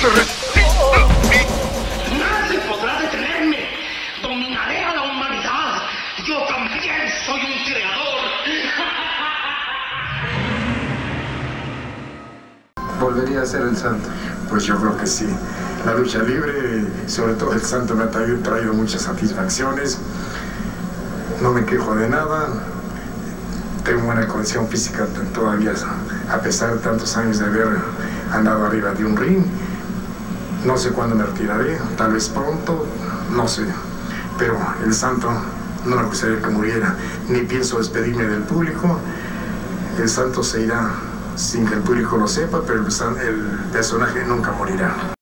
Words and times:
No 0.00 0.10
se 0.10 0.14
resista. 0.14 0.60
Nadie 2.16 2.60
podrá 2.60 3.00
detenerme. 3.00 3.68
Dominaré 4.22 4.84
a 4.84 4.94
la 4.94 5.02
humanidad. 5.02 5.82
Yo 6.24 6.38
también 6.46 7.08
soy 7.26 7.40
un 7.40 7.64
creador. 7.64 8.20
volvería 13.00 13.42
a 13.42 13.46
ser 13.46 13.62
el 13.62 13.76
santo? 13.76 14.08
Pues 14.48 14.64
yo 14.64 14.76
creo 14.76 14.96
que 14.96 15.06
sí. 15.06 15.26
La 15.84 15.94
lucha 15.94 16.22
libre, 16.22 16.84
sobre 17.08 17.34
todo 17.34 17.52
el 17.52 17.62
santo, 17.62 17.96
me 17.96 18.04
ha 18.04 18.10
traído, 18.10 18.38
traído 18.38 18.74
muchas 18.74 19.02
satisfacciones. 19.02 19.98
No 21.42 21.52
me 21.52 21.64
quejo 21.64 21.96
de 21.96 22.08
nada. 22.08 22.50
Tengo 23.84 24.02
buena 24.02 24.28
condición 24.28 24.68
física 24.68 25.06
todavía, 25.34 25.72
a 26.30 26.38
pesar 26.38 26.74
de 26.74 26.78
tantos 26.78 27.16
años 27.16 27.40
de 27.40 27.46
haber 27.46 27.78
andado 28.32 28.64
arriba 28.64 28.92
de 28.92 29.04
un 29.04 29.16
ring. 29.16 29.44
No 30.64 30.76
sé 30.76 30.90
cuándo 30.90 31.14
me 31.14 31.24
retiraré, 31.24 31.78
tal 31.96 32.12
vez 32.12 32.28
pronto, 32.28 32.86
no 33.34 33.46
sé. 33.46 33.62
Pero 34.38 34.58
el 34.84 34.92
santo 34.92 35.30
no 35.84 35.96
me 35.96 36.02
gustaría 36.04 36.40
que 36.40 36.48
muriera, 36.48 36.96
ni 37.28 37.42
pienso 37.42 37.78
despedirme 37.78 38.24
del 38.24 38.42
público. 38.42 38.98
El 39.98 40.08
santo 40.08 40.42
se 40.42 40.62
irá 40.62 40.90
sin 41.36 41.66
que 41.66 41.74
el 41.74 41.80
público 41.80 42.16
lo 42.16 42.26
sepa, 42.26 42.62
pero 42.66 42.80
el, 42.80 42.86
el 42.86 43.58
personaje 43.72 44.24
nunca 44.26 44.52
morirá. 44.52 45.17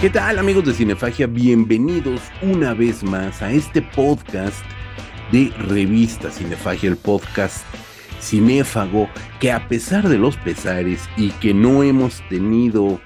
¿Qué 0.00 0.10
tal 0.10 0.38
amigos 0.38 0.64
de 0.64 0.74
Cinefagia? 0.74 1.26
Bienvenidos 1.26 2.20
una 2.40 2.72
vez 2.72 3.02
más 3.02 3.42
a 3.42 3.50
este 3.50 3.82
podcast 3.82 4.64
de 5.32 5.52
revista 5.58 6.30
Cinefagia, 6.30 6.90
el 6.90 6.96
podcast 6.96 7.66
cinéfago 8.20 9.08
que 9.40 9.50
a 9.50 9.66
pesar 9.66 10.08
de 10.08 10.16
los 10.16 10.36
pesares 10.36 11.02
y 11.16 11.30
que 11.30 11.52
no 11.52 11.82
hemos 11.82 12.22
tenido 12.28 13.00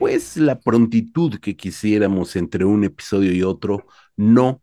pues 0.00 0.36
la 0.36 0.58
prontitud 0.58 1.38
que 1.38 1.56
quisiéramos 1.56 2.34
entre 2.34 2.64
un 2.64 2.82
episodio 2.82 3.32
y 3.32 3.44
otro, 3.44 3.86
no 4.16 4.62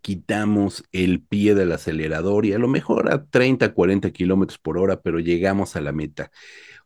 quitamos 0.00 0.82
el 0.92 1.20
pie 1.20 1.54
del 1.54 1.72
acelerador 1.72 2.46
y 2.46 2.54
a 2.54 2.58
lo 2.58 2.68
mejor 2.68 3.12
a 3.12 3.26
30, 3.26 3.74
40 3.74 4.12
kilómetros 4.12 4.58
por 4.58 4.78
hora, 4.78 5.02
pero 5.02 5.18
llegamos 5.18 5.76
a 5.76 5.82
la 5.82 5.92
meta. 5.92 6.30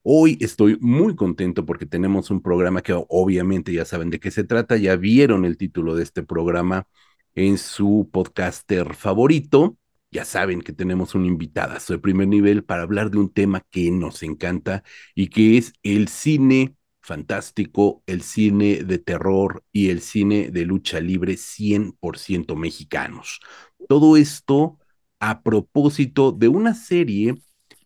Hoy 0.02 0.36
estoy 0.40 0.76
muy 0.80 1.14
contento 1.14 1.64
porque 1.64 1.86
tenemos 1.86 2.30
un 2.30 2.42
programa 2.42 2.82
que 2.82 2.92
obviamente 3.08 3.72
ya 3.72 3.84
saben 3.84 4.10
de 4.10 4.18
qué 4.18 4.30
se 4.32 4.42
trata, 4.44 4.76
ya 4.76 4.96
vieron 4.96 5.44
el 5.44 5.56
título 5.56 5.94
de 5.94 6.02
este 6.02 6.22
programa 6.24 6.86
en 7.34 7.56
su 7.58 8.08
podcaster 8.12 8.94
favorito. 8.94 9.76
Ya 10.10 10.24
saben 10.24 10.60
que 10.60 10.72
tenemos 10.72 11.14
un 11.14 11.24
invitadazo 11.24 11.92
de 11.94 11.98
primer 12.00 12.28
nivel 12.28 12.64
para 12.64 12.82
hablar 12.82 13.10
de 13.10 13.18
un 13.18 13.30
tema 13.32 13.62
que 13.70 13.90
nos 13.92 14.22
encanta 14.22 14.82
y 15.14 15.28
que 15.28 15.56
es 15.56 15.72
el 15.82 16.08
cine 16.08 16.74
fantástico, 17.00 18.02
el 18.06 18.22
cine 18.22 18.82
de 18.84 18.98
terror 18.98 19.64
y 19.72 19.90
el 19.90 20.00
cine 20.00 20.50
de 20.50 20.64
lucha 20.66 21.00
libre 21.00 21.36
100% 21.36 22.56
mexicanos. 22.56 23.40
Todo 23.88 24.16
esto 24.16 24.78
a 25.20 25.42
propósito 25.42 26.32
de 26.32 26.48
una 26.48 26.74
serie 26.74 27.36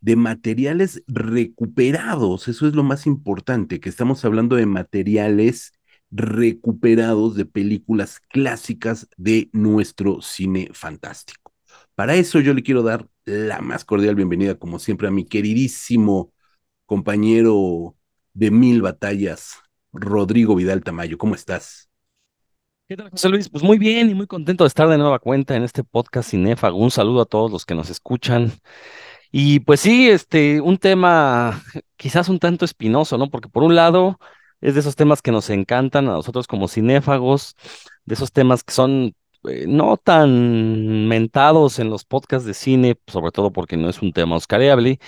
de 0.01 0.17
materiales 0.17 1.03
recuperados. 1.07 2.49
Eso 2.49 2.67
es 2.67 2.75
lo 2.75 2.83
más 2.85 3.07
importante, 3.07 3.81
que 3.81 3.89
estamos 3.89 4.25
hablando 4.25 4.57
de 4.57 4.67
materiales 4.67 5.73
recuperados 6.11 7.35
de 7.35 7.45
películas 7.45 8.21
clásicas 8.29 9.09
de 9.17 9.51
nuestro 9.53 10.23
cine 10.23 10.71
fantástico. 10.73 11.53
Para 11.95 12.15
eso 12.15 12.41
yo 12.41 12.55
le 12.55 12.63
quiero 12.63 12.83
dar 12.83 13.09
la 13.25 13.61
más 13.61 13.85
cordial 13.85 14.15
bienvenida, 14.15 14.57
como 14.57 14.79
siempre, 14.79 15.09
a 15.09 15.11
mi 15.11 15.25
queridísimo 15.25 16.33
compañero 16.85 17.97
de 18.35 18.51
mil 18.51 18.83
batallas, 18.83 19.57
Rodrigo 19.93 20.55
Vidal 20.55 20.85
Tamayo. 20.85 21.19
¿Cómo 21.19 21.35
estás? 21.35 21.91
¿Qué 22.89 22.97
tal, 22.97 23.11
José 23.11 23.29
Luis? 23.29 23.49
Pues 23.49 23.65
muy 23.65 23.79
bien 23.79 24.11
y 24.11 24.15
muy 24.15 24.29
contento 24.29 24.63
de 24.63 24.69
estar 24.69 24.89
de 24.89 24.97
nueva 24.97 25.19
cuenta 25.19 25.57
en 25.57 25.65
este 25.65 25.83
podcast 25.83 26.31
Cinéfago. 26.31 26.77
Un 26.77 26.93
saludo 26.93 27.23
a 27.23 27.27
todos 27.27 27.51
los 27.51 27.67
que 27.67 27.75
nos 27.75 27.91
escuchan. 27.91 28.53
Y 29.39 29.61
pues 29.61 29.81
sí, 29.81 30.09
este, 30.09 30.63
un 30.63 30.79
tema 30.79 31.63
quizás 31.97 32.31
un 32.31 32.39
tanto 32.39 32.65
espinoso, 32.65 33.19
¿no? 33.19 33.29
Porque 33.29 33.51
por 33.51 33.63
un 33.65 33.75
lado 33.75 34.19
es 34.63 34.73
de 34.73 34.81
esos 34.81 34.97
temas 34.97 35.21
que 35.21 35.31
nos 35.31 35.51
encantan 35.51 36.09
a 36.09 36.13
nosotros 36.13 36.47
como 36.47 36.69
cinéfagos, 36.69 37.55
de 38.07 38.15
esos 38.15 38.33
temas 38.33 38.65
que 38.65 38.73
son 38.73 39.15
eh, 39.47 39.67
no 39.69 39.99
tan 39.99 41.07
mentados 41.07 41.79
en 41.79 41.91
los 41.91 42.07
podcasts 42.07 42.47
de 42.47 42.55
cine, 42.55 42.97
sobre 43.09 43.31
todo 43.31 43.53
porque 43.53 43.77
no 43.77 43.91
es 43.91 44.01
un 44.01 44.15
tema 44.15 44.37
oscareable. 44.37 45.01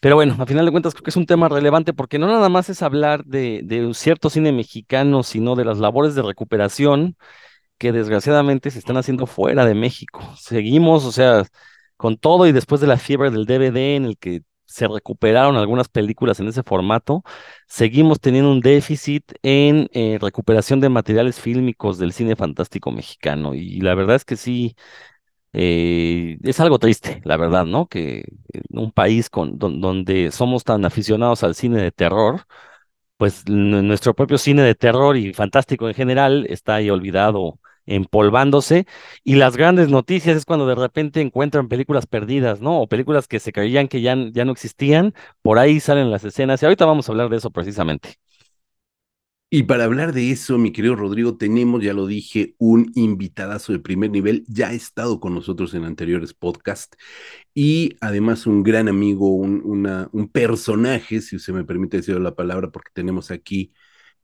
Pero 0.00 0.16
bueno, 0.16 0.36
a 0.38 0.46
final 0.46 0.66
de 0.66 0.72
cuentas 0.72 0.92
creo 0.94 1.04
que 1.04 1.10
es 1.10 1.16
un 1.16 1.26
tema 1.26 1.48
relevante 1.48 1.94
porque 1.94 2.18
no 2.18 2.26
nada 2.26 2.50
más 2.50 2.68
es 2.68 2.82
hablar 2.82 3.24
de, 3.24 3.62
de 3.64 3.86
un 3.86 3.94
cierto 3.94 4.28
cine 4.28 4.52
mexicano, 4.52 5.22
sino 5.22 5.56
de 5.56 5.64
las 5.64 5.78
labores 5.78 6.14
de 6.14 6.22
recuperación 6.22 7.16
que 7.78 7.92
desgraciadamente 7.92 8.70
se 8.70 8.78
están 8.78 8.98
haciendo 8.98 9.26
fuera 9.26 9.64
de 9.66 9.74
México. 9.74 10.20
Seguimos, 10.36 11.06
o 11.06 11.12
sea, 11.12 11.44
con 12.00 12.16
todo 12.18 12.46
y 12.46 12.52
después 12.52 12.80
de 12.80 12.86
la 12.86 12.96
fiebre 12.98 13.30
del 13.30 13.46
DVD 13.46 13.96
en 13.96 14.04
el 14.06 14.18
que 14.18 14.42
se 14.66 14.88
recuperaron 14.88 15.56
algunas 15.56 15.88
películas 15.88 16.40
en 16.40 16.48
ese 16.48 16.62
formato, 16.62 17.22
seguimos 17.68 18.20
teniendo 18.20 18.50
un 18.52 18.60
déficit 18.60 19.32
en 19.42 19.88
eh, 19.92 20.18
recuperación 20.20 20.80
de 20.80 20.88
materiales 20.88 21.40
fílmicos 21.40 21.98
del 21.98 22.12
cine 22.12 22.36
fantástico 22.36 22.90
mexicano. 22.92 23.54
Y 23.54 23.80
la 23.80 23.94
verdad 23.96 24.16
es 24.16 24.24
que 24.24 24.36
sí, 24.36 24.76
eh, 25.52 26.38
es 26.42 26.60
algo 26.60 26.78
triste, 26.78 27.20
la 27.24 27.36
verdad, 27.36 27.64
¿no? 27.66 27.88
Que 27.88 28.24
un 28.70 28.92
país 28.92 29.30
con, 29.30 29.58
don- 29.58 29.80
donde 29.80 30.30
somos 30.32 30.64
tan 30.64 30.84
aficionados 30.84 31.42
al 31.44 31.54
cine 31.54 31.82
de 31.82 31.92
terror, 31.92 32.42
pues 33.18 33.44
nuestro 33.48 34.14
propio 34.14 34.38
cine 34.38 34.62
de 34.64 34.76
terror 34.76 35.16
y 35.18 35.34
fantástico 35.34 35.88
en 35.88 35.94
general 35.96 36.46
está 36.50 36.76
ahí 36.76 36.90
olvidado, 36.90 37.59
empolvándose. 37.86 38.86
Y 39.24 39.36
las 39.36 39.56
grandes 39.56 39.88
noticias 39.88 40.36
es 40.36 40.44
cuando 40.44 40.66
de 40.66 40.74
repente 40.74 41.20
encuentran 41.20 41.68
películas 41.68 42.06
perdidas, 42.06 42.60
¿no? 42.60 42.80
O 42.80 42.88
películas 42.88 43.28
que 43.28 43.40
se 43.40 43.52
creían 43.52 43.88
que 43.88 44.00
ya, 44.02 44.16
ya 44.32 44.44
no 44.44 44.52
existían, 44.52 45.14
por 45.42 45.58
ahí 45.58 45.80
salen 45.80 46.10
las 46.10 46.24
escenas. 46.24 46.62
Y 46.62 46.66
ahorita 46.66 46.86
vamos 46.86 47.08
a 47.08 47.12
hablar 47.12 47.28
de 47.30 47.36
eso 47.38 47.50
precisamente. 47.50 48.14
Y 49.52 49.64
para 49.64 49.84
hablar 49.84 50.12
de 50.12 50.30
eso, 50.30 50.58
mi 50.58 50.70
querido 50.72 50.94
Rodrigo, 50.94 51.36
tenemos, 51.36 51.82
ya 51.82 51.92
lo 51.92 52.06
dije, 52.06 52.54
un 52.58 52.92
invitadazo 52.94 53.72
de 53.72 53.80
primer 53.80 54.10
nivel, 54.12 54.44
ya 54.46 54.68
ha 54.68 54.72
estado 54.74 55.18
con 55.18 55.34
nosotros 55.34 55.74
en 55.74 55.84
anteriores 55.84 56.34
podcasts 56.34 56.96
y 57.54 57.96
además 58.00 58.46
un 58.46 58.62
gran 58.62 58.88
amigo, 58.88 59.34
un, 59.34 59.62
un 60.12 60.28
personaje, 60.28 61.20
si 61.20 61.36
usted 61.36 61.52
me 61.54 61.64
permite 61.64 61.98
decir 61.98 62.20
la 62.20 62.34
palabra, 62.36 62.70
porque 62.70 62.90
tenemos 62.94 63.30
aquí 63.32 63.72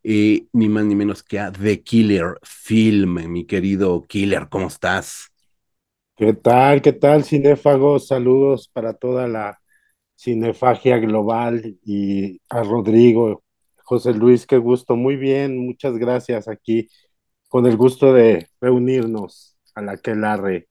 eh, 0.08 0.47
ni 0.53 0.69
más 0.69 0.85
ni 0.85 0.94
menos 0.94 1.25
que 1.25 1.41
a 1.41 1.50
The 1.50 1.82
Killer 1.82 2.38
Film, 2.44 3.29
mi 3.29 3.44
querido 3.44 4.06
Killer, 4.06 4.49
¿cómo 4.49 4.69
estás? 4.69 5.32
¿Qué 6.17 6.32
tal? 6.32 6.81
¿Qué 6.81 6.93
tal, 6.93 7.25
cinéfagos? 7.25 8.06
Saludos 8.06 8.69
para 8.73 8.94
toda 8.94 9.26
la 9.26 9.61
cinefagia 10.14 10.99
global 10.99 11.76
y 11.85 12.41
a 12.49 12.62
Rodrigo, 12.62 13.43
José 13.82 14.14
Luis, 14.14 14.47
qué 14.47 14.58
gusto. 14.58 14.94
Muy 14.94 15.17
bien, 15.17 15.58
muchas 15.58 15.99
gracias 15.99 16.47
aquí, 16.47 16.88
con 17.49 17.67
el 17.67 17.76
gusto 17.76 18.12
de 18.12 18.49
reunirnos 18.61 19.58
a 19.75 19.82
la 19.82 19.97
Quelarre. 19.97 20.69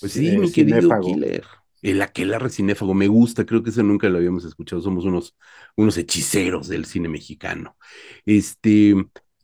Pues 0.00 0.12
sí, 0.12 0.28
eh, 0.28 0.38
mi 0.38 0.50
querido 0.50 0.80
cinéfago. 0.80 1.12
Killer. 1.12 1.44
El 1.86 2.02
aquelarre 2.02 2.50
cinéfago, 2.50 2.94
me 2.94 3.06
gusta, 3.08 3.46
creo 3.46 3.62
que 3.62 3.70
eso 3.70 3.82
nunca 3.84 4.08
lo 4.08 4.18
habíamos 4.18 4.44
escuchado, 4.44 4.82
somos 4.82 5.04
unos, 5.04 5.36
unos 5.76 5.96
hechiceros 5.96 6.66
del 6.68 6.84
cine 6.84 7.08
mexicano. 7.08 7.76
Este, 8.24 8.94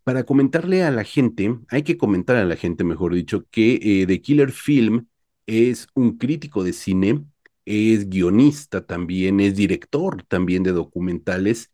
para 0.02 0.24
comentarle 0.24 0.82
a 0.82 0.90
la 0.90 1.04
gente, 1.04 1.56
hay 1.68 1.84
que 1.84 1.96
comentar 1.96 2.36
a 2.36 2.44
la 2.44 2.56
gente, 2.56 2.82
mejor 2.84 3.14
dicho, 3.14 3.44
que 3.50 3.78
eh, 4.02 4.06
The 4.08 4.20
Killer 4.22 4.50
Film 4.50 5.06
es 5.46 5.86
un 5.94 6.18
crítico 6.18 6.64
de 6.64 6.72
cine, 6.72 7.24
es 7.64 8.08
guionista 8.08 8.84
también, 8.86 9.38
es 9.40 9.54
director 9.54 10.24
también 10.24 10.64
de 10.64 10.72
documentales 10.72 11.70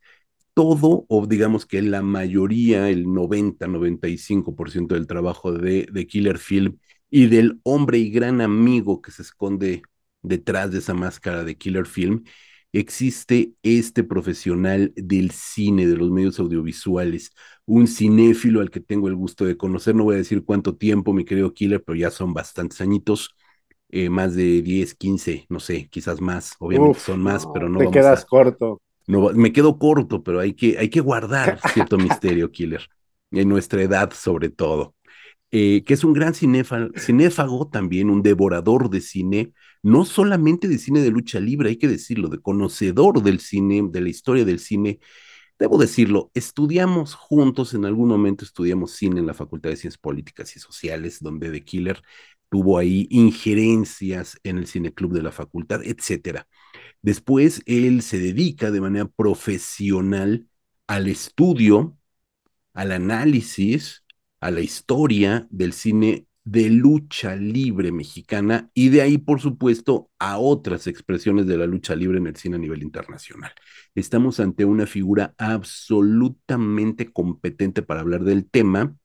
todo, 0.55 1.07
o 1.09 1.27
digamos 1.27 1.67
que 1.67 1.81
la 1.83 2.03
mayoría, 2.03 2.91
el 2.91 3.07
90-95% 3.07 4.95
del 4.97 5.07
trabajo 5.07 5.53
de, 5.53 5.89
de 5.91 6.07
Killer 6.07 6.39
Film 6.39 6.79
y 7.11 7.27
del 7.29 7.61
hombre 7.63 7.99
y 7.99 8.11
gran 8.11 8.41
amigo 8.43 9.01
que 9.01 9.13
se 9.13 9.23
esconde 9.23 9.83
detrás 10.23 10.71
de 10.71 10.79
esa 10.79 10.95
máscara 10.95 11.45
de 11.45 11.57
Killer 11.57 11.87
Film, 11.87 12.25
existe 12.73 13.55
este 13.63 14.05
profesional 14.05 14.93
del 14.97 15.31
cine, 15.31 15.87
de 15.87 15.97
los 15.97 16.11
medios 16.11 16.39
audiovisuales, 16.39 17.33
un 17.67 17.87
cinéfilo 17.87 18.61
al 18.61 18.71
que 18.71 18.81
tengo 18.81 19.09
el 19.09 19.15
gusto 19.17 19.45
de 19.45 19.57
conocer, 19.57 19.95
no 19.95 20.05
voy 20.05 20.17
a 20.17 20.19
decir 20.19 20.45
cuánto 20.45 20.77
tiempo, 20.77 21.13
mi 21.13 21.25
querido 21.25 21.55
Killer, 21.55 21.83
pero 21.85 21.97
ya 21.97 22.11
son 22.11 22.35
bastantes 22.35 22.81
añitos, 22.81 23.35
eh, 23.91 24.11
más 24.11 24.35
de 24.35 24.63
10, 24.63 24.95
15, 24.95 25.47
no 25.49 25.61
sé, 25.61 25.89
quizás 25.91 26.21
más, 26.21 26.55
obviamente 26.61 26.99
Uf, 26.99 27.03
son 27.03 27.23
más, 27.23 27.47
pero 27.47 27.69
no 27.69 27.81
te 27.81 27.85
vamos 27.85 28.11
quedas 28.11 28.25
a... 28.25 28.27
corto. 28.27 28.81
No, 29.07 29.31
me 29.33 29.53
quedo 29.53 29.79
corto, 29.79 30.23
pero 30.23 30.41
hay 30.41 30.55
que, 30.55 30.79
hay 30.79 30.91
que 30.91 31.01
guardar 31.01 31.61
cierto 31.65 31.99
misterio, 31.99 32.51
Killer, 32.53 32.89
en 33.31 33.49
nuestra 33.49 33.83
edad 33.83 34.13
sobre 34.13 34.51
todo. 34.51 34.95
Eh, 35.51 35.83
que 35.85 35.95
es 35.95 36.05
un 36.05 36.13
gran 36.13 36.35
cinéfago, 36.35 37.69
también 37.69 38.11
un 38.11 38.23
devorador 38.23 38.91
de 38.91 39.01
cine, 39.01 39.53
no 39.83 40.05
solamente 40.05 40.69
de 40.69 40.77
cine 40.79 41.01
de 41.01 41.11
lucha 41.11 41.41
libre, 41.41 41.71
hay 41.71 41.77
que 41.79 41.89
decirlo, 41.89 42.29
de 42.29 42.41
conocedor 42.41 43.23
del 43.23 43.41
cine, 43.41 43.83
de 43.91 44.01
la 44.03 44.11
historia 44.11 44.45
del 44.45 44.59
cine. 44.59 45.01
Debo 45.59 45.79
decirlo, 45.79 46.31
estudiamos 46.35 47.15
juntos, 47.15 47.75
en 47.75 47.85
algún 47.87 48.09
momento 48.09 48.45
estudiamos 48.45 48.93
cine 48.93 49.21
en 49.21 49.27
la 49.27 49.35
Facultad 49.35 49.71
de 49.71 49.77
Ciencias 49.77 49.99
Políticas 49.99 50.55
y 50.57 50.61
Sociales, 50.61 51.19
donde 51.21 51.51
The 51.51 51.65
Killer 51.65 52.03
tuvo 52.51 52.79
ahí 52.79 53.07
injerencias 53.11 54.39
en 54.45 54.59
el 54.59 54.67
Cine 54.67 54.93
Club 54.93 55.13
de 55.15 55.23
la 55.23 55.33
facultad, 55.33 55.83
etcétera. 55.85 56.47
Después 57.03 57.63
él 57.67 58.03
se 58.03 58.19
dedica 58.19 58.71
de 58.71 58.81
manera 58.81 59.07
profesional 59.07 60.47
al 60.87 61.09
estudio, 61.09 61.97
al 62.75 62.93
análisis, 62.93 64.05
a 64.41 64.51
la 64.51 64.61
historia 64.61 65.47
del 65.51 65.73
cine 65.73 66.27
de 66.45 66.71
lucha 66.71 67.37
libre 67.37 67.93
mexicana 67.93 68.71
y 68.73 68.89
de 68.89 69.03
ahí, 69.03 69.19
por 69.19 69.41
supuesto, 69.41 70.11
a 70.19 70.39
otras 70.39 70.87
expresiones 70.87 71.47
de 71.47 71.59
la 71.59 71.67
lucha 71.67 71.95
libre 71.95 72.19
en 72.19 72.27
el 72.27 72.37
cine 72.37 72.57
a 72.57 72.59
nivel 72.59 72.83
internacional. 72.83 73.53
Estamos 73.95 74.41
ante 74.41 74.65
una 74.65 74.87
figura 74.87 75.35
absolutamente 75.37 77.13
competente 77.13 77.83
para 77.83 78.01
hablar 78.01 78.25
del 78.25 78.49
tema 78.49 78.97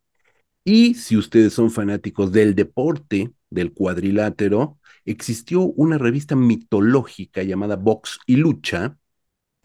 y 0.64 0.94
si 0.94 1.18
ustedes 1.18 1.54
son 1.54 1.70
fanáticos 1.72 2.32
del 2.32 2.56
deporte, 2.56 3.34
del 3.50 3.74
cuadrilátero, 3.74 4.80
existió 5.06 5.62
una 5.64 5.98
revista 5.98 6.36
mitológica 6.36 7.44
llamada 7.44 7.76
Box 7.76 8.20
y 8.26 8.38
Lucha, 8.38 8.98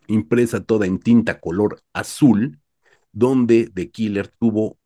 impresa 0.08 0.64
toda 0.64 0.86
en 0.86 0.98
tinta 0.98 1.38
color 1.40 1.82
azul, 1.92 2.58
donde 3.12 3.70
The 3.72 3.90
Killer 3.90 4.28
tuvo 4.28 4.78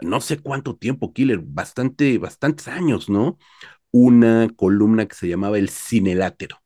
no 0.00 0.20
sé 0.20 0.38
cuánto 0.40 0.76
tiempo, 0.76 1.12
Killer, 1.12 1.40
bastante, 1.42 2.18
bastantes 2.18 2.68
años, 2.68 3.08
¿no? 3.10 3.38
Una 3.92 4.48
columna 4.56 5.06
que 5.08 5.16
se 5.16 5.28
llamaba 5.28 5.58
El 5.58 5.70
Cinelátero. 5.70 6.58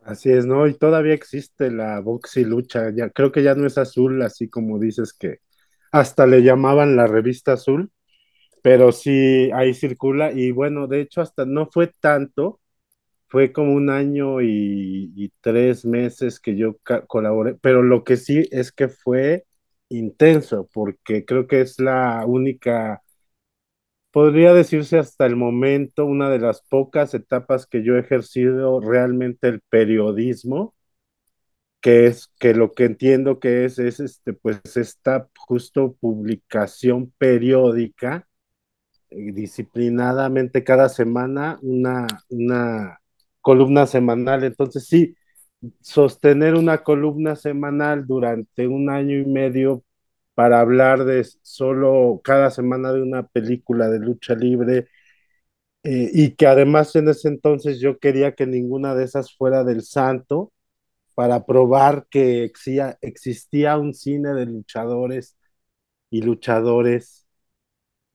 Así 0.00 0.30
es, 0.32 0.46
¿no? 0.46 0.66
Y 0.66 0.74
todavía 0.74 1.14
existe 1.14 1.70
la 1.70 2.00
box 2.00 2.36
y 2.36 2.44
lucha, 2.44 2.90
ya 2.94 3.08
creo 3.10 3.30
que 3.30 3.42
ya 3.44 3.54
no 3.54 3.66
es 3.66 3.78
azul, 3.78 4.20
así 4.22 4.48
como 4.48 4.78
dices 4.80 5.12
que 5.12 5.38
hasta 5.92 6.26
le 6.26 6.42
llamaban 6.42 6.96
la 6.96 7.06
revista 7.06 7.52
azul, 7.54 7.92
pero 8.62 8.92
sí 8.92 9.50
ahí 9.54 9.74
circula 9.74 10.32
y 10.32 10.52
bueno, 10.52 10.86
de 10.88 11.02
hecho 11.02 11.22
hasta 11.22 11.46
no 11.46 11.68
fue 11.72 11.88
tanto, 12.00 12.60
fue 13.28 13.52
como 13.52 13.74
un 13.74 13.90
año 13.90 14.42
y, 14.42 15.12
y 15.16 15.32
tres 15.42 15.84
meses 15.86 16.40
que 16.40 16.56
yo 16.56 16.76
colaboré, 17.08 17.56
pero 17.62 17.82
lo 17.82 18.04
que 18.04 18.16
sí 18.18 18.48
es 18.52 18.72
que 18.72 18.88
fue 18.88 19.46
intenso, 19.92 20.68
porque 20.72 21.24
creo 21.24 21.46
que 21.46 21.60
es 21.62 21.78
la 21.80 22.24
única, 22.26 23.02
podría 24.10 24.52
decirse 24.54 24.98
hasta 24.98 25.26
el 25.26 25.36
momento, 25.36 26.04
una 26.06 26.30
de 26.30 26.38
las 26.38 26.62
pocas 26.62 27.14
etapas 27.14 27.66
que 27.66 27.82
yo 27.82 27.96
he 27.96 28.00
ejercido 28.00 28.80
realmente 28.80 29.48
el 29.48 29.60
periodismo, 29.60 30.74
que 31.80 32.06
es 32.06 32.28
que 32.38 32.54
lo 32.54 32.72
que 32.72 32.84
entiendo 32.84 33.40
que 33.40 33.64
es, 33.64 33.78
es 33.78 34.00
este, 34.00 34.32
pues 34.34 34.60
esta 34.76 35.28
justo 35.36 35.96
publicación 36.00 37.12
periódica, 37.18 38.28
eh, 39.10 39.32
disciplinadamente 39.32 40.64
cada 40.64 40.88
semana, 40.88 41.58
una, 41.62 42.06
una 42.30 43.00
columna 43.40 43.86
semanal. 43.86 44.44
Entonces, 44.44 44.86
sí, 44.88 45.16
sostener 45.80 46.54
una 46.54 46.82
columna 46.82 47.36
semanal 47.36 48.06
durante 48.06 48.66
un 48.66 48.90
año 48.90 49.18
y 49.18 49.26
medio 49.26 49.84
para 50.34 50.60
hablar 50.60 51.04
de 51.04 51.24
solo 51.42 52.20
cada 52.24 52.50
semana 52.50 52.92
de 52.92 53.02
una 53.02 53.26
película 53.26 53.88
de 53.88 53.98
lucha 54.00 54.34
libre 54.34 54.88
eh, 55.84 56.10
y 56.12 56.34
que 56.36 56.46
además 56.46 56.94
en 56.96 57.08
ese 57.08 57.28
entonces 57.28 57.80
yo 57.80 57.98
quería 57.98 58.34
que 58.34 58.46
ninguna 58.46 58.94
de 58.94 59.04
esas 59.04 59.34
fuera 59.36 59.64
del 59.64 59.82
santo 59.82 60.52
para 61.14 61.44
probar 61.46 62.06
que 62.10 62.44
existía, 62.44 62.98
existía 63.02 63.78
un 63.78 63.94
cine 63.94 64.34
de 64.34 64.46
luchadores 64.46 65.36
y 66.10 66.22
luchadores, 66.22 67.26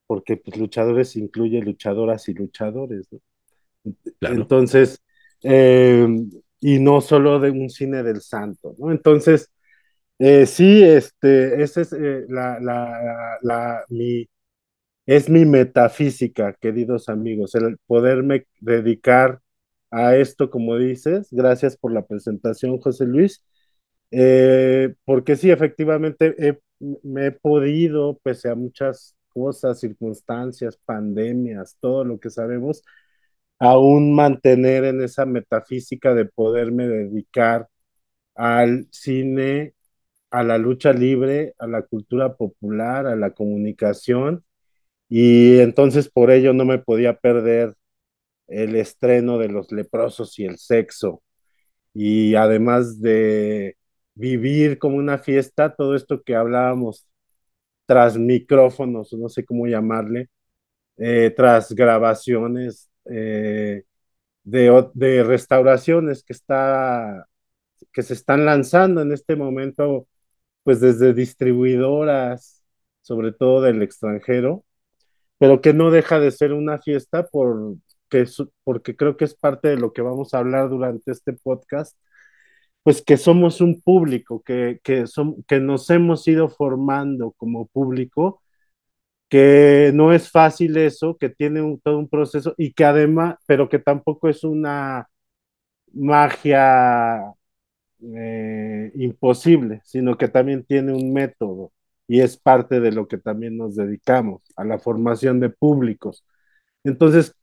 porque 0.08 0.38
pues, 0.38 0.58
luchadores 0.58 1.16
incluye 1.16 1.62
luchadoras 1.62 2.30
y 2.30 2.34
luchadores. 2.34 3.08
¿no? 3.12 3.20
Claro. 4.20 4.36
Entonces, 4.36 5.02
eh, 5.44 6.08
y 6.60 6.80
no 6.80 7.02
solo 7.02 7.40
de 7.40 7.52
un 7.52 7.70
cine 7.70 8.04
del 8.04 8.22
santo, 8.22 8.76
¿no? 8.80 8.92
Entonces, 8.92 9.52
eh, 10.20 10.46
sí, 10.48 10.84
este, 10.84 11.62
esa 11.64 11.82
es 11.82 11.94
eh, 11.94 12.26
la, 12.30 12.60
la, 12.62 13.38
la, 13.42 13.86
mi, 13.90 14.28
es 15.06 15.30
mi 15.30 15.46
metafísica, 15.46 16.54
queridos 16.54 17.10
amigos, 17.10 17.56
el 17.56 17.78
poderme 17.88 18.48
dedicar 18.60 19.42
a 19.92 20.16
esto, 20.18 20.50
como 20.50 20.78
dices. 20.78 21.28
Gracias 21.32 21.78
por 21.78 21.94
la 21.94 22.06
presentación, 22.06 22.80
José 22.80 23.06
Luis. 23.06 23.44
Eh, 24.12 24.96
porque 25.06 25.36
sí, 25.36 25.52
efectivamente, 25.52 26.36
he, 26.40 26.60
me 27.04 27.28
he 27.28 27.32
podido, 27.32 28.20
pese 28.24 28.50
a 28.50 28.56
muchas 28.56 29.16
cosas, 29.30 29.80
circunstancias, 29.80 30.78
pandemias, 30.86 31.78
todo 31.80 32.04
lo 32.06 32.20
que 32.20 32.30
sabemos, 32.30 32.84
aún 33.60 34.14
mantener 34.16 34.86
en 34.86 35.02
esa 35.02 35.26
metafísica 35.26 36.14
de 36.14 36.26
poderme 36.26 36.88
dedicar 36.88 37.68
al 38.36 38.88
cine, 38.92 39.74
a 40.32 40.44
la 40.44 40.58
lucha 40.58 40.94
libre, 40.94 41.54
a 41.60 41.68
la 41.68 41.84
cultura 41.84 42.36
popular, 42.36 43.08
a 43.08 43.16
la 43.16 43.32
comunicación, 43.32 44.44
y 45.10 45.60
entonces 45.60 46.10
por 46.10 46.32
ello 46.32 46.54
no 46.54 46.66
me 46.66 46.80
podía 46.80 47.18
perder 47.18 47.76
el 48.48 48.76
estreno 48.76 49.38
de 49.40 49.50
Los 49.50 49.72
Leprosos 49.72 50.38
y 50.40 50.46
el 50.46 50.58
Sexo, 50.58 51.24
y 51.94 52.36
además 52.36 53.02
de 53.02 53.78
vivir 54.16 54.80
como 54.80 54.98
una 54.98 55.18
fiesta, 55.20 55.76
todo 55.76 55.96
esto 55.96 56.24
que 56.24 56.36
hablábamos 56.36 57.08
tras 57.86 58.18
micrófonos, 58.18 59.14
no 59.14 59.30
sé 59.30 59.46
cómo 59.46 59.68
llamarle, 59.68 60.30
eh, 60.98 61.34
tras 61.36 61.74
grabaciones, 61.74 62.90
eh, 63.12 63.84
de, 64.44 64.90
de, 64.94 65.24
restauraciones 65.24 66.24
que, 66.24 66.34
está, 66.34 67.28
que 67.94 68.04
se 68.04 68.14
están 68.14 68.46
lanzando 68.46 69.02
en 69.02 69.12
este 69.12 69.36
momento, 69.36 70.08
pues 70.64 70.82
desde 70.82 71.14
distribuidoras, 71.14 72.64
sobre 73.02 73.32
todo 73.34 73.62
del 73.62 73.82
extranjero, 73.84 74.66
pero 75.38 75.62
que 75.62 75.74
no 75.74 75.92
deja 75.92 76.20
de 76.20 76.32
ser 76.32 76.54
una 76.54 76.80
fiesta 76.80 77.28
por, 77.28 77.78
que, 78.10 78.26
porque 78.64 78.96
creo 78.96 79.18
que 79.18 79.26
es 79.26 79.36
parte 79.36 79.70
de 79.70 79.78
lo 79.78 79.94
que 79.94 80.02
vamos 80.02 80.34
a 80.34 80.40
hablar 80.40 80.70
durante 80.70 81.12
este 81.12 81.34
podcast, 81.34 81.98
pues 82.84 83.02
que 83.02 83.18
somos 83.18 83.62
un 83.62 83.82
público, 83.82 84.42
que, 84.44 84.80
que, 84.84 85.08
son, 85.08 85.44
que 85.44 85.60
nos 85.60 85.90
hemos 85.90 86.28
ido 86.28 86.50
formando 86.50 87.34
como 87.38 87.68
público 87.68 88.42
que 89.30 89.92
no 89.94 90.14
es 90.14 90.32
fácil 90.32 90.78
eso, 90.78 91.18
que 91.18 91.30
tiene 91.30 91.62
todo 91.84 92.00
un 92.00 92.10
proceso 92.10 92.54
y 92.58 92.74
que 92.74 92.86
además, 92.86 93.36
pero 93.48 93.70
que 93.70 93.80
tampoco 93.80 94.30
es 94.30 94.44
una 94.44 95.10
magia 95.94 97.34
eh, 98.16 98.92
imposible, 98.96 99.82
sino 99.84 100.18
que 100.18 100.28
también 100.28 100.64
tiene 100.66 100.94
un 100.94 101.14
método 101.14 101.72
y 102.08 102.22
es 102.22 102.38
parte 102.38 102.80
de 102.80 102.92
lo 102.92 103.08
que 103.08 103.18
también 103.18 103.58
nos 103.58 103.76
dedicamos, 103.76 104.42
a 104.56 104.64
la 104.64 104.80
formación 104.80 105.40
de 105.40 105.50
públicos. 105.50 106.26
Entonces, 106.84 107.36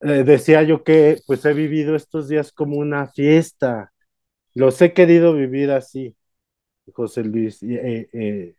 eh, 0.00 0.24
decía 0.24 0.62
yo 0.64 0.84
que 0.84 1.20
pues 1.26 1.44
he 1.44 1.54
vivido 1.54 1.96
estos 1.96 2.28
días 2.28 2.52
como 2.52 2.78
una 2.78 3.08
fiesta, 3.08 3.92
los 4.54 4.80
he 4.82 4.92
querido 4.94 5.34
vivir 5.34 5.70
así, 5.72 6.16
José 6.94 7.24
Luis, 7.24 7.62
eh, 7.62 8.56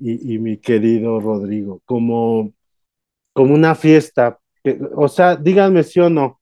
y, 0.00 0.34
y 0.34 0.38
mi 0.38 0.58
querido 0.58 1.20
Rodrigo, 1.20 1.80
como, 1.84 2.52
como 3.32 3.54
una 3.54 3.74
fiesta. 3.74 4.38
o 4.94 5.08
sea, 5.08 5.36
díganme 5.36 5.82
sí 5.82 6.00
o 6.00 6.10
no, 6.10 6.38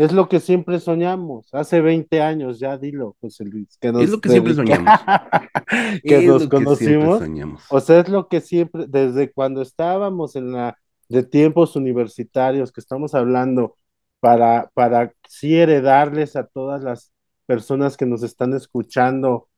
es 0.00 0.12
lo 0.12 0.30
que 0.30 0.40
siempre 0.40 0.80
soñamos. 0.80 1.52
Hace 1.52 1.82
20 1.82 2.22
años, 2.22 2.58
ya 2.58 2.78
dilo, 2.78 3.18
José 3.20 3.44
Luis, 3.44 3.76
que 3.78 3.92
nos 3.92 4.02
Es 4.02 4.08
lo 4.08 4.18
que 4.18 4.30
siempre 4.30 4.54
soñamos. 4.54 4.88
que 6.02 6.16
Es 6.20 6.24
nos 6.24 6.42
que 6.44 6.48
conocimos. 6.48 7.22
O 7.68 7.80
sea, 7.80 8.00
es 8.00 8.08
lo 8.08 8.26
que 8.26 8.40
siempre, 8.40 8.86
desde 8.88 9.30
cuando 9.30 9.60
estábamos 9.60 10.36
en 10.36 10.52
la 10.52 10.78
de 11.10 11.22
tiempos 11.22 11.76
universitarios, 11.76 12.72
que 12.72 12.80
estamos 12.80 13.14
hablando 13.14 13.76
para, 14.20 14.70
para 14.72 15.12
sí 15.28 15.56
heredarles 15.56 16.34
a 16.34 16.46
todas 16.46 16.82
las 16.82 17.12
personas 17.44 17.98
que 17.98 18.06
nos 18.06 18.22
están 18.22 18.54
escuchando 18.54 19.49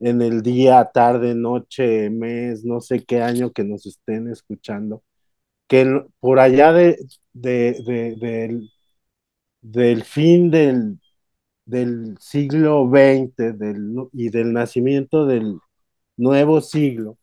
en 0.00 0.22
el 0.22 0.42
día, 0.42 0.90
tarde, 0.92 1.34
noche, 1.34 2.10
mes, 2.10 2.64
no 2.64 2.80
sé 2.80 3.04
qué 3.04 3.22
año 3.22 3.52
que 3.52 3.64
nos 3.64 3.86
estén 3.86 4.28
escuchando, 4.30 5.02
que 5.68 6.04
por 6.20 6.40
allá 6.40 6.72
de, 6.74 6.98
de- 7.34 7.82
de- 7.86 8.16
del, 8.16 8.70
del 9.62 10.04
fin 10.04 10.50
del, 10.50 11.00
del 11.66 12.16
siglo 12.20 12.88
XX 12.90 13.52
del, 13.54 13.94
y 14.12 14.30
del 14.30 14.52
nacimiento 14.52 15.26
del 15.26 15.58
nuevo 16.16 16.60
siglo 16.62 17.18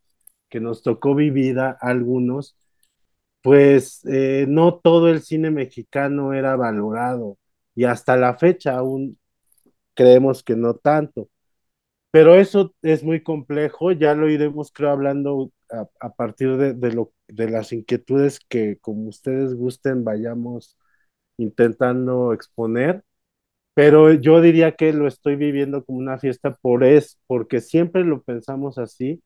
que 0.50 0.60
nos 0.62 0.84
tocó 0.84 1.16
vivir 1.16 1.60
a 1.60 1.72
algunos, 1.82 2.56
pues 3.42 4.02
eh, 4.06 4.46
no 4.48 4.76
todo 4.80 5.10
el 5.10 5.22
cine 5.22 5.52
mexicano 5.52 6.34
era 6.34 6.56
valorado 6.56 7.38
y 7.76 7.86
hasta 7.86 8.18
la 8.18 8.36
fecha 8.38 8.78
aún 8.78 9.18
creemos 9.96 10.44
que 10.44 10.56
no 10.56 10.76
tanto. 10.76 11.30
Pero 12.14 12.36
eso 12.38 12.76
es 12.84 13.04
muy 13.04 13.24
complejo, 13.24 13.92
ya 13.92 14.16
lo 14.16 14.30
iremos, 14.30 14.72
creo, 14.72 14.92
hablando 14.92 15.52
a, 16.00 16.14
partir 16.16 16.58
de, 16.58 16.74
de, 16.76 16.94
lo, 16.94 17.12
de 17.28 17.50
las 17.50 17.74
inquietudes 17.74 18.40
que, 18.50 18.78
como 18.82 19.10
ustedes 19.10 19.56
gusten, 19.56 20.04
vayamos 20.04 20.78
intentando 21.38 22.34
exponer. 22.34 23.04
Pero 23.76 24.14
yo 24.14 24.42
diría 24.42 24.76
que 24.76 24.94
lo 24.94 25.08
estoy 25.08 25.36
viviendo 25.38 25.86
como 25.86 26.00
una 26.00 26.20
fiesta 26.20 26.56
por 26.62 26.84
es, 26.86 27.20
porque 27.28 27.62
siempre 27.62 28.04
lo 28.06 28.24
pensamos 28.24 28.78
así, 28.80 29.24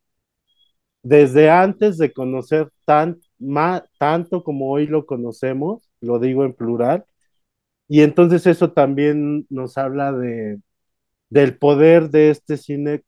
desde 1.03 1.49
antes 1.49 1.97
de 1.97 2.11
conocer 2.13 2.69
tan, 2.85 3.19
ma, 3.39 3.85
tanto 3.99 4.43
como 4.43 4.69
hoy 4.71 4.87
lo 4.87 5.05
conocemos, 5.05 5.89
lo 6.01 6.19
digo 6.19 6.43
en 6.45 6.53
plural, 6.53 7.05
y 7.87 8.01
entonces 8.01 8.47
eso 8.47 8.73
también 8.73 9.47
nos 9.49 9.77
habla 9.77 10.13
de, 10.13 10.59
del 11.29 11.57
poder 11.57 12.09
de 12.09 12.29
este 12.29 12.57
cine 12.57 13.03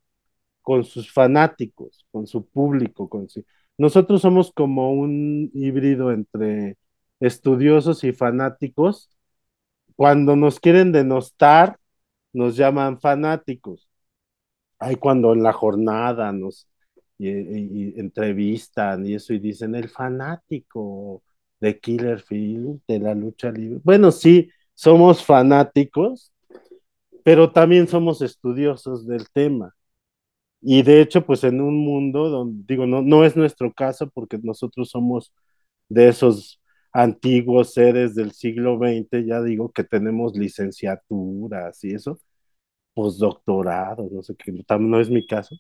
con 0.62 0.84
sus 0.84 1.12
fanáticos, 1.12 2.06
con 2.12 2.28
su 2.28 2.46
público. 2.46 3.10
Con 3.10 3.30
su... 3.30 3.44
Nosotros 3.78 4.22
somos 4.22 4.52
como 4.52 4.94
un 4.94 5.50
híbrido 5.54 6.12
entre 6.12 6.78
estudiosos 7.20 8.04
y 8.04 8.14
fanáticos. 8.14 9.10
Cuando 9.96 10.36
nos 10.36 10.60
quieren 10.60 10.92
denostar, 10.92 11.80
nos 12.34 12.56
llaman 12.56 13.00
fanáticos. 13.00 13.90
Hay 14.80 14.96
cuando 14.96 15.34
en 15.34 15.44
la 15.44 15.54
jornada 15.54 16.32
nos 16.32 16.68
entrevistan 17.20 19.06
y 19.06 19.16
eso 19.16 19.34
y 19.34 19.40
dicen 19.40 19.76
el 19.76 19.90
fanático 19.90 21.22
de 21.60 21.80
Killer 21.80 22.22
Film, 22.22 22.80
de 22.88 23.00
la 23.00 23.14
lucha 23.14 23.52
libre. 23.52 23.82
Bueno, 23.84 24.12
sí, 24.12 24.50
somos 24.74 25.26
fanáticos, 25.26 26.32
pero 27.30 27.52
también 27.52 27.88
somos 27.88 28.24
estudiosos 28.24 29.06
del 29.06 29.30
tema. 29.30 29.76
Y 30.62 30.82
de 30.82 31.00
hecho, 31.00 31.24
pues 31.24 31.44
en 31.44 31.62
un 31.62 31.78
mundo 31.78 32.28
donde, 32.28 32.64
digo, 32.68 32.88
no, 32.88 33.04
no 33.04 33.24
es 33.24 33.36
nuestro 33.36 33.72
caso 33.72 34.10
porque 34.10 34.40
nosotros 34.42 34.90
somos 34.90 35.32
de 35.90 36.10
esos 36.10 36.60
antiguos 36.92 37.74
seres 37.76 38.16
del 38.16 38.32
siglo 38.32 38.80
XX, 38.80 39.28
ya 39.28 39.44
digo 39.44 39.72
que 39.72 39.84
tenemos 39.84 40.36
licenciaturas 40.36 41.84
y 41.84 41.94
eso, 41.94 42.20
postdoctorados, 42.96 44.12
no 44.12 44.24
sé 44.24 44.36
qué, 44.36 44.52
no 44.80 45.00
es 45.00 45.12
mi 45.12 45.28
caso, 45.28 45.56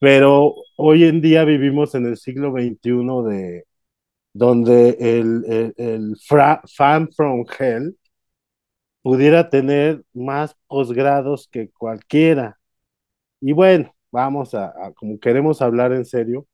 pero 0.00 0.56
hoy 0.76 1.04
en 1.04 1.20
día 1.20 1.44
vivimos 1.44 1.94
en 1.94 2.06
el 2.06 2.16
siglo 2.16 2.52
XXI 2.52 3.28
de, 3.30 3.66
donde 4.34 4.96
el, 5.00 5.44
el, 5.46 5.74
el 5.78 6.16
fra, 6.26 6.62
fan 6.66 7.08
from 7.12 7.44
hell 7.58 7.96
pudiera 9.08 9.48
tener 9.48 10.04
más 10.12 10.54
posgrados 10.66 11.48
que 11.50 11.70
cualquiera. 11.70 12.60
Y 13.40 13.52
bueno, 13.52 13.94
vamos 14.12 14.54
a, 14.54 14.74
como 14.96 15.18
queremos 15.18 15.62
hablar 15.62 15.94
en 15.94 16.04
serio, 16.04 16.46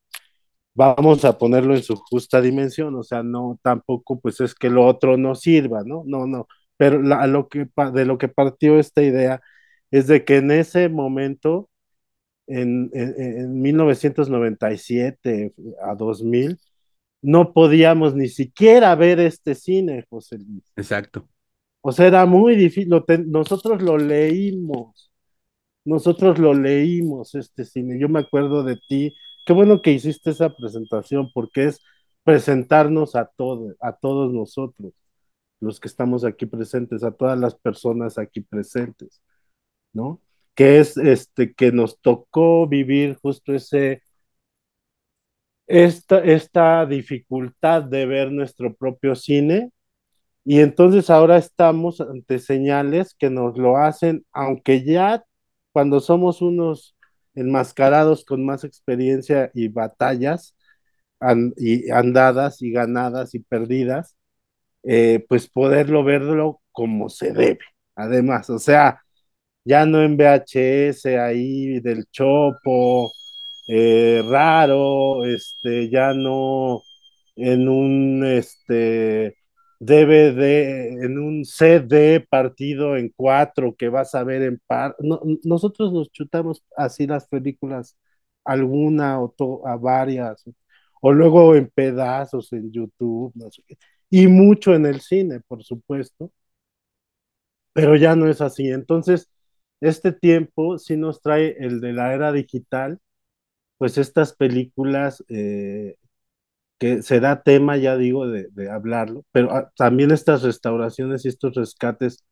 vamos 0.72 1.24
a 1.24 1.36
ponerlo 1.36 1.74
en 1.74 1.82
su 1.82 1.96
justa 1.96 2.40
dimensión, 2.40 2.94
o 2.94 3.02
sea, 3.02 3.24
no 3.24 3.58
tampoco 3.60 4.20
pues 4.20 4.40
es 4.40 4.54
que 4.54 4.70
lo 4.70 4.86
otro 4.86 5.16
no 5.16 5.34
sirva, 5.34 5.82
¿no? 5.84 6.04
No, 6.06 6.28
no, 6.28 6.46
pero 6.76 7.02
lo 7.02 7.48
que, 7.48 7.68
de 7.92 8.04
lo 8.04 8.18
que 8.18 8.28
partió 8.28 8.78
esta 8.78 9.02
idea 9.02 9.40
es 9.90 10.06
de 10.06 10.24
que 10.24 10.36
en 10.36 10.52
ese 10.52 10.88
momento, 10.88 11.68
en, 12.46 12.88
en, 12.94 13.14
en 13.18 13.62
1997 13.62 15.54
a 15.82 15.96
2000, 15.96 16.56
no 17.20 17.52
podíamos 17.52 18.14
ni 18.14 18.28
siquiera 18.28 18.94
ver 18.94 19.18
este 19.18 19.56
cine, 19.56 20.06
José 20.08 20.38
Luis. 20.38 20.62
Exacto. 20.76 21.28
O 21.86 21.92
sea, 21.92 22.06
era 22.06 22.24
muy 22.24 22.56
difícil, 22.56 22.88
nosotros 23.26 23.82
lo 23.82 23.98
leímos, 23.98 25.12
nosotros 25.84 26.38
lo 26.38 26.54
leímos 26.54 27.34
este 27.34 27.64
cine. 27.66 27.98
Yo 28.00 28.08
me 28.08 28.20
acuerdo 28.20 28.62
de 28.64 28.78
ti, 28.88 29.14
qué 29.46 29.52
bueno 29.52 29.82
que 29.82 29.92
hiciste 29.92 30.30
esa 30.30 30.50
presentación, 30.56 31.30
porque 31.34 31.66
es 31.66 31.82
presentarnos 32.24 33.16
a 33.16 33.26
todos, 33.26 33.74
a 33.80 33.92
todos 33.94 34.32
nosotros, 34.32 34.94
los 35.60 35.80
que 35.80 35.88
estamos 35.88 36.24
aquí 36.24 36.46
presentes, 36.46 37.04
a 37.04 37.12
todas 37.12 37.38
las 37.38 37.54
personas 37.56 38.18
aquí 38.18 38.40
presentes, 38.40 39.22
¿no? 39.92 40.22
Que 40.54 40.80
es 40.80 40.96
este 40.96 41.54
que 41.54 41.72
nos 41.72 42.00
tocó 42.00 42.66
vivir 42.68 43.16
justo 43.22 43.54
ese 43.54 44.02
esta, 45.66 46.20
esta 46.24 46.86
dificultad 46.86 47.82
de 47.84 48.06
ver 48.06 48.32
nuestro 48.32 48.74
propio 48.74 49.14
cine 49.14 49.70
y 50.44 50.60
entonces 50.60 51.10
ahora 51.10 51.38
estamos 51.38 52.00
ante 52.00 52.38
señales 52.38 53.14
que 53.18 53.30
nos 53.30 53.56
lo 53.58 53.76
hacen, 53.78 54.26
aunque 54.32 54.84
ya 54.84 55.24
cuando 55.72 56.00
somos 56.00 56.42
unos 56.42 56.96
enmascarados 57.34 58.24
con 58.24 58.44
más 58.44 58.64
experiencia 58.64 59.50
y 59.54 59.68
batallas 59.68 60.54
y 61.56 61.90
andadas 61.90 62.62
y 62.62 62.70
ganadas 62.70 63.34
y 63.34 63.40
perdidas, 63.40 64.16
eh, 64.84 65.24
pues 65.28 65.48
poderlo 65.48 66.04
verlo 66.04 66.62
como 66.72 67.08
se 67.08 67.32
debe. 67.32 67.60
Además, 67.96 68.50
o 68.50 68.58
sea, 68.58 69.02
ya 69.64 69.86
no 69.86 70.02
en 70.02 70.16
VHS 70.16 71.06
ahí 71.18 71.80
del 71.80 72.06
chopo, 72.10 73.12
eh, 73.68 74.22
raro, 74.28 75.24
este, 75.24 75.88
ya 75.90 76.12
no 76.14 76.82
en 77.36 77.68
un 77.68 78.24
este, 78.26 79.36
DVD, 79.84 80.88
en 81.04 81.18
un 81.18 81.44
CD 81.44 82.20
partido 82.20 82.96
en 82.96 83.10
cuatro 83.16 83.74
que 83.76 83.88
vas 83.88 84.14
a 84.14 84.24
ver 84.24 84.42
en 84.42 84.60
par. 84.66 84.96
No, 85.00 85.20
nosotros 85.44 85.92
nos 85.92 86.10
chutamos 86.10 86.64
así 86.76 87.06
las 87.06 87.26
películas, 87.28 87.96
alguna 88.44 89.20
o 89.20 89.66
a 89.66 89.76
varias, 89.76 90.44
o 91.00 91.12
luego 91.12 91.54
en 91.54 91.68
pedazos 91.70 92.52
en 92.52 92.70
YouTube, 92.72 93.32
y 94.10 94.26
mucho 94.28 94.74
en 94.74 94.86
el 94.86 95.00
cine, 95.00 95.40
por 95.40 95.62
supuesto, 95.64 96.30
pero 97.72 97.96
ya 97.96 98.16
no 98.16 98.28
es 98.28 98.40
así. 98.40 98.68
Entonces, 98.70 99.30
este 99.80 100.12
tiempo 100.12 100.78
sí 100.78 100.96
nos 100.96 101.20
trae 101.22 101.56
el 101.58 101.80
de 101.80 101.92
la 101.92 102.14
era 102.14 102.32
digital, 102.32 103.00
pues 103.78 103.98
estas 103.98 104.34
películas 104.36 105.24
eh, 105.28 105.96
será 107.02 107.42
tema, 107.42 107.76
ya 107.76 107.96
digo, 107.96 108.26
de, 108.28 108.70
hablarlo, 108.70 109.24
pero 109.32 109.52
ah, 109.52 109.72
también 109.76 110.10
estas 110.10 110.42
restauraciones 110.42 111.24
y 111.24 111.28
estos 111.28 111.54
rescates, 111.54 112.24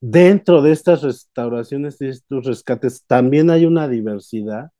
dentro 0.00 0.62
de 0.62 0.72
estas 0.72 1.02
restauraciones 1.02 2.00
y 2.00 2.08
estos 2.08 2.46
rescates 2.46 3.04
también 3.06 3.50
hay 3.50 3.66
una 3.66 3.88
diversidad. 3.88 4.70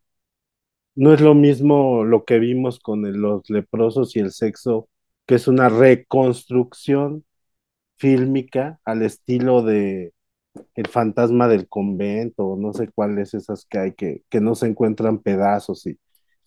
No 0.95 1.12
es 1.14 1.21
lo 1.21 1.35
mismo 1.35 2.05
lo 2.05 2.25
que 2.25 2.38
vimos 2.38 2.79
con 2.81 3.02
los 3.21 3.49
leprosos 3.50 4.17
y 4.17 4.21
el 4.21 4.33
sexo, 4.33 4.88
que 5.26 5.37
es 5.37 5.49
una 5.49 5.69
reconstrucción 5.69 7.25
fílmica 7.99 8.81
al 8.85 9.02
estilo 9.02 9.62
de 9.62 10.14
El 10.75 10.88
fantasma 10.88 11.49
del 11.49 11.69
convento, 11.69 12.57
no 12.59 12.73
sé 12.75 12.88
cuáles 12.93 13.35
esas 13.35 13.67
que 13.67 13.79
hay 13.79 13.95
que, 13.95 14.25
que 14.31 14.40
no 14.40 14.55
se 14.57 14.67
encuentran 14.69 15.21
pedazos 15.21 15.87
y 15.87 15.99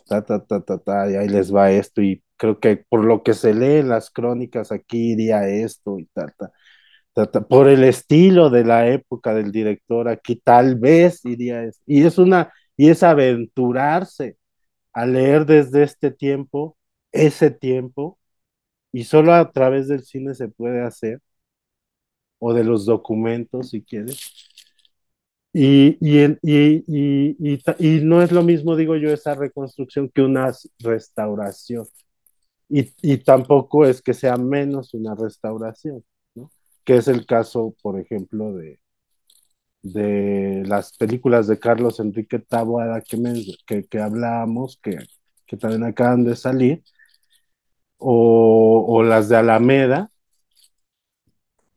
ta, 0.07 0.23
ta, 0.25 0.43
ta, 0.45 0.61
ta, 0.61 0.77
ta, 0.79 1.11
y 1.11 1.15
ahí 1.15 1.27
les 1.29 1.53
va 1.53 1.71
esto, 1.71 2.01
y 2.01 2.23
creo 2.37 2.59
que 2.59 2.77
por 2.77 3.03
lo 3.05 3.23
que 3.23 3.33
se 3.33 3.53
lee 3.53 3.77
en 3.79 3.89
las 3.89 4.09
crónicas 4.09 4.71
aquí 4.71 5.13
iría 5.13 5.47
esto 5.47 5.99
y 5.99 6.05
ta, 6.07 6.27
ta, 6.37 6.51
ta, 7.13 7.27
ta, 7.31 7.41
por 7.47 7.67
el 7.69 7.83
estilo 7.83 8.49
de 8.49 8.65
la 8.65 8.87
época 8.89 9.33
del 9.33 9.51
director 9.51 10.09
aquí 10.09 10.35
tal 10.37 10.77
vez 10.77 11.25
iría 11.25 11.63
esto, 11.63 11.83
y 11.87 12.05
es 12.05 12.17
una, 12.17 12.53
y 12.77 12.89
es 12.89 13.03
aventurarse 13.03 14.37
a 14.93 15.05
leer 15.05 15.45
desde 15.45 15.83
este 15.83 16.11
tiempo, 16.11 16.77
ese 17.11 17.51
tiempo, 17.51 18.19
y 18.91 19.05
solo 19.05 19.33
a 19.33 19.51
través 19.51 19.87
del 19.87 20.03
cine 20.03 20.35
se 20.35 20.49
puede 20.49 20.81
hacer, 20.81 21.19
o 22.39 22.53
de 22.53 22.63
los 22.63 22.85
documentos, 22.85 23.69
si 23.69 23.81
quieres. 23.83 24.52
Y, 25.55 25.97
y, 26.01 26.37
y, 26.41 26.83
y, 27.77 28.01
no 28.01 28.23
es 28.23 28.31
lo 28.31 28.41
mismo, 28.41 28.75
digo 28.75 28.95
yo, 28.95 29.11
esa 29.11 29.35
reconstrucción 29.35 30.09
que 30.09 30.23
una 30.23 30.51
restauración. 30.79 31.85
Y, 32.69 33.17
tampoco 33.17 33.85
es 33.85 34.01
que 34.01 34.13
sea 34.15 34.35
menos 34.37 34.93
una 34.95 35.13
restauración. 35.15 36.03
Que 36.83 36.97
es 36.97 37.07
el 37.07 37.25
caso, 37.25 37.75
por 37.81 37.99
ejemplo, 37.99 38.53
de, 38.53 38.79
de 39.83 40.63
las 40.65 40.97
películas 40.97 41.47
de 41.47 41.59
Carlos 41.59 41.99
Enrique 41.99 42.39
Taboada 42.39 43.01
que, 43.01 43.17
que, 43.67 43.83
que 43.85 43.99
hablábamos, 43.99 44.79
que, 44.81 44.97
que 45.45 45.57
también 45.57 45.83
acaban 45.83 46.23
de 46.23 46.35
salir, 46.35 46.83
o, 47.97 48.85
o 48.87 49.03
las 49.03 49.29
de 49.29 49.37
Alameda, 49.37 50.11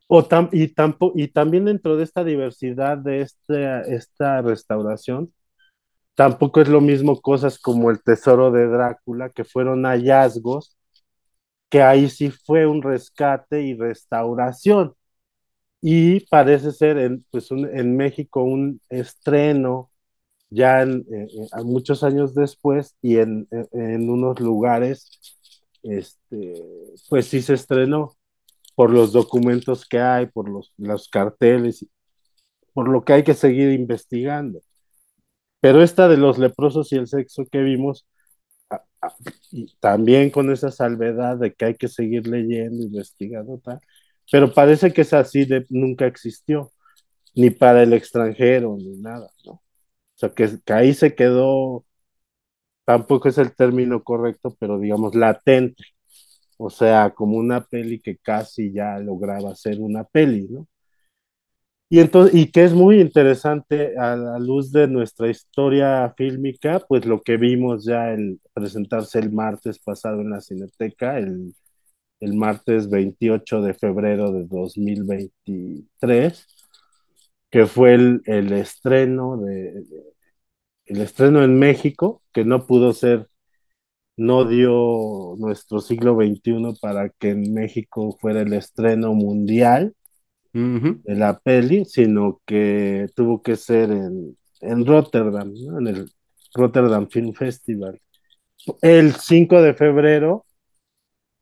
o 0.09 0.23
tam- 0.29 0.49
y, 0.53 0.73
y 1.25 1.29
también 1.29 1.65
dentro 1.67 1.97
de 1.97 2.05
esta 2.05 2.25
diversidad 2.25 2.99
de 2.99 3.23
este, 3.23 3.95
esta 3.95 4.43
restauración, 4.43 5.33
tampoco 6.15 6.61
es 6.63 6.69
lo 6.69 6.81
mismo 6.81 7.21
cosas 7.21 7.59
como 7.59 7.91
el 7.91 8.03
tesoro 8.03 8.51
de 8.53 8.67
Drácula, 8.69 9.31
que 9.31 9.45
fueron 9.45 9.85
hallazgos, 9.85 10.77
que 11.71 11.83
ahí 11.83 12.09
sí 12.11 12.31
fue 12.31 12.67
un 12.67 12.83
rescate 12.83 13.63
y 13.63 13.75
restauración. 13.77 14.95
Y 15.81 16.21
parece 16.29 16.73
ser 16.73 16.99
en, 16.99 17.25
pues 17.31 17.51
un- 17.51 17.67
en 17.77 17.97
México 17.97 18.43
un 18.43 18.81
estreno 18.89 19.91
ya 20.51 20.83
en, 20.83 21.01
eh, 21.13 21.29
eh, 21.59 21.65
muchos 21.65 22.05
años 22.05 22.35
después 22.35 22.97
y 23.03 23.19
en, 23.19 23.49
en 23.73 24.11
unos 24.11 24.41
lugares, 24.41 25.11
este, 25.83 26.55
pues 27.11 27.27
sí 27.29 27.43
se 27.43 27.55
estrenó 27.55 28.15
por 28.77 28.91
los 28.93 29.13
documentos 29.13 29.87
que 29.89 29.99
hay, 29.99 30.27
por 30.27 30.49
los, 30.49 30.73
los 30.79 31.09
carteles, 31.09 31.87
por 32.75 32.89
lo 32.89 33.05
que 33.05 33.15
hay 33.15 33.25
que 33.25 33.35
seguir 33.35 33.73
investigando. 33.73 34.61
Pero 35.61 35.83
esta 35.83 36.09
de 36.09 36.19
los 36.19 36.39
leprosos 36.39 36.93
y 36.93 36.97
el 36.97 37.09
sexo 37.09 37.47
que 37.51 37.63
vimos, 37.63 38.07
también 39.81 40.31
con 40.31 40.53
esa 40.53 40.71
salvedad 40.71 41.39
de 41.39 41.55
que 41.55 41.65
hay 41.67 41.75
que 41.77 41.89
seguir 41.89 42.27
leyendo, 42.27 42.83
investigando, 42.85 43.59
tal, 43.65 43.81
pero 44.31 44.53
parece 44.53 44.93
que 44.93 45.03
es 45.03 45.13
así 45.15 45.49
nunca 45.71 46.07
existió, 46.07 46.71
ni 47.35 47.51
para 47.51 47.83
el 47.83 47.93
extranjero, 47.95 48.77
ni 48.79 48.97
nada, 48.99 49.31
¿no? 49.45 49.53
O 49.53 49.63
sea, 50.19 50.31
que 50.31 50.51
ahí 50.73 50.95
se 50.95 51.15
quedó, 51.15 51.85
tampoco 52.85 53.29
es 53.29 53.39
el 53.39 53.55
término 53.55 54.03
correcto, 54.05 54.57
pero 54.59 54.79
digamos 54.79 55.15
latente, 55.15 55.85
o 56.59 56.71
sea, 56.71 57.11
como 57.11 57.37
una 57.39 57.65
peli 57.65 58.01
que 58.01 58.17
casi 58.19 58.73
ya 58.73 58.99
lograba 58.99 59.55
ser 59.55 59.81
una 59.81 60.05
peli, 60.05 60.49
¿no? 60.49 60.69
Y, 61.89 62.01
entonces, 62.01 62.35
y 62.35 62.51
que 62.51 62.65
es 62.65 62.73
muy 62.73 63.01
interesante 63.01 63.97
a 63.97 64.17
la 64.17 64.39
luz 64.41 64.73
de 64.73 64.89
nuestra 64.89 65.29
historia 65.31 66.13
fílmica, 66.17 66.81
pues 66.81 67.07
lo 67.07 67.23
que 67.23 67.37
vimos 67.37 67.85
ya 67.85 68.13
el 68.13 68.41
presentarse 68.53 69.21
el 69.21 69.31
martes 69.33 69.79
pasado 69.79 70.21
en 70.21 70.31
la 70.31 70.41
Cineteca, 70.41 71.19
el, 71.19 71.55
el 72.21 72.35
martes 72.35 72.91
28 72.91 73.63
de 73.63 73.75
febrero 73.75 74.33
de 74.33 74.45
2023, 74.47 76.47
que 77.51 77.67
fue 77.67 77.95
el, 77.95 78.23
el 78.27 78.53
estreno 78.53 79.37
de, 79.39 79.85
el 80.87 81.01
estreno 81.01 81.43
en 81.45 81.59
México, 81.59 82.23
que 82.33 82.45
no 82.45 82.67
pudo 82.67 82.93
ser, 82.93 83.29
no 84.17 84.45
dio 84.47 85.35
nuestro 85.39 85.81
siglo 85.81 86.17
XXI 86.17 86.79
para 86.81 87.11
que 87.11 87.31
en 87.31 87.53
México 87.53 88.17
fuera 88.21 88.43
el 88.43 88.53
estreno 88.55 89.15
mundial 89.15 89.95
de 90.53 91.15
la 91.15 91.39
peli, 91.39 91.85
sino 91.85 92.41
que 92.47 93.09
tuvo 93.15 93.43
que 93.43 93.57
ser 93.57 93.91
en, 93.91 94.39
en 94.63 94.87
Rotterdam, 94.87 95.53
¿no? 95.53 95.79
en 95.81 95.87
el 95.89 96.11
Rotterdam 96.55 97.09
Film 97.11 97.35
Festival. 97.35 98.01
El 98.81 99.13
5 99.15 99.61
de 99.61 99.75
febrero, 99.75 100.47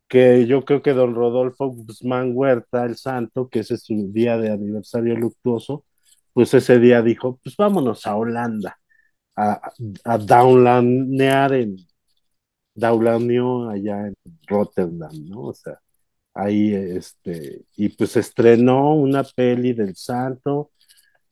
que 0.08 0.46
yo 0.46 0.64
creo 0.64 0.82
que 0.82 0.94
don 0.94 1.14
Rodolfo 1.14 1.68
Guzmán 1.68 2.32
Huerta, 2.34 2.84
el 2.84 2.96
santo, 2.96 3.48
que 3.48 3.60
ese 3.60 3.74
es 3.74 3.84
su 3.84 4.10
día 4.12 4.36
de 4.36 4.50
aniversario 4.50 5.16
luctuoso, 5.16 5.84
pues 6.32 6.52
ese 6.54 6.80
día 6.80 7.00
dijo, 7.00 7.38
pues 7.42 7.56
vámonos 7.56 8.06
a 8.06 8.16
Holanda, 8.16 8.78
a, 9.36 9.70
a 10.04 10.18
downlanear 10.18 11.52
en, 11.54 11.76
downlaneó 12.74 13.68
allá 13.70 14.08
en 14.08 14.14
Rotterdam, 14.46 15.12
¿no? 15.26 15.42
O 15.44 15.54
sea, 15.54 15.80
ahí, 16.34 16.74
este, 16.74 17.62
y 17.76 17.90
pues 17.90 18.16
estrenó 18.16 18.94
una 18.94 19.24
peli 19.24 19.72
del 19.72 19.96
santo 19.96 20.72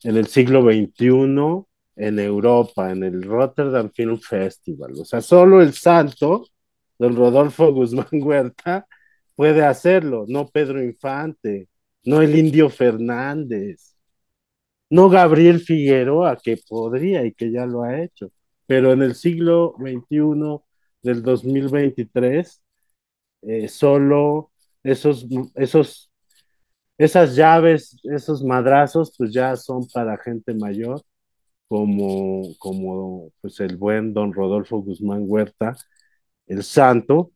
en 0.03 0.17
el 0.17 0.27
siglo 0.27 0.61
XXI 0.63 1.65
en 1.95 2.19
Europa, 2.19 2.91
en 2.91 3.03
el 3.03 3.23
Rotterdam 3.23 3.91
Film 3.93 4.19
Festival. 4.19 4.93
O 4.99 5.05
sea, 5.05 5.21
solo 5.21 5.61
el 5.61 5.73
santo, 5.73 6.45
don 6.97 7.15
Rodolfo 7.15 7.71
Guzmán 7.73 8.07
Huerta, 8.11 8.87
puede 9.35 9.63
hacerlo, 9.65 10.25
no 10.27 10.47
Pedro 10.47 10.83
Infante, 10.83 11.69
no 12.05 12.21
el 12.21 12.37
Indio 12.37 12.69
Fernández, 12.69 13.95
no 14.89 15.09
Gabriel 15.09 15.59
Figueroa, 15.59 16.37
que 16.37 16.57
podría 16.57 17.25
y 17.25 17.33
que 17.33 17.51
ya 17.51 17.65
lo 17.65 17.83
ha 17.83 18.01
hecho. 18.01 18.31
Pero 18.67 18.93
en 18.93 19.01
el 19.01 19.15
siglo 19.15 19.75
XXI 19.79 20.61
del 21.03 21.21
2023, 21.23 22.63
eh, 23.43 23.67
solo 23.69 24.51
esos, 24.83 25.27
esos, 25.55 26.11
esas 26.97 27.35
llaves, 27.35 27.97
esos 28.03 28.43
madrazos, 28.43 29.13
pues 29.17 29.33
ya 29.33 29.55
son 29.55 29.87
para 29.93 30.17
gente 30.17 30.53
mayor, 30.53 31.01
como, 31.67 32.43
como 32.59 33.31
pues 33.41 33.59
el 33.61 33.77
buen 33.77 34.13
don 34.13 34.33
Rodolfo 34.33 34.79
Guzmán 34.81 35.23
Huerta, 35.27 35.75
el 36.47 36.63
santo, 36.63 37.31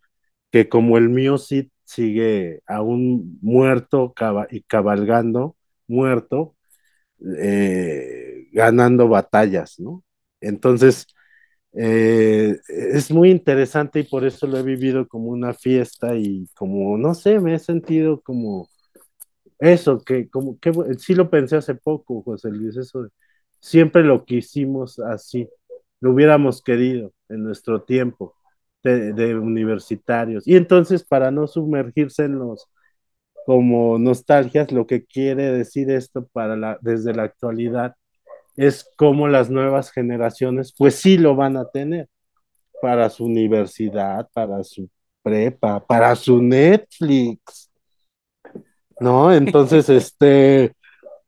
que 0.51 0.69
como 0.69 0.97
el 0.97 1.10
mío 1.10 1.38
sí 1.38 1.71
sigue 1.86 2.62
aún 2.67 3.39
muerto 3.41 4.13
y 4.51 4.62
cabalgando, 4.63 5.56
muerto, 5.88 6.56
eh, 7.39 8.47
ganando 8.51 9.08
batallas, 9.10 9.80
¿no? 9.80 10.03
Entonces, 10.41 11.08
eh, 11.78 12.58
es 12.70 13.12
muy 13.12 13.32
interesante 13.32 14.00
y 14.02 14.04
por 14.04 14.26
eso 14.26 14.48
lo 14.48 14.58
he 14.58 14.63
vivido 14.63 15.08
como 15.08 15.28
una 15.30 15.54
fiesta 15.54 16.16
y 16.16 16.48
como, 16.56 16.98
no 16.98 17.13
sé, 17.13 17.40
me 17.40 17.56
he 17.56 17.60
sentido 17.60 18.22
como 18.22 18.70
eso, 19.60 20.00
que 20.00 20.30
como 20.30 20.60
que 20.60 20.72
sí 21.00 21.16
lo 21.16 21.30
pensé 21.30 21.58
hace 21.58 21.76
poco, 21.76 22.22
José 22.24 22.50
Luis, 22.52 22.78
eso 22.78 23.08
siempre 23.60 24.04
lo 24.04 24.26
quisimos 24.26 25.00
así, 25.00 25.50
lo 26.02 26.12
hubiéramos 26.13 26.62
querido 26.62 27.13
en 27.30 27.44
nuestro 27.44 27.84
tiempo 27.84 28.36
de, 28.84 29.13
de 29.13 29.36
universitarios. 29.36 30.48
Y 30.48 30.56
entonces, 30.56 31.04
para 31.04 31.32
no 31.32 31.48
sumergirse 31.48 32.26
en 32.26 32.40
los 32.40 32.70
como 33.46 33.98
nostalgias, 34.00 34.72
lo 34.72 34.86
que 34.88 35.06
quiere 35.06 35.52
decir 35.52 35.90
esto 35.92 36.28
para 36.28 36.56
la, 36.58 36.78
desde 36.82 37.13
la 37.13 37.24
actualidad 37.24 37.96
es 38.58 38.89
cómo 38.98 39.28
las 39.28 39.50
nuevas 39.50 39.91
generaciones, 39.91 40.74
pues 40.78 40.96
sí 40.96 41.17
lo 41.17 41.36
van 41.36 41.58
a 41.58 41.70
tener 41.70 42.10
para 42.82 43.10
su 43.10 43.26
universidad, 43.26 44.30
para 44.34 44.63
su 44.63 44.89
prepa, 45.24 45.86
para 45.86 46.15
su 46.15 46.41
Netflix, 46.41 47.72
¿no? 49.00 49.34
Entonces, 49.34 49.89
este, 49.89 50.74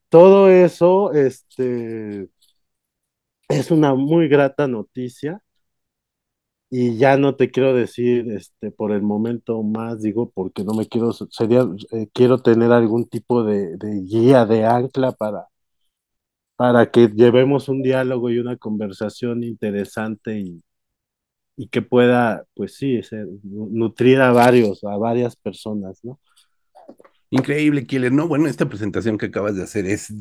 todo 0.10 0.50
eso, 0.50 1.14
este, 1.14 2.30
es 3.50 3.72
una 3.72 3.94
muy 3.96 4.28
grata 4.28 4.68
noticia 4.68 5.42
y 6.72 6.98
ya 6.98 7.18
no 7.18 7.36
te 7.36 7.50
quiero 7.52 7.74
decir, 7.74 8.32
este, 8.32 8.72
por 8.72 8.92
el 8.92 9.02
momento 9.02 9.64
más, 9.64 10.02
digo, 10.02 10.30
porque 10.32 10.64
no 10.64 10.74
me 10.74 10.88
quiero, 10.88 11.12
sería, 11.14 11.68
eh, 11.92 12.08
quiero 12.14 12.40
tener 12.42 12.72
algún 12.72 13.08
tipo 13.08 13.44
de, 13.44 13.78
de 13.78 14.02
guía, 14.02 14.46
de 14.46 14.66
ancla 14.66 15.12
para 15.14 15.48
para 16.60 16.92
que 16.92 17.08
llevemos 17.08 17.70
un 17.70 17.82
diálogo 17.82 18.30
y 18.30 18.38
una 18.38 18.58
conversación 18.58 19.46
interesante 19.46 20.42
y, 20.42 20.62
y 21.56 21.70
que 21.70 21.82
pueda, 21.82 22.44
pues 22.54 22.76
sí, 22.76 23.00
nutrir 23.44 24.20
a 24.20 24.34
varios, 24.34 24.84
a 24.84 24.98
varias 24.98 25.38
personas, 25.38 26.04
¿no? 26.04 26.20
Increíble, 27.30 27.88
Killer. 27.88 28.12
No, 28.12 28.28
bueno, 28.28 28.48
esta 28.48 28.68
presentación 28.68 29.18
que 29.18 29.28
acabas 29.28 29.56
de 29.56 29.64
hacer 29.64 29.86
es 29.86 30.14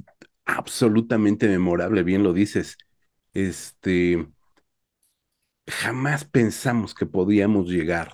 absolutamente 0.44 1.48
memorable, 1.48 2.04
bien 2.04 2.22
lo 2.22 2.32
dices. 2.32 2.78
Este, 3.34 4.28
jamás 5.66 6.24
pensamos 6.24 6.94
que 6.94 7.06
podíamos 7.06 7.68
llegar 7.68 8.12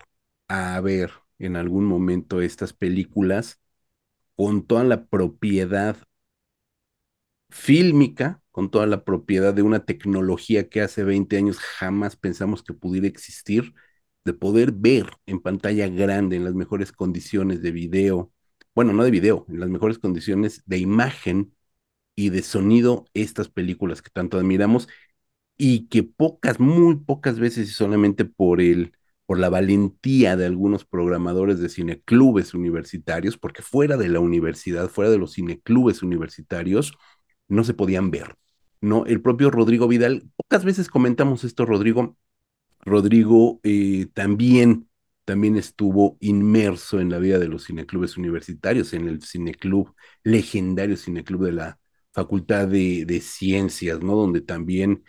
a 0.49 0.81
ver 0.81 1.13
en 1.39 1.57
algún 1.57 1.85
momento 1.85 2.41
estas 2.41 2.73
películas 2.73 3.61
con 4.37 4.67
toda 4.67 4.85
la 4.85 5.07
propiedad 5.07 5.99
fílmica, 7.55 8.41
con 8.51 8.71
toda 8.71 8.87
la 8.87 9.05
propiedad 9.05 9.55
de 9.55 9.63
una 9.63 9.85
tecnología 9.85 10.69
que 10.69 10.81
hace 10.83 11.05
20 11.05 11.37
años 11.37 11.59
jamás 11.59 12.17
pensamos 12.17 12.63
que 12.65 12.75
pudiera 12.75 13.07
existir, 13.07 13.75
de 14.25 14.33
poder 14.35 14.73
ver 14.73 15.07
en 15.27 15.41
pantalla 15.41 15.89
grande, 15.89 16.37
en 16.37 16.45
las 16.45 16.55
mejores 16.55 16.93
condiciones 16.93 17.63
de 17.63 17.71
video, 17.73 18.33
bueno, 18.75 18.93
no 18.93 19.05
de 19.05 19.11
video, 19.13 19.47
en 19.49 19.61
las 19.61 19.69
mejores 19.69 19.99
condiciones 19.99 20.63
de 20.67 20.79
imagen 20.79 21.55
y 22.17 22.31
de 22.31 22.43
sonido, 22.43 23.07
estas 23.15 23.49
películas 23.49 24.03
que 24.03 24.11
tanto 24.11 24.39
admiramos 24.39 24.89
y 25.57 25.89
que 25.89 26.03
pocas, 26.05 26.61
muy 26.61 26.97
pocas 26.97 27.39
veces 27.39 27.69
y 27.71 27.73
solamente 27.73 28.25
por 28.25 28.61
el 28.61 28.93
por 29.27 29.39
la 29.39 29.49
valentía 29.49 30.37
de 30.37 30.47
algunos 30.47 30.85
programadores 30.85 31.59
de 31.59 31.71
cineclubes 31.71 32.53
universitarios, 32.55 33.39
porque 33.39 33.63
fuera 33.63 33.97
de 33.97 34.09
la 34.11 34.21
universidad, 34.21 34.89
fuera 34.91 35.11
de 35.11 35.19
los 35.19 35.35
cineclubes 35.35 36.03
universitarios, 36.03 36.93
no 37.49 37.65
se 37.65 37.75
podían 37.75 38.11
ver. 38.11 38.37
¿no? 38.81 39.07
El 39.07 39.21
propio 39.23 39.51
Rodrigo 39.51 39.89
Vidal, 39.89 40.25
pocas 40.37 40.65
veces 40.65 40.89
comentamos 40.89 41.45
esto, 41.45 41.67
Rodrigo. 41.67 42.17
Rodrigo 42.81 43.61
eh, 43.63 44.07
también, 44.13 44.89
también 45.25 45.57
estuvo 45.57 46.19
inmerso 46.21 47.01
en 47.01 47.11
la 47.11 47.19
vida 47.19 47.39
de 47.39 47.49
los 47.49 47.67
cineclubes 47.67 48.17
universitarios, 48.19 48.93
en 48.93 49.09
el 49.09 49.23
cineclub, 49.23 49.95
legendario 50.23 50.97
cineclub 50.97 51.45
de 51.45 51.53
la 51.53 51.79
Facultad 52.13 52.69
de, 52.69 53.05
de 53.07 53.21
Ciencias, 53.21 54.01
¿no? 54.01 54.15
Donde 54.15 54.41
también 54.41 55.03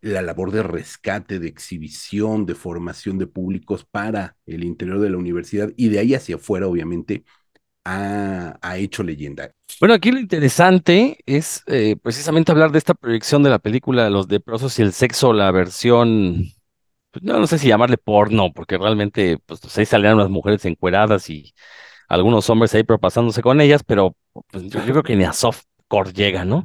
la 0.00 0.22
labor 0.22 0.52
de 0.52 0.62
rescate, 0.62 1.38
de 1.38 1.48
exhibición, 1.48 2.46
de 2.46 2.54
formación 2.54 3.18
de 3.18 3.26
públicos 3.26 3.84
para 3.84 4.36
el 4.46 4.64
interior 4.64 5.00
de 5.00 5.10
la 5.10 5.16
universidad 5.18 5.72
y 5.76 5.88
de 5.88 5.98
ahí 5.98 6.14
hacia 6.14 6.36
afuera, 6.36 6.66
obviamente, 6.68 7.24
ha, 7.88 8.76
hecho 8.78 9.02
leyenda. 9.02 9.50
Bueno, 9.80 9.94
aquí 9.94 10.10
lo 10.10 10.18
interesante 10.18 11.18
es 11.26 11.62
eh, 11.66 11.96
precisamente 12.02 12.52
hablar 12.52 12.72
de 12.72 12.78
esta 12.78 12.94
proyección 12.94 13.42
de 13.42 13.50
la 13.50 13.58
película 13.58 14.10
Los 14.10 14.28
Deprosos 14.28 14.78
y 14.78 14.82
el 14.82 14.92
Sexo, 14.92 15.32
la 15.32 15.50
versión, 15.50 16.44
pues, 17.10 17.22
no, 17.22 17.46
sé 17.46 17.58
si 17.58 17.68
llamarle 17.68 17.98
porno, 17.98 18.52
porque 18.52 18.78
realmente 18.78 19.38
pues, 19.46 19.78
ahí 19.78 19.86
salían 19.86 20.14
unas 20.14 20.30
mujeres 20.30 20.64
encueradas 20.64 21.30
y 21.30 21.54
algunos 22.08 22.48
hombres 22.50 22.74
ahí 22.74 22.84
propasándose 22.84 23.42
con 23.42 23.60
ellas, 23.60 23.82
pero 23.84 24.16
pues, 24.50 24.64
yo, 24.64 24.84
yo 24.84 24.92
creo 24.92 25.02
que 25.02 25.16
ni 25.16 25.24
a 25.24 25.32
softcore 25.32 26.12
llega, 26.12 26.44
¿no? 26.44 26.64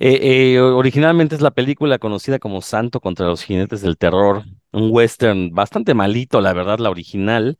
Eh, 0.00 0.54
eh, 0.54 0.60
originalmente 0.60 1.34
es 1.34 1.40
la 1.40 1.50
película 1.50 1.98
conocida 1.98 2.38
como 2.38 2.62
Santo 2.62 3.00
contra 3.00 3.26
los 3.26 3.42
jinetes 3.42 3.80
del 3.82 3.98
terror, 3.98 4.44
un 4.72 4.90
western 4.92 5.50
bastante 5.50 5.94
malito, 5.94 6.40
la 6.40 6.52
verdad, 6.52 6.78
la 6.78 6.90
original. 6.90 7.58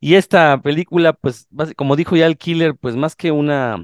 Y 0.00 0.14
esta 0.14 0.60
película, 0.62 1.12
pues, 1.12 1.48
como 1.76 1.96
dijo 1.96 2.16
ya 2.16 2.26
el 2.26 2.38
killer, 2.38 2.76
pues 2.76 2.96
más 2.96 3.16
que 3.16 3.32
una 3.32 3.82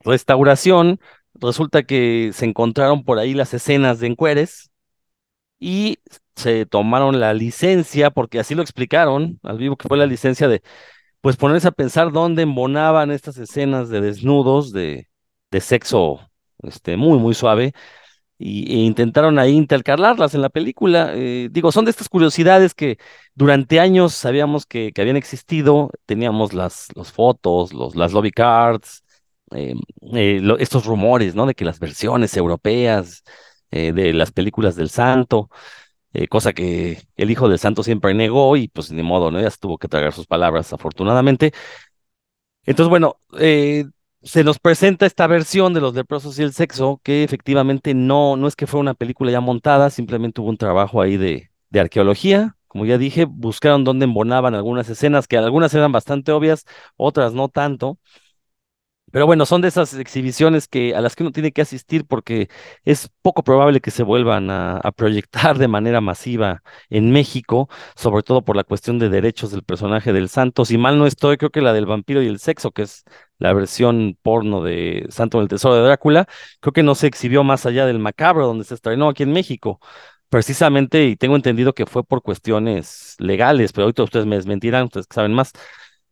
restauración, 0.00 1.00
resulta 1.34 1.82
que 1.82 2.30
se 2.32 2.44
encontraron 2.46 3.04
por 3.04 3.18
ahí 3.18 3.34
las 3.34 3.54
escenas 3.54 4.00
de 4.00 4.08
encueres 4.08 4.70
y 5.60 5.98
se 6.36 6.66
tomaron 6.66 7.20
la 7.20 7.34
licencia, 7.34 8.10
porque 8.10 8.40
así 8.40 8.54
lo 8.54 8.62
explicaron 8.62 9.40
al 9.42 9.58
vivo, 9.58 9.76
que 9.76 9.88
fue 9.88 9.98
la 9.98 10.06
licencia 10.06 10.48
de, 10.48 10.62
pues, 11.20 11.36
ponerse 11.36 11.68
a 11.68 11.72
pensar 11.72 12.12
dónde 12.12 12.42
embonaban 12.42 13.10
estas 13.10 13.38
escenas 13.38 13.88
de 13.90 14.00
desnudos, 14.00 14.72
de, 14.72 15.08
de 15.50 15.60
sexo 15.60 16.20
este, 16.62 16.96
muy, 16.96 17.18
muy 17.18 17.34
suave, 17.34 17.74
y, 18.44 18.74
e 18.74 18.84
intentaron 18.84 19.38
ahí 19.38 19.52
intercalarlas 19.52 20.34
en 20.34 20.42
la 20.42 20.50
película. 20.50 21.12
Eh, 21.14 21.48
digo, 21.50 21.72
son 21.72 21.86
de 21.86 21.90
estas 21.90 22.10
curiosidades 22.10 22.74
que 22.74 22.98
durante 23.34 23.80
años 23.80 24.12
sabíamos 24.12 24.66
que, 24.66 24.92
que 24.92 25.00
habían 25.00 25.16
existido, 25.16 25.90
teníamos 26.04 26.52
las, 26.52 26.88
las 26.94 27.10
fotos, 27.10 27.72
los, 27.72 27.96
las 27.96 28.12
lobby 28.12 28.32
cards, 28.32 29.02
eh, 29.52 29.74
eh, 30.12 30.42
estos 30.58 30.84
rumores, 30.84 31.34
¿no? 31.34 31.46
De 31.46 31.54
que 31.54 31.64
las 31.64 31.78
versiones 31.80 32.36
europeas 32.36 33.24
de 33.70 34.12
las 34.12 34.30
películas 34.30 34.76
del 34.76 34.88
santo, 34.88 35.50
cosa 36.28 36.52
que 36.52 37.02
el 37.16 37.30
hijo 37.32 37.48
del 37.48 37.58
santo 37.58 37.82
siempre 37.82 38.14
negó 38.14 38.56
y 38.56 38.68
pues 38.68 38.92
ni 38.92 39.02
modo, 39.02 39.32
¿no? 39.32 39.40
Ya 39.40 39.50
tuvo 39.50 39.78
que 39.78 39.88
tragar 39.88 40.12
sus 40.12 40.28
palabras, 40.28 40.72
afortunadamente. 40.72 41.52
Entonces, 42.66 42.88
bueno, 42.88 43.16
eh, 43.38 43.84
se 44.24 44.44
nos 44.44 44.58
presenta 44.58 45.06
esta 45.06 45.26
versión 45.26 45.74
de 45.74 45.80
los 45.80 45.94
leprosos 45.94 46.38
y 46.38 46.42
el 46.42 46.52
sexo, 46.52 47.00
que 47.02 47.24
efectivamente 47.24 47.94
no, 47.94 48.36
no 48.36 48.48
es 48.48 48.56
que 48.56 48.66
fue 48.66 48.80
una 48.80 48.94
película 48.94 49.30
ya 49.30 49.40
montada, 49.40 49.90
simplemente 49.90 50.40
hubo 50.40 50.48
un 50.50 50.56
trabajo 50.56 51.00
ahí 51.02 51.16
de, 51.16 51.50
de 51.70 51.80
arqueología. 51.80 52.56
Como 52.66 52.86
ya 52.86 52.98
dije, 52.98 53.26
buscaron 53.26 53.84
dónde 53.84 54.04
embonaban 54.04 54.54
algunas 54.54 54.88
escenas, 54.88 55.28
que 55.28 55.36
algunas 55.36 55.72
eran 55.74 55.92
bastante 55.92 56.32
obvias, 56.32 56.64
otras 56.96 57.34
no 57.34 57.48
tanto. 57.48 57.98
Pero 59.14 59.26
bueno, 59.26 59.46
son 59.46 59.60
de 59.60 59.68
esas 59.68 59.94
exhibiciones 59.94 60.66
que, 60.66 60.96
a 60.96 61.00
las 61.00 61.14
que 61.14 61.22
uno 61.22 61.30
tiene 61.30 61.52
que 61.52 61.62
asistir 61.62 62.04
porque 62.04 62.48
es 62.84 63.08
poco 63.22 63.44
probable 63.44 63.80
que 63.80 63.92
se 63.92 64.02
vuelvan 64.02 64.50
a, 64.50 64.80
proyectar 64.96 65.56
de 65.56 65.68
manera 65.68 66.00
masiva 66.00 66.64
en 66.90 67.12
México, 67.12 67.68
sobre 67.94 68.24
todo 68.24 68.42
por 68.42 68.56
la 68.56 68.64
cuestión 68.64 68.98
de 68.98 69.10
derechos 69.10 69.52
del 69.52 69.62
personaje 69.62 70.12
del 70.12 70.28
santo. 70.28 70.64
Si 70.64 70.78
mal 70.78 70.98
no 70.98 71.06
estoy, 71.06 71.36
creo 71.36 71.50
que 71.50 71.60
la 71.60 71.72
del 71.72 71.86
vampiro 71.86 72.22
y 72.22 72.26
el 72.26 72.40
sexo, 72.40 72.72
que 72.72 72.82
es 72.82 73.04
la 73.38 73.52
versión 73.52 74.18
porno 74.20 74.64
de 74.64 75.06
Santo 75.10 75.38
del 75.38 75.46
Tesoro 75.46 75.76
de 75.76 75.82
Drácula, 75.82 76.26
creo 76.58 76.72
que 76.72 76.82
no 76.82 76.96
se 76.96 77.06
exhibió 77.06 77.44
más 77.44 77.66
allá 77.66 77.86
del 77.86 78.00
macabro, 78.00 78.48
donde 78.48 78.64
se 78.64 78.74
estrenó 78.74 79.08
aquí 79.08 79.22
en 79.22 79.32
México. 79.32 79.78
Precisamente, 80.28 81.04
y 81.04 81.16
tengo 81.16 81.36
entendido 81.36 81.72
que 81.72 81.86
fue 81.86 82.02
por 82.02 82.20
cuestiones 82.22 83.14
legales, 83.20 83.72
pero 83.72 83.84
ahorita 83.84 84.02
ustedes 84.02 84.26
me 84.26 84.34
desmentirán, 84.34 84.86
ustedes 84.86 85.06
saben 85.08 85.34
más. 85.34 85.52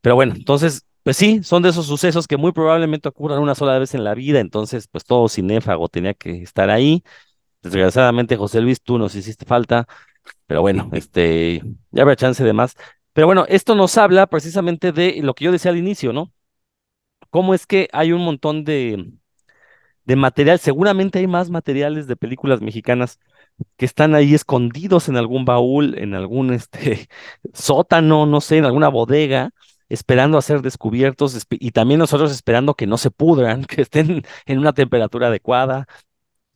Pero 0.01 0.15
bueno, 0.15 0.35
entonces 0.37 0.87
pues 1.03 1.17
sí, 1.17 1.43
son 1.43 1.63
de 1.63 1.71
esos 1.71 1.87
sucesos 1.87 2.27
que 2.29 2.37
muy 2.37 2.53
probablemente 2.53 3.09
ocurran 3.09 3.41
una 3.41 3.55
sola 3.55 3.79
vez 3.79 3.95
en 3.95 4.05
la 4.05 4.15
vida, 4.15 4.41
entonces 4.41 4.89
pues 4.89 5.05
todo 5.05 5.29
cinéfago 5.29 5.89
tenía 5.89 6.15
que 6.15 6.43
estar 6.43 6.71
ahí. 6.71 7.03
Desgraciadamente, 7.63 8.37
José 8.37 8.61
Luis, 8.61 8.83
tú 8.83 8.99
nos 8.99 9.15
hiciste 9.15 9.47
falta, 9.47 9.87
pero 10.47 10.63
bueno, 10.63 10.91
este, 10.93 11.63
ya 11.93 12.03
habrá 12.03 12.17
chance 12.17 12.45
de 12.45 12.53
más. 12.53 12.77
Pero 13.15 13.27
bueno, 13.29 13.47
esto 13.49 13.75
nos 13.75 13.99
habla 13.99 14.27
precisamente 14.29 14.93
de 14.93 15.21
lo 15.23 15.35
que 15.35 15.47
yo 15.47 15.53
decía 15.53 15.71
al 15.73 15.79
inicio, 15.79 16.13
¿no? 16.13 16.33
Cómo 17.31 17.55
es 17.55 17.67
que 17.67 17.89
hay 17.93 18.13
un 18.13 18.25
montón 18.25 18.65
de, 18.65 19.13
de 20.05 20.17
material, 20.17 20.59
seguramente 20.59 21.19
hay 21.21 21.27
más 21.27 21.51
materiales 21.51 22.07
de 22.07 22.17
películas 22.17 22.61
mexicanas 22.61 23.19
que 23.77 23.87
están 23.87 24.15
ahí 24.15 24.35
escondidos 24.35 25.09
en 25.09 25.17
algún 25.17 25.45
baúl, 25.45 25.99
en 25.99 26.15
algún 26.15 26.53
este, 26.53 27.09
sótano, 27.55 28.27
no 28.27 28.41
sé, 28.41 28.59
en 28.59 28.65
alguna 28.67 28.89
bodega, 28.89 29.51
esperando 29.93 30.39
a 30.39 30.43
ser 30.43 30.63
descubiertos 30.63 31.47
y 31.51 31.71
también 31.73 31.99
nosotros 31.99 32.33
esperando 32.33 32.75
que 32.75 32.87
no 32.87 32.97
se 32.97 33.11
pudran, 33.11 33.65
que 33.67 33.83
estén 33.83 34.23
en 34.47 34.59
una 34.59 34.73
temperatura 34.73 35.29
adecuada, 35.29 35.87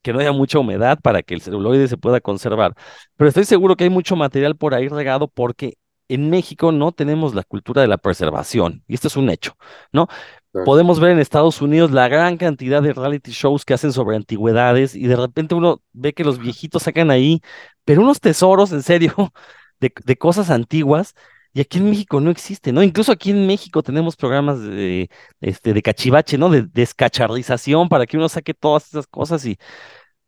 que 0.03 0.13
no 0.13 0.21
haya 0.21 0.33
mucha 0.33 0.59
humedad 0.59 0.99
para 1.03 1.23
que 1.23 1.35
el 1.35 1.43
celuloide 1.43 1.89
se 1.89 1.99
pueda 1.99 2.21
conservar. 2.21 2.75
Pero 3.17 3.29
estoy 3.29 3.45
seguro 3.45 3.77
que 3.77 3.85
hay 3.85 3.91
mucho 3.91 4.17
material 4.17 4.57
por 4.57 4.75
ahí 4.75 4.89
regado 4.89 5.29
porque 5.29 5.77
en 6.09 6.31
México 6.31 6.73
no 6.73 6.93
tenemos 6.93 7.35
la 7.35 7.43
cultura 7.43 7.83
de 7.83 7.89
la 7.89 7.99
preservación, 7.99 8.85
y 8.87 8.95
esto 8.95 9.09
es 9.09 9.17
un 9.17 9.29
hecho, 9.29 9.57
¿no? 9.93 10.07
Podemos 10.65 11.01
ver 11.01 11.11
en 11.11 11.19
Estados 11.19 11.61
Unidos 11.61 11.91
la 11.91 12.09
gran 12.09 12.39
cantidad 12.39 12.81
de 12.81 12.95
reality 12.95 13.33
shows 13.33 13.65
que 13.65 13.75
hacen 13.75 13.93
sobre 13.93 14.17
antigüedades 14.17 14.95
y 14.95 15.07
de 15.07 15.17
repente 15.17 15.55
uno 15.55 15.83
ve 15.93 16.15
que 16.15 16.25
los 16.25 16.39
viejitos 16.39 16.85
sacan 16.85 17.11
ahí, 17.11 17.43
pero 17.85 18.01
unos 18.01 18.21
tesoros, 18.21 18.73
en 18.73 18.83
serio, 18.83 19.13
de, 19.81 19.93
de 20.05 20.17
cosas 20.17 20.49
antiguas 20.51 21.15
y 21.57 21.61
aquí 21.63 21.79
en 21.79 21.89
México 21.89 22.21
no 22.21 22.31
existe, 22.31 22.71
¿no? 22.71 22.83
Incluso 22.83 23.13
aquí 23.13 23.31
en 23.31 23.47
México 23.47 23.83
tenemos 23.83 24.15
programas 24.15 24.61
de, 24.63 25.09
este, 25.41 25.73
de 25.73 25.81
cachivache, 25.81 26.37
¿no? 26.37 26.51
De 26.51 26.65
descacharrización 26.65 27.89
para 27.89 28.05
que 28.05 28.19
uno 28.19 28.29
saque 28.29 28.53
todas 28.53 28.89
esas 28.89 29.07
cosas 29.07 29.47
y 29.47 29.57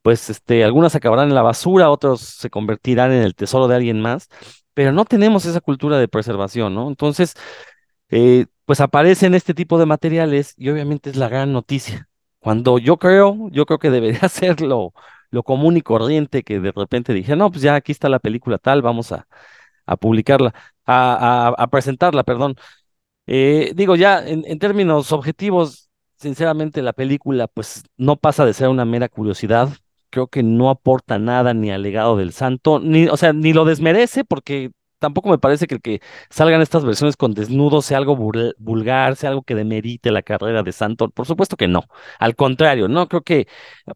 pues 0.02 0.30
este, 0.30 0.64
algunas 0.64 0.94
acabarán 0.94 1.28
en 1.28 1.34
la 1.34 1.42
basura, 1.42 1.90
otros 1.90 2.22
se 2.22 2.48
convertirán 2.48 3.12
en 3.12 3.22
el 3.22 3.34
tesoro 3.34 3.68
de 3.68 3.76
alguien 3.76 4.00
más, 4.00 4.28
pero 4.72 4.90
no 4.92 5.04
tenemos 5.04 5.44
esa 5.44 5.60
cultura 5.60 5.98
de 5.98 6.08
preservación, 6.08 6.74
¿no? 6.74 6.88
Entonces, 6.88 7.34
eh, 8.10 8.46
pues 8.64 8.80
aparecen 8.80 9.34
este 9.34 9.54
tipo 9.54 9.78
de 9.78 9.86
materiales 9.86 10.54
y 10.56 10.70
obviamente 10.70 11.10
es 11.10 11.16
la 11.16 11.28
gran 11.28 11.52
noticia. 11.52 12.08
Cuando 12.38 12.78
yo 12.78 12.96
creo, 12.98 13.50
yo 13.50 13.66
creo 13.66 13.78
que 13.78 13.90
debería 13.90 14.28
ser 14.30 14.62
lo, 14.62 14.94
lo 15.30 15.42
común 15.42 15.76
y 15.76 15.82
corriente 15.82 16.42
que 16.42 16.58
de 16.60 16.72
repente 16.72 17.12
dije, 17.12 17.36
no, 17.36 17.50
pues 17.50 17.62
ya 17.62 17.74
aquí 17.74 17.92
está 17.92 18.08
la 18.08 18.18
película 18.18 18.56
tal, 18.58 18.80
vamos 18.80 19.12
a, 19.12 19.26
a 19.86 19.96
publicarla 19.96 20.54
a, 20.88 21.68
presentarla, 21.70 22.24
perdón. 22.24 22.56
Eh, 23.26 23.72
digo, 23.74 23.96
ya 23.96 24.26
en, 24.26 24.58
términos 24.58 25.12
objetivos, 25.12 25.90
sinceramente 26.16 26.82
la 26.82 26.92
película 26.94 27.46
pues 27.46 27.84
no 27.96 28.16
pasa 28.16 28.46
de 28.46 28.54
ser 28.54 28.68
una 28.68 28.84
mera 28.84 29.08
curiosidad. 29.08 29.68
Creo 30.10 30.28
que 30.28 30.42
no 30.42 30.70
aporta 30.70 31.18
nada 31.18 31.52
ni 31.52 31.70
al 31.70 31.82
legado 31.82 32.16
del 32.16 32.32
santo, 32.32 32.80
ni, 32.80 33.08
o 33.08 33.16
sea, 33.16 33.32
ni 33.34 33.52
lo 33.52 33.66
desmerece 33.66 34.24
porque 34.24 34.70
tampoco 34.98 35.28
me 35.30 35.38
parece 35.38 35.66
que, 35.66 35.76
el 35.76 35.80
que 35.80 36.00
salgan 36.30 36.60
estas 36.60 36.84
versiones 36.84 37.16
con 37.16 37.34
desnudos 37.34 37.86
sea 37.86 37.98
algo 37.98 38.16
vulgar, 38.16 39.16
sea 39.16 39.30
algo 39.30 39.42
que 39.42 39.54
demerite 39.54 40.10
la 40.10 40.22
carrera 40.22 40.62
de 40.62 40.72
Santo. 40.72 41.10
Por 41.10 41.26
supuesto 41.26 41.56
que 41.56 41.68
no. 41.68 41.84
Al 42.18 42.36
contrario, 42.36 42.88
no 42.88 43.08
creo 43.08 43.22
que 43.22 43.48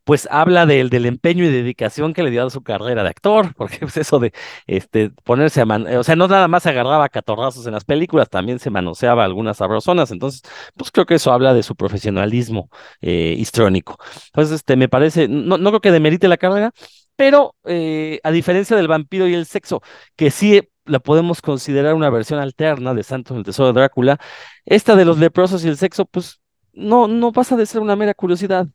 pues 0.05 0.29
habla 0.31 0.67
del, 0.67 0.91
del 0.91 1.07
empeño 1.07 1.45
y 1.45 1.49
dedicación 1.49 2.15
que 2.15 2.23
le 2.23 2.31
dio 2.31 2.47
a 2.47 2.51
su 2.51 2.63
carrera 2.63 3.03
de 3.03 3.11
actor, 3.11 3.55
porque 3.57 3.79
pues 3.81 3.97
eso 3.97 4.19
de 4.19 4.33
este 4.67 5.11
ponerse 5.25 5.61
a 5.61 5.67
man, 5.67 5.87
o 5.97 6.05
sea, 6.05 6.17
no 6.17 6.29
nada 6.29 6.49
más 6.49 6.63
se 6.65 6.71
agarraba 6.71 7.09
catorrazos 7.09 7.67
en 7.67 7.73
las 7.73 7.85
películas, 7.85 8.29
también 8.31 8.59
se 8.59 8.71
manoseaba 8.71 9.25
algunas 9.25 9.59
sabrosonas. 9.59 10.11
Entonces, 10.11 10.43
pues 10.77 10.91
creo 10.91 11.07
que 11.07 11.15
eso 11.15 11.33
habla 11.33 11.55
de 11.55 11.63
su 11.63 11.77
profesionalismo 11.77 12.71
eh, 13.01 13.35
histrónico. 13.39 13.99
Entonces, 14.27 14.57
este 14.57 14.77
me 14.77 14.89
parece, 14.89 15.29
no, 15.29 15.59
no 15.59 15.71
creo 15.71 15.81
que 15.81 15.93
demerite 15.93 16.29
la 16.29 16.37
carrera. 16.37 16.73
Pero 17.17 17.55
eh, 17.65 18.21
a 18.23 18.31
diferencia 18.31 18.77
del 18.77 18.89
vampiro 18.89 19.27
y 19.27 19.35
el 19.35 19.47
sexo, 19.47 19.83
que 20.17 20.31
sí 20.31 20.61
la 20.85 20.99
podemos 21.01 21.43
considerar 21.43 21.95
una 21.95 22.11
versión 22.11 22.41
alterna 22.41 22.95
de 22.95 23.03
Santos 23.03 23.37
el 23.37 23.45
Tesoro 23.45 23.69
de 23.69 23.81
Drácula. 23.81 24.19
Esta 24.65 24.97
de 24.97 25.05
los 25.05 25.19
leprosos 25.19 25.65
y 25.65 25.69
el 25.69 25.77
sexo, 25.77 26.07
pues 26.07 26.41
no, 26.73 27.09
no 27.09 27.33
pasa 27.33 27.57
de 27.57 27.67
ser 27.67 27.81
una 27.81 27.97
mera 27.97 28.15
curiosidad, 28.15 28.67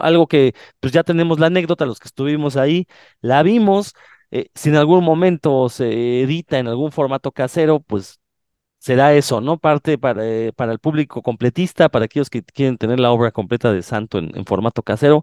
algo 0.00 0.26
que 0.26 0.54
pues 0.80 0.92
ya 0.92 1.02
tenemos 1.04 1.38
la 1.38 1.46
anécdota, 1.46 1.86
los 1.86 1.98
que 1.98 2.08
estuvimos 2.08 2.56
ahí, 2.56 2.86
la 3.20 3.42
vimos, 3.42 3.94
eh, 4.30 4.48
si 4.54 4.70
en 4.70 4.76
algún 4.76 5.04
momento 5.04 5.68
se 5.68 6.22
edita 6.22 6.58
en 6.58 6.68
algún 6.68 6.92
formato 6.92 7.32
casero, 7.32 7.80
pues 7.80 8.20
será 8.78 9.14
eso, 9.14 9.40
¿no? 9.40 9.58
Parte 9.58 9.98
para, 9.98 10.26
eh, 10.26 10.52
para 10.56 10.72
el 10.72 10.78
público 10.80 11.22
completista, 11.22 11.88
para 11.88 12.06
aquellos 12.06 12.30
que 12.30 12.42
quieren 12.42 12.78
tener 12.78 13.00
la 13.00 13.12
obra 13.12 13.30
completa 13.32 13.72
de 13.72 13.82
Santo 13.82 14.18
en 14.18 14.44
formato 14.46 14.82
casero, 14.82 15.22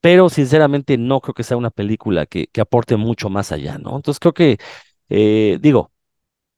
pero 0.00 0.28
sinceramente 0.30 0.96
no 0.98 1.20
creo 1.20 1.34
que 1.34 1.42
sea 1.44 1.56
una 1.56 1.70
película 1.70 2.26
que, 2.26 2.48
aporte 2.60 2.96
mucho 2.96 3.28
más 3.30 3.52
allá, 3.52 3.78
¿no? 3.78 3.96
Entonces 3.96 4.20
creo 4.20 4.34
que, 4.34 4.58
eh, 5.08 5.58
digo, 5.60 5.92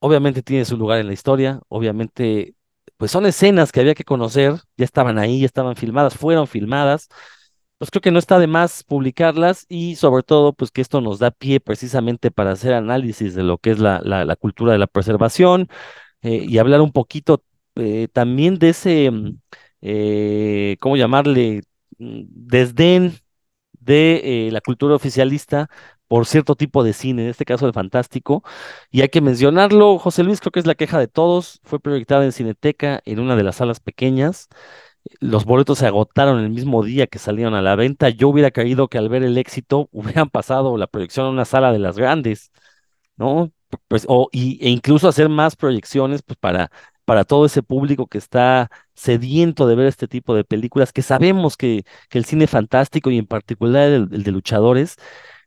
obviamente 0.01 0.43
tiene 0.43 0.65
su 0.65 0.77
lugar 0.77 1.01
en 1.01 1.09
la 1.09 1.15
historia, 1.15 1.61
obviamente, 1.69 2.55
pues 2.97 3.11
son 3.13 3.27
escenas 3.27 3.73
que 3.73 3.81
había 3.81 3.95
que 3.95 4.05
conocer, 4.05 4.55
ya 4.77 4.85
estaban 4.85 5.19
ahí, 5.19 5.41
ya 5.41 5.47
estaban 5.47 5.77
filmadas, 5.77 6.17
fueron 6.17 6.47
filmadas, 6.49 7.09
pues 7.79 7.91
creo 7.91 8.03
que 8.03 8.11
no 8.13 8.19
está 8.19 8.39
de 8.39 8.47
más 8.47 8.85
publicarlas 8.85 9.67
y 9.69 9.97
sobre 9.97 10.23
todo, 10.23 10.53
pues 10.55 10.71
que 10.71 10.83
esto 10.83 11.01
nos 11.01 11.19
da 11.19 11.31
pie 11.31 11.61
precisamente 11.61 12.31
para 12.31 12.53
hacer 12.53 12.75
análisis 12.75 13.35
de 13.35 13.43
lo 13.45 13.59
que 13.59 13.71
es 13.73 13.79
la, 13.81 14.01
la, 14.05 14.37
cultura 14.37 14.73
de 14.73 14.79
la 14.79 14.87
preservación 14.87 15.69
eh, 16.23 16.45
y 16.49 16.59
hablar 16.59 16.83
un 16.83 16.93
poquito 16.93 17.45
eh, 17.77 18.09
también 18.13 18.59
de 18.59 18.71
ese, 18.71 19.11
mm, 19.11 20.77
¿cómo 20.81 20.97
llamarle? 20.97 21.63
Mm, 21.99 22.23
Desdén 22.29 23.15
de 23.81 24.47
eh, 24.49 24.53
la 24.53 24.61
cultura 24.61 24.95
oficialista 24.95 25.69
por 26.09 26.27
cierto 26.27 26.57
tipo 26.57 26.83
de 26.85 26.93
cine, 26.93 27.23
en 27.25 27.29
este 27.31 27.45
caso 27.45 27.67
el 27.67 27.73
fantástico. 27.73 28.43
Y 28.91 29.03
hay 29.03 29.09
que 29.11 29.21
mencionarlo, 29.21 29.99
José 29.99 30.25
Luis, 30.25 30.41
creo 30.41 30.53
que 30.53 30.61
es 30.61 30.67
la 30.67 30.75
queja 30.75 30.99
de 30.99 31.09
todos. 31.09 31.61
Fue 31.65 31.81
proyectada 31.81 32.25
en 32.25 32.33
Cineteca 32.33 33.01
en 33.05 33.21
una 33.21 33.37
de 33.37 33.45
las 33.45 33.57
salas 33.57 33.81
pequeñas. 33.81 34.49
Los 35.21 35.45
boletos 35.45 35.79
se 35.79 35.87
agotaron 35.87 36.41
el 36.41 36.51
mismo 36.51 36.83
día 36.85 37.07
que 37.07 37.19
salieron 37.19 37.55
a 37.55 37.63
la 37.63 37.77
venta. 37.77 38.11
Yo 38.11 38.29
hubiera 38.29 38.51
creído 38.51 38.89
que 38.89 38.99
al 38.99 39.09
ver 39.09 39.23
el 39.23 39.39
éxito 39.39 39.89
hubieran 39.93 40.31
pasado 40.31 40.77
la 40.77 40.89
proyección 40.89 41.27
a 41.27 41.31
una 41.31 41.45
sala 41.45 41.73
de 41.73 41.79
las 41.79 41.97
grandes. 41.97 42.53
¿no? 43.21 43.53
Pues, 43.89 44.07
o, 44.09 44.29
y, 44.33 44.59
e 44.67 44.71
incluso 44.71 45.09
hacer 45.09 45.29
más 45.29 45.57
proyecciones 45.57 46.23
pues, 46.23 46.39
para, 46.39 46.71
para 47.11 47.25
todo 47.25 47.45
ese 47.45 47.65
público 47.65 48.07
que 48.07 48.19
está 48.19 48.71
sediento 48.95 49.67
de 49.67 49.75
ver 49.75 49.89
este 49.89 50.07
tipo 50.07 50.33
de 50.37 50.45
películas, 50.45 50.93
que 50.93 51.03
sabemos 51.03 51.57
que, 51.57 51.83
que 52.09 52.19
el 52.19 52.25
cine 52.25 52.47
fantástico 52.47 53.11
y 53.11 53.19
en 53.19 53.27
particular 53.27 53.91
el, 53.91 54.09
de 54.23 54.31
luchadores 54.31 54.95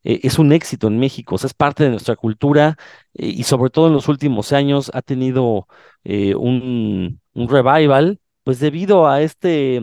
eh, 0.04 0.20
es 0.24 0.40
un 0.40 0.52
éxito 0.52 0.88
en 0.88 1.00
México, 1.00 1.38
es 1.38 1.54
parte 1.54 1.86
de 1.86 1.92
nuestra 1.92 2.18
cultura 2.18 2.78
eh, 3.14 3.28
y 3.28 3.44
sobre 3.44 3.70
todo 3.70 3.88
en 3.88 3.94
los 3.94 4.10
últimos 4.10 4.52
años 4.52 4.92
ha 4.94 5.02
tenido 5.02 5.68
eh, 6.04 6.36
un, 6.36 7.22
un 7.34 7.48
revival, 7.48 8.20
pues 8.44 8.60
debido 8.60 9.08
a 9.08 9.22
este, 9.22 9.80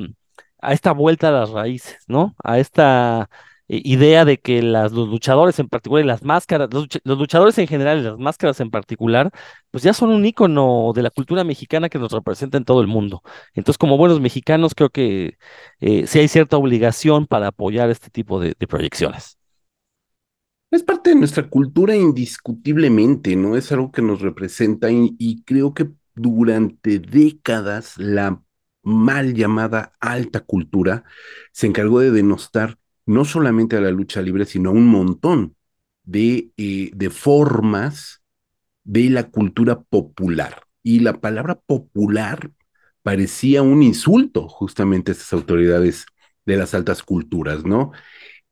a 0.61 0.75
esta 0.75 0.93
vuelta 0.93 1.29
a 1.29 1.33
las 1.33 1.49
raíces, 1.49 2.05
¿no? 2.09 2.35
A 2.45 2.59
esta 2.59 3.31
idea 3.77 4.25
de 4.25 4.39
que 4.39 4.63
los 4.63 4.93
luchadores 4.93 5.59
en 5.59 5.69
particular 5.69 6.05
y 6.05 6.09
las 6.09 6.23
máscaras, 6.25 6.69
los, 6.73 6.85
lucha- 6.85 7.01
los 7.05 7.19
luchadores 7.19 7.59
en 7.59 7.67
general 7.69 7.99
y 7.99 8.03
las 8.03 8.19
máscaras 8.19 8.61
en 8.61 8.71
particular, 8.71 9.31
pues 9.71 9.83
ya 9.85 9.93
son 9.95 10.11
un 10.11 10.25
ícono 10.27 10.93
de 10.95 11.03
la 11.03 11.11
cultura 11.11 11.45
mexicana 11.45 11.89
que 11.89 11.99
nos 11.99 12.13
representa 12.13 12.59
en 12.59 12.65
todo 12.65 12.81
el 12.81 12.89
mundo. 12.89 13.23
Entonces, 13.55 13.79
como 13.79 13.97
buenos 13.97 14.21
mexicanos, 14.21 14.75
creo 14.75 14.91
que 14.91 15.37
eh, 15.81 16.07
sí 16.07 16.19
hay 16.19 16.29
cierta 16.29 16.57
obligación 16.57 17.27
para 17.27 17.49
apoyar 17.49 17.91
este 17.91 18.11
tipo 18.11 18.41
de, 18.41 18.55
proyecciones. 18.67 19.39
Es 20.71 20.83
parte 20.83 21.11
de 21.11 21.17
nuestra 21.17 21.49
cultura 21.49 21.97
indiscutiblemente, 21.97 23.35
¿no? 23.37 23.57
Es 23.57 23.73
algo 23.73 23.91
que 23.91 24.03
nos 24.03 24.21
representa 24.21 24.89
y 24.91 25.43
creo 25.45 25.75
que 25.75 25.91
durante 26.15 26.99
décadas 27.01 27.99
la 27.99 28.43
mal 28.83 29.35
llamada 29.35 29.93
alta 30.01 30.41
cultura 30.41 31.05
se 31.53 31.67
encargó 31.67 32.01
de 32.01 32.11
denostar 32.11 32.79
no 33.11 33.25
solamente 33.25 33.77
a 33.77 33.81
la 33.81 33.91
lucha 33.91 34.23
libre, 34.23 34.47
sino 34.47 34.71
a 34.71 34.73
un 34.73 34.87
montón 34.87 35.57
de, 36.05 36.51
eh, 36.57 36.91
de 36.95 37.11
formas 37.11 38.23
de 38.85 39.11
la 39.11 39.31
cultura 39.31 39.83
popular. 39.83 40.63
Y 40.83 41.01
la 41.01 41.21
palabra 41.21 41.57
popular 41.57 42.53
parecía 43.03 43.63
un 43.63 43.83
insulto 43.83 44.49
justamente 44.49 45.11
a 45.11 45.15
estas 45.15 45.33
autoridades 45.33 46.07
de 46.47 46.57
las 46.57 46.75
altas 46.75 47.03
culturas, 47.03 47.65
¿no? 47.65 47.93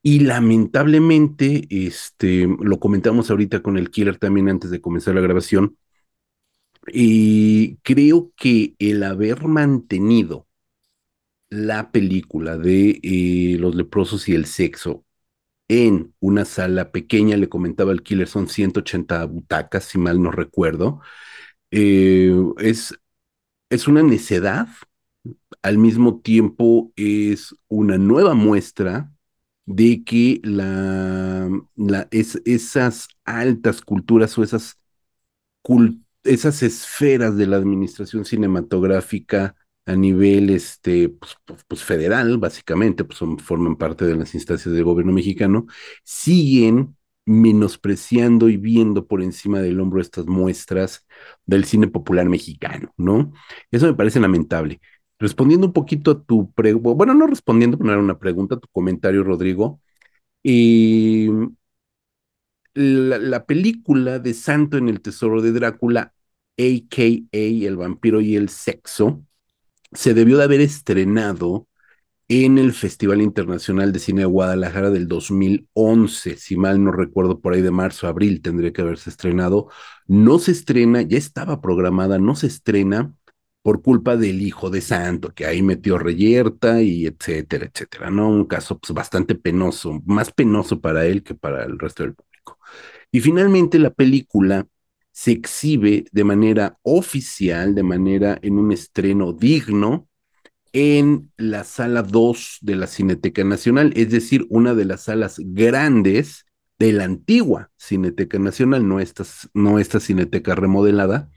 Y 0.02 0.20
lamentablemente, 0.20 1.66
este, 1.70 2.48
lo 2.60 2.80
comentamos 2.80 3.30
ahorita 3.30 3.62
con 3.62 3.78
el 3.78 3.90
killer 3.90 4.18
también 4.18 4.48
antes 4.48 4.70
de 4.70 4.80
comenzar 4.80 5.14
la 5.14 5.20
grabación, 5.20 5.76
y 6.92 7.76
creo 7.78 8.32
que 8.36 8.74
el 8.78 9.02
haber 9.04 9.46
mantenido 9.46 10.47
la 11.50 11.90
película 11.92 12.56
de 12.58 13.00
eh, 13.02 13.56
los 13.58 13.74
leprosos 13.74 14.28
y 14.28 14.34
el 14.34 14.46
sexo 14.46 15.04
en 15.68 16.14
una 16.20 16.44
sala 16.46 16.92
pequeña, 16.92 17.36
le 17.38 17.48
comentaba 17.48 17.92
el 17.92 18.02
killer, 18.02 18.28
son 18.28 18.48
180 18.48 19.24
butacas, 19.26 19.84
si 19.84 19.98
mal 19.98 20.22
no 20.22 20.30
recuerdo, 20.32 21.00
eh, 21.72 22.32
es, 22.58 22.94
es 23.70 23.88
una 23.88 24.02
necedad, 24.02 24.68
al 25.62 25.78
mismo 25.78 26.20
tiempo 26.20 26.92
es 26.96 27.54
una 27.68 27.98
nueva 27.98 28.34
muestra 28.34 29.12
de 29.66 30.04
que 30.04 30.40
la, 30.44 31.48
la, 31.76 32.08
es, 32.10 32.40
esas 32.46 33.08
altas 33.24 33.82
culturas 33.82 34.36
o 34.38 34.42
esas, 34.42 34.78
cul- 35.62 36.02
esas 36.24 36.62
esferas 36.62 37.36
de 37.36 37.46
la 37.46 37.56
administración 37.56 38.24
cinematográfica 38.24 39.56
a 39.88 39.96
nivel 39.96 40.50
este, 40.50 41.08
pues, 41.10 41.36
pues, 41.46 41.64
pues, 41.68 41.84
federal, 41.84 42.38
básicamente, 42.38 43.04
pues 43.04 43.18
son, 43.18 43.38
forman 43.38 43.76
parte 43.76 44.04
de 44.06 44.16
las 44.16 44.34
instancias 44.34 44.74
del 44.74 44.84
gobierno 44.84 45.12
mexicano, 45.12 45.66
siguen 46.04 46.96
menospreciando 47.26 48.48
y 48.48 48.56
viendo 48.58 49.06
por 49.06 49.22
encima 49.22 49.60
del 49.60 49.80
hombro 49.80 50.00
estas 50.00 50.26
muestras 50.26 51.06
del 51.46 51.64
cine 51.64 51.88
popular 51.88 52.28
mexicano, 52.28 52.92
¿no? 52.96 53.32
Eso 53.70 53.86
me 53.86 53.94
parece 53.94 54.20
lamentable. 54.20 54.80
Respondiendo 55.18 55.66
un 55.68 55.72
poquito 55.72 56.10
a 56.12 56.22
tu 56.24 56.52
pregunta, 56.52 56.90
bueno, 56.96 57.14
no 57.14 57.26
respondiendo, 57.26 57.76
pero 57.78 57.92
era 57.92 58.00
una 58.00 58.18
pregunta, 58.18 58.58
tu 58.58 58.68
comentario, 58.68 59.24
Rodrigo, 59.24 59.80
la, 62.74 63.18
la 63.18 63.46
película 63.46 64.18
de 64.18 64.34
Santo 64.34 64.76
en 64.78 64.88
el 64.88 65.00
Tesoro 65.00 65.42
de 65.42 65.52
Drácula, 65.52 66.14
a.k.a. 66.58 67.38
El 67.38 67.76
vampiro 67.76 68.20
y 68.20 68.36
el 68.36 68.48
sexo, 68.48 69.24
se 69.92 70.14
debió 70.14 70.38
de 70.38 70.44
haber 70.44 70.60
estrenado 70.60 71.66
en 72.28 72.58
el 72.58 72.72
Festival 72.74 73.22
Internacional 73.22 73.92
de 73.92 73.98
Cine 74.00 74.20
de 74.22 74.26
Guadalajara 74.26 74.90
del 74.90 75.08
2011, 75.08 76.36
si 76.36 76.56
mal 76.56 76.82
no 76.84 76.92
recuerdo, 76.92 77.40
por 77.40 77.54
ahí 77.54 77.62
de 77.62 77.70
marzo, 77.70 78.06
abril 78.06 78.42
tendría 78.42 78.72
que 78.72 78.82
haberse 78.82 79.10
estrenado. 79.10 79.68
No 80.06 80.38
se 80.38 80.52
estrena, 80.52 81.02
ya 81.02 81.16
estaba 81.18 81.60
programada, 81.62 82.18
no 82.18 82.36
se 82.36 82.46
estrena 82.48 83.14
por 83.62 83.82
culpa 83.82 84.16
del 84.16 84.42
hijo 84.42 84.70
de 84.70 84.80
Santo, 84.80 85.34
que 85.34 85.46
ahí 85.46 85.62
metió 85.62 85.98
reyerta 85.98 86.82
y 86.82 87.06
etcétera, 87.06 87.66
etcétera, 87.66 88.10
¿no? 88.10 88.28
Un 88.28 88.46
caso 88.46 88.78
pues, 88.78 88.92
bastante 88.94 89.34
penoso, 89.34 90.00
más 90.06 90.32
penoso 90.32 90.80
para 90.80 91.06
él 91.06 91.22
que 91.22 91.34
para 91.34 91.64
el 91.64 91.78
resto 91.78 92.02
del 92.02 92.14
público. 92.14 92.58
Y 93.10 93.20
finalmente 93.20 93.78
la 93.78 93.90
película 93.90 94.66
se 95.18 95.32
exhibe 95.32 96.04
de 96.12 96.22
manera 96.22 96.78
oficial, 96.82 97.74
de 97.74 97.82
manera 97.82 98.38
en 98.40 98.56
un 98.56 98.70
estreno 98.70 99.32
digno, 99.32 100.06
en 100.72 101.32
la 101.36 101.64
sala 101.64 102.04
2 102.04 102.58
de 102.60 102.76
la 102.76 102.86
Cineteca 102.86 103.42
Nacional, 103.42 103.92
es 103.96 104.10
decir, 104.10 104.46
una 104.48 104.76
de 104.76 104.84
las 104.84 105.02
salas 105.02 105.40
grandes 105.40 106.46
de 106.78 106.92
la 106.92 107.02
antigua 107.02 107.72
Cineteca 107.76 108.38
Nacional, 108.38 108.86
no 108.86 109.00
esta, 109.00 109.24
no 109.54 109.80
esta 109.80 109.98
Cineteca 109.98 110.54
remodelada. 110.54 111.32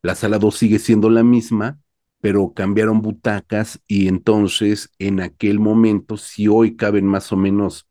La 0.00 0.14
sala 0.14 0.38
2 0.38 0.56
sigue 0.56 0.78
siendo 0.78 1.10
la 1.10 1.24
misma, 1.24 1.80
pero 2.20 2.54
cambiaron 2.54 3.02
butacas 3.02 3.80
y 3.88 4.06
entonces 4.06 4.92
en 5.00 5.18
aquel 5.18 5.58
momento, 5.58 6.18
si 6.18 6.46
hoy 6.46 6.76
caben 6.76 7.06
más 7.06 7.32
o 7.32 7.36
menos, 7.36 7.88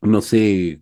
no 0.00 0.22
sé, 0.22 0.80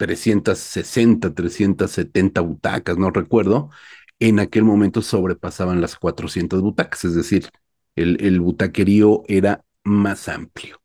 360, 0.00 1.34
370 1.34 2.40
butacas, 2.40 2.96
no 2.96 3.10
recuerdo, 3.10 3.70
en 4.18 4.40
aquel 4.40 4.64
momento 4.64 5.02
sobrepasaban 5.02 5.82
las 5.82 5.96
400 5.96 6.62
butacas, 6.62 7.04
es 7.04 7.14
decir, 7.14 7.48
el, 7.96 8.16
el 8.24 8.40
butaquerío 8.40 9.22
era 9.28 9.62
más 9.84 10.28
amplio. 10.28 10.80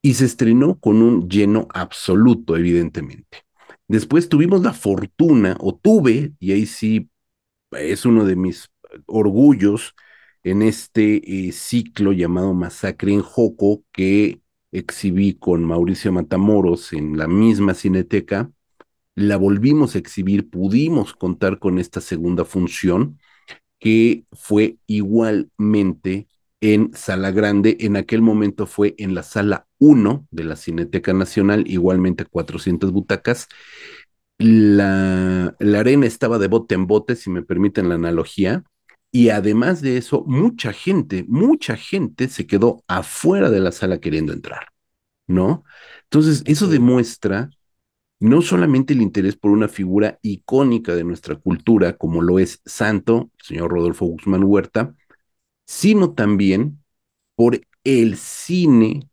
Y 0.00 0.14
se 0.14 0.24
estrenó 0.24 0.78
con 0.80 1.02
un 1.02 1.28
lleno 1.28 1.68
absoluto, 1.74 2.56
evidentemente. 2.56 3.44
Después 3.88 4.28
tuvimos 4.30 4.62
la 4.62 4.72
fortuna, 4.72 5.56
o 5.60 5.74
tuve, 5.76 6.32
y 6.38 6.52
ahí 6.52 6.64
sí 6.66 7.10
es 7.72 8.06
uno 8.06 8.24
de 8.24 8.36
mis 8.36 8.70
orgullos 9.06 9.94
en 10.42 10.62
este 10.62 11.48
eh, 11.48 11.52
ciclo 11.52 12.12
llamado 12.12 12.54
Masacre 12.54 13.12
en 13.12 13.22
Joco 13.22 13.84
que 13.92 14.40
exhibí 14.78 15.34
con 15.34 15.64
Mauricio 15.64 16.12
Matamoros 16.12 16.92
en 16.92 17.18
la 17.18 17.28
misma 17.28 17.74
cineteca. 17.74 18.50
La 19.14 19.36
volvimos 19.36 19.94
a 19.94 19.98
exhibir, 19.98 20.50
pudimos 20.50 21.14
contar 21.14 21.58
con 21.58 21.78
esta 21.78 22.00
segunda 22.00 22.44
función 22.44 23.18
que 23.78 24.24
fue 24.32 24.78
igualmente 24.86 26.28
en 26.60 26.90
Sala 26.94 27.30
Grande. 27.30 27.76
En 27.80 27.96
aquel 27.96 28.22
momento 28.22 28.66
fue 28.66 28.94
en 28.98 29.14
la 29.14 29.22
Sala 29.22 29.66
1 29.78 30.26
de 30.30 30.44
la 30.44 30.56
Cineteca 30.56 31.12
Nacional, 31.12 31.64
igualmente 31.68 32.24
400 32.24 32.92
butacas. 32.92 33.48
La, 34.38 35.56
la 35.58 35.80
arena 35.80 36.06
estaba 36.06 36.38
de 36.38 36.48
bote 36.48 36.74
en 36.74 36.86
bote, 36.86 37.16
si 37.16 37.30
me 37.30 37.42
permiten 37.42 37.88
la 37.88 37.96
analogía, 37.96 38.64
y 39.10 39.30
además 39.30 39.80
de 39.82 39.96
eso, 39.96 40.24
mucha 40.26 40.72
gente, 40.72 41.24
mucha 41.28 41.76
gente 41.76 42.28
se 42.28 42.46
quedó 42.46 42.84
afuera 42.88 43.50
de 43.50 43.60
la 43.60 43.72
sala 43.72 44.00
queriendo 44.00 44.32
entrar, 44.32 44.68
¿no? 45.26 45.64
Entonces, 46.04 46.42
eso 46.46 46.68
demuestra 46.68 47.50
no 48.20 48.42
solamente 48.42 48.94
el 48.94 49.02
interés 49.02 49.36
por 49.36 49.52
una 49.52 49.68
figura 49.68 50.18
icónica 50.22 50.94
de 50.94 51.04
nuestra 51.04 51.36
cultura, 51.36 51.96
como 51.96 52.22
lo 52.22 52.38
es 52.38 52.60
Santo, 52.64 53.30
el 53.38 53.44
señor 53.46 53.70
Rodolfo 53.72 54.06
Guzmán 54.06 54.44
Huerta, 54.44 54.94
sino 55.66 56.14
también 56.14 56.82
por 57.36 57.60
el 57.84 58.16
cine, 58.16 59.08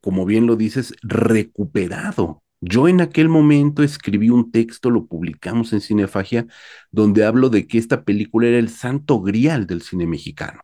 como 0.00 0.26
bien 0.26 0.46
lo 0.46 0.56
dices, 0.56 0.94
recuperado. 1.02 2.42
Yo 2.60 2.88
en 2.88 3.00
aquel 3.00 3.28
momento 3.28 3.82
escribí 3.82 4.28
un 4.30 4.50
texto, 4.52 4.90
lo 4.90 5.06
publicamos 5.06 5.72
en 5.72 5.80
Cinefagia, 5.80 6.46
donde 6.90 7.24
hablo 7.24 7.48
de 7.48 7.66
que 7.66 7.78
esta 7.78 8.04
película 8.04 8.48
era 8.48 8.58
el 8.58 8.68
santo 8.68 9.20
grial 9.22 9.66
del 9.66 9.82
cine 9.82 10.06
mexicano, 10.06 10.60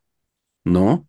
¿no? 0.65 1.09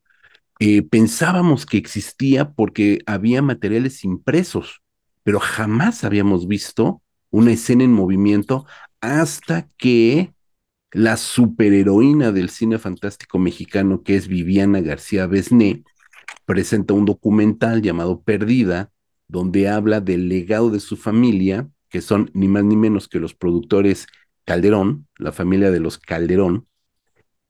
Eh, 0.60 0.84
pensábamos 0.84 1.66
que 1.66 1.78
existía 1.78 2.52
porque 2.54 3.00
había 3.06 3.42
materiales 3.42 4.04
impresos, 4.04 4.82
pero 5.24 5.40
jamás 5.40 6.04
habíamos 6.04 6.48
visto 6.48 7.02
una 7.32 7.52
escena 7.54 7.84
en 7.84 7.94
movimiento 7.94 8.66
hasta 9.02 9.70
que 9.78 10.34
la 10.92 11.18
superheroína 11.18 12.32
del 12.32 12.50
cine 12.50 12.80
fantástico 12.80 13.40
mexicano, 13.40 14.04
que 14.04 14.16
es 14.16 14.28
Viviana 14.28 14.82
García 14.82 15.28
Besné, 15.28 15.84
presenta 16.46 16.94
un 16.94 17.06
documental 17.06 17.82
llamado 17.82 18.22
Perdida, 18.24 18.92
donde 19.28 19.70
habla 19.70 20.02
del 20.02 20.30
legado 20.30 20.70
de 20.70 20.80
su 20.80 20.98
familia, 20.98 21.70
que 21.90 22.02
son 22.02 22.32
ni 22.34 22.48
más 22.48 22.64
ni 22.64 22.76
menos 22.78 23.08
que 23.08 23.20
los 23.20 23.34
productores 23.34 24.08
Calderón, 24.46 25.08
la 25.18 25.32
familia 25.32 25.72
de 25.72 25.80
los 25.80 25.98
Calderón, 25.98 26.68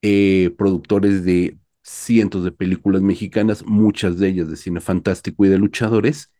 eh, 0.02 0.54
productores 0.58 1.24
de 1.24 1.58
cientos 1.82 2.44
de 2.44 2.52
películas 2.52 3.02
mexicanas, 3.02 3.64
muchas 3.66 4.18
de 4.18 4.28
ellas 4.28 4.48
de 4.50 4.56
cine 4.56 4.80
fantástico 4.80 5.44
y 5.44 5.48
de 5.48 5.58
luchadores, 5.58 6.32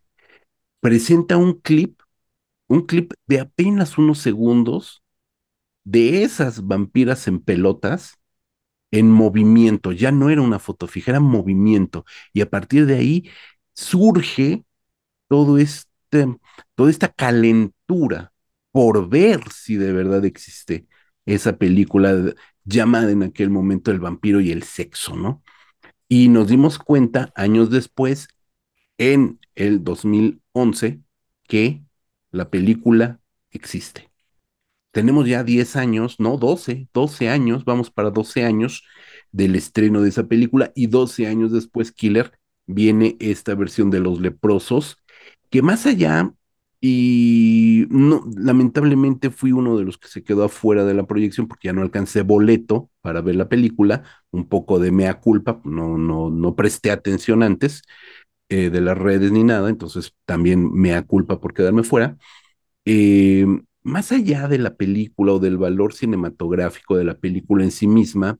presenta 0.80 1.36
un 1.36 1.60
clip, 1.60 2.00
un 2.68 2.86
clip 2.86 3.12
de 3.26 3.40
apenas 3.40 3.98
unos 3.98 4.18
segundos 4.20 5.02
de 5.84 6.22
esas 6.24 6.66
vampiras 6.66 7.28
en 7.28 7.40
pelotas 7.40 8.14
en 8.90 9.10
movimiento, 9.10 9.92
ya 9.92 10.12
no 10.12 10.30
era 10.30 10.42
una 10.42 10.58
foto 10.58 10.86
fija, 10.86 11.12
era 11.12 11.20
movimiento, 11.20 12.04
y 12.32 12.40
a 12.42 12.50
partir 12.50 12.86
de 12.86 12.96
ahí 12.96 13.30
surge 13.74 14.64
todo 15.28 15.58
este, 15.58 16.36
toda 16.74 16.90
esta 16.90 17.08
calentura 17.08 18.32
por 18.72 19.08
ver 19.08 19.40
si 19.52 19.76
de 19.76 19.92
verdad 19.92 20.24
existe 20.24 20.86
esa 21.26 21.56
película 21.56 22.34
llamada 22.64 23.10
en 23.10 23.22
aquel 23.22 23.50
momento 23.50 23.90
El 23.90 24.00
vampiro 24.00 24.40
y 24.40 24.50
el 24.50 24.62
sexo, 24.62 25.16
¿no? 25.16 25.42
Y 26.08 26.28
nos 26.28 26.48
dimos 26.48 26.78
cuenta 26.78 27.32
años 27.34 27.70
después, 27.70 28.28
en 28.98 29.40
el 29.54 29.84
2011, 29.84 31.00
que 31.44 31.82
la 32.30 32.50
película 32.50 33.20
existe. 33.50 34.10
Tenemos 34.90 35.28
ya 35.28 35.44
10 35.44 35.76
años, 35.76 36.18
no, 36.18 36.38
12, 36.38 36.88
12 36.92 37.28
años, 37.28 37.64
vamos 37.64 37.90
para 37.90 38.10
12 38.10 38.44
años 38.44 38.84
del 39.32 39.54
estreno 39.54 40.00
de 40.02 40.08
esa 40.08 40.26
película 40.26 40.72
y 40.74 40.86
12 40.86 41.26
años 41.26 41.52
después, 41.52 41.92
Killer, 41.92 42.32
viene 42.66 43.16
esta 43.20 43.54
versión 43.54 43.90
de 43.90 44.00
Los 44.00 44.20
Leprosos 44.20 44.96
que 45.50 45.62
más 45.62 45.86
allá, 45.86 46.32
y 46.80 47.86
no, 47.90 48.24
lamentablemente 48.36 49.30
fui 49.30 49.52
uno 49.52 49.76
de 49.78 49.84
los 49.84 49.98
que 49.98 50.08
se 50.08 50.22
quedó 50.22 50.44
afuera 50.44 50.84
de 50.84 50.94
la 50.94 51.06
proyección 51.06 51.48
porque 51.48 51.68
ya 51.68 51.72
no 51.72 51.82
alcancé 51.82 52.22
boleto 52.22 52.90
para 53.00 53.20
ver 53.20 53.36
la 53.36 53.48
película, 53.48 54.04
un 54.30 54.48
poco 54.48 54.78
de 54.78 54.92
mea 54.92 55.20
culpa, 55.20 55.60
no, 55.64 55.98
no, 55.98 56.30
no 56.30 56.54
presté 56.56 56.90
atención 56.92 57.42
antes 57.42 57.82
eh, 58.48 58.70
de 58.70 58.80
las 58.80 58.96
redes 58.98 59.32
ni 59.32 59.44
nada, 59.44 59.68
entonces 59.70 60.14
también 60.24 60.72
mea 60.72 61.02
culpa 61.02 61.40
por 61.40 61.54
quedarme 61.54 61.82
fuera. 61.82 62.16
Eh, 62.84 63.46
más 63.82 64.12
allá 64.12 64.48
de 64.48 64.58
la 64.58 64.76
película 64.76 65.32
o 65.34 65.38
del 65.38 65.58
valor 65.58 65.94
cinematográfico 65.94 66.96
de 66.96 67.04
la 67.04 67.18
película 67.18 67.64
en 67.64 67.70
sí 67.70 67.86
misma, 67.86 68.38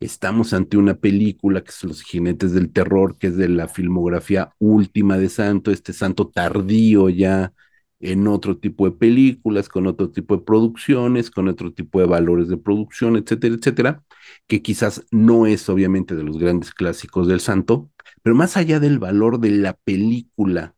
Estamos 0.00 0.52
ante 0.52 0.76
una 0.76 0.94
película 0.94 1.62
que 1.64 1.70
es 1.70 1.82
Los 1.84 2.02
Jinetes 2.02 2.52
del 2.52 2.72
Terror, 2.72 3.18
que 3.18 3.28
es 3.28 3.36
de 3.36 3.48
la 3.48 3.66
filmografía 3.68 4.54
última 4.58 5.18
de 5.18 5.28
Santo, 5.28 5.72
este 5.72 5.92
Santo 5.92 6.28
tardío 6.28 7.08
ya 7.08 7.52
en 8.00 8.28
otro 8.28 8.56
tipo 8.58 8.88
de 8.88 8.96
películas, 8.96 9.68
con 9.68 9.88
otro 9.88 10.10
tipo 10.12 10.36
de 10.36 10.44
producciones, 10.44 11.30
con 11.32 11.48
otro 11.48 11.72
tipo 11.72 11.98
de 12.00 12.06
valores 12.06 12.48
de 12.48 12.56
producción, 12.58 13.16
etcétera, 13.16 13.56
etcétera, 13.56 14.04
que 14.46 14.62
quizás 14.62 15.04
no 15.10 15.46
es 15.46 15.68
obviamente 15.68 16.14
de 16.14 16.22
los 16.22 16.38
grandes 16.38 16.72
clásicos 16.72 17.26
del 17.26 17.40
Santo, 17.40 17.90
pero 18.22 18.36
más 18.36 18.56
allá 18.56 18.78
del 18.78 19.00
valor 19.00 19.40
de 19.40 19.50
la 19.50 19.72
película 19.74 20.76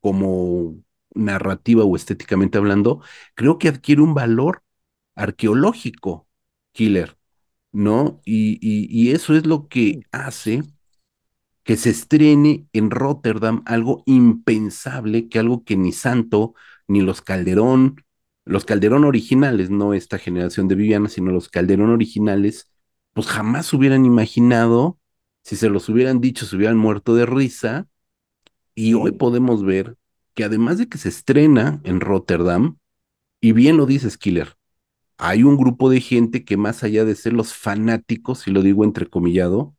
como 0.00 0.82
narrativa 1.14 1.84
o 1.84 1.96
estéticamente 1.96 2.58
hablando, 2.58 3.02
creo 3.34 3.58
que 3.58 3.68
adquiere 3.68 4.02
un 4.02 4.14
valor 4.14 4.62
arqueológico, 5.14 6.28
Killer 6.72 7.17
¿no? 7.72 8.20
Y, 8.24 8.58
y, 8.60 9.10
eso 9.12 9.34
es 9.36 9.46
lo 9.46 9.68
que 9.68 10.02
hace 10.12 10.62
que 11.64 11.76
se 11.76 11.90
estrene 11.90 12.66
en 12.72 12.90
Rotterdam 12.90 13.62
algo 13.66 14.02
impensable, 14.06 15.28
que 15.28 15.38
algo 15.38 15.64
que 15.64 15.76
ni 15.76 15.92
Santo, 15.92 16.54
ni 16.86 17.02
los 17.02 17.20
Calderón, 17.22 18.04
los 18.44 18.64
Calderón 18.64 19.04
originales, 19.04 19.70
no 19.70 19.92
esta 19.94 20.18
generación 20.18 20.68
de 20.68 20.76
Viviana, 20.76 21.08
sino 21.10 21.30
los 21.30 21.48
Calderón 21.50 21.90
originales, 21.90 22.70
pues 23.12 23.26
jamás 23.26 23.72
hubieran 23.74 24.06
imaginado, 24.06 24.98
si 25.44 25.56
se 25.56 25.68
los 25.68 25.88
hubieran 25.88 26.20
dicho, 26.20 26.46
se 26.46 26.56
hubieran 26.56 26.78
muerto 26.78 27.14
de 27.14 27.26
risa. 27.26 27.86
Y 28.74 28.94
hoy 28.94 29.12
podemos 29.12 29.64
ver 29.64 29.96
que 30.34 30.44
además 30.44 30.78
de 30.78 30.88
que 30.88 30.98
se 30.98 31.08
estrena 31.10 31.80
en 31.84 32.00
Rotterdam, 32.00 32.78
y 33.40 33.52
bien 33.52 33.76
lo 33.76 33.86
dice 33.86 34.10
Skiller, 34.10 34.57
hay 35.18 35.42
un 35.42 35.56
grupo 35.56 35.90
de 35.90 36.00
gente 36.00 36.44
que 36.44 36.56
más 36.56 36.84
allá 36.84 37.04
de 37.04 37.16
ser 37.16 37.32
los 37.32 37.54
fanáticos, 37.54 38.40
si 38.40 38.52
lo 38.52 38.62
digo 38.62 38.84
entrecomillado, 38.84 39.76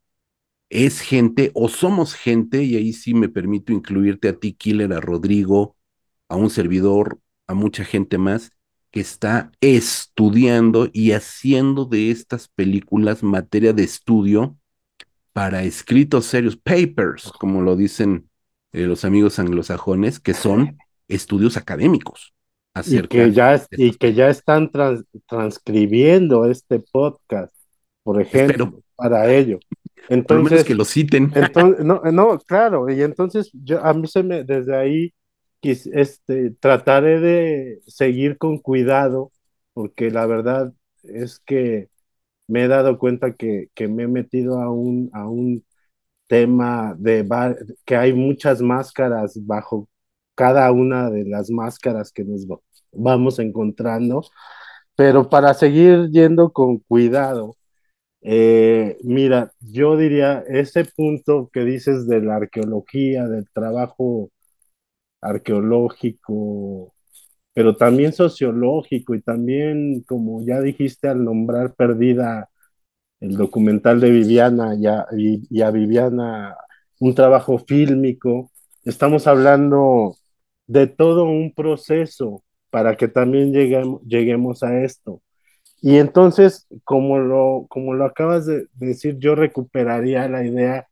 es 0.69 0.99
gente 1.01 1.51
o 1.55 1.69
somos 1.69 2.13
gente, 2.13 2.63
y 2.63 2.75
ahí 2.75 2.93
sí 2.93 3.13
me 3.13 3.29
permito 3.29 3.73
incluirte 3.73 4.29
a 4.29 4.39
ti, 4.39 4.53
Killer, 4.53 4.93
a 4.93 5.01
Rodrigo, 5.01 5.77
a 6.29 6.35
un 6.35 6.49
servidor, 6.49 7.19
a 7.47 7.53
mucha 7.55 7.85
gente 7.85 8.17
más, 8.17 8.51
que 8.91 8.99
está 9.01 9.51
estudiando 9.61 10.89
y 10.93 11.13
haciendo 11.13 11.85
de 11.85 12.11
estas 12.11 12.49
películas 12.49 13.23
materia 13.23 13.73
de 13.73 13.83
estudio 13.83 14.57
para 15.33 15.63
escritos 15.63 16.25
serios, 16.25 16.57
papers, 16.57 17.31
como 17.39 17.61
lo 17.61 17.75
dicen 17.75 18.29
eh, 18.73 18.85
los 18.85 19.05
amigos 19.05 19.39
anglosajones, 19.39 20.19
que 20.19 20.33
son 20.33 20.77
estudios 21.07 21.57
académicos 21.57 22.33
y 22.87 23.01
que 23.07 23.31
ya, 23.31 23.61
y 23.71 23.91
que 23.93 24.13
ya 24.13 24.29
están 24.29 24.71
transcribiendo 25.27 26.45
este 26.45 26.79
podcast, 26.79 27.53
por 28.03 28.21
ejemplo, 28.21 28.81
para 28.95 29.31
ello. 29.31 29.59
Entonces, 30.09 30.63
que 30.63 30.75
lo 30.75 30.85
citen. 30.85 31.31
Entonces, 31.35 31.85
no, 31.85 32.01
no, 32.11 32.39
claro, 32.39 32.89
y 32.89 33.01
entonces 33.01 33.49
yo 33.53 33.83
a 33.83 33.93
mí 33.93 34.07
se 34.07 34.23
me, 34.23 34.43
desde 34.43 34.75
ahí, 34.75 35.13
este, 35.61 36.51
trataré 36.59 37.19
de 37.19 37.81
seguir 37.85 38.37
con 38.37 38.57
cuidado, 38.57 39.31
porque 39.73 40.09
la 40.09 40.25
verdad 40.25 40.73
es 41.03 41.39
que 41.39 41.89
me 42.47 42.63
he 42.63 42.67
dado 42.67 42.97
cuenta 42.97 43.33
que, 43.33 43.69
que 43.73 43.87
me 43.87 44.03
he 44.03 44.07
metido 44.07 44.59
a 44.61 44.71
un, 44.71 45.09
a 45.13 45.27
un 45.27 45.63
tema 46.27 46.95
de 46.97 47.27
que 47.85 47.95
hay 47.95 48.13
muchas 48.13 48.61
máscaras 48.61 49.33
bajo 49.45 49.89
cada 50.35 50.71
una 50.71 51.09
de 51.09 51.25
las 51.25 51.49
máscaras 51.49 52.11
que 52.11 52.23
nos 52.23 52.47
vamos 52.91 53.39
encontrando, 53.39 54.23
pero 54.95 55.29
para 55.29 55.53
seguir 55.53 56.09
yendo 56.11 56.51
con 56.53 56.79
cuidado, 56.79 57.55
eh, 58.21 58.97
mira, 59.03 59.53
yo 59.61 59.97
diría, 59.97 60.43
ese 60.47 60.85
punto 60.85 61.49
que 61.53 61.61
dices 61.65 62.07
de 62.07 62.21
la 62.21 62.37
arqueología, 62.37 63.27
del 63.27 63.49
trabajo 63.51 64.31
arqueológico, 65.21 66.93
pero 67.53 67.75
también 67.77 68.13
sociológico 68.13 69.15
y 69.15 69.21
también, 69.21 70.03
como 70.07 70.43
ya 70.45 70.61
dijiste 70.61 71.07
al 71.09 71.23
nombrar 71.25 71.75
perdida 71.75 72.49
el 73.21 73.35
documental 73.37 73.99
de 74.01 74.11
Viviana 74.11 74.75
y 74.75 75.41
y 75.49 75.61
a 75.61 75.71
Viviana 75.71 76.55
un 76.99 77.15
trabajo 77.15 77.57
fílmico, 77.59 78.51
estamos 78.83 79.27
hablando 79.27 80.15
de 80.67 80.87
todo 80.87 81.25
un 81.25 81.53
proceso 81.53 82.43
para 82.69 82.95
que 82.97 83.07
también 83.07 83.53
lleguemos, 83.53 84.01
lleguemos 84.03 84.63
a 84.63 84.83
esto. 84.83 85.21
Y 85.81 85.97
entonces, 85.97 86.67
como 86.83 87.19
lo, 87.19 87.67
como 87.69 87.93
lo 87.93 88.05
acabas 88.05 88.45
de 88.45 88.67
decir, 88.75 89.17
yo 89.19 89.35
recuperaría 89.35 90.27
la 90.29 90.45
idea 90.45 90.87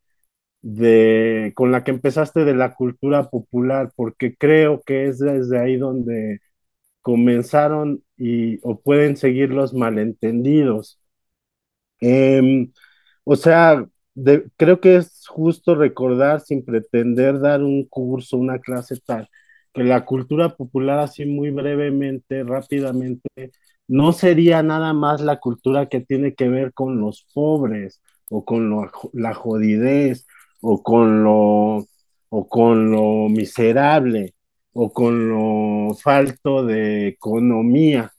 de, 0.61 1.53
con 1.55 1.71
la 1.71 1.84
que 1.84 1.91
empezaste 1.91 2.45
de 2.45 2.55
la 2.55 2.75
cultura 2.75 3.30
popular, 3.30 3.91
porque 3.95 4.36
creo 4.36 4.82
que 4.84 5.07
es 5.07 5.19
desde 5.19 5.59
ahí 5.59 5.78
donde 5.78 6.41
comenzaron 7.01 8.03
y, 8.17 8.59
o 8.63 8.80
pueden 8.82 9.17
seguir 9.17 9.51
los 9.51 9.73
malentendidos. 9.73 10.99
Eh, 12.01 12.69
o 13.23 13.36
sea, 13.36 13.86
creo 14.57 14.80
que 14.82 14.97
es 14.97 15.28
justo 15.28 15.75
recordar 15.75 16.41
sin 16.41 16.63
pretender 16.65 17.39
dar 17.39 17.63
un 17.63 17.86
curso, 17.86 18.38
una 18.38 18.59
clase 18.59 18.99
tal, 19.05 19.30
que 19.78 19.84
la 19.84 20.05
cultura 20.05 20.55
popular 20.57 20.97
así 20.99 21.25
muy 21.25 21.51
brevemente, 21.51 22.43
rápidamente, 22.43 23.51
no 23.88 24.11
sería 24.11 24.63
nada 24.63 24.93
más 24.93 25.21
la 25.21 25.39
cultura 25.39 25.88
que 25.88 26.01
tiene 26.01 26.34
que 26.34 26.49
ver 26.49 26.73
con 26.73 26.99
los 26.99 27.28
pobres 27.34 28.01
o 28.32 28.43
con 28.43 28.69
lo, 28.71 28.91
la 29.13 29.36
jodidez 29.36 30.25
o 30.61 30.82
con 30.82 31.23
lo 31.23 31.86
o 32.30 32.47
con 32.49 32.91
lo 32.91 33.30
miserable 33.30 34.34
o 34.73 34.91
con 34.91 35.30
lo 35.30 35.93
falto 35.95 36.65
de 36.65 37.07
economía, 37.09 38.11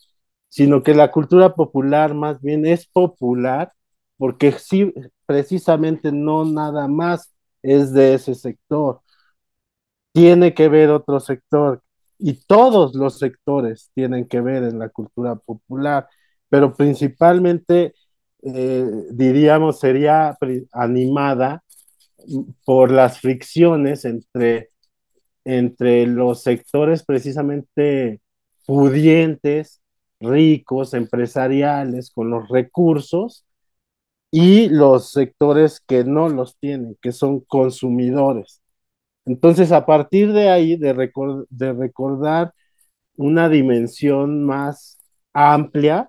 sino 0.48 0.82
que 0.82 0.94
la 0.94 1.10
cultura 1.10 1.54
popular 1.54 2.14
más 2.14 2.40
bien 2.40 2.66
es 2.66 2.86
popular 2.86 3.72
porque 4.16 4.52
sí, 4.52 4.92
precisamente 5.26 6.12
no 6.12 6.44
nada 6.44 6.88
más 6.88 7.34
es 7.62 7.92
de 7.92 8.14
ese 8.14 8.34
sector, 8.36 9.00
tiene 10.12 10.54
que 10.54 10.68
ver 10.68 10.90
otro 10.90 11.20
sector 11.20 11.82
y 12.18 12.34
todos 12.46 12.94
los 12.94 13.18
sectores 13.18 13.90
tienen 13.94 14.26
que 14.26 14.40
ver 14.40 14.64
en 14.64 14.78
la 14.78 14.88
cultura 14.88 15.36
popular, 15.36 16.08
pero 16.48 16.74
principalmente 16.74 17.94
eh, 18.42 18.86
diríamos 19.10 19.80
sería 19.80 20.36
animada 20.72 21.62
por 22.64 22.90
las 22.90 23.20
fricciones 23.20 24.04
entre, 24.04 24.70
entre 25.44 26.06
los 26.06 26.42
sectores 26.42 27.04
precisamente 27.04 28.20
pudientes, 28.66 29.80
ricos, 30.20 30.94
empresariales, 30.94 32.10
con 32.10 32.30
los 32.30 32.48
recursos, 32.48 33.44
y 34.30 34.68
los 34.68 35.10
sectores 35.12 35.80
que 35.80 36.04
no 36.04 36.28
los 36.28 36.58
tienen, 36.58 36.98
que 37.00 37.12
son 37.12 37.40
consumidores. 37.40 38.60
Entonces, 39.28 39.72
a 39.72 39.84
partir 39.86 40.32
de 40.32 40.48
ahí, 40.50 40.76
de, 40.76 40.94
de 41.50 41.72
recordar 41.74 42.54
una 43.16 43.48
dimensión 43.48 44.44
más 44.46 44.98
amplia 45.34 46.08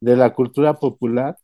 de 0.00 0.16
la 0.16 0.34
cultura 0.34 0.74
popular, 0.78 1.36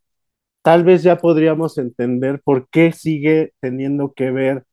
tal 0.62 0.84
vez 0.84 1.02
ya 1.02 1.18
podríamos 1.18 1.78
entender 1.78 2.42
por 2.44 2.68
qué 2.70 2.92
sigue 2.92 3.54
teniendo 3.60 4.12
que 4.14 4.30
ver 4.30 4.64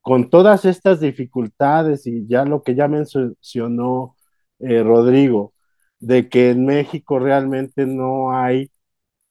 con 0.00 0.30
todas 0.30 0.64
estas 0.64 1.00
dificultades 1.00 2.06
y 2.06 2.26
ya 2.26 2.44
lo 2.44 2.62
que 2.62 2.74
ya 2.74 2.88
mencionó 2.88 4.16
eh, 4.60 4.82
Rodrigo, 4.82 5.52
de 5.98 6.28
que 6.28 6.50
en 6.50 6.64
México 6.66 7.18
realmente 7.18 7.86
no 7.86 8.32
hay 8.32 8.70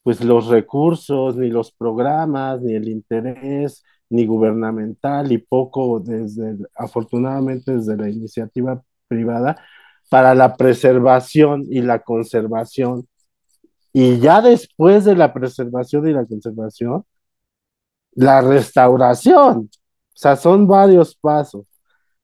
pues 0.03 0.23
los 0.23 0.47
recursos, 0.47 1.37
ni 1.37 1.49
los 1.49 1.71
programas, 1.73 2.61
ni 2.61 2.75
el 2.75 2.89
interés, 2.89 3.83
ni 4.09 4.25
gubernamental, 4.25 5.31
y 5.31 5.37
poco 5.37 5.99
desde, 5.99 6.57
afortunadamente 6.75 7.73
desde 7.73 7.97
la 7.97 8.09
iniciativa 8.09 8.81
privada, 9.07 9.57
para 10.09 10.35
la 10.35 10.55
preservación 10.55 11.65
y 11.69 11.81
la 11.81 11.99
conservación. 11.99 13.07
Y 13.91 14.19
ya 14.19 14.41
después 14.41 15.05
de 15.05 15.15
la 15.15 15.33
preservación 15.33 16.07
y 16.07 16.13
la 16.13 16.25
conservación, 16.25 17.03
la 18.13 18.41
restauración. 18.41 19.69
O 19.69 20.17
sea, 20.17 20.35
son 20.35 20.67
varios 20.67 21.15
pasos. 21.15 21.65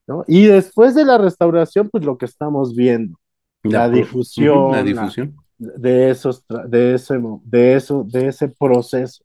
¿no? 0.06 0.24
Y 0.26 0.46
después 0.46 0.94
de 0.94 1.04
la 1.04 1.18
restauración, 1.18 1.88
pues 1.90 2.04
lo 2.04 2.16
que 2.16 2.26
estamos 2.26 2.74
viendo, 2.74 3.18
la, 3.62 3.86
la 3.86 3.88
difusión, 3.88 4.72
la 4.72 4.82
difusión. 4.82 5.36
La, 5.58 5.72
de 5.76 6.10
esos, 6.10 6.44
de 6.48 6.94
ese, 6.94 7.20
de 7.44 7.74
eso, 7.76 8.04
de 8.08 8.26
ese 8.28 8.48
proceso. 8.48 9.22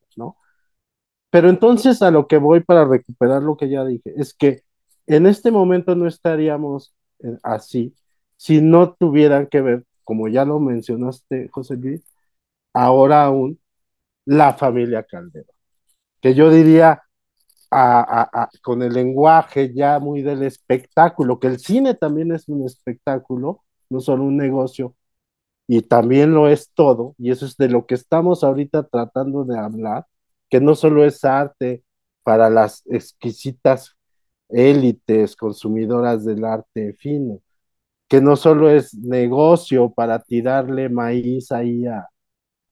Pero 1.29 1.49
entonces 1.49 2.01
a 2.01 2.11
lo 2.11 2.27
que 2.27 2.37
voy 2.37 2.61
para 2.61 2.85
recuperar 2.85 3.43
lo 3.43 3.57
que 3.57 3.69
ya 3.69 3.85
dije, 3.85 4.13
es 4.15 4.33
que 4.33 4.63
en 5.05 5.25
este 5.25 5.51
momento 5.51 5.95
no 5.95 6.07
estaríamos 6.07 6.93
así 7.43 7.95
si 8.37 8.61
no 8.61 8.93
tuvieran 8.93 9.47
que 9.47 9.61
ver, 9.61 9.85
como 10.03 10.27
ya 10.27 10.45
lo 10.45 10.59
mencionaste, 10.59 11.49
José 11.49 11.75
Luis, 11.75 12.03
ahora 12.73 13.25
aún 13.25 13.59
la 14.25 14.53
familia 14.53 15.03
Calderón, 15.03 15.55
que 16.21 16.33
yo 16.33 16.49
diría 16.51 17.03
con 18.61 18.81
el 18.83 18.93
lenguaje 18.93 19.73
ya 19.73 19.99
muy 19.99 20.21
del 20.21 20.43
espectáculo, 20.43 21.39
que 21.39 21.47
el 21.47 21.59
cine 21.59 21.95
también 21.95 22.31
es 22.31 22.47
un 22.47 22.65
espectáculo, 22.65 23.63
no 23.89 23.99
solo 23.99 24.23
un 24.23 24.37
negocio, 24.37 24.95
y 25.67 25.81
también 25.81 26.33
lo 26.33 26.47
es 26.47 26.71
todo, 26.73 27.15
y 27.17 27.31
eso 27.31 27.45
es 27.45 27.57
de 27.57 27.69
lo 27.69 27.85
que 27.85 27.95
estamos 27.95 28.43
ahorita 28.43 28.83
tratando 28.87 29.43
de 29.43 29.57
hablar, 29.57 30.05
que 30.49 30.61
no 30.61 30.75
solo 30.75 31.05
es 31.05 31.23
arte 31.25 31.83
para 32.23 32.49
las 32.49 32.83
exquisitas 32.87 33.95
élites 34.49 35.35
consumidoras 35.35 36.25
del 36.25 36.45
arte 36.45 36.93
fino, 36.93 37.41
que 38.07 38.21
no 38.21 38.35
solo 38.35 38.69
es 38.69 38.93
negocio 38.93 39.91
para 39.91 40.19
tirarle 40.19 40.89
maíz 40.89 41.51
ahí 41.51 41.85
a, 41.85 42.07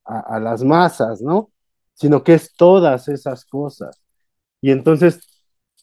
a, 0.05 0.39
las 0.39 0.63
masas, 0.63 1.21
¿no? 1.21 1.51
Sino 1.93 2.23
que 2.23 2.35
es 2.35 2.53
todas 2.55 3.07
esas 3.07 3.45
cosas. 3.45 4.01
Y 4.61 4.71
entonces, 4.71 5.19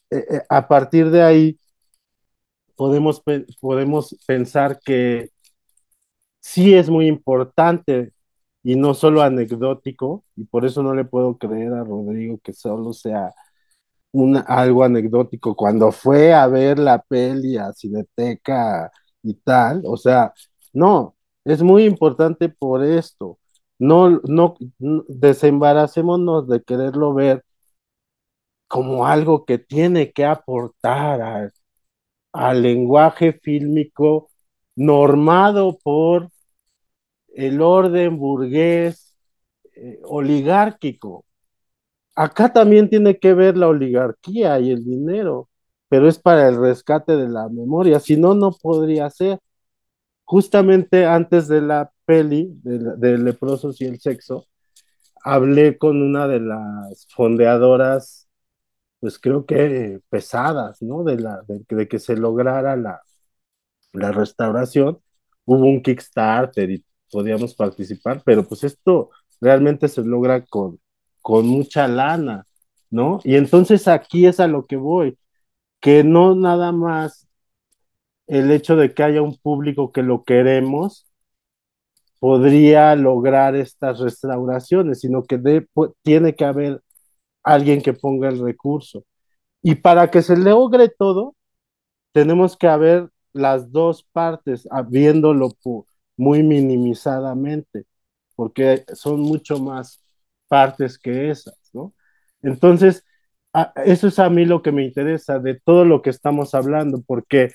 eh, 0.09 0.25
eh, 0.29 0.41
a 0.49 0.67
partir 0.67 1.09
de 1.11 1.21
ahí, 1.21 1.59
podemos, 2.75 3.21
podemos 3.59 4.15
pensar 4.25 4.79
que 4.79 5.29
sí 6.39 6.73
es 6.73 6.89
muy 6.89 7.07
importante 7.07 8.13
y 8.63 8.75
no 8.75 8.93
solo 8.93 9.21
anecdótico, 9.21 10.23
y 10.35 10.45
por 10.45 10.65
eso 10.65 10.83
no 10.83 10.93
le 10.95 11.05
puedo 11.05 11.37
creer 11.37 11.73
a 11.73 11.83
Rodrigo 11.83 12.39
que 12.43 12.53
solo 12.53 12.93
sea 12.93 13.33
una, 14.11 14.41
algo 14.41 14.83
anecdótico. 14.83 15.55
Cuando 15.55 15.91
fue 15.91 16.33
a 16.33 16.47
ver 16.47 16.79
la 16.79 17.01
peli 17.03 17.57
a 17.57 17.73
Cineteca 17.73 18.91
y 19.23 19.35
tal, 19.35 19.83
o 19.85 19.97
sea, 19.97 20.33
no, 20.73 21.15
es 21.45 21.61
muy 21.63 21.85
importante 21.85 22.49
por 22.49 22.83
esto, 22.83 23.39
no, 23.79 24.21
no, 24.25 24.55
desembaracémonos 25.07 26.47
de 26.47 26.63
quererlo 26.63 27.13
ver 27.13 27.43
como 28.67 29.05
algo 29.05 29.45
que 29.45 29.57
tiene 29.59 30.11
que 30.13 30.25
aportar 30.25 31.21
al, 31.21 31.53
al 32.33 32.63
lenguaje 32.63 33.33
fílmico 33.33 34.29
normado 34.75 35.77
por 35.83 36.29
el 37.33 37.61
orden 37.61 38.17
burgués 38.17 39.15
eh, 39.75 39.99
oligárquico. 40.03 41.25
Acá 42.15 42.53
también 42.53 42.89
tiene 42.89 43.19
que 43.19 43.33
ver 43.33 43.57
la 43.57 43.67
oligarquía 43.69 44.59
y 44.59 44.71
el 44.71 44.83
dinero, 44.85 45.49
pero 45.89 46.07
es 46.07 46.19
para 46.19 46.47
el 46.47 46.57
rescate 46.57 47.15
de 47.17 47.29
la 47.29 47.49
memoria, 47.49 47.99
si 47.99 48.17
no, 48.17 48.35
no 48.35 48.51
podría 48.51 49.09
ser. 49.09 49.39
Justamente 50.25 51.05
antes 51.05 51.47
de 51.47 51.61
la 51.61 51.91
peli 52.05 52.49
de, 52.63 52.79
de 52.97 53.17
Leprosos 53.17 53.81
y 53.81 53.85
el 53.85 53.99
Sexo, 53.99 54.45
hablé 55.23 55.77
con 55.77 56.01
una 56.01 56.27
de 56.27 56.39
las 56.41 57.07
fondeadoras, 57.15 58.27
pues 58.99 59.19
creo 59.19 59.45
que 59.45 60.01
pesadas, 60.09 60.81
¿no? 60.81 61.03
De, 61.03 61.17
la, 61.19 61.41
de, 61.47 61.87
que 61.87 61.99
se 61.99 62.15
lograra 62.17 62.75
la, 62.77 63.01
la 63.93 64.11
restauración. 64.11 64.99
Hubo 65.45 65.65
un 65.65 65.81
Kickstarter 65.81 66.71
y 66.71 66.85
podíamos 67.13 67.55
participar, 67.55 68.21
pero 68.25 68.43
pues 68.47 68.63
esto 68.65 69.11
realmente 69.39 69.87
se 69.87 70.03
logra 70.03 70.43
con, 70.45 70.79
con 71.21 71.47
mucha 71.47 71.87
lana, 71.87 72.47
¿no? 72.89 73.21
Y 73.23 73.35
entonces 73.35 73.87
aquí 73.87 74.25
es 74.25 74.39
a 74.39 74.47
lo 74.47 74.65
que 74.65 74.75
voy, 74.75 75.17
que 75.79 76.03
no 76.03 76.35
nada 76.35 76.71
más 76.73 77.27
el 78.27 78.51
hecho 78.51 78.75
de 78.75 78.93
que 78.93 79.03
haya 79.03 79.21
un 79.21 79.37
público 79.37 79.91
que 79.91 80.03
lo 80.03 80.23
queremos 80.23 81.13
podría 82.19 82.95
lograr 82.95 83.55
estas 83.55 83.99
restauraciones, 83.99 85.01
sino 85.01 85.23
que 85.23 85.37
de, 85.37 85.67
tiene 86.03 86.35
que 86.35 86.45
haber 86.45 86.81
alguien 87.43 87.81
que 87.81 87.93
ponga 87.93 88.29
el 88.29 88.39
recurso. 88.39 89.03
Y 89.61 89.75
para 89.75 90.09
que 90.09 90.21
se 90.21 90.37
logre 90.37 90.89
todo, 90.89 91.35
tenemos 92.13 92.57
que 92.57 92.67
haber 92.67 93.09
las 93.33 93.71
dos 93.71 94.03
partes, 94.03 94.67
viéndolo 94.87 95.51
muy 96.17 96.43
minimizadamente, 96.43 97.85
porque 98.35 98.85
son 98.93 99.21
mucho 99.21 99.59
más 99.59 100.03
partes 100.47 100.97
que 100.99 101.29
esas, 101.31 101.55
¿no? 101.73 101.93
Entonces, 102.41 103.05
eso 103.85 104.07
es 104.07 104.19
a 104.19 104.29
mí 104.29 104.45
lo 104.45 104.61
que 104.61 104.71
me 104.71 104.83
interesa 104.85 105.39
de 105.39 105.59
todo 105.59 105.85
lo 105.85 106.01
que 106.01 106.09
estamos 106.09 106.55
hablando, 106.55 107.01
porque 107.05 107.51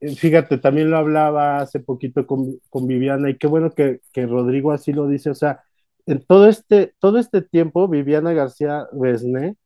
eh, 0.00 0.14
fíjate, 0.14 0.58
también 0.58 0.90
lo 0.90 0.98
hablaba 0.98 1.58
hace 1.58 1.80
poquito 1.80 2.26
con, 2.26 2.60
con 2.70 2.86
Viviana 2.86 3.30
y 3.30 3.38
qué 3.38 3.46
bueno 3.46 3.72
que, 3.72 4.00
que, 4.12 4.26
Rodrigo 4.26 4.72
así 4.72 4.92
lo 4.92 5.08
dice, 5.08 5.30
o 5.30 5.34
sea, 5.34 5.62
en 6.06 6.24
todo 6.24 6.48
este, 6.48 6.94
todo 7.00 7.18
este 7.18 7.42
tiempo, 7.42 7.88
Viviana 7.88 8.32
García 8.32 8.86
Besné 8.92 9.56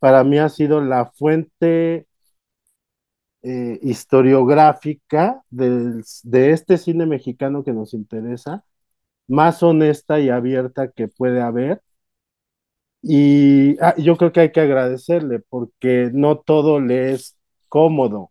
para 0.00 0.24
mí 0.24 0.38
ha 0.38 0.48
sido 0.48 0.80
la 0.82 1.12
fuente 1.12 2.06
eh, 3.42 3.78
historiográfica 3.82 5.42
del, 5.50 6.04
de 6.24 6.50
este 6.52 6.78
cine 6.78 7.06
mexicano 7.06 7.64
que 7.64 7.72
nos 7.72 7.94
interesa, 7.94 8.64
más 9.28 9.62
honesta 9.62 10.20
y 10.20 10.30
abierta 10.30 10.90
que 10.92 11.08
puede 11.08 11.40
haber. 11.42 11.82
Y 13.02 13.78
ah, 13.82 13.94
yo 13.96 14.16
creo 14.16 14.32
que 14.32 14.40
hay 14.40 14.52
que 14.52 14.60
agradecerle 14.60 15.40
porque 15.40 16.10
no 16.12 16.38
todo 16.38 16.80
le 16.80 17.12
es 17.12 17.36
cómodo. 17.68 18.30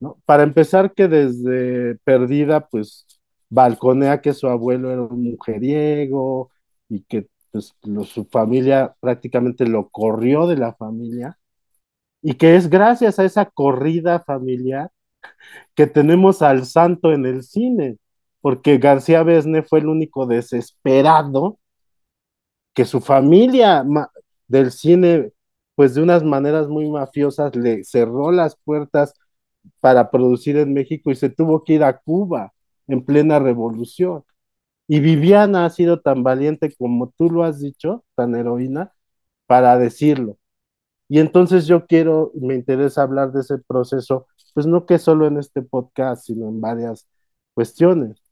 ¿no? 0.00 0.18
Para 0.26 0.44
empezar, 0.44 0.94
que 0.94 1.08
desde 1.08 1.96
perdida, 2.04 2.68
pues 2.68 3.06
balconea 3.50 4.22
que 4.22 4.34
su 4.34 4.48
abuelo 4.48 4.92
era 4.92 5.02
un 5.02 5.24
mujeriego 5.32 6.50
y 6.88 7.02
que 7.04 7.28
pues, 7.52 7.74
su 8.06 8.26
familia 8.26 8.96
prácticamente 9.00 9.66
lo 9.66 9.90
corrió 9.90 10.46
de 10.46 10.56
la 10.58 10.74
familia 10.74 11.39
y 12.22 12.34
que 12.34 12.56
es 12.56 12.68
gracias 12.68 13.18
a 13.18 13.24
esa 13.24 13.46
corrida 13.46 14.20
familiar 14.20 14.90
que 15.74 15.86
tenemos 15.86 16.42
al 16.42 16.66
santo 16.66 17.12
en 17.12 17.26
el 17.26 17.42
cine, 17.42 17.98
porque 18.40 18.78
García 18.78 19.22
Besne 19.22 19.62
fue 19.62 19.80
el 19.80 19.88
único 19.88 20.26
desesperado 20.26 21.58
que 22.74 22.84
su 22.84 23.00
familia 23.00 23.84
del 24.48 24.70
cine, 24.72 25.32
pues 25.74 25.94
de 25.94 26.02
unas 26.02 26.24
maneras 26.24 26.68
muy 26.68 26.88
mafiosas, 26.90 27.54
le 27.56 27.84
cerró 27.84 28.32
las 28.32 28.56
puertas 28.56 29.14
para 29.80 30.10
producir 30.10 30.56
en 30.56 30.72
México 30.74 31.10
y 31.10 31.16
se 31.16 31.30
tuvo 31.30 31.64
que 31.64 31.74
ir 31.74 31.84
a 31.84 31.98
Cuba 31.98 32.52
en 32.86 33.04
plena 33.04 33.38
revolución. 33.38 34.24
Y 34.88 35.00
Viviana 35.00 35.66
ha 35.66 35.70
sido 35.70 36.00
tan 36.00 36.22
valiente 36.24 36.74
como 36.76 37.10
tú 37.16 37.30
lo 37.30 37.44
has 37.44 37.60
dicho, 37.60 38.04
tan 38.16 38.34
heroína, 38.34 38.92
para 39.46 39.78
decirlo. 39.78 40.39
Y 41.10 41.18
entonces 41.20 41.66
yo 41.66 41.86
quiero, 41.86 42.32
me 42.34 42.54
interesa 42.54 43.02
hablar 43.02 43.32
de 43.32 43.40
ese 43.40 43.58
proceso, 43.58 44.28
pues 44.54 44.66
no 44.66 44.86
que 44.86 44.98
solo 44.98 45.26
en 45.26 45.38
este 45.38 45.62
podcast, 45.62 46.26
sino 46.26 46.48
en 46.48 46.60
varias 46.60 47.08
cuestiones. 47.54 48.22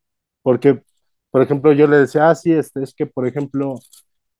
Porque, 0.42 0.82
por 1.30 1.42
ejemplo, 1.42 1.72
yo 1.72 1.88
le 1.88 1.98
decía, 1.98 2.30
ah, 2.30 2.34
sí, 2.36 2.52
este, 2.52 2.82
es 2.84 2.94
que, 2.94 3.06
por 3.06 3.26
ejemplo, 3.26 3.80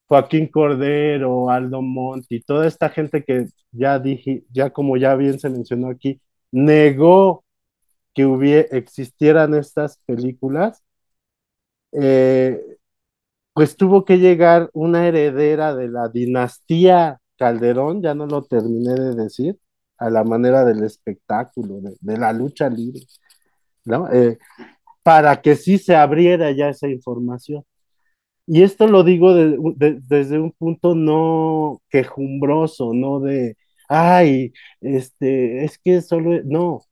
Joaquín 0.08 0.48
Cordero, 0.48 1.50
Aldo 1.50 1.82
Monti, 1.82 2.40
toda 2.42 2.66
esta 2.68 2.90
gente 2.90 3.24
que 3.24 3.48
ya 3.72 3.98
dije, 3.98 4.44
ya 4.50 4.70
como 4.70 4.96
ya 4.96 5.16
bien 5.16 5.40
se 5.40 5.50
mencionó 5.50 5.88
aquí, 5.90 6.20
negó 6.52 7.44
que 8.14 8.26
hubiera, 8.26 8.68
existieran 8.76 9.54
estas 9.54 9.98
películas, 10.06 10.82
eh, 11.92 12.60
pues 13.52 13.76
tuvo 13.76 14.04
que 14.04 14.18
llegar 14.18 14.70
una 14.74 15.08
heredera 15.08 15.74
de 15.74 15.88
la 15.88 16.08
dinastía 16.08 17.20
Calderón, 17.38 18.02
ya 18.02 18.14
no 18.14 18.26
lo 18.26 18.44
terminé 18.44 18.94
de 18.94 19.14
decir, 19.14 19.58
a 19.98 20.10
la 20.10 20.24
manera 20.24 20.64
del 20.64 20.84
espectáculo, 20.84 21.80
de, 22.00 22.18
la 22.18 22.32
lucha 22.32 22.68
libre, 22.68 23.02
¿no? 23.84 24.10
Eh, 24.12 24.38
para 25.02 25.40
que 25.42 25.56
sí 25.56 25.78
se 25.78 25.96
abriera 25.96 26.50
ya 26.52 26.68
esa 26.70 26.88
información. 26.88 27.64
Y 28.46 28.62
esto 28.62 28.86
lo 28.88 29.04
digo 29.04 29.34
desde 29.34 30.38
un 30.38 30.52
punto 30.52 30.94
no 30.94 31.82
quejumbroso, 31.90 32.94
no 32.94 33.20
de, 33.20 33.56
ay, 33.88 34.52
este, 34.80 35.64
es 35.64 35.78
que 35.78 36.00
solo, 36.02 36.40
no, 36.44 36.82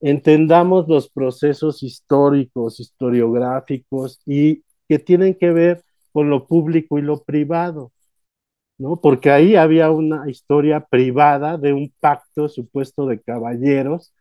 entendamos 0.00 0.88
los 0.88 1.10
procesos 1.10 1.82
históricos, 1.82 2.80
historiográficos 2.80 4.20
y 4.26 4.62
que 4.88 4.98
tienen 4.98 5.34
que 5.34 5.50
ver 5.52 5.84
con 6.12 6.30
lo 6.30 6.46
público 6.46 6.98
y 6.98 7.02
lo 7.02 7.22
privado. 7.22 7.92
¿No? 8.78 9.00
Porque 9.00 9.30
ahí 9.30 9.56
había 9.56 9.90
una 9.90 10.28
historia 10.30 10.80
privada 10.86 11.58
de 11.58 11.72
un 11.72 11.92
pacto 12.00 12.48
supuesto 12.48 13.06
de 13.06 13.20
caballeros 13.20 14.12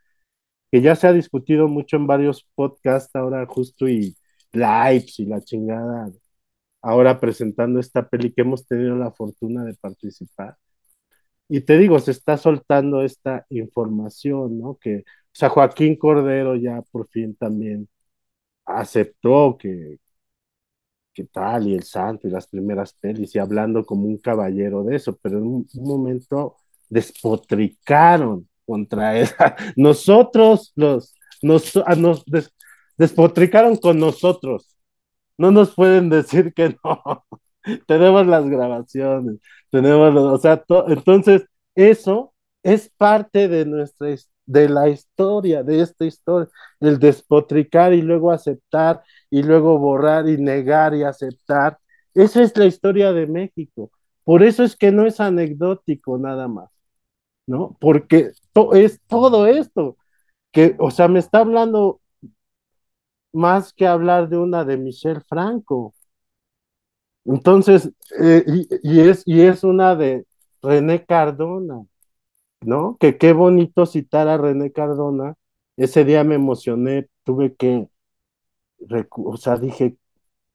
que 0.72 0.82
ya 0.82 0.96
se 0.96 1.08
ha 1.08 1.14
discutido 1.14 1.68
mucho 1.68 1.98
en 1.98 2.08
varios 2.08 2.48
podcasts 2.56 3.16
ahora 3.16 3.46
justo 3.48 3.88
y 3.88 4.16
lives 4.54 5.20
y 5.20 5.26
la 5.26 5.42
chingada, 5.42 6.12
ahora 6.82 7.20
presentando 7.20 7.80
esta 7.80 8.08
peli 8.10 8.34
que 8.34 8.42
hemos 8.42 8.68
tenido 8.68 8.96
la 8.96 9.12
fortuna 9.12 9.64
de 9.66 9.76
participar. 9.76 10.58
Y 11.48 11.62
te 11.62 11.78
digo, 11.78 12.00
se 12.00 12.12
está 12.12 12.38
soltando 12.38 13.04
esta 13.04 13.46
información, 13.50 14.60
¿no? 14.60 14.78
Que, 14.82 15.00
o 15.00 15.04
sea, 15.34 15.50
Joaquín 15.50 15.96
Cordero 15.98 16.56
ya 16.56 16.82
por 16.92 17.08
fin 17.10 17.36
también 17.36 17.88
aceptó 18.66 19.58
que, 19.60 20.00
qué 21.16 21.24
tal, 21.26 21.68
y 21.68 21.74
el 21.74 21.84
santo, 21.84 22.28
y 22.28 22.32
las 22.32 22.48
primeras 22.48 22.94
pelis, 22.94 23.34
y 23.36 23.40
hablando 23.40 23.86
como 23.86 24.06
un 24.08 24.18
caballero 24.18 24.84
de 24.84 24.98
eso, 24.98 25.18
pero 25.22 25.40
en 25.40 25.46
un, 25.46 25.68
momento 25.76 26.58
despotricaron 26.90 28.48
contra 28.66 29.18
esa. 29.18 29.56
Nosotros 29.76 30.74
los, 30.76 31.16
nos, 31.42 31.74
nos 31.98 32.26
despotricaron 32.98 33.78
con 33.78 34.00
nosotros. 34.00 34.78
No 35.38 35.52
nos 35.52 35.74
pueden 35.74 36.10
decir 36.10 36.54
que 36.54 36.76
no. 36.84 37.26
tenemos 37.88 38.28
las 38.28 38.48
grabaciones, 38.48 39.40
tenemos, 39.72 40.16
o 40.16 40.38
sea, 40.38 40.64
entonces 40.88 41.46
eso 41.76 42.34
es 42.64 42.90
parte 42.98 43.48
de 43.48 43.66
nuestra 43.66 44.10
de 44.46 44.70
la 44.70 44.90
historia, 44.90 45.64
de 45.64 45.82
esta 45.82 46.06
historia, 46.06 46.50
el 46.80 47.00
despotricar 47.00 47.94
y 47.94 48.02
luego 48.02 48.32
aceptar 48.32 49.04
y 49.30 49.44
luego 49.44 49.78
borrar 49.80 50.30
y 50.30 50.38
negar 50.38 50.96
y 50.96 51.04
aceptar. 51.04 51.80
Esa 52.14 52.44
es 52.44 52.56
la 52.58 52.66
historia 52.66 53.14
de 53.14 53.28
México. 53.28 53.92
Por 54.24 54.44
eso 54.44 54.64
es 54.64 54.76
que 54.76 54.92
no 54.92 55.06
es 55.06 55.20
anecdótico 55.20 56.18
nada 56.18 56.48
más, 56.48 56.70
¿no? 57.48 57.78
Porque 57.80 58.32
es 58.74 59.02
todo 59.08 59.48
esto, 59.48 59.98
que, 60.52 60.76
o 60.80 60.92
sea, 60.92 61.08
me 61.08 61.20
está 61.20 61.40
hablando 61.40 62.02
más 63.34 63.72
que 63.74 63.86
hablar 63.88 64.30
de 64.30 64.38
una 64.38 64.66
de 64.66 64.78
Michelle 64.78 65.22
Franco. 65.22 65.94
Entonces, 67.26 67.92
eh, 68.22 68.44
y, 68.84 69.00
es, 69.02 69.24
y 69.26 69.42
es 69.42 69.64
una 69.64 69.96
de 69.96 70.26
René 70.62 71.06
Cardona, 71.06 71.86
¿no? 72.66 72.98
Que 73.00 73.18
qué 73.18 73.34
bonito 73.34 73.86
citar 73.86 74.28
a 74.28 74.38
René 74.38 74.72
Cardona. 74.72 75.36
Ese 75.78 76.06
día 76.06 76.24
me 76.24 76.36
emocioné, 76.36 77.10
tuve 77.24 77.56
que 77.56 77.90
o 79.18 79.38
sea, 79.38 79.58
dije, 79.58 79.98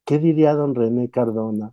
¿qué 0.04 0.18
diría 0.18 0.54
don 0.54 0.74
René 0.74 1.10
Cardona? 1.10 1.72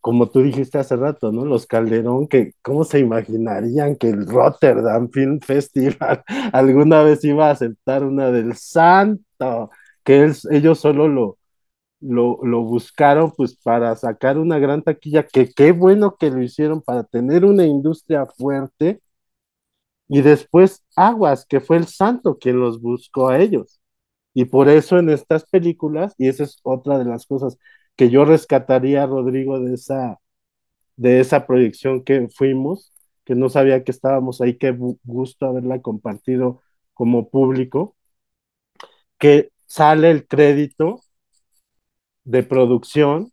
Como 0.00 0.28
tú 0.28 0.42
dijiste 0.42 0.78
hace 0.78 0.96
rato, 0.96 1.32
¿no? 1.32 1.46
Los 1.46 1.66
Calderón, 1.66 2.28
que 2.28 2.52
¿cómo 2.62 2.84
se 2.84 2.98
imaginarían 2.98 3.96
que 3.96 4.10
el 4.10 4.26
Rotterdam 4.26 5.08
Film 5.10 5.40
Festival 5.40 6.22
alguna 6.52 7.02
vez 7.02 7.24
iba 7.24 7.48
a 7.48 7.52
aceptar 7.52 8.04
una 8.04 8.30
del 8.30 8.54
santo? 8.54 9.70
Que 10.04 10.30
ellos 10.50 10.78
solo 10.78 11.08
lo, 11.08 11.38
lo, 12.00 12.38
lo, 12.44 12.62
buscaron 12.64 13.32
pues 13.36 13.56
para 13.56 13.96
sacar 13.96 14.38
una 14.38 14.58
gran 14.58 14.82
taquilla, 14.82 15.26
que 15.26 15.50
qué 15.54 15.72
bueno 15.72 16.16
que 16.18 16.30
lo 16.30 16.42
hicieron 16.42 16.82
para 16.82 17.04
tener 17.04 17.44
una 17.44 17.64
industria 17.66 18.26
fuerte. 18.26 19.00
Y 20.08 20.22
después 20.22 20.84
Aguas, 20.96 21.46
que 21.46 21.60
fue 21.60 21.76
el 21.78 21.86
santo 21.86 22.38
quien 22.38 22.60
los 22.60 22.80
buscó 22.80 23.28
a 23.28 23.38
ellos. 23.40 23.80
Y 24.34 24.46
por 24.46 24.68
eso 24.68 24.98
en 24.98 25.10
estas 25.10 25.44
películas, 25.46 26.14
y 26.18 26.28
esa 26.28 26.44
es 26.44 26.58
otra 26.62 26.98
de 26.98 27.04
las 27.06 27.26
cosas 27.26 27.58
que 27.96 28.10
yo 28.10 28.24
rescataría, 28.24 29.06
Rodrigo, 29.06 29.60
de 29.60 29.74
esa, 29.74 30.20
de 30.96 31.20
esa 31.20 31.46
proyección 31.46 32.04
que 32.04 32.28
fuimos, 32.28 32.92
que 33.24 33.34
no 33.34 33.48
sabía 33.48 33.84
que 33.84 33.92
estábamos 33.92 34.40
ahí, 34.40 34.56
qué 34.58 34.72
gusto 35.04 35.46
haberla 35.46 35.82
compartido 35.82 36.62
como 36.94 37.30
público, 37.30 37.96
que 39.18 39.50
sale 39.66 40.10
el 40.10 40.26
crédito 40.26 41.00
de 42.24 42.42
producción 42.42 43.32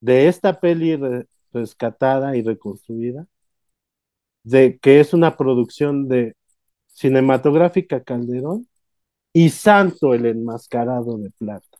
de 0.00 0.28
esta 0.28 0.60
peli 0.60 0.98
rescatada 1.52 2.36
y 2.36 2.42
reconstruida, 2.42 3.26
de 4.48 4.78
que 4.78 5.00
es 5.00 5.12
una 5.12 5.36
producción 5.36 6.08
de 6.08 6.34
Cinematográfica 6.86 8.02
Calderón 8.02 8.66
y 9.32 9.50
Santo 9.50 10.14
el 10.14 10.26
enmascarado 10.26 11.18
de 11.18 11.30
plata. 11.30 11.78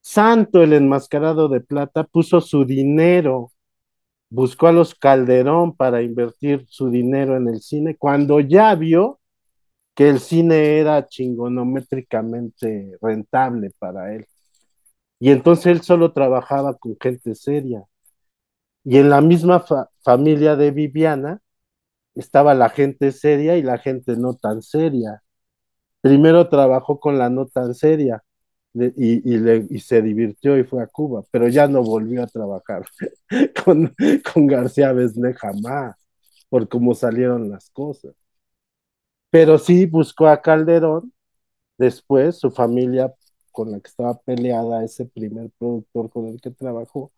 Santo 0.00 0.62
el 0.62 0.72
enmascarado 0.72 1.48
de 1.48 1.60
plata 1.60 2.04
puso 2.04 2.40
su 2.40 2.64
dinero, 2.64 3.52
buscó 4.30 4.66
a 4.68 4.72
los 4.72 4.94
Calderón 4.94 5.76
para 5.76 6.02
invertir 6.02 6.66
su 6.68 6.90
dinero 6.90 7.36
en 7.36 7.48
el 7.48 7.60
cine, 7.60 7.96
cuando 7.96 8.40
ya 8.40 8.74
vio 8.74 9.20
que 9.94 10.08
el 10.10 10.20
cine 10.20 10.78
era 10.78 11.06
chingonométricamente 11.06 12.98
rentable 13.00 13.70
para 13.78 14.14
él. 14.14 14.26
Y 15.20 15.30
entonces 15.30 15.66
él 15.66 15.82
solo 15.82 16.12
trabajaba 16.12 16.74
con 16.76 16.96
gente 17.00 17.34
seria. 17.34 17.84
Y 18.84 18.98
en 18.98 19.10
la 19.10 19.20
misma 19.20 19.60
fa 19.60 19.88
familia 20.02 20.56
de 20.56 20.70
Viviana 20.70 21.40
estaba 22.20 22.54
la 22.54 22.70
gente 22.70 23.12
seria 23.12 23.56
y 23.56 23.62
la 23.62 23.78
gente 23.78 24.16
no 24.16 24.34
tan 24.34 24.62
seria. 24.62 25.22
Primero 26.02 26.48
trabajó 26.48 27.00
con 27.00 27.18
la 27.18 27.30
no 27.30 27.46
tan 27.46 27.74
seria 27.74 28.22
y, 28.74 29.74
y, 29.74 29.80
se 29.80 30.02
divirtió 30.02 30.56
y 30.58 30.64
fue 30.64 30.82
a 30.82 30.86
Cuba, 30.86 31.24
pero 31.30 31.48
ya 31.48 31.66
no 31.68 31.82
volvió 31.82 32.22
a 32.22 32.26
trabajar 32.26 32.84
con, 33.64 33.94
con 34.32 34.46
García 34.46 34.92
Besné 34.92 35.34
jamás, 35.34 35.96
por 36.48 36.68
cómo 36.68 36.94
salieron 36.94 37.50
las 37.50 37.70
cosas. 37.70 38.14
Pero 39.30 39.58
sí 39.58 39.86
buscó 39.86 40.28
a 40.28 40.40
Calderón, 40.40 41.12
después 41.78 42.38
su 42.38 42.50
familia 42.50 43.14
con 43.52 43.72
la 43.72 43.80
que 43.80 43.88
estaba 43.88 44.18
peleada, 44.20 44.84
ese 44.84 45.06
primer 45.06 45.50
productor 45.58 46.10
con 46.10 46.26
el 46.28 46.40
que 46.40 46.50
trabajó, 46.50 47.12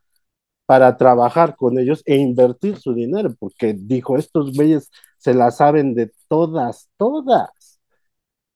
para 0.66 0.96
trabajar 0.96 1.56
con 1.56 1.78
ellos 1.78 2.02
e 2.06 2.16
invertir 2.16 2.78
su 2.78 2.94
dinero, 2.94 3.34
porque 3.38 3.74
dijo, 3.74 4.16
estos 4.16 4.54
güeyes 4.56 4.90
se 5.18 5.34
la 5.34 5.50
saben 5.50 5.94
de 5.94 6.12
todas, 6.28 6.88
todas. 6.96 7.80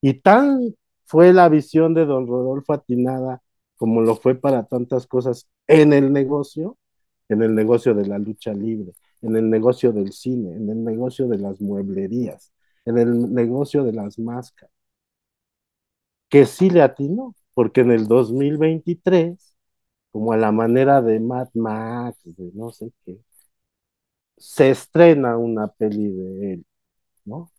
Y 0.01 0.15
tan 0.15 0.75
fue 1.05 1.33
la 1.33 1.49
visión 1.49 1.95
de 1.95 2.07
don 2.07 2.27
Rodolfo 2.27 2.73
Atinada 2.73 3.43
como 3.77 4.03
lo 4.03 4.17
fue 4.17 4.35
para 4.35 4.65
tantas 4.65 5.07
cosas 5.07 5.49
en 5.67 5.93
el 5.93 6.13
negocio, 6.13 6.79
en 7.29 7.43
el 7.43 7.55
negocio 7.55 7.95
de 7.95 8.07
la 8.07 8.19
lucha 8.19 8.53
libre, 8.55 8.93
en 9.23 9.37
el 9.37 9.51
negocio 9.51 9.93
del 9.93 10.13
cine, 10.13 10.55
en 10.57 10.71
el 10.71 10.83
negocio 10.85 11.29
de 11.29 11.39
las 11.39 11.61
mueblerías, 11.61 12.53
en 12.85 12.99
el 12.99 13.33
negocio 13.35 13.85
de 13.85 13.93
las 13.93 14.19
máscaras, 14.19 14.73
que 16.29 16.47
sí 16.47 16.71
le 16.71 16.83
atinó, 16.83 17.35
porque 17.55 17.81
en 17.83 17.91
el 17.93 18.07
2023, 18.09 19.56
como 20.17 20.33
a 20.33 20.39
la 20.39 20.51
manera 20.51 21.03
de 21.03 21.21
Mad 21.21 21.49
Max, 21.53 22.19
de 22.25 22.51
no 22.55 22.73
sé 22.73 22.91
qué, 23.05 23.19
se 24.39 24.71
estrena 24.71 25.37
una 25.39 25.69
peli 25.69 26.09
de 26.09 26.55
él, 26.55 26.67
¿no? 27.25 27.53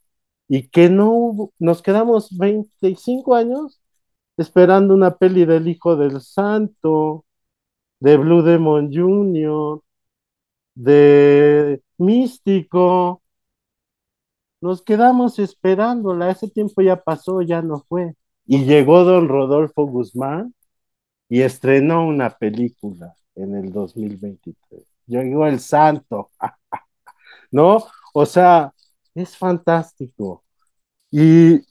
Y 0.50 0.70
que 0.70 0.90
no 0.90 1.12
hubo, 1.12 1.54
nos 1.60 1.82
quedamos 1.84 2.38
25 2.38 3.36
años 3.36 3.82
esperando 4.38 4.94
una 4.96 5.18
peli 5.18 5.46
del 5.46 5.68
Hijo 5.70 5.98
del 5.98 6.22
Santo, 6.22 7.26
de 8.00 8.18
Blue 8.18 8.44
Demon 8.44 8.92
Jr., 8.94 9.82
de 10.76 11.82
Místico. 11.98 13.24
Nos 14.62 14.82
quedamos 14.84 15.40
esperándola, 15.40 16.32
ese 16.32 16.50
tiempo 16.50 16.82
ya 16.82 17.04
pasó, 17.04 17.42
ya 17.42 17.62
no 17.62 17.86
fue. 17.90 18.16
Y 18.46 18.66
llegó 18.66 19.04
don 19.04 19.28
Rodolfo 19.30 19.86
Guzmán 19.86 20.54
y 21.30 21.42
estrenó 21.42 22.06
una 22.08 22.30
película 22.38 23.16
en 23.36 23.56
el 23.56 23.72
2023. 23.72 24.84
Llegó 25.08 25.48
El 25.48 25.60
Santo, 25.60 26.32
¿no? 27.52 27.84
O 28.14 28.26
sea, 28.26 28.74
es 29.16 29.38
fantástico. 29.38 30.44
Y 31.12 31.62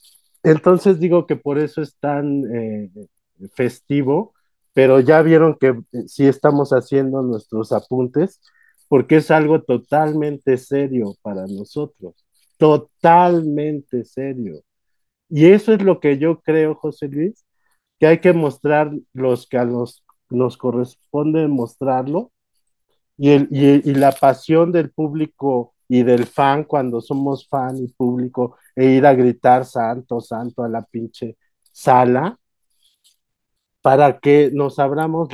entonces 0.42 1.00
digo 1.00 1.26
que 1.26 1.36
por 1.36 1.59
eso 1.59 1.82
es 1.82 1.96
tan 1.98 2.44
eh, 2.54 2.90
festivo, 3.54 4.34
pero 4.72 5.00
ya 5.00 5.22
vieron 5.22 5.57
que 5.59 5.80
sí 6.07 6.26
estamos 6.26 6.70
haciendo 6.70 7.22
nuestros 7.22 7.72
apuntes, 7.72 8.40
porque 8.88 9.16
es 9.16 9.30
algo 9.30 9.62
totalmente 9.62 10.57
serio 10.59 11.14
para 11.22 11.46
nosotros, 11.46 12.14
totalmente 12.59 14.04
serio. 14.04 14.62
Y 15.28 15.46
eso 15.46 15.72
es 15.74 15.82
lo 15.82 16.00
que 16.00 16.18
yo 16.18 16.40
creo, 16.42 16.74
José 16.74 17.09
Luis, 17.09 17.45
que 17.99 18.07
hay 18.07 18.20
que 18.20 18.32
mostrar 18.32 18.92
los 19.12 19.47
que 19.49 19.59
a 19.59 19.64
los 19.64 20.05
nos 20.28 20.57
corresponde 20.57 21.47
mostrarlo 21.49 22.32
y, 23.16 23.30
el, 23.30 23.49
y, 23.51 23.90
y 23.90 23.94
la 23.94 24.12
pasión 24.12 24.72
del 24.72 24.90
público 24.90 25.74
y 25.88 26.03
del 26.03 26.26
fan 26.26 26.64
cuando 26.64 27.01
somos 27.01 27.49
fan 27.49 27.78
y 27.78 27.88
público 27.88 28.57
e 28.74 28.86
ir 28.86 29.07
a 29.07 29.14
gritar 29.14 29.64
santo, 29.64 30.20
santo 30.20 30.64
a 30.64 30.68
la 30.68 30.82
pinche 30.82 31.36
sala 31.72 32.38
para 33.82 34.18
que 34.18 34.51
nos 34.53 34.78
abramos 34.78 35.28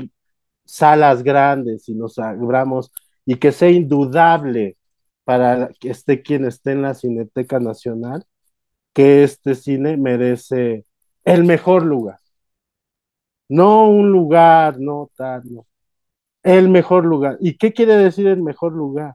salas 0.64 1.22
grandes 1.22 1.88
y 1.88 1.94
nos 1.94 2.18
abramos 2.18 2.92
y 3.24 3.36
que 3.36 3.52
sea 3.52 3.70
indudable 3.70 4.76
para 5.24 5.70
que 5.80 5.90
esté 5.90 6.22
quien 6.22 6.44
esté 6.44 6.72
en 6.72 6.82
la 6.82 6.94
Cineteca 6.94 7.60
Nacional 7.60 8.24
que 8.92 9.24
este 9.24 9.54
cine 9.54 9.96
merece 9.96 10.84
el 11.24 11.44
mejor 11.44 11.84
lugar. 11.84 12.18
No 13.48 13.88
un 13.90 14.10
lugar, 14.10 14.78
no 14.80 15.10
tal, 15.16 15.42
no. 15.52 15.66
El 16.44 16.68
mejor 16.70 17.04
lugar. 17.06 17.38
¿Y 17.40 17.56
qué 17.58 17.72
quiere 17.74 17.96
decir 17.96 18.26
el 18.28 18.42
mejor 18.42 18.72
lugar? 18.74 19.14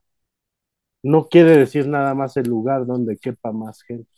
No 1.04 1.28
quiere 1.28 1.58
decir 1.58 1.88
nada 1.88 2.14
más 2.14 2.38
el 2.38 2.48
lugar 2.50 2.86
donde 2.86 3.18
quepa 3.18 3.52
más 3.52 3.82
gente. 3.84 4.10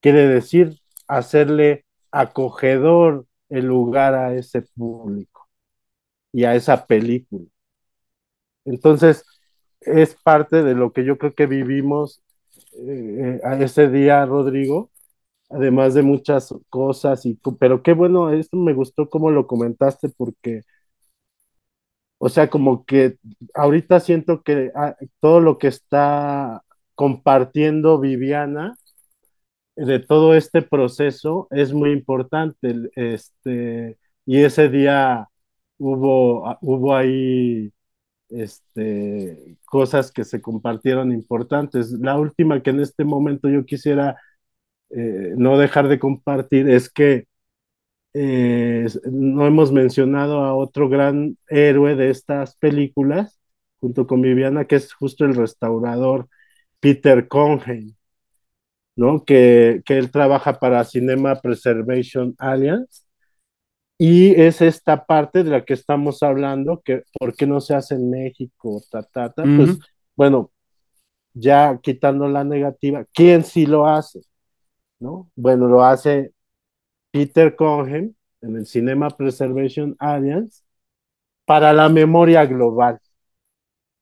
Quiere 0.00 0.28
decir 0.28 0.80
hacerle 1.08 1.84
acogedor 2.12 3.26
el 3.50 3.66
lugar 3.66 4.14
a 4.14 4.34
ese 4.34 4.62
público 4.62 5.48
y 6.32 6.44
a 6.44 6.54
esa 6.56 6.86
película. 6.86 7.46
Entonces, 8.64 9.24
es 9.80 10.14
parte 10.16 10.62
de 10.62 10.74
lo 10.74 10.92
que 10.92 11.04
yo 11.04 11.18
creo 11.18 11.34
que 11.34 11.46
vivimos 11.46 12.22
eh, 12.88 13.40
a 13.44 13.58
ese 13.58 13.88
día, 13.88 14.24
Rodrigo, 14.26 14.90
además 15.50 15.94
de 15.94 16.02
muchas 16.02 16.54
cosas, 16.70 17.26
y, 17.26 17.38
pero 17.58 17.82
qué 17.82 17.92
bueno, 17.94 18.30
esto 18.32 18.56
me 18.56 18.74
gustó 18.74 19.08
como 19.08 19.30
lo 19.30 19.46
comentaste 19.46 20.08
porque, 20.10 20.62
o 22.18 22.28
sea, 22.28 22.48
como 22.50 22.84
que 22.84 23.18
ahorita 23.54 24.00
siento 24.00 24.42
que 24.42 24.70
ah, 24.74 24.96
todo 25.20 25.40
lo 25.40 25.58
que 25.58 25.68
está 25.68 26.62
compartiendo 26.94 28.00
Viviana 28.00 28.76
de 29.76 29.98
todo 30.00 30.34
este 30.34 30.62
proceso 30.62 31.48
es 31.50 31.72
muy 31.72 31.92
importante, 31.92 32.74
este, 32.96 33.98
y 34.26 34.38
ese 34.42 34.68
día 34.70 35.28
hubo, 35.78 36.46
ah, 36.48 36.58
hubo 36.62 36.94
ahí 36.94 37.72
este, 38.30 39.58
cosas 39.66 40.12
que 40.12 40.24
se 40.24 40.40
compartieron 40.42 41.12
importantes. 41.12 41.92
La 41.92 42.18
última 42.18 42.62
que 42.62 42.70
en 42.70 42.80
este 42.80 43.04
momento 43.04 43.48
yo 43.48 43.64
quisiera 43.66 44.16
eh, 44.90 45.34
no 45.36 45.58
dejar 45.58 45.88
de 45.88 45.98
compartir 45.98 46.68
es 46.68 46.90
que 46.90 47.26
eh, 48.14 48.86
no 49.10 49.46
hemos 49.46 49.72
mencionado 49.72 50.40
a 50.40 50.54
otro 50.54 50.88
gran 50.88 51.36
héroe 51.48 51.96
de 51.96 52.10
estas 52.10 52.56
películas, 52.56 53.38
junto 53.80 54.06
con 54.06 54.22
Viviana, 54.22 54.64
que 54.64 54.76
es 54.76 54.92
justo 54.94 55.24
el 55.24 55.34
restaurador 55.34 56.28
Peter 56.80 57.28
Conheim, 57.28 57.94
¿no? 58.96 59.24
Que, 59.24 59.82
que 59.84 59.98
él 59.98 60.10
trabaja 60.10 60.58
para 60.58 60.84
Cinema 60.84 61.40
Preservation 61.40 62.34
Alliance. 62.38 63.02
Y 63.98 64.38
es 64.40 64.60
esta 64.60 65.04
parte 65.06 65.42
de 65.42 65.50
la 65.50 65.64
que 65.64 65.74
estamos 65.74 66.22
hablando, 66.22 66.82
que 66.84 67.02
por 67.18 67.34
qué 67.34 67.46
no 67.46 67.60
se 67.60 67.74
hace 67.74 67.94
en 67.94 68.10
México, 68.10 68.82
ta, 68.90 69.02
ta, 69.02 69.32
ta. 69.32 69.42
Ujú. 69.42 69.56
Pues 69.56 69.78
bueno, 70.14 70.52
ya 71.34 71.78
quitando 71.82 72.28
la 72.28 72.44
negativa, 72.44 73.06
¿quién 73.12 73.44
sí 73.44 73.66
lo 73.66 73.86
hace? 73.86 74.20
¿No? 74.98 75.30
Bueno, 75.36 75.68
lo 75.68 75.84
hace 75.84 76.32
Peter 77.12 77.56
Conheim 77.56 78.14
en 78.42 78.56
el 78.56 78.66
Cinema 78.66 79.10
Preservation 79.10 79.96
Alliance 80.00 80.64
para 81.46 81.72
la 81.74 81.88
memoria 81.90 82.46
global, 82.46 83.00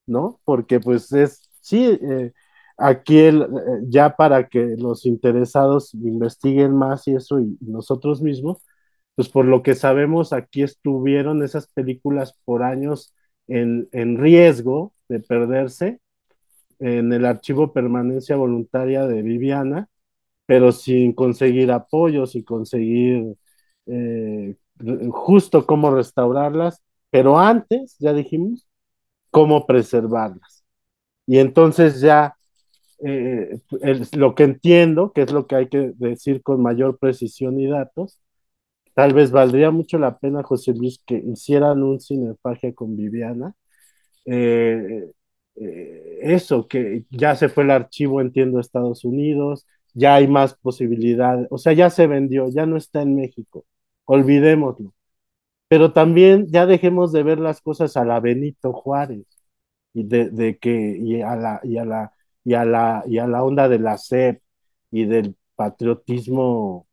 ¿no? 0.06 0.40
Porque 0.44 0.80
pues 0.80 1.12
es, 1.12 1.50
sí, 1.60 1.98
eh, 2.02 2.32
aquí 2.76 3.18
el, 3.18 3.42
eh, 3.42 3.46
ya 3.88 4.16
para 4.16 4.48
que 4.48 4.74
los 4.78 5.06
interesados 5.06 5.94
investiguen 5.94 6.74
más 6.76 7.06
y 7.08 7.14
eso 7.14 7.40
y 7.40 7.56
nosotros 7.60 8.20
mismos, 8.22 8.58
pues 9.14 9.28
por 9.28 9.44
lo 9.46 9.62
que 9.62 9.74
sabemos, 9.74 10.32
aquí 10.32 10.62
estuvieron 10.62 11.42
esas 11.42 11.68
películas 11.68 12.34
por 12.44 12.62
años 12.62 13.14
en, 13.46 13.88
en 13.92 14.18
riesgo 14.18 14.92
de 15.08 15.20
perderse 15.20 16.00
en 16.78 17.12
el 17.12 17.26
archivo 17.26 17.72
permanencia 17.72 18.36
voluntaria 18.36 19.06
de 19.06 19.22
Viviana, 19.22 19.88
pero 20.46 20.72
sin 20.72 21.12
conseguir 21.12 21.72
apoyo, 21.72 22.26
sin 22.26 22.44
conseguir 22.44 23.36
eh, 23.86 24.56
justo 25.10 25.66
cómo 25.66 25.94
restaurarlas, 25.94 26.82
pero 27.10 27.38
antes, 27.38 27.96
ya 27.98 28.12
dijimos, 28.12 28.66
cómo 29.30 29.66
preservarlas. 29.66 30.64
Y 31.26 31.38
entonces 31.38 32.00
ya 32.00 32.36
eh, 33.04 33.60
el, 33.82 34.08
lo 34.16 34.34
que 34.34 34.44
entiendo, 34.44 35.12
que 35.12 35.22
es 35.22 35.32
lo 35.32 35.46
que 35.46 35.56
hay 35.56 35.68
que 35.68 35.92
decir 35.96 36.42
con 36.42 36.62
mayor 36.62 36.98
precisión 36.98 37.60
y 37.60 37.66
datos, 37.68 38.20
tal 38.94 39.14
vez 39.14 39.30
valdría 39.32 39.70
mucho 39.70 39.98
la 39.98 40.18
pena, 40.18 40.42
José 40.42 40.72
Luis, 40.74 41.00
que 41.06 41.16
hicieran 41.16 41.82
un 41.82 42.00
cinefagia 42.00 42.74
con 42.74 42.96
Viviana. 42.96 43.54
Eh, 44.26 45.10
eh, 45.56 46.18
eso, 46.22 46.68
que 46.68 47.04
ya 47.10 47.36
se 47.36 47.48
fue 47.48 47.64
el 47.64 47.70
archivo, 47.70 48.20
entiendo, 48.20 48.58
a 48.58 48.60
Estados 48.62 49.04
Unidos, 49.04 49.66
ya 49.94 50.16
hay 50.16 50.28
más 50.28 50.54
posibilidades, 50.54 51.48
o 51.50 51.58
sea, 51.58 51.72
ya 51.72 51.90
se 51.90 52.06
vendió, 52.06 52.48
ya 52.50 52.66
no 52.66 52.76
está 52.76 53.02
en 53.02 53.16
México, 53.16 53.64
olvidémoslo. 54.06 54.92
Pero 55.68 55.92
también 55.92 56.46
ya 56.48 56.66
dejemos 56.66 57.12
de 57.12 57.22
ver 57.22 57.40
las 57.40 57.60
cosas 57.62 57.96
a 57.96 58.04
la 58.04 58.20
Benito 58.20 58.72
Juárez 58.72 59.26
y 59.94 60.04
de, 60.04 60.58
que 60.60 60.96
y 60.98 61.22
a 61.22 61.36
la 61.36 61.60
y 61.64 61.78
a 61.78 61.84
la 61.84 62.12
y 62.44 62.54
a 62.54 62.64
la 62.64 63.04
y 63.06 63.18
a 63.18 63.26
la 63.28 63.44
onda 63.44 63.68
de 63.68 63.78
la 63.78 63.98
SEP 63.98 64.42
y 64.90 65.04
del 65.06 65.36
patriotismo 65.56 66.86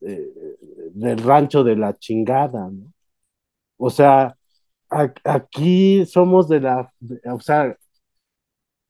eh, 0.00 0.56
del 0.92 1.18
rancho 1.18 1.64
de 1.64 1.76
la 1.76 1.94
chingada, 1.94 2.68
¿no? 2.70 2.92
O 3.78 3.90
sea, 3.90 4.36
aquí 5.24 6.06
somos 6.06 6.48
de 6.48 6.60
la, 6.60 6.92
o 7.32 7.40
sea, 7.40 7.76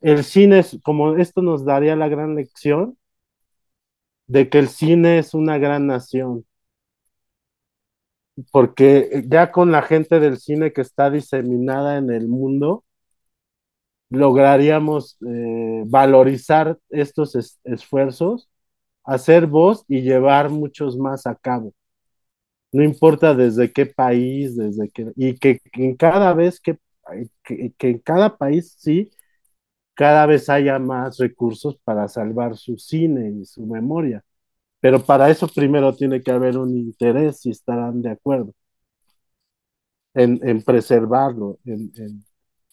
el 0.05 0.22
cine 0.24 0.61
es, 0.61 0.78
como 0.84 1.16
esto 1.16 1.42
nos 1.42 1.64
daría 1.64 1.96
la 1.96 2.09
gran 2.09 2.34
lección 2.36 2.98
de 4.26 4.50
que 4.50 4.59
el 4.59 4.68
cine 4.68 5.18
es 5.18 5.32
una 5.34 5.57
gran 5.59 5.86
nación. 5.86 6.44
Porque 8.50 9.24
ya 9.28 9.52
con 9.52 9.70
la 9.72 9.82
gente 9.82 10.18
del 10.20 10.38
cine 10.38 10.72
que 10.72 10.80
está 10.80 11.11
diseminada 11.11 11.98
en 11.98 12.11
el 12.11 12.28
mundo, 12.28 12.84
lograríamos 14.11 15.16
eh, 15.26 15.82
valorizar 15.86 16.78
estos 16.90 17.34
es, 17.36 17.61
esfuerzos, 17.64 18.48
hacer 19.05 19.46
voz 19.46 19.84
y 19.88 20.02
llevar 20.02 20.50
muchos 20.50 20.96
más 20.98 21.26
a 21.26 21.34
cabo. 21.36 21.74
No 22.72 22.82
importa 22.82 23.34
desde 23.34 23.72
qué 23.72 23.86
país, 23.86 24.57
desde 24.57 24.88
qué, 24.90 25.12
y 25.16 25.38
que 25.38 25.61
en 25.74 25.96
cada 25.96 26.34
vez 26.34 26.61
que, 26.61 26.78
que, 27.44 27.72
que 27.78 27.88
en 27.90 27.98
cada 28.00 28.36
país 28.36 28.74
sí 28.78 29.11
cada 29.95 30.26
vez 30.26 30.49
haya 30.49 30.78
más 30.78 31.18
recursos 31.18 31.78
para 31.84 32.09
salvar 32.09 32.57
su 32.57 32.78
cine 32.78 33.30
y 33.30 33.45
su 33.47 33.66
memoria. 33.66 34.24
Pero 34.80 35.05
para 35.05 35.30
eso 35.30 35.49
primero 35.49 35.95
tiene 35.97 36.22
que 36.22 36.30
haber 36.32 36.59
un 36.59 36.76
interés, 36.78 37.40
si 37.40 37.51
estarán 37.51 38.03
de 38.03 38.11
acuerdo, 38.12 38.55
en, 40.14 40.40
en 40.42 40.62
preservarlo, 40.62 41.59
en, 41.64 41.92
en, 41.97 42.24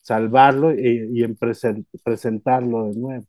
salvarlo 0.01 0.74
y, 0.74 1.09
y 1.13 1.24
en 1.24 1.36
present, 1.36 1.88
presentarlo 2.03 2.88
de 2.91 2.95
nuevo. 2.99 3.26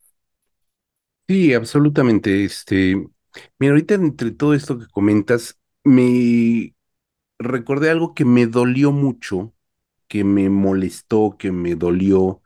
Sí, 1.29 1.55
absolutamente. 1.55 2.45
Este, 2.45 2.97
mira, 3.59 3.73
ahorita 3.73 3.95
entre 3.95 4.33
todo 4.33 4.55
esto 4.55 4.79
que 4.79 4.87
comentas, 4.89 5.59
me 5.85 6.75
recordé 7.39 7.91
algo 7.91 8.15
que 8.15 8.25
me 8.27 8.47
dolió 8.47 8.93
mucho, 8.93 9.55
que 10.09 10.25
me 10.25 10.51
molestó, 10.51 11.37
que 11.39 11.53
me 11.53 11.77
dolió 11.77 12.42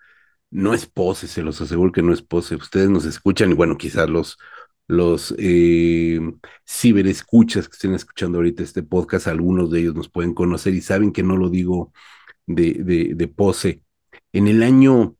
no 0.50 0.74
es 0.74 0.86
pose, 0.86 1.28
se 1.28 1.42
los 1.42 1.60
aseguro 1.60 1.92
que 1.92 2.02
no 2.02 2.12
es 2.12 2.22
pose. 2.22 2.56
Ustedes 2.56 2.88
nos 2.90 3.04
escuchan 3.04 3.50
y 3.50 3.54
bueno, 3.54 3.76
quizás 3.76 4.08
los, 4.08 4.38
los 4.88 5.34
eh, 5.38 6.20
ciberescuchas 6.66 7.68
que 7.68 7.74
estén 7.74 7.94
escuchando 7.94 8.38
ahorita 8.38 8.62
este 8.62 8.82
podcast, 8.82 9.26
algunos 9.28 9.70
de 9.70 9.80
ellos 9.80 9.94
nos 9.94 10.08
pueden 10.08 10.34
conocer 10.34 10.74
y 10.74 10.80
saben 10.80 11.12
que 11.12 11.22
no 11.22 11.36
lo 11.36 11.50
digo 11.50 11.92
de, 12.46 13.14
de, 13.14 13.28
pose. 13.28 13.82
En 14.32 14.48
el 14.48 14.62
año 14.62 15.16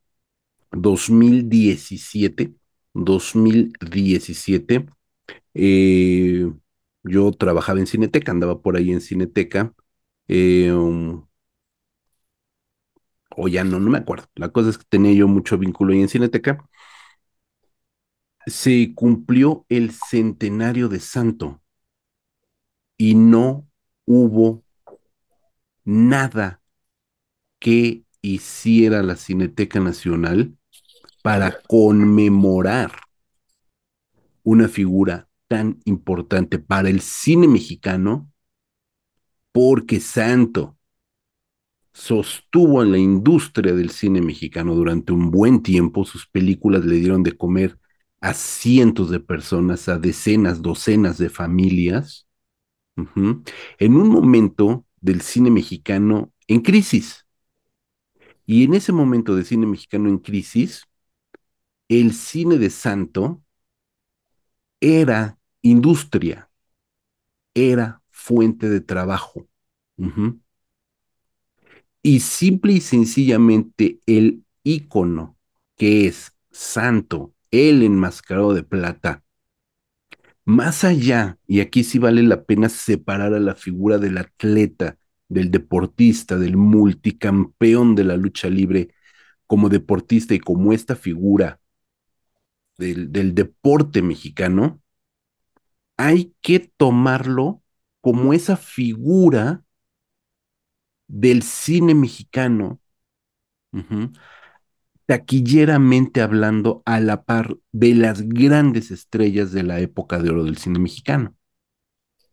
2017, 0.73 2.55
2017, 2.95 4.87
eh, 5.55 6.53
yo 7.05 7.33
trabajaba 7.33 7.81
en 7.81 7.87
Cineteca, 7.87 8.33
andaba 8.33 8.61
por 8.63 8.77
ahí 8.77 8.93
en 8.93 9.01
Cineteca. 9.01 9.75
Eh, 10.29 10.73
um, 10.73 11.26
o 13.37 13.49
ya 13.49 13.65
no, 13.65 13.79
no 13.79 13.91
me 13.91 13.99
acuerdo. 13.99 14.27
La 14.35 14.49
cosa 14.51 14.71
es 14.71 14.79
que 14.79 14.85
tenía 14.89 15.13
yo 15.13 15.29
mucho 15.29 15.59
vínculo 15.59 15.93
ahí 15.93 16.01
en 16.01 16.09
Cineteca. 16.09 16.67
Se 18.47 18.95
cumplió 18.95 19.67
el 19.69 19.93
centenario 19.93 20.89
de 20.89 21.01
Santo 21.01 21.61
y 22.97 23.15
no 23.15 23.69
hubo 24.05 24.65
nada 25.85 26.63
que 27.59 28.05
hiciera 28.23 29.03
la 29.03 29.17
Cineteca 29.17 29.81
Nacional 29.81 30.57
para 31.23 31.61
conmemorar 31.63 32.93
una 34.43 34.69
figura 34.69 35.29
tan 35.49 35.81
importante 35.85 36.59
para 36.59 36.89
el 36.89 37.01
cine 37.01 37.49
mexicano, 37.49 38.31
porque 39.53 40.01
Santo 40.01 40.76
sostuvo 41.97 42.83
en 42.83 42.93
la 42.93 42.99
industria 42.99 43.73
del 43.73 43.89
cine 43.91 44.21
mexicano 44.21 44.75
durante 44.75 45.13
un 45.15 45.31
buen 45.31 45.63
tiempo. 45.63 46.05
Sus 46.05 46.27
películas 46.27 46.85
le 46.85 46.97
dieron 46.97 47.23
de 47.23 47.33
comer 47.37 47.79
a 48.21 48.35
cientos 48.35 49.11
de 49.11 49.19
personas, 49.21 49.89
a 49.89 49.99
decenas, 49.99 50.61
docenas 50.61 51.17
de 51.17 51.31
familias, 51.31 52.27
en 53.79 53.97
un 53.97 54.09
momento 54.11 54.85
del 55.01 55.23
cine 55.23 55.51
mexicano 55.51 56.33
en 56.49 56.61
crisis. 56.61 57.27
Y 58.45 58.65
en 58.65 58.75
ese 58.75 58.93
momento 58.93 59.35
del 59.35 59.45
cine 59.45 59.67
mexicano 59.67 60.09
en 60.09 60.19
crisis, 60.19 60.85
el 61.89 62.13
cine 62.15 62.59
de 62.59 62.71
Santo 62.71 63.43
era 64.81 65.39
industria, 65.63 66.51
era 67.55 68.03
fuente 68.11 68.69
de 68.69 68.81
trabajo. 68.81 69.49
Uh 69.99 70.39
y 72.07 72.21
simple 72.21 72.75
y 72.75 72.81
sencillamente 72.81 74.01
el 74.07 74.45
ícono 74.63 75.37
que 75.77 76.07
es 76.07 76.37
Santo, 76.53 77.35
el 77.51 77.83
enmascarado 77.83 78.55
de 78.55 78.63
plata, 78.63 79.25
más 80.45 80.85
allá, 80.85 81.37
y 81.49 81.59
aquí 81.59 81.83
sí 81.83 81.99
vale 81.99 82.23
la 82.23 82.45
pena 82.45 82.69
separar 82.69 83.35
a 83.35 83.41
la 83.41 83.57
figura 83.57 83.99
del 83.99 84.19
atleta, 84.19 84.99
del 85.29 85.51
deportista, 85.51 86.39
del 86.39 86.57
multicampeón 86.57 87.97
de 87.97 88.05
la 88.05 88.17
lucha 88.17 88.49
libre, 88.49 88.95
como 89.49 89.69
deportista 89.69 90.33
y 90.33 90.39
como 90.39 90.73
esta 90.73 90.95
figura 90.95 91.61
del, 92.79 93.11
del 93.11 93.35
deporte 93.35 94.01
mexicano, 94.01 94.81
hay 95.97 96.37
que 96.41 96.61
tomarlo 96.61 97.65
como 98.01 98.33
esa 98.33 98.57
figura 98.57 99.66
del 101.09 101.43
cine 101.43 101.95
mexicano, 101.95 102.81
taquilleramente 105.07 106.21
hablando 106.21 106.83
a 106.85 107.01
la 107.01 107.25
par 107.25 107.57
de 107.73 107.95
las 107.95 108.29
grandes 108.29 108.91
estrellas 108.91 109.53
de 109.53 109.63
la 109.63 109.81
época 109.81 110.19
de 110.19 110.31
oro 110.31 110.45
del 110.45 110.59
cine 110.59 110.79
mexicano, 110.79 111.35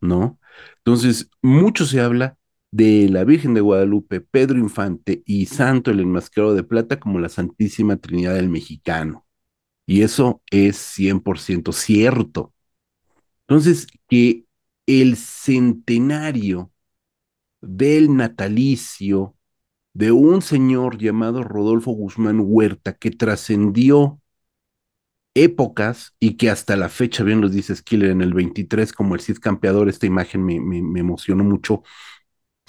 ¿no? 0.00 0.38
Entonces, 0.78 1.30
mucho 1.42 1.86
se 1.86 2.00
habla 2.00 2.36
de 2.70 3.08
la 3.08 3.24
Virgen 3.24 3.54
de 3.54 3.60
Guadalupe, 3.60 4.20
Pedro 4.20 4.58
Infante 4.58 5.22
y 5.26 5.46
Santo 5.46 5.90
el 5.90 6.00
Enmascarado 6.00 6.54
de 6.54 6.64
Plata 6.64 6.98
como 6.98 7.20
la 7.20 7.28
Santísima 7.28 7.96
Trinidad 7.96 8.34
del 8.34 8.48
Mexicano. 8.48 9.26
Y 9.86 10.02
eso 10.02 10.42
es 10.50 10.76
100% 10.76 11.72
cierto. 11.72 12.52
Entonces, 13.46 13.86
que 14.08 14.44
el 14.86 15.16
centenario 15.16 16.72
del 17.66 18.16
natalicio 18.16 19.36
de 19.94 20.12
un 20.12 20.42
señor 20.42 20.98
llamado 20.98 21.44
Rodolfo 21.44 21.92
Guzmán 21.92 22.40
Huerta 22.42 22.94
que 22.94 23.10
trascendió 23.10 24.20
épocas 25.34 26.14
y 26.20 26.36
que 26.36 26.50
hasta 26.50 26.76
la 26.76 26.88
fecha, 26.88 27.24
bien 27.24 27.40
lo 27.40 27.48
dice 27.48 27.74
Skiller, 27.74 28.10
en 28.10 28.22
el 28.22 28.34
23 28.34 28.92
como 28.92 29.14
el 29.14 29.20
Cid 29.20 29.38
Campeador, 29.38 29.88
esta 29.88 30.06
imagen 30.06 30.44
me, 30.44 30.60
me, 30.60 30.82
me 30.82 31.00
emocionó 31.00 31.44
mucho, 31.44 31.82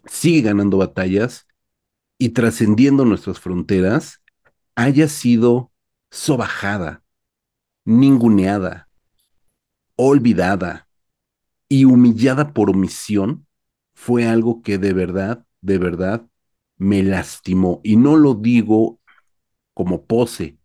sigue 0.05 0.41
ganando 0.41 0.77
batallas 0.77 1.47
y 2.17 2.29
trascendiendo 2.29 3.05
nuestras 3.05 3.39
fronteras, 3.39 4.21
haya 4.75 5.07
sido 5.07 5.71
sobajada, 6.11 7.03
ninguneada, 7.85 8.89
olvidada 9.95 10.87
y 11.69 11.85
humillada 11.85 12.53
por 12.53 12.69
omisión 12.69 13.45
fue 13.95 14.27
algo 14.27 14.61
que 14.61 14.77
de 14.77 14.93
verdad, 14.93 15.45
de 15.61 15.77
verdad 15.79 16.27
me 16.77 17.03
lastimó. 17.03 17.81
Y 17.83 17.97
no 17.97 18.17
lo 18.17 18.35
digo 18.35 18.99
como 19.73 20.05
pose, 20.05 20.57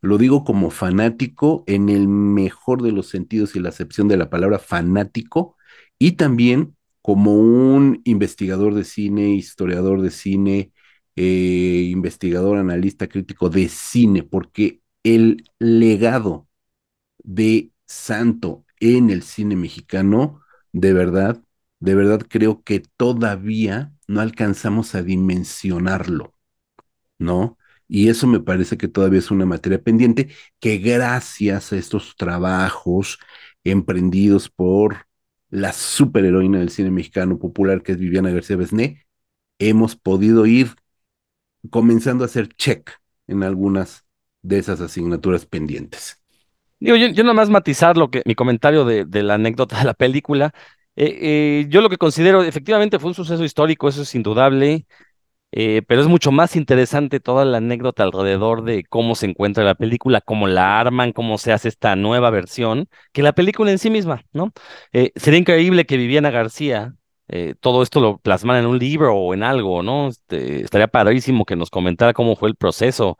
lo 0.00 0.18
digo 0.18 0.44
como 0.44 0.70
fanático 0.70 1.64
en 1.66 1.88
el 1.88 2.08
mejor 2.08 2.82
de 2.82 2.92
los 2.92 3.08
sentidos 3.08 3.56
y 3.56 3.60
la 3.60 3.70
acepción 3.70 4.08
de 4.08 4.16
la 4.18 4.30
palabra 4.30 4.58
fanático, 4.58 5.56
y 5.98 6.12
también 6.12 6.76
como 7.02 7.34
un 7.36 8.00
investigador 8.04 8.74
de 8.74 8.84
cine, 8.84 9.34
historiador 9.34 10.00
de 10.02 10.10
cine, 10.10 10.72
eh, 11.16 11.88
investigador, 11.90 12.58
analista, 12.58 13.08
crítico 13.08 13.50
de 13.50 13.68
cine, 13.68 14.22
porque 14.22 14.80
el 15.02 15.44
legado 15.58 16.48
de 17.18 17.72
Santo 17.86 18.64
en 18.80 19.10
el 19.10 19.22
cine 19.22 19.56
mexicano, 19.56 20.40
de 20.72 20.92
verdad, 20.92 21.42
de 21.84 21.94
verdad 21.94 22.22
creo 22.26 22.62
que 22.62 22.82
todavía 22.96 23.92
no 24.08 24.22
alcanzamos 24.22 24.94
a 24.94 25.02
dimensionarlo, 25.02 26.32
¿no? 27.18 27.58
Y 27.88 28.08
eso 28.08 28.26
me 28.26 28.40
parece 28.40 28.78
que 28.78 28.88
todavía 28.88 29.18
es 29.18 29.30
una 29.30 29.44
materia 29.44 29.82
pendiente 29.82 30.30
que 30.60 30.78
gracias 30.78 31.74
a 31.74 31.76
estos 31.76 32.16
trabajos 32.16 33.18
emprendidos 33.64 34.48
por 34.48 35.06
la 35.50 35.74
superheroína 35.74 36.60
del 36.60 36.70
cine 36.70 36.90
mexicano 36.90 37.38
popular 37.38 37.82
que 37.82 37.92
es 37.92 37.98
Viviana 37.98 38.30
García 38.30 38.56
Besné, 38.56 39.04
hemos 39.58 39.94
podido 39.94 40.46
ir 40.46 40.70
comenzando 41.68 42.24
a 42.24 42.28
hacer 42.28 42.48
check 42.48 42.92
en 43.26 43.42
algunas 43.42 44.06
de 44.40 44.58
esas 44.58 44.80
asignaturas 44.80 45.44
pendientes. 45.44 46.18
Digo, 46.80 46.96
yo, 46.96 47.08
yo 47.08 47.24
nada 47.24 47.34
más 47.34 47.50
matizar 47.50 47.98
lo 47.98 48.10
que, 48.10 48.22
mi 48.24 48.34
comentario 48.34 48.86
de 48.86 49.22
la 49.22 49.34
anécdota 49.34 49.78
de 49.78 49.84
la 49.84 49.94
película. 49.94 50.54
Eh, 50.96 51.18
eh, 51.62 51.66
yo 51.68 51.80
lo 51.80 51.88
que 51.90 51.98
considero, 51.98 52.42
efectivamente, 52.42 52.98
fue 52.98 53.08
un 53.08 53.14
suceso 53.14 53.44
histórico, 53.44 53.88
eso 53.88 54.02
es 54.02 54.14
indudable. 54.14 54.86
Eh, 55.56 55.82
pero 55.86 56.00
es 56.02 56.08
mucho 56.08 56.32
más 56.32 56.56
interesante 56.56 57.20
toda 57.20 57.44
la 57.44 57.58
anécdota 57.58 58.02
alrededor 58.02 58.64
de 58.64 58.84
cómo 58.84 59.14
se 59.14 59.26
encuentra 59.26 59.64
la 59.64 59.76
película, 59.76 60.20
cómo 60.20 60.48
la 60.48 60.80
arman, 60.80 61.12
cómo 61.12 61.38
se 61.38 61.52
hace 61.52 61.68
esta 61.68 61.94
nueva 61.96 62.30
versión, 62.30 62.88
que 63.12 63.22
la 63.22 63.34
película 63.34 63.70
en 63.70 63.78
sí 63.78 63.88
misma, 63.90 64.24
¿no? 64.32 64.52
Sería 65.16 65.38
increíble 65.38 65.86
que 65.86 65.96
Viviana 65.96 66.30
García 66.30 66.94
todo 67.60 67.82
esto 67.82 68.00
lo 68.00 68.18
plasmara 68.18 68.60
en 68.60 68.66
un 68.66 68.78
libro 68.78 69.14
o 69.14 69.34
en 69.34 69.42
algo, 69.44 69.82
¿no? 69.82 70.08
Este, 70.08 70.62
estaría 70.62 70.88
padrísimo 70.88 71.44
que 71.44 71.56
nos 71.56 71.70
comentara 71.70 72.14
cómo 72.14 72.36
fue 72.36 72.48
el 72.48 72.56
proceso. 72.56 73.18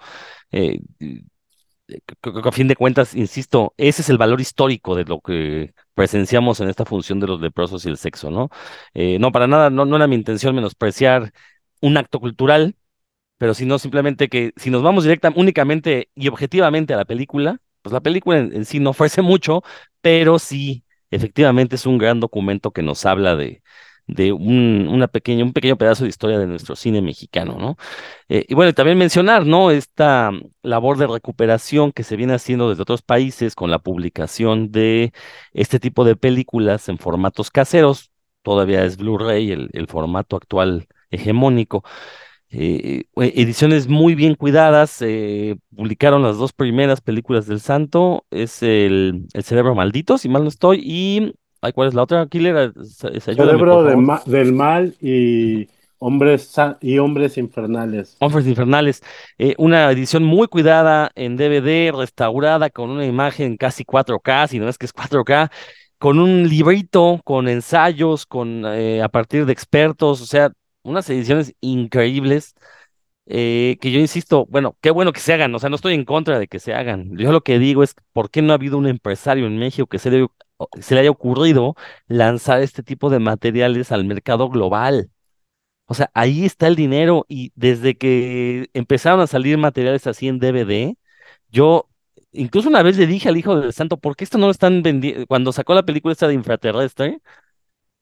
A 2.44 2.52
fin 2.52 2.68
de 2.68 2.76
cuentas, 2.76 3.14
insisto, 3.14 3.74
ese 3.76 4.02
es 4.02 4.08
el 4.08 4.18
valor 4.18 4.40
histórico 4.40 4.94
de 4.94 5.04
lo 5.04 5.20
que 5.20 5.72
presenciamos 5.94 6.60
en 6.60 6.68
esta 6.68 6.84
función 6.84 7.20
de 7.20 7.26
los 7.28 7.40
leprosos 7.40 7.84
y 7.86 7.88
el 7.88 7.96
sexo, 7.96 8.30
¿no? 8.30 8.50
no, 8.94 9.32
para 9.32 9.46
nada, 9.46 9.70
no, 9.70 9.96
era 9.96 10.06
mi 10.06 10.16
intención 10.16 10.54
menospreciar 10.54 11.32
un 11.80 11.96
acto 11.96 12.20
cultural, 12.20 12.76
pero 13.38 13.54
sino 13.54 13.78
simplemente 13.78 14.28
que 14.28 14.52
si 14.56 14.70
nos 14.70 14.82
vamos 14.82 15.04
directa, 15.04 15.32
únicamente 15.36 16.10
y 16.14 16.28
objetivamente 16.28 16.94
a 16.94 16.96
la 16.98 17.04
película, 17.04 17.60
pues 17.82 17.92
la 17.92 18.00
película 18.00 18.38
en, 18.38 18.54
en 18.54 18.64
sí 18.64 18.80
no 18.80 18.90
ofrece 18.90 19.22
mucho, 19.22 19.62
pero 20.00 20.38
sí, 20.38 20.84
efectivamente 21.10 21.76
es 21.76 21.86
un 21.86 21.98
gran 21.98 22.20
documento 22.20 22.72
que 22.72 22.82
nos 22.82 23.06
habla 23.06 23.36
de, 23.36 23.62
de 24.06 24.32
un, 24.32 24.88
una 24.90 25.08
pequeña, 25.08 25.44
un 25.44 25.52
pequeño 25.52 25.76
pedazo 25.76 26.04
de 26.04 26.10
historia 26.10 26.38
de 26.38 26.46
nuestro 26.46 26.76
cine 26.76 27.00
mexicano, 27.02 27.56
¿no? 27.58 27.76
Eh, 28.28 28.44
y 28.48 28.54
bueno, 28.54 28.72
también 28.74 28.98
mencionar, 28.98 29.46
¿no? 29.46 29.70
Esta 29.70 30.30
labor 30.62 30.98
de 30.98 31.06
recuperación 31.06 31.92
que 31.92 32.04
se 32.04 32.16
viene 32.16 32.34
haciendo 32.34 32.68
desde 32.68 32.82
otros 32.82 33.02
países 33.02 33.54
con 33.54 33.70
la 33.70 33.78
publicación 33.78 34.70
de 34.72 35.12
este 35.52 35.80
tipo 35.80 36.04
de 36.04 36.16
películas 36.16 36.88
en 36.88 36.98
formatos 36.98 37.50
caseros, 37.50 38.10
todavía 38.42 38.84
es 38.84 38.98
Blu-ray, 38.98 39.52
el, 39.52 39.86
formato 39.88 40.36
actual 40.36 40.86
hegemónico. 41.10 41.84
Eh, 42.50 43.04
eh, 43.16 43.32
ediciones 43.36 43.88
muy 43.88 44.14
bien 44.14 44.34
cuidadas, 44.36 45.02
publicaron 45.74 46.22
las 46.22 46.36
dos 46.36 46.52
primeras 46.52 47.00
películas 47.00 47.46
del 47.46 47.60
santo, 47.60 48.26
es 48.30 48.62
el, 48.62 49.26
el 49.32 49.44
Cerebro 49.44 49.74
Maldito, 49.74 50.18
si 50.18 50.28
mal 50.28 50.42
no 50.42 50.48
estoy, 50.48 50.80
y 50.84 51.34
ay, 51.64 51.72
¿cuál 51.72 51.88
es 51.88 51.94
la 51.94 52.02
otra, 52.02 52.26
Killer? 52.26 52.72
Cerebro 53.20 53.82
de 53.84 53.96
ma 53.96 54.22
del 54.26 54.52
Mal 54.52 54.94
y 55.00 55.66
Hombres 55.98 56.54
y 56.82 56.98
Hombres 56.98 57.38
Infernales. 57.38 58.16
Hombres 58.20 58.46
Infernales, 58.46 59.02
eh, 59.38 59.54
una 59.56 59.90
edición 59.90 60.22
muy 60.24 60.48
cuidada 60.48 61.10
en 61.14 61.36
DVD, 61.36 61.92
restaurada 61.96 62.68
con 62.68 62.90
una 62.90 63.06
imagen 63.06 63.56
casi 63.56 63.84
4K, 63.84 64.48
si 64.48 64.58
no 64.58 64.68
es 64.68 64.76
que 64.76 64.86
es 64.86 64.92
4K, 64.92 65.50
con 65.98 66.18
un 66.18 66.48
librito, 66.48 67.20
con 67.24 67.48
ensayos, 67.48 68.26
con 68.26 68.64
eh, 68.66 69.02
a 69.02 69.08
partir 69.08 69.46
de 69.46 69.52
expertos, 69.52 70.20
o 70.20 70.26
sea, 70.26 70.52
unas 70.82 71.08
ediciones 71.08 71.54
increíbles 71.62 72.54
eh, 73.26 73.78
que 73.80 73.90
yo 73.90 74.00
insisto, 74.00 74.46
bueno, 74.50 74.76
qué 74.82 74.90
bueno 74.90 75.12
que 75.12 75.20
se 75.20 75.32
hagan, 75.32 75.54
o 75.54 75.58
sea, 75.58 75.70
no 75.70 75.76
estoy 75.76 75.94
en 75.94 76.04
contra 76.04 76.38
de 76.38 76.46
que 76.46 76.58
se 76.58 76.74
hagan. 76.74 77.16
Yo 77.16 77.32
lo 77.32 77.40
que 77.40 77.58
digo 77.58 77.82
es, 77.82 77.94
¿por 78.12 78.30
qué 78.30 78.42
no 78.42 78.52
ha 78.52 78.56
habido 78.56 78.76
un 78.76 78.86
empresario 78.86 79.46
en 79.46 79.58
México 79.58 79.86
que 79.86 79.98
se 79.98 80.10
le, 80.10 80.26
se 80.80 80.94
le 80.94 81.02
haya 81.02 81.10
ocurrido 81.10 81.74
lanzar 82.06 82.62
este 82.62 82.82
tipo 82.82 83.10
de 83.10 83.18
materiales 83.18 83.92
al 83.92 84.04
mercado 84.04 84.48
global? 84.48 85.10
O 85.86 85.94
sea, 85.94 86.10
ahí 86.14 86.44
está 86.44 86.66
el 86.66 86.76
dinero 86.76 87.26
y 87.28 87.52
desde 87.54 87.96
que 87.96 88.70
empezaron 88.74 89.20
a 89.20 89.26
salir 89.26 89.58
materiales 89.58 90.06
así 90.06 90.28
en 90.28 90.38
DVD, 90.38 90.96
yo 91.50 91.88
incluso 92.32 92.68
una 92.68 92.82
vez 92.82 92.96
le 92.98 93.06
dije 93.06 93.28
al 93.28 93.36
hijo 93.36 93.60
del 93.60 93.72
santo, 93.72 93.98
¿por 93.98 94.16
qué 94.16 94.24
esto 94.24 94.38
no 94.38 94.46
lo 94.46 94.52
están 94.52 94.82
vendiendo? 94.82 95.26
Cuando 95.26 95.52
sacó 95.52 95.74
la 95.74 95.84
película 95.84 96.12
esta 96.12 96.28
de 96.28 96.34
infraterrestre, 96.34 97.20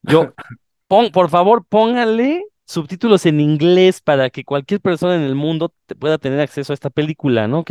yo, 0.03 0.33
pon, 0.89 1.11
por 1.13 1.31
favor, 1.31 1.65
póngale 1.67 2.45
subtítulos 2.67 3.27
en 3.27 3.41
inglés 3.41 4.01
para 4.01 4.31
que 4.31 4.45
cualquier 4.45 4.81
persona 4.81 5.17
en 5.17 5.23
el 5.23 5.35
mundo 5.35 5.75
te 5.87 5.95
pueda 5.95 6.19
tener 6.19 6.41
acceso 6.41 6.73
a 6.73 6.75
esta 6.75 6.91
película, 6.91 7.49
¿no? 7.49 7.65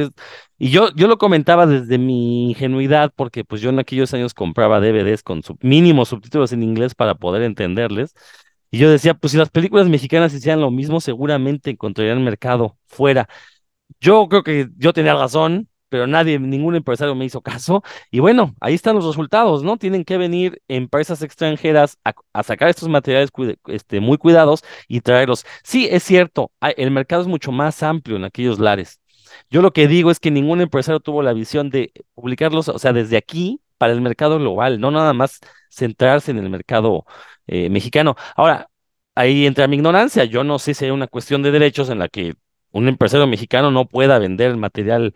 Y 0.58 0.70
yo, 0.70 0.94
yo 0.96 1.08
lo 1.08 1.18
comentaba 1.18 1.66
desde 1.66 1.98
mi 1.98 2.50
ingenuidad, 2.50 3.12
porque 3.16 3.44
pues 3.44 3.62
yo 3.62 3.70
en 3.70 3.80
aquellos 3.80 4.14
años 4.14 4.34
compraba 4.34 4.80
DVDs 4.80 5.24
con 5.24 5.44
sub, 5.44 5.58
mínimos 5.62 6.10
subtítulos 6.10 6.52
en 6.54 6.64
inglés 6.64 6.96
para 6.96 7.16
poder 7.16 7.42
entenderles. 7.44 8.14
Y 8.72 8.78
yo 8.80 8.90
decía, 8.90 9.14
pues 9.16 9.32
si 9.32 9.38
las 9.38 9.50
películas 9.50 9.90
mexicanas 9.90 10.34
hicieran 10.34 10.62
lo 10.62 10.72
mismo, 10.72 11.02
seguramente 11.02 11.72
encontrarían 11.72 12.24
mercado 12.24 12.78
fuera. 12.88 13.28
Yo 14.00 14.28
creo 14.30 14.44
que 14.44 14.70
yo 14.78 14.94
tenía 14.94 15.14
razón, 15.16 15.70
pero 15.92 16.08
nadie, 16.08 16.40
ningún 16.40 16.76
empresario 16.76 17.16
me 17.16 17.26
hizo 17.26 17.42
caso. 17.42 17.84
Y 18.12 18.22
bueno, 18.22 18.56
ahí 18.62 18.74
están 18.74 18.96
los 18.96 19.06
resultados, 19.06 19.62
¿no? 19.62 19.76
Tienen 19.76 20.06
que 20.06 20.18
venir 20.18 20.62
empresas 20.70 21.22
extranjeras 21.22 21.98
a, 22.06 22.44
sacar 22.44 22.70
estos 22.70 22.88
materiales 22.88 23.30
este, 23.68 24.00
muy 24.00 24.18
cuidados 24.18 24.64
y 24.88 25.02
traerlos. 25.02 25.46
Sí, 25.64 25.90
es 25.92 26.04
cierto, 26.04 26.52
el 26.62 26.92
mercado 26.92 27.24
es 27.24 27.28
mucho 27.28 27.52
más 27.52 27.84
amplio 27.84 28.16
en 28.16 28.24
aquellos 28.24 28.58
lares. 28.58 29.02
Yo 29.50 29.62
lo 29.62 29.74
que 29.74 29.90
digo 29.90 30.12
es 30.12 30.20
que 30.22 30.32
ningún 30.32 30.62
empresario 30.62 31.02
tuvo 31.02 31.22
la 31.24 31.34
visión 31.34 31.70
de 31.70 31.92
publicarlos, 32.16 32.70
o 32.70 32.80
sea, 32.80 32.94
desde 32.94 33.18
aquí 33.18 33.62
para 33.78 33.92
el 33.92 34.00
mercado 34.02 34.40
global, 34.40 34.80
no 34.80 34.92
nada 34.92 35.12
más 35.14 35.40
centrarse 35.70 36.32
en 36.32 36.38
el 36.38 36.50
mercado 36.50 37.06
eh, 37.48 37.70
mexicano. 37.70 38.16
Ahora, 38.38 38.70
ahí 39.16 39.46
entra 39.46 39.68
mi 39.68 39.76
ignorancia. 39.76 40.24
Yo 40.24 40.44
no 40.46 40.58
sé 40.60 40.74
si 40.74 40.86
hay 40.86 40.92
una 40.92 41.08
cuestión 41.08 41.42
de 41.44 41.52
derechos 41.52 41.90
en 41.90 42.00
la 42.00 42.08
que 42.08 42.36
un 42.72 42.88
empresario 42.88 43.28
mexicano 43.28 43.72
no 43.72 43.88
pueda 43.88 44.20
vender 44.20 44.56
material 44.58 45.14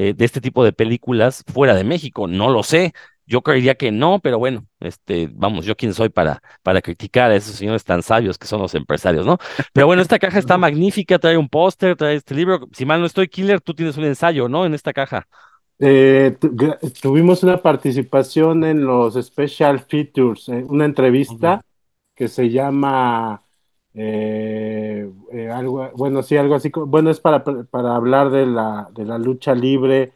eh, 0.00 0.14
de 0.14 0.24
este 0.24 0.40
tipo 0.40 0.64
de 0.64 0.72
películas 0.72 1.44
fuera 1.52 1.74
de 1.74 1.84
México. 1.84 2.26
No 2.26 2.48
lo 2.48 2.62
sé. 2.62 2.94
Yo 3.26 3.42
creería 3.42 3.74
que 3.74 3.92
no, 3.92 4.18
pero 4.18 4.38
bueno, 4.38 4.64
este, 4.80 5.28
vamos, 5.30 5.66
yo 5.66 5.76
quién 5.76 5.92
soy 5.92 6.08
para, 6.08 6.42
para 6.62 6.80
criticar 6.80 7.30
a 7.30 7.36
esos 7.36 7.54
señores 7.54 7.84
tan 7.84 8.02
sabios 8.02 8.38
que 8.38 8.46
son 8.46 8.62
los 8.62 8.74
empresarios, 8.74 9.26
¿no? 9.26 9.36
Pero 9.74 9.86
bueno, 9.86 10.00
esta 10.00 10.18
caja 10.18 10.38
está 10.38 10.56
magnífica, 10.58 11.18
trae 11.18 11.36
un 11.36 11.50
póster, 11.50 11.96
trae 11.96 12.14
este 12.14 12.34
libro. 12.34 12.66
Si 12.72 12.86
mal 12.86 13.00
no 13.00 13.06
estoy, 13.06 13.28
Killer, 13.28 13.60
tú 13.60 13.74
tienes 13.74 13.98
un 13.98 14.04
ensayo, 14.04 14.48
¿no? 14.48 14.64
En 14.64 14.72
esta 14.72 14.94
caja. 14.94 15.28
Eh, 15.78 16.34
tuvimos 17.02 17.42
una 17.42 17.58
participación 17.58 18.64
en 18.64 18.86
los 18.86 19.22
Special 19.22 19.80
Features, 19.80 20.48
eh, 20.48 20.64
una 20.66 20.86
entrevista 20.86 21.56
uh 21.56 21.58
-huh. 21.58 21.62
que 22.14 22.28
se 22.28 22.48
llama 22.48 23.42
eh, 23.94 25.10
eh, 25.32 25.50
algo, 25.50 25.90
bueno, 25.96 26.22
sí, 26.22 26.36
algo 26.36 26.54
así, 26.54 26.70
bueno, 26.74 27.10
es 27.10 27.20
para, 27.20 27.44
para 27.44 27.96
hablar 27.96 28.30
de 28.30 28.46
la, 28.46 28.88
de 28.92 29.04
la 29.04 29.18
lucha 29.18 29.54
libre, 29.54 30.12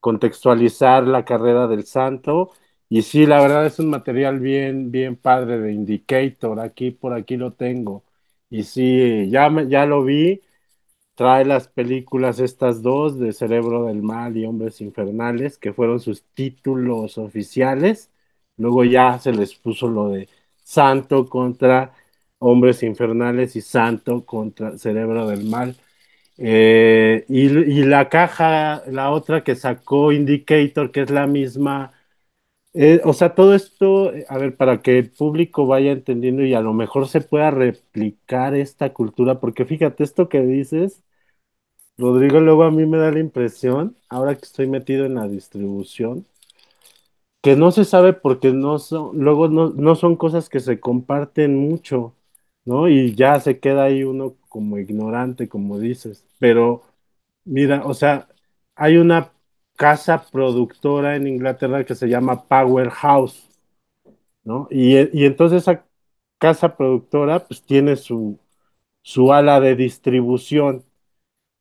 contextualizar 0.00 1.06
la 1.06 1.24
carrera 1.24 1.66
del 1.68 1.84
santo, 1.86 2.50
y 2.88 3.02
sí, 3.02 3.26
la 3.26 3.40
verdad 3.40 3.66
es 3.66 3.78
un 3.78 3.90
material 3.90 4.40
bien, 4.40 4.90
bien 4.90 5.16
padre 5.16 5.58
de 5.58 5.72
Indicator, 5.72 6.60
aquí, 6.60 6.90
por 6.90 7.12
aquí 7.14 7.36
lo 7.36 7.52
tengo, 7.52 8.04
y 8.50 8.64
sí, 8.64 9.28
ya, 9.30 9.50
ya 9.68 9.86
lo 9.86 10.04
vi, 10.04 10.42
trae 11.14 11.44
las 11.44 11.68
películas 11.68 12.40
estas 12.40 12.82
dos, 12.82 13.18
de 13.18 13.32
Cerebro 13.32 13.84
del 13.86 14.02
Mal 14.02 14.36
y 14.36 14.44
Hombres 14.46 14.80
Infernales, 14.80 15.58
que 15.58 15.72
fueron 15.72 16.00
sus 16.00 16.24
títulos 16.34 17.18
oficiales, 17.18 18.10
luego 18.56 18.84
ya 18.84 19.18
se 19.18 19.32
les 19.32 19.54
puso 19.54 19.88
lo 19.88 20.08
de 20.08 20.28
Santo 20.62 21.26
contra 21.28 21.94
Hombres 22.42 22.82
Infernales 22.82 23.56
y 23.56 23.60
Santo 23.62 24.24
contra 24.26 24.78
Cerebro 24.78 25.26
del 25.28 25.44
Mal. 25.44 25.76
Eh, 26.38 27.24
y, 27.28 27.42
y, 27.48 27.84
la 27.84 28.08
caja, 28.08 28.82
la 28.88 29.10
otra 29.10 29.44
que 29.44 29.54
sacó 29.56 30.12
Indicator, 30.12 30.90
que 30.92 31.02
es 31.02 31.10
la 31.10 31.26
misma. 31.26 31.92
Eh, 32.74 33.00
o 33.04 33.12
sea, 33.12 33.34
todo 33.34 33.54
esto, 33.54 34.12
a 34.28 34.38
ver, 34.38 34.56
para 34.56 34.82
que 34.82 34.98
el 34.98 35.10
público 35.10 35.66
vaya 35.66 35.92
entendiendo 35.92 36.42
y 36.44 36.54
a 36.54 36.60
lo 36.62 36.72
mejor 36.74 37.08
se 37.08 37.20
pueda 37.20 37.50
replicar 37.50 38.54
esta 38.54 38.92
cultura, 38.94 39.40
porque 39.40 39.66
fíjate, 39.66 40.04
esto 40.04 40.28
que 40.30 40.40
dices, 40.42 41.02
Rodrigo, 41.96 42.38
luego 42.40 42.64
a 42.64 42.70
mí 42.70 42.84
me 42.84 42.98
da 42.98 43.10
la 43.10 43.20
impresión, 43.20 43.96
ahora 44.10 44.34
que 44.36 44.44
estoy 44.44 44.66
metido 44.66 45.06
en 45.06 45.14
la 45.14 45.26
distribución, 45.26 46.26
que 47.42 47.56
no 47.56 47.72
se 47.72 47.84
sabe 47.84 48.12
porque 48.12 48.52
no 48.52 48.78
son, 48.78 49.18
luego 49.18 49.48
no, 49.48 49.70
no 49.70 49.94
son 49.96 50.16
cosas 50.16 50.48
que 50.48 50.60
se 50.60 50.80
comparten 50.80 51.56
mucho. 51.56 52.14
¿No? 52.64 52.88
Y 52.88 53.14
ya 53.14 53.40
se 53.40 53.58
queda 53.60 53.84
ahí 53.84 54.04
uno 54.04 54.36
como 54.48 54.78
ignorante, 54.78 55.48
como 55.48 55.78
dices. 55.78 56.26
Pero, 56.38 56.82
mira, 57.44 57.84
o 57.86 57.94
sea, 57.94 58.28
hay 58.76 58.96
una 58.98 59.32
casa 59.76 60.24
productora 60.32 61.16
en 61.16 61.26
Inglaterra 61.28 61.84
que 61.84 61.94
se 61.94 62.08
llama 62.08 62.44
Powerhouse, 62.48 63.48
¿no? 64.44 64.68
Y, 64.70 64.96
y 65.18 65.24
entonces 65.26 65.62
esa 65.62 65.84
casa 66.38 66.76
productora 66.76 67.46
pues 67.46 67.62
tiene 67.62 67.96
su, 67.96 68.38
su 69.02 69.32
ala 69.32 69.60
de 69.60 69.76
distribución 69.76 70.84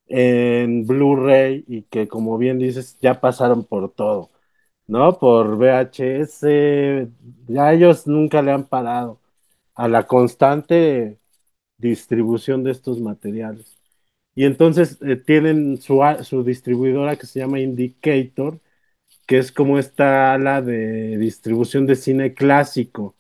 en 0.07 0.87
Blu-ray 0.87 1.65
y 1.67 1.83
que 1.83 2.07
como 2.09 2.37
bien 2.37 2.59
dices 2.59 2.97
ya 3.01 3.21
pasaron 3.21 3.65
por 3.65 3.91
todo, 3.93 4.31
¿no? 4.87 5.19
Por 5.19 5.57
VHS, 5.57 7.09
ya 7.49 7.73
ellos 7.73 8.07
nunca 8.07 8.43
le 8.43 8.53
han 8.53 8.65
parado 8.67 9.20
a 9.81 9.87
la 9.87 10.05
constante 10.07 11.19
distribución 11.77 12.63
de 12.63 12.71
estos 12.71 13.01
materiales. 13.01 13.77
Y 14.35 14.45
entonces 14.45 14.99
eh, 15.01 15.17
tienen 15.17 15.81
su, 15.81 16.01
su 16.23 16.43
distribuidora 16.43 17.17
que 17.17 17.27
se 17.27 17.39
llama 17.39 17.59
Indicator, 17.61 18.61
que 19.27 19.39
es 19.39 19.51
como 19.51 19.79
esta 19.79 20.33
ala 20.33 20.61
de 20.61 21.17
distribución 21.17 21.87
de 21.87 21.95
cine 21.97 22.33
clásico, 22.33 23.15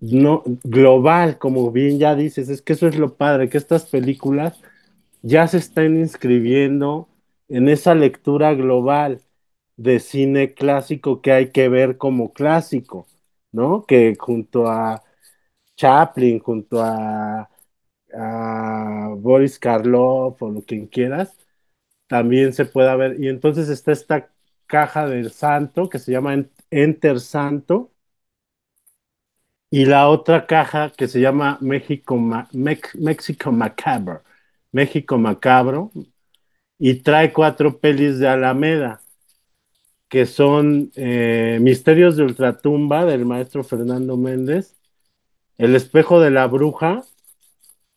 no 0.00 0.42
global, 0.64 1.38
como 1.38 1.70
bien 1.72 1.98
ya 1.98 2.14
dices, 2.14 2.48
es 2.48 2.62
que 2.62 2.74
eso 2.74 2.88
es 2.88 2.96
lo 2.98 3.16
padre, 3.16 3.48
que 3.48 3.58
estas 3.58 3.86
películas 3.86 4.60
ya 5.22 5.48
se 5.48 5.58
están 5.58 5.96
inscribiendo 5.98 7.08
en 7.48 7.68
esa 7.68 7.94
lectura 7.94 8.54
global 8.54 9.20
de 9.76 10.00
cine 10.00 10.54
clásico 10.54 11.22
que 11.22 11.32
hay 11.32 11.50
que 11.50 11.68
ver 11.68 11.98
como 11.98 12.32
clásico, 12.32 13.08
¿no? 13.52 13.86
Que 13.86 14.16
junto 14.18 14.68
a 14.68 15.02
Chaplin, 15.76 16.38
junto 16.40 16.80
a, 16.82 17.48
Boris 19.16 19.58
Karloff 19.58 20.40
o 20.42 20.50
lo 20.50 20.64
que 20.64 20.88
quieras, 20.88 21.36
también 22.06 22.52
se 22.52 22.64
pueda 22.66 22.96
ver. 22.96 23.20
Y 23.20 23.28
entonces 23.28 23.68
está 23.68 23.92
esta 23.92 24.30
caja 24.66 25.06
del 25.06 25.32
santo 25.32 25.88
que 25.88 25.98
se 25.98 26.12
llama 26.12 26.44
Enter 26.70 27.20
Santo 27.20 27.92
y 29.70 29.86
la 29.86 30.08
otra 30.08 30.46
caja 30.46 30.90
que 30.96 31.08
se 31.08 31.20
llama 31.20 31.58
México, 31.60 32.16
Mex 32.52 32.94
México 32.94 33.50
Macabre, 33.52 34.20
México 34.72 35.18
Macabro, 35.18 35.90
y 36.78 37.02
trae 37.02 37.32
cuatro 37.32 37.78
pelis 37.80 38.18
de 38.20 38.28
Alameda, 38.28 39.00
que 40.08 40.26
son 40.26 40.92
eh, 40.94 41.58
Misterios 41.60 42.16
de 42.16 42.22
Ultratumba 42.22 43.04
del 43.04 43.26
maestro 43.26 43.64
Fernando 43.64 44.16
Méndez, 44.16 44.76
El 45.58 45.74
espejo 45.74 46.20
de 46.20 46.30
la 46.30 46.46
bruja, 46.46 47.02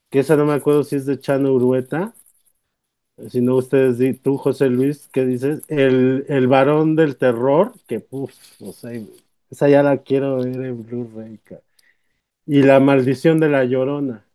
que 0.10 0.20
esa 0.20 0.36
no 0.36 0.46
me 0.46 0.54
acuerdo 0.54 0.84
si 0.84 0.98
es 0.98 1.06
de 1.06 1.18
Chano 1.18 1.54
Urueta, 1.54 2.14
si 3.30 3.42
no 3.42 3.56
ustedes, 3.56 4.22
tú 4.22 4.38
José 4.38 4.70
Luis, 4.70 5.08
¿qué 5.12 5.26
dices? 5.26 5.62
El, 5.68 6.26
el 6.30 6.48
varón 6.48 6.96
del 6.96 7.18
terror, 7.18 7.74
que 7.88 8.00
puff, 8.00 8.34
no 8.62 8.72
sé, 8.74 9.08
esa 9.50 9.70
ya 9.70 9.82
la 9.84 9.98
quiero 10.04 10.38
ver 10.38 10.48
en 10.66 10.84
Blu-ray. 10.86 11.40
Y 12.46 12.62
La 12.64 12.80
maldición 12.80 13.40
de 13.40 13.50
la 13.50 13.66
llorona. 13.66 14.26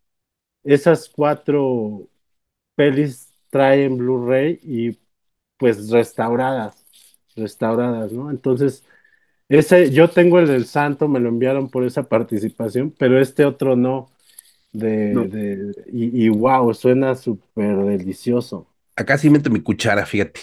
Esas 0.64 1.09
cuatro 1.11 2.09
pelis 2.77 3.31
traen 3.51 3.99
Blu-ray 3.99 4.61
y 4.64 4.99
pues 5.59 5.91
restauradas, 5.91 6.85
restauradas, 7.37 8.12
¿no? 8.12 8.31
Entonces, 8.31 8.85
ese, 9.59 9.90
yo 9.90 10.09
tengo 10.11 10.38
el 10.38 10.48
del 10.48 10.66
santo, 10.66 11.09
me 11.09 11.20
lo 11.20 11.28
enviaron 11.28 11.70
por 11.70 11.84
esa 11.84 12.05
participación, 12.05 12.90
pero 12.98 13.20
este 13.20 13.44
otro 13.44 13.76
no. 13.76 14.11
De, 14.72 14.88
No. 15.11 15.28
de- 15.28 15.74
y, 15.92 16.26
y 16.26 16.28
wow, 16.30 16.74
suena 16.74 17.14
súper 17.16 17.76
delicioso. 17.78 18.68
Acá 18.96 19.16
sí 19.18 19.30
meto 19.30 19.50
mi 19.50 19.61
cuchara, 19.62 20.07
fíjate. 20.07 20.42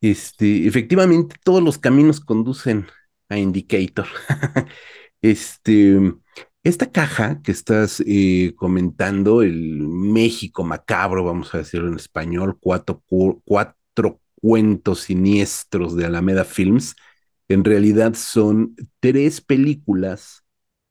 Este, 0.00 0.66
efectivamente, 0.66 1.36
todos 1.44 1.62
los 1.62 1.78
caminos 1.78 2.20
conducen 2.20 2.86
a 3.28 3.38
Indicator. 3.38 4.06
Este, 5.22 5.98
esta 6.64 6.92
caja 6.92 7.42
que 7.42 7.52
estás 7.52 8.02
eh, 8.06 8.54
comentando, 8.56 9.42
el 9.42 9.80
México 9.80 10.64
macabro, 10.64 11.24
vamos 11.24 11.54
a 11.54 11.58
decirlo 11.58 11.88
en 11.88 11.96
español, 11.96 12.58
cuatro, 12.60 13.02
cu- 13.06 13.42
cuatro 13.44 14.20
cuentos 14.40 15.00
siniestros 15.00 15.96
de 15.96 16.06
Alameda 16.06 16.44
Films, 16.44 16.96
en 17.48 17.64
realidad 17.64 18.14
son 18.14 18.76
tres 19.00 19.40
películas 19.40 20.44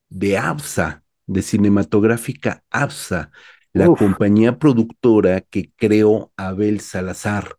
de 0.10 0.38
ABSA, 0.38 1.04
de 1.28 1.42
cinematográfica 1.42 2.64
ABSA, 2.72 3.32
la 3.74 3.90
Uf. 3.90 3.96
compañía 3.96 4.60
productora 4.60 5.42
que 5.42 5.72
creó 5.76 6.32
Abel 6.38 6.82
Salazar, 6.82 7.58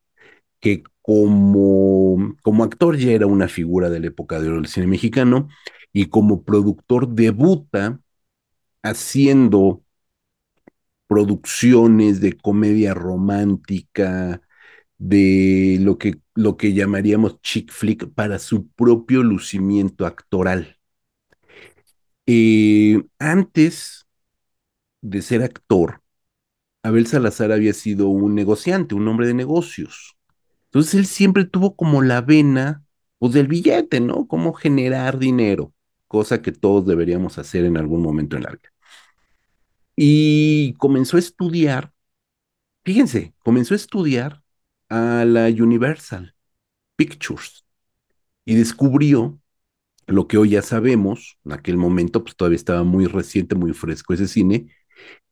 que 0.61 0.83
como, 1.03 2.37
como 2.43 2.65
actor 2.65 2.97
ya 2.99 3.13
era 3.13 3.27
una 3.27 3.49
figura 3.49 3.91
de 3.91 4.01
la 4.01 4.09
época 4.09 4.41
de 4.41 4.49
oro 4.49 4.57
del 4.59 4.69
cine 4.69 4.87
mexicano 4.87 5.49
y 5.93 6.07
como 6.07 6.45
productor 6.45 7.09
debuta 7.09 8.01
haciendo 8.83 9.83
producciones 11.07 12.21
de 12.21 12.33
comedia 12.37 12.95
romántica, 12.95 14.41
de 14.99 15.79
lo 15.81 15.99
que, 15.99 16.21
lo 16.35 16.57
que 16.57 16.73
llamaríamos 16.73 17.41
chick 17.43 17.71
flick 17.73 18.09
para 18.15 18.39
su 18.39 18.69
propio 18.69 19.23
lucimiento 19.23 20.07
actoral. 20.07 20.79
Eh, 22.27 23.03
antes 23.19 24.07
de 25.01 25.23
ser 25.23 25.43
actor, 25.43 26.03
Abel 26.83 27.07
Salazar 27.07 27.53
había 27.53 27.73
sido 27.73 28.09
un 28.09 28.35
negociante, 28.35 28.95
un 28.95 29.09
hombre 29.09 29.27
de 29.27 29.35
negocios. 29.35 30.17
Entonces 30.67 30.95
él 30.95 31.07
siempre 31.07 31.45
tuvo 31.45 31.77
como 31.77 32.03
la 32.03 32.21
vena, 32.21 32.85
pues 33.19 33.33
del 33.33 33.49
billete, 33.49 34.01
¿no? 34.01 34.27
Cómo 34.29 34.53
generar 34.53 35.19
dinero, 35.19 35.73
cosa 36.07 36.43
que 36.43 36.53
todos 36.53 36.87
deberíamos 36.87 37.39
hacer 37.39 37.65
en 37.65 37.77
algún 37.77 38.03
momento 38.03 38.37
en 38.37 38.45
la 38.45 38.51
vida. 38.51 38.71
Y 39.97 40.75
comenzó 40.75 41.17
a 41.17 41.21
estudiar, 41.21 41.93
fíjense, 42.85 43.35
comenzó 43.43 43.75
a 43.75 43.77
estudiar 43.77 44.43
a 44.89 45.25
la 45.27 45.47
Universal 45.49 46.35
Pictures 46.97 47.67
y 48.45 48.57
descubrió 48.57 49.41
lo 50.07 50.29
que 50.29 50.39
hoy 50.39 50.51
ya 50.51 50.63
sabemos, 50.63 51.39
en 51.45 51.53
aquel 51.53 51.77
momento 51.79 52.25
pues 52.25 52.37
todavía 52.37 52.57
estaba 52.57 52.85
muy 52.85 53.07
reciente, 53.07 53.55
muy 53.57 53.73
fresco 53.75 54.15
ese 54.15 54.29
cine, 54.29 54.69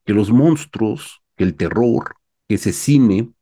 que 0.05 0.15
los 0.15 0.31
monstruos, 0.33 1.23
que 1.37 1.45
el 1.45 1.57
terror, 1.57 2.17
que 2.49 2.57
ese 2.57 2.73
cine, 2.73 3.33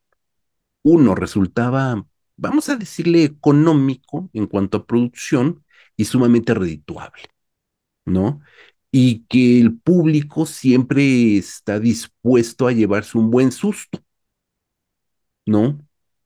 uno 0.83 1.15
resultaba, 1.15 2.07
vamos 2.37 2.69
a 2.69 2.77
decirle, 2.77 3.25
económico 3.25 4.31
en 4.33 4.47
cuanto 4.47 4.79
a 4.79 4.87
producción 4.87 5.65
y 5.97 6.05
sumamente 6.07 6.55
redituable, 6.55 7.23
¿no? 8.05 8.41
Y 8.93 9.25
que 9.27 9.61
el 9.61 9.79
público 9.79 10.47
siempre 10.47 11.37
está 11.39 11.81
dispuesto 11.81 12.67
a 12.69 12.73
llevarse 12.73 13.19
un 13.19 13.31
buen 13.31 13.53
susto, 13.53 14.01
¿no? 15.47 15.79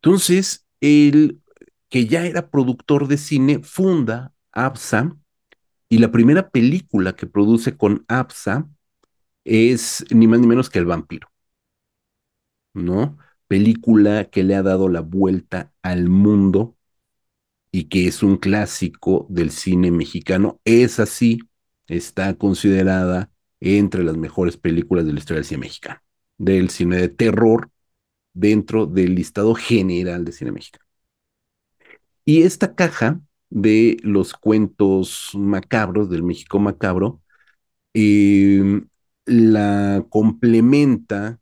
Entonces, 0.06 0.64
él, 0.80 1.42
que 1.88 2.06
ya 2.06 2.26
era 2.26 2.48
productor 2.48 3.08
de 3.08 3.18
cine, 3.18 3.58
funda 3.64 4.32
ABSA 4.52 5.16
y 5.88 5.98
la 5.98 6.12
primera 6.12 6.48
película 6.50 7.16
que 7.16 7.26
produce 7.26 7.76
con 7.76 8.04
ABSA 8.06 8.68
es 9.42 10.04
ni 10.12 10.28
más 10.28 10.38
ni 10.38 10.46
menos 10.46 10.70
que 10.70 10.78
El 10.78 10.84
vampiro, 10.84 11.28
¿no? 12.72 13.18
Película 13.48 14.26
que 14.26 14.44
le 14.44 14.54
ha 14.54 14.62
dado 14.62 14.88
la 14.88 15.00
vuelta 15.00 15.72
al 15.82 16.08
mundo 16.08 16.76
y 17.72 17.88
que 17.88 18.06
es 18.06 18.22
un 18.22 18.36
clásico 18.36 19.26
del 19.28 19.50
cine 19.50 19.90
mexicano. 19.90 20.60
Es 20.64 21.00
así, 21.00 21.40
está 21.88 22.34
considerada 22.34 23.32
entre 23.58 24.04
las 24.04 24.16
mejores 24.16 24.56
películas 24.56 25.04
de 25.04 25.14
la 25.14 25.18
historia 25.18 25.38
del 25.38 25.46
cine 25.46 25.60
mexicano, 25.62 26.00
del 26.38 26.70
cine 26.70 26.96
de 26.96 27.08
terror 27.08 27.72
dentro 28.36 28.86
del 28.86 29.14
listado 29.14 29.54
general 29.54 30.24
de 30.24 30.32
cine 30.32 30.52
mexicano. 30.52 30.84
Y 32.24 32.42
esta 32.42 32.74
caja 32.74 33.20
de 33.50 33.96
los 34.02 34.34
cuentos 34.34 35.30
macabros 35.34 36.10
del 36.10 36.22
México 36.22 36.58
macabro 36.58 37.22
eh, 37.94 38.82
la 39.26 40.04
complementa 40.10 41.40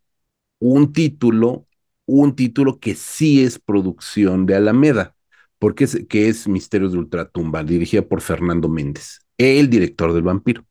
un 0.60 0.92
título, 0.92 1.66
un 2.06 2.36
título 2.36 2.80
que 2.80 2.94
sí 2.94 3.44
es 3.44 3.58
producción 3.58 4.46
de 4.46 4.56
Alameda, 4.56 5.16
porque 5.58 5.84
es, 5.84 6.06
que 6.08 6.28
es 6.28 6.48
Misterios 6.48 6.92
de 6.92 6.98
Ultratumba, 6.98 7.64
dirigida 7.64 8.02
por 8.02 8.20
Fernando 8.22 8.68
Méndez, 8.68 9.20
el 9.38 9.70
director 9.70 10.12
del 10.12 10.22
vampiro. 10.22 10.64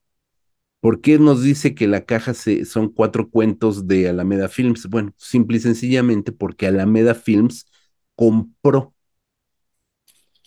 ¿Por 0.84 1.00
qué 1.00 1.18
nos 1.18 1.42
dice 1.42 1.76
que 1.76 1.88
la 1.88 2.04
caja 2.04 2.34
son 2.34 2.90
cuatro 2.90 3.30
cuentos 3.30 3.88
de 3.88 4.10
Alameda 4.10 4.50
Films? 4.50 4.88
Bueno, 4.90 5.14
simple 5.18 5.56
y 5.56 5.62
sencillamente 5.62 6.34
porque 6.34 6.68
Alameda 6.68 7.16
Films 7.16 7.68
compró 8.16 8.94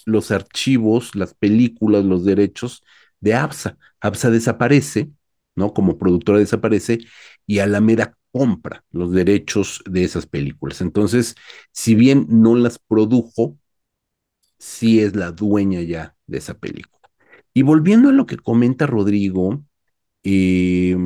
los 0.04 0.30
archivos, 0.30 1.14
las 1.14 1.32
películas, 1.32 2.04
los 2.04 2.26
derechos 2.26 2.82
de 3.20 3.32
ABSA. 3.34 3.78
ABSA 4.00 4.30
desaparece, 4.30 5.10
¿no? 5.54 5.72
Como 5.72 5.96
productora 5.96 6.38
desaparece 6.38 6.98
y 7.46 7.60
Alameda 7.60 8.18
compra 8.30 8.84
los 8.90 9.12
derechos 9.12 9.82
de 9.88 10.04
esas 10.04 10.26
películas. 10.26 10.82
Entonces, 10.82 11.34
si 11.72 11.94
bien 11.94 12.26
no 12.28 12.56
las 12.56 12.78
produjo, 12.78 13.56
sí 14.58 15.00
es 15.00 15.16
la 15.16 15.32
dueña 15.32 15.80
ya 15.82 16.14
de 16.26 16.38
esa 16.38 16.58
película. 16.58 17.08
Y 17.54 17.62
volviendo 17.62 18.10
a 18.10 18.12
lo 18.12 18.26
que 18.26 18.36
comenta 18.36 18.86
Rodrigo, 18.86 19.64
eh, 20.26 20.96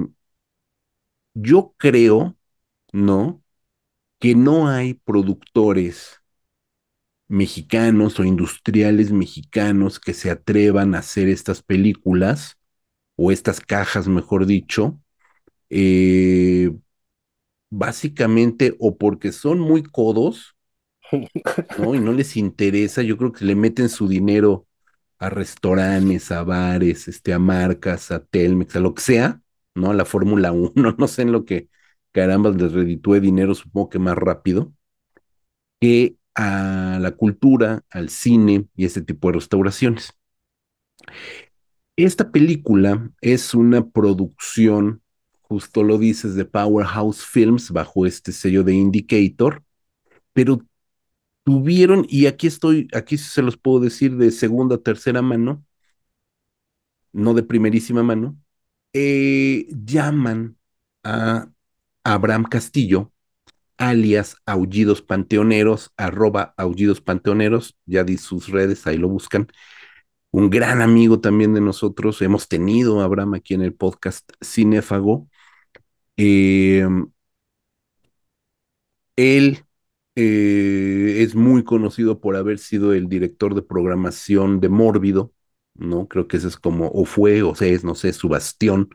yo 1.35 1.75
creo, 1.79 2.37
¿no? 2.93 3.43
Que 4.21 4.35
no 4.37 4.69
hay 4.69 4.95
productores 4.95 6.21
mexicanos 7.29 8.19
o 8.21 8.25
industriales 8.25 9.13
mexicanos 9.13 10.01
que 10.01 10.15
se 10.15 10.31
atrevan 10.31 10.95
a 10.95 10.99
hacer 11.01 11.29
estas 11.29 11.63
películas 11.63 12.59
o 13.17 13.33
estas 13.33 13.61
cajas, 13.61 14.09
mejor 14.09 14.47
dicho, 14.47 15.01
eh, 15.71 16.73
básicamente 17.71 18.77
o 18.79 18.97
porque 18.99 19.33
son 19.33 19.59
muy 19.61 19.83
codos, 19.83 20.57
¿no? 21.77 21.95
Y 21.95 22.01
no 22.01 22.13
les 22.13 22.37
interesa, 22.37 23.03
yo 23.03 23.17
creo 23.17 23.33
que 23.33 23.45
le 23.45 23.55
meten 23.55 23.89
su 23.89 24.09
dinero 24.09 24.67
a 25.21 25.31
restaurantes, 25.31 26.33
a 26.33 26.45
bares, 26.45 27.09
este, 27.09 27.35
a 27.35 27.41
marcas, 27.41 28.11
a 28.13 28.25
Telmex, 28.25 28.77
a 28.77 28.81
lo 28.81 28.95
que 28.95 29.03
sea, 29.03 29.43
¿no? 29.77 29.93
La 29.95 30.07
Fórmula 30.07 30.53
1, 30.55 30.73
no 30.99 31.09
sé 31.09 31.23
en 31.23 31.33
lo 31.33 31.45
que 31.47 31.71
caramba 32.13 32.51
les 32.51 32.73
reditúe 32.73 33.21
dinero, 33.21 33.55
supongo 33.57 33.91
que 33.91 34.01
más 34.01 34.17
rápido, 34.19 34.75
que 35.81 36.17
a 36.35 36.99
la 37.01 37.13
cultura, 37.13 37.83
al 37.91 38.09
cine 38.11 38.67
y 38.77 38.85
ese 38.87 39.03
tipo 39.03 39.29
de 39.29 39.35
restauraciones. 39.35 40.13
Esta 41.97 42.31
película 42.33 43.11
es 43.21 43.55
una 43.55 43.89
producción, 43.91 45.03
justo 45.43 45.83
lo 45.83 45.99
dices, 45.99 46.35
de 46.35 46.45
Powerhouse 46.45 47.25
Films 47.25 47.71
bajo 47.71 48.07
este 48.07 48.33
sello 48.33 48.63
de 48.65 48.75
Indicator, 48.75 49.63
pero 50.35 50.63
tuvieron, 51.45 52.07
y 52.09 52.27
aquí 52.27 52.47
estoy, 52.47 52.89
aquí 52.95 53.19
se 53.19 53.43
los 53.43 53.57
puedo 53.57 53.81
decir 53.81 54.17
de 54.17 54.31
segunda, 54.31 54.79
tercera 54.79 55.23
mano, 55.23 55.65
no 57.13 57.35
de 57.35 57.43
primerísima 57.43 58.03
mano, 58.03 58.39
eh, 58.93 59.67
llaman 59.71 60.57
a 61.05 61.51
Abraham 62.05 62.45
Castillo, 62.45 63.13
alias 63.79 64.37
Aullidos 64.47 65.03
Panteoneros, 65.03 65.93
arroba 65.97 66.55
Aullidos 66.57 67.01
Panteoneros, 67.01 67.77
ya 67.87 68.05
di 68.05 68.19
sus 68.19 68.49
redes, 68.49 68.87
ahí 68.87 68.99
lo 68.99 69.09
buscan. 69.09 69.49
Un 70.33 70.51
gran 70.51 70.83
amigo 70.83 71.21
también 71.21 71.55
de 71.55 71.61
nosotros, 71.63 72.23
hemos 72.23 72.49
tenido 72.49 73.01
a 73.01 73.05
Abraham 73.05 73.35
aquí 73.35 73.55
en 73.55 73.63
el 73.63 73.75
podcast 73.75 74.31
Cinéfago. 74.43 75.29
Eh, 76.17 76.87
él 79.17 79.65
eh, 80.17 81.17
es 81.23 81.35
muy 81.35 81.65
conocido 81.65 82.21
por 82.21 82.37
haber 82.37 82.59
sido 82.59 82.95
el 82.95 83.09
director 83.09 83.55
de 83.55 83.63
programación 83.63 84.61
de 84.61 84.69
Mórbido, 84.69 85.33
¿no? 85.75 86.09
Creo 86.09 86.29
que 86.29 86.37
ese 86.39 86.49
es 86.49 86.57
como, 86.57 86.89
o 86.89 87.05
fue, 87.05 87.43
o 87.43 87.55
sea, 87.55 87.69
es, 87.69 87.85
no 87.85 87.95
sé, 87.95 88.13
su 88.13 88.29
bastión 88.29 88.91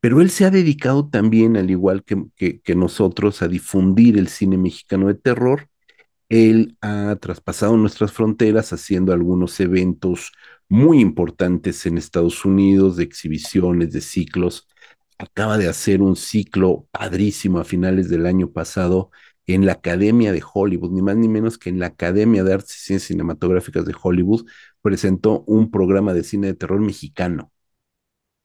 pero 0.00 0.20
él 0.20 0.30
se 0.30 0.44
ha 0.44 0.50
dedicado 0.50 1.08
también, 1.08 1.56
al 1.56 1.70
igual 1.70 2.04
que, 2.04 2.24
que, 2.36 2.60
que, 2.60 2.74
nosotros, 2.76 3.42
a 3.42 3.48
difundir 3.48 4.16
el 4.18 4.28
cine 4.28 4.56
mexicano 4.58 5.08
de 5.08 5.14
terror. 5.14 5.68
Él 6.28 6.76
ha 6.82 7.16
traspasado 7.20 7.76
nuestras 7.76 8.12
fronteras 8.12 8.72
haciendo 8.72 9.12
algunos 9.12 9.58
eventos 9.60 10.32
muy 10.68 11.00
importantes 11.00 11.86
en 11.86 11.98
Estados 11.98 12.44
Unidos, 12.44 12.96
de 12.96 13.04
exhibiciones, 13.04 13.92
de 13.92 14.00
ciclos. 14.02 14.68
Acaba 15.18 15.58
de 15.58 15.68
hacer 15.68 16.02
un 16.02 16.16
ciclo 16.16 16.86
padrísimo 16.92 17.58
a 17.60 17.64
finales 17.64 18.08
del 18.10 18.26
año 18.26 18.50
pasado 18.52 19.10
en 19.54 19.66
la 19.66 19.72
Academia 19.72 20.32
de 20.32 20.42
Hollywood, 20.52 20.92
ni 20.92 21.02
más 21.02 21.16
ni 21.16 21.28
menos 21.28 21.58
que 21.58 21.70
en 21.70 21.78
la 21.78 21.86
Academia 21.86 22.44
de 22.44 22.54
Artes 22.54 22.76
y 22.76 22.80
Ciencias 22.80 23.08
Cinematográficas 23.08 23.84
de 23.86 23.94
Hollywood, 24.00 24.46
presentó 24.82 25.42
un 25.46 25.70
programa 25.70 26.14
de 26.14 26.22
cine 26.24 26.48
de 26.48 26.54
terror 26.54 26.80
mexicano. 26.80 27.52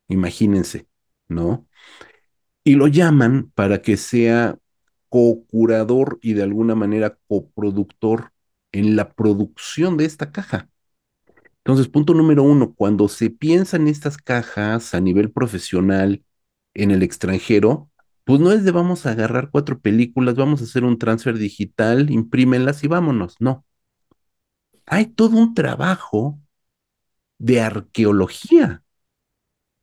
Imagínense, 0.07 0.87
¿no? 1.27 1.67
Y 2.63 2.75
lo 2.75 2.87
llaman 2.87 3.51
para 3.55 3.81
que 3.81 3.97
sea 3.97 4.57
co-curador 5.09 6.19
y 6.21 6.33
de 6.33 6.43
alguna 6.43 6.75
manera 6.75 7.17
coproductor 7.27 8.31
en 8.71 8.95
la 8.95 9.13
producción 9.13 9.97
de 9.97 10.05
esta 10.05 10.31
caja. 10.31 10.69
Entonces, 11.57 11.87
punto 11.87 12.13
número 12.13 12.43
uno, 12.43 12.73
cuando 12.73 13.07
se 13.07 13.29
piensa 13.29 13.77
en 13.77 13.87
estas 13.87 14.17
cajas 14.17 14.93
a 14.93 15.01
nivel 15.01 15.31
profesional 15.31 16.23
en 16.73 16.91
el 16.91 17.03
extranjero, 17.03 17.89
pues 18.25 18.39
no 18.39 18.51
es 18.51 18.63
de 18.63 18.71
vamos 18.71 19.05
a 19.05 19.11
agarrar 19.11 19.49
cuatro 19.51 19.79
películas, 19.79 20.35
vamos 20.35 20.61
a 20.61 20.65
hacer 20.65 20.83
un 20.85 20.97
transfer 20.99 21.37
digital, 21.37 22.09
imprímenlas 22.11 22.83
y 22.83 22.87
vámonos, 22.87 23.35
no. 23.39 23.65
Hay 24.85 25.07
todo 25.07 25.35
un 25.37 25.53
trabajo 25.53 26.39
de 27.39 27.61
arqueología. 27.61 28.83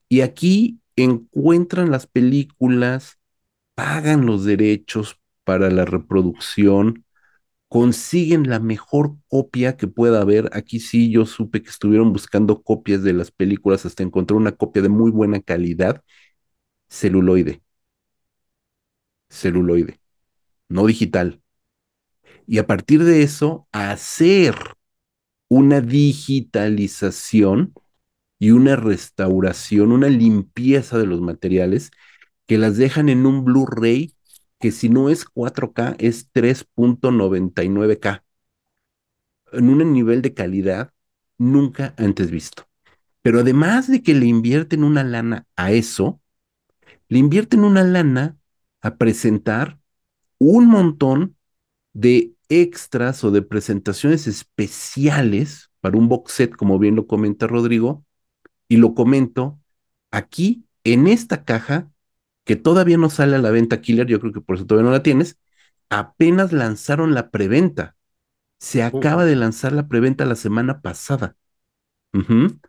Y 0.08 0.20
aquí 0.22 0.80
encuentran 0.96 1.90
las 1.90 2.06
películas, 2.06 3.18
pagan 3.74 4.26
los 4.26 4.44
derechos 4.44 5.20
para 5.44 5.70
la 5.70 5.84
reproducción, 5.86 7.04
consiguen 7.68 8.48
la 8.50 8.60
mejor 8.60 9.16
copia 9.28 9.76
que 9.76 9.88
pueda 9.88 10.22
haber. 10.22 10.50
Aquí 10.54 10.80
sí 10.80 11.10
yo 11.12 11.26
supe 11.26 11.62
que 11.62 11.70
estuvieron 11.70 12.12
buscando 12.14 12.62
copias 12.62 13.02
de 13.02 13.14
las 13.14 13.30
películas 13.32 13.86
hasta 13.86 14.02
encontrar 14.04 14.38
una 14.38 14.52
copia 14.52 14.82
de 14.82 14.88
muy 14.90 15.10
buena 15.10 15.40
calidad, 15.42 16.02
celuloide. 16.90 17.62
Celuloide, 19.30 20.00
no 20.68 20.86
digital. 20.86 21.40
Y 22.46 22.58
a 22.58 22.66
partir 22.66 23.04
de 23.04 23.22
eso, 23.22 23.68
hacer 23.72 24.54
una 25.48 25.80
digitalización 25.80 27.72
y 28.38 28.50
una 28.52 28.76
restauración, 28.76 29.92
una 29.92 30.08
limpieza 30.08 30.98
de 30.98 31.06
los 31.06 31.20
materiales 31.20 31.90
que 32.46 32.58
las 32.58 32.76
dejan 32.76 33.08
en 33.08 33.26
un 33.26 33.44
Blu-ray 33.44 34.14
que 34.58 34.72
si 34.72 34.88
no 34.90 35.08
es 35.08 35.24
4K 35.24 35.96
es 35.98 36.30
3.99K, 36.32 38.24
en 39.52 39.70
un 39.70 39.92
nivel 39.92 40.22
de 40.22 40.34
calidad 40.34 40.92
nunca 41.38 41.94
antes 41.96 42.30
visto. 42.30 42.68
Pero 43.22 43.40
además 43.40 43.88
de 43.88 44.02
que 44.02 44.14
le 44.14 44.26
invierten 44.26 44.84
una 44.84 45.02
lana 45.02 45.46
a 45.56 45.72
eso, 45.72 46.20
le 47.08 47.18
invierten 47.18 47.64
una 47.64 47.82
lana 47.82 48.36
a 48.82 48.96
presentar 48.96 49.78
un 50.38 50.66
montón 50.68 51.36
de 51.92 52.34
extras 52.48 53.24
o 53.24 53.30
de 53.30 53.42
presentaciones 53.42 54.26
especiales 54.26 55.70
para 55.80 55.98
un 55.98 56.08
box 56.08 56.32
set, 56.32 56.56
como 56.56 56.78
bien 56.78 56.96
lo 56.96 57.06
comenta 57.06 57.46
Rodrigo, 57.46 58.04
y 58.68 58.76
lo 58.78 58.94
comento 58.94 59.60
aquí 60.10 60.66
en 60.84 61.08
esta 61.08 61.44
caja 61.44 61.90
que 62.44 62.56
todavía 62.56 62.96
no 62.98 63.10
sale 63.10 63.36
a 63.36 63.40
la 63.40 63.50
venta 63.50 63.80
Killer, 63.80 64.06
yo 64.06 64.20
creo 64.20 64.32
que 64.32 64.40
por 64.40 64.56
eso 64.56 64.66
todavía 64.66 64.90
no 64.90 64.96
la 64.96 65.02
tienes, 65.02 65.38
apenas 65.90 66.52
lanzaron 66.52 67.14
la 67.14 67.30
preventa. 67.30 67.96
Se 68.60 68.82
acaba 68.82 69.24
de 69.26 69.36
lanzar 69.36 69.72
la 69.72 69.88
preventa 69.88 70.24
la 70.26 70.36
semana 70.36 70.82
pasada. 70.82 71.36
Uh 72.14 72.20
-huh. 72.20 72.60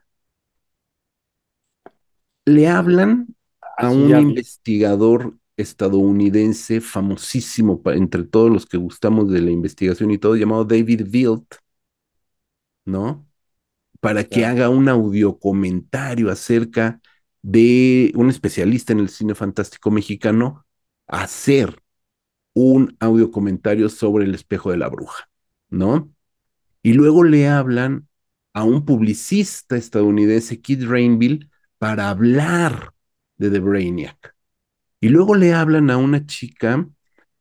Le 2.45 2.67
hablan 2.67 3.35
a 3.77 3.89
Así 3.89 3.91
un 3.91 4.09
ya. 4.09 4.19
investigador 4.19 5.37
estadounidense 5.61 6.81
famosísimo 6.81 7.81
para, 7.81 7.97
entre 7.97 8.23
todos 8.23 8.51
los 8.51 8.65
que 8.65 8.77
gustamos 8.77 9.31
de 9.31 9.41
la 9.41 9.51
investigación 9.51 10.11
y 10.11 10.17
todo, 10.17 10.35
llamado 10.35 10.65
David 10.65 11.07
Wilt, 11.13 11.55
¿no? 12.85 13.27
Para 13.99 14.23
que 14.23 14.45
haga 14.45 14.69
un 14.69 14.89
audio 14.89 15.39
comentario 15.39 16.31
acerca 16.31 17.01
de 17.41 18.11
un 18.15 18.29
especialista 18.29 18.93
en 18.93 18.99
el 18.99 19.09
cine 19.09 19.35
fantástico 19.35 19.91
mexicano, 19.91 20.65
hacer 21.07 21.81
un 22.53 22.95
audio 22.99 23.31
comentario 23.31 23.89
sobre 23.89 24.25
el 24.25 24.35
espejo 24.35 24.71
de 24.71 24.77
la 24.77 24.89
bruja, 24.89 25.29
¿no? 25.69 26.11
Y 26.83 26.93
luego 26.93 27.23
le 27.23 27.47
hablan 27.47 28.07
a 28.53 28.63
un 28.63 28.85
publicista 28.85 29.77
estadounidense, 29.77 30.61
Kid 30.61 30.87
Rainville, 30.87 31.49
para 31.77 32.09
hablar 32.09 32.93
de 33.37 33.49
The 33.49 33.59
Brainiac. 33.59 34.35
Y 35.01 35.09
luego 35.09 35.35
le 35.35 35.53
hablan 35.53 35.91
a 35.91 35.97
una 35.97 36.25
chica 36.27 36.87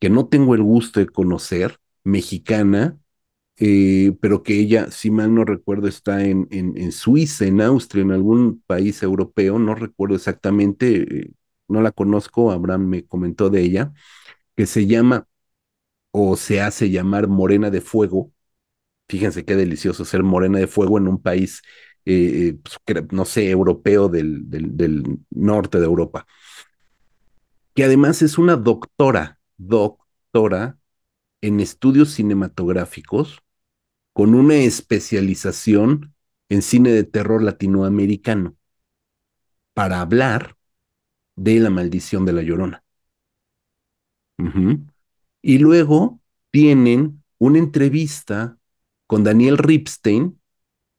que 0.01 0.11
no 0.11 0.29
tengo 0.29 0.55
el 0.57 0.63
gusto 0.63 1.01
de 1.01 1.07
conocer, 1.09 1.79
mexicana, 2.05 2.99
eh, 3.59 4.15
pero 4.23 4.43
que 4.43 4.59
ella, 4.61 4.91
si 4.91 5.11
mal 5.11 5.35
no 5.35 5.45
recuerdo, 5.45 5.89
está 5.89 6.25
en, 6.25 6.49
en, 6.53 6.93
Suiza, 6.93 7.47
en 7.47 7.61
Austria, 7.63 8.03
en 8.03 8.13
algún 8.13 8.63
país 8.67 9.03
europeo, 9.03 9.59
no 9.59 9.75
recuerdo 9.75 10.17
exactamente, 10.17 11.21
eh, 11.25 11.33
no 11.69 11.83
la 11.83 11.93
conozco, 11.93 12.53
Abraham 12.53 12.89
me 12.89 13.07
comentó 13.07 13.51
de 13.51 13.63
ella, 13.63 13.93
que 14.57 14.67
se 14.67 14.87
llama 14.87 15.29
o 16.13 16.37
se 16.37 16.61
hace 16.61 16.91
llamar 16.91 17.29
Morena 17.29 17.71
de 17.71 17.81
Fuego. 17.81 18.33
Fíjense 19.09 19.45
qué 19.45 19.57
delicioso 19.57 20.05
ser 20.05 20.23
Morena 20.23 20.59
de 20.61 20.67
Fuego 20.69 20.99
en 20.99 21.09
un 21.09 21.23
país, 21.23 21.63
eh, 22.05 22.57
pues, 22.63 23.13
no 23.13 23.25
sé, 23.25 23.51
europeo 23.51 24.09
del, 24.09 24.43
del 24.51 25.19
norte 25.31 25.79
de 25.81 25.87
Europa 25.87 26.27
que 27.75 27.85
además 27.85 28.23
es 28.23 28.39
una 28.39 28.57
doctora, 28.57 29.41
doctora 29.59 30.79
en 31.41 31.61
estudios 31.61 32.11
cinematográficos 32.13 33.43
con 34.13 34.35
una 34.35 34.57
especialización 34.57 36.15
en 36.49 36.63
cine 36.63 36.91
de 36.93 37.05
terror 37.05 37.43
latinoamericano 37.43 38.57
para 39.75 40.01
hablar 40.01 40.57
de 41.37 41.61
la 41.61 41.71
maldición 41.71 42.25
de 42.27 42.33
la 42.33 42.43
llorona. 42.43 42.85
Y 45.43 45.59
luego 45.59 46.21
tienen 46.51 47.23
una 47.39 47.59
entrevista 47.59 48.59
con 49.07 49.25
Daniel 49.25 49.59
Ripstein, 49.59 50.41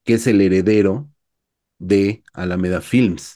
que 0.05 0.15
es 0.15 0.27
el 0.27 0.41
heredero 0.41 1.11
de 1.79 2.23
Alameda 2.33 2.81
Films. 2.81 3.35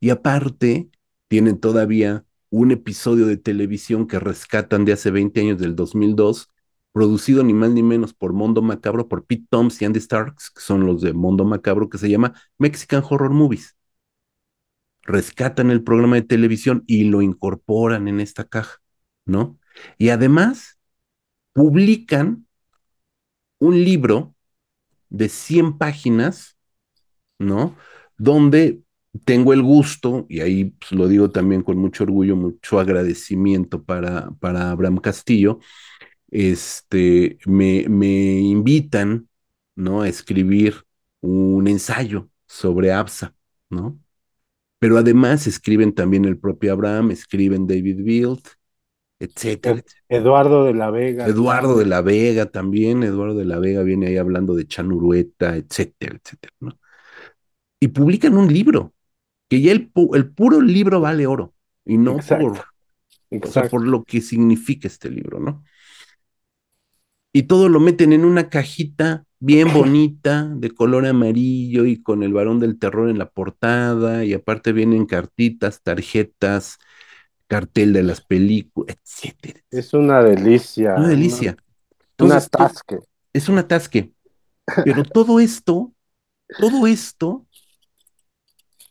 Y 0.00 0.10
aparte, 0.10 0.90
tienen 1.28 1.60
todavía 1.60 2.25
un 2.50 2.70
episodio 2.70 3.26
de 3.26 3.36
televisión 3.36 4.06
que 4.06 4.18
rescatan 4.18 4.84
de 4.84 4.92
hace 4.92 5.10
20 5.10 5.40
años, 5.40 5.58
del 5.58 5.76
2002, 5.76 6.50
producido 6.92 7.44
ni 7.44 7.52
más 7.54 7.70
ni 7.70 7.82
menos 7.82 8.14
por 8.14 8.32
Mondo 8.32 8.62
Macabro, 8.62 9.08
por 9.08 9.26
Pete 9.26 9.46
Toms 9.50 9.80
y 9.82 9.84
Andy 9.84 10.00
Starks, 10.00 10.50
que 10.50 10.60
son 10.60 10.86
los 10.86 11.02
de 11.02 11.12
Mondo 11.12 11.44
Macabro, 11.44 11.88
que 11.88 11.98
se 11.98 12.08
llama 12.08 12.34
Mexican 12.58 13.02
Horror 13.08 13.30
Movies. 13.32 13.76
Rescatan 15.02 15.70
el 15.70 15.84
programa 15.84 16.16
de 16.16 16.22
televisión 16.22 16.82
y 16.86 17.04
lo 17.04 17.22
incorporan 17.22 18.08
en 18.08 18.20
esta 18.20 18.44
caja, 18.44 18.78
¿no? 19.24 19.58
Y 19.98 20.08
además 20.08 20.78
publican 21.52 22.46
un 23.58 23.84
libro 23.84 24.34
de 25.08 25.28
100 25.28 25.78
páginas, 25.78 26.56
¿no? 27.38 27.76
Donde 28.18 28.82
tengo 29.24 29.52
el 29.52 29.62
gusto, 29.62 30.26
y 30.28 30.40
ahí 30.40 30.64
pues, 30.66 30.92
lo 30.92 31.08
digo 31.08 31.30
también 31.30 31.62
con 31.62 31.78
mucho 31.78 32.04
orgullo, 32.04 32.36
mucho 32.36 32.80
agradecimiento 32.80 33.82
para, 33.84 34.30
para 34.40 34.70
Abraham 34.70 34.98
Castillo, 34.98 35.58
este, 36.30 37.38
me, 37.46 37.86
me 37.88 38.40
invitan, 38.40 39.28
¿no? 39.74 40.02
A 40.02 40.08
escribir 40.08 40.74
un 41.20 41.68
ensayo 41.68 42.28
sobre 42.46 42.92
ABSA, 42.92 43.34
¿no? 43.70 43.98
Pero 44.78 44.98
además 44.98 45.46
escriben 45.46 45.94
también 45.94 46.24
el 46.24 46.38
propio 46.38 46.72
Abraham, 46.72 47.10
escriben 47.10 47.66
David 47.66 48.02
Bild, 48.02 48.40
etcétera. 49.18 49.82
Eduardo 50.08 50.64
de 50.64 50.74
la 50.74 50.90
Vega. 50.90 51.26
Eduardo 51.26 51.78
de 51.78 51.86
la 51.86 52.02
Vega 52.02 52.46
también, 52.46 53.02
Eduardo 53.02 53.38
de 53.38 53.46
la 53.46 53.58
Vega 53.58 53.82
viene 53.82 54.08
ahí 54.08 54.16
hablando 54.16 54.54
de 54.54 54.66
Chanurueta, 54.66 55.56
etcétera, 55.56 56.18
etcétera, 56.22 56.52
¿no? 56.60 56.78
Y 57.80 57.88
publican 57.88 58.36
un 58.36 58.52
libro, 58.52 58.94
que 59.48 59.60
ya 59.60 59.72
el, 59.72 59.90
el 60.14 60.30
puro 60.30 60.60
libro 60.60 61.00
vale 61.00 61.26
oro, 61.26 61.54
y 61.84 61.98
no 61.98 62.16
Exacto. 62.16 62.52
por, 63.30 63.42
o 63.42 63.46
sea, 63.46 63.68
por 63.68 63.86
lo 63.86 64.04
que 64.04 64.20
significa 64.20 64.88
este 64.88 65.10
libro, 65.10 65.40
¿no? 65.40 65.64
Y 67.32 67.44
todo 67.44 67.68
lo 67.68 67.80
meten 67.80 68.12
en 68.12 68.24
una 68.24 68.48
cajita 68.48 69.24
bien 69.38 69.72
bonita, 69.72 70.50
de 70.56 70.70
color 70.70 71.06
amarillo 71.06 71.84
y 71.84 72.02
con 72.02 72.22
el 72.22 72.32
varón 72.32 72.60
del 72.60 72.78
terror 72.78 73.10
en 73.10 73.18
la 73.18 73.28
portada, 73.28 74.24
y 74.24 74.32
aparte 74.32 74.72
vienen 74.72 75.04
cartitas, 75.06 75.82
tarjetas, 75.82 76.78
cartel 77.46 77.92
de 77.92 78.02
las 78.02 78.20
películas, 78.22 78.96
etcétera. 79.04 79.60
Es 79.70 79.92
una 79.94 80.22
delicia. 80.22 80.94
Una 80.96 81.08
delicia. 81.08 81.56
Un 82.18 82.32
Entonces, 82.32 82.46
atasque. 82.46 82.98
Es 83.32 83.48
un 83.48 83.58
atasque. 83.58 84.12
Pero 84.84 85.04
todo 85.04 85.38
esto, 85.38 85.92
todo 86.58 86.86
esto 86.86 87.45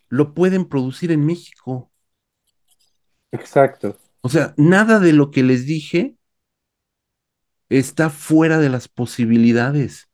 lo 0.10 0.34
pueden 0.34 0.66
producir 0.66 1.12
en 1.12 1.26
México. 1.26 1.92
Exacto. 3.32 3.98
O 4.22 4.30
sea, 4.30 4.54
nada 4.58 5.00
de 5.00 5.14
lo 5.14 5.32
que 5.32 5.44
les 5.44 5.66
dije 5.66 6.16
está 7.70 8.10
fuera 8.10 8.60
de 8.60 8.70
las 8.70 8.88
posibilidades. 8.88 10.10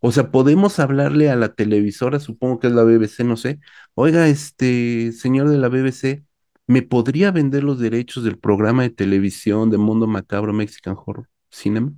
O 0.00 0.12
sea, 0.12 0.30
podemos 0.30 0.78
hablarle 0.78 1.30
a 1.30 1.36
la 1.36 1.54
televisora, 1.54 2.20
supongo 2.20 2.58
que 2.58 2.68
es 2.68 2.72
la 2.72 2.84
BBC, 2.84 3.24
no 3.24 3.36
sé. 3.36 3.60
Oiga, 3.94 4.28
este 4.28 5.12
señor 5.12 5.48
de 5.48 5.58
la 5.58 5.68
BBC, 5.68 6.24
¿me 6.66 6.82
podría 6.82 7.30
vender 7.32 7.64
los 7.64 7.78
derechos 7.78 8.24
del 8.24 8.38
programa 8.38 8.82
de 8.82 8.90
televisión 8.90 9.70
de 9.70 9.78
Mundo 9.78 10.06
Macabro 10.06 10.52
Mexican 10.52 10.96
Horror 11.04 11.28
Cinema? 11.50 11.92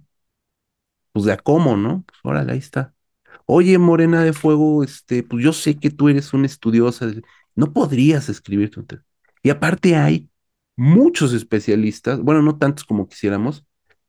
Pues 1.13 1.25
de 1.27 1.33
a 1.33 1.37
cómo, 1.37 1.77
¿no? 1.77 2.05
Pues 2.07 2.19
órale, 2.25 2.53
ahí 2.53 2.59
está. 2.59 2.95
Oye, 3.55 3.79
Morena 3.79 4.23
de 4.25 4.33
Fuego, 4.33 4.83
este, 4.83 5.23
pues 5.23 5.45
yo 5.45 5.53
sé 5.53 5.77
que 5.79 5.91
tú 5.91 6.09
eres 6.09 6.33
una 6.33 6.47
estudiosa, 6.47 7.11
no 7.55 7.73
podrías 7.73 8.29
escribir 8.29 8.71
tu 8.71 8.87
Y 9.43 9.51
aparte 9.51 9.95
hay 9.97 10.31
muchos 10.77 11.35
especialistas, 11.35 12.21
bueno, 12.21 12.41
no 12.43 12.57
tantos 12.59 12.85
como 12.85 13.09
quisiéramos, 13.09 13.65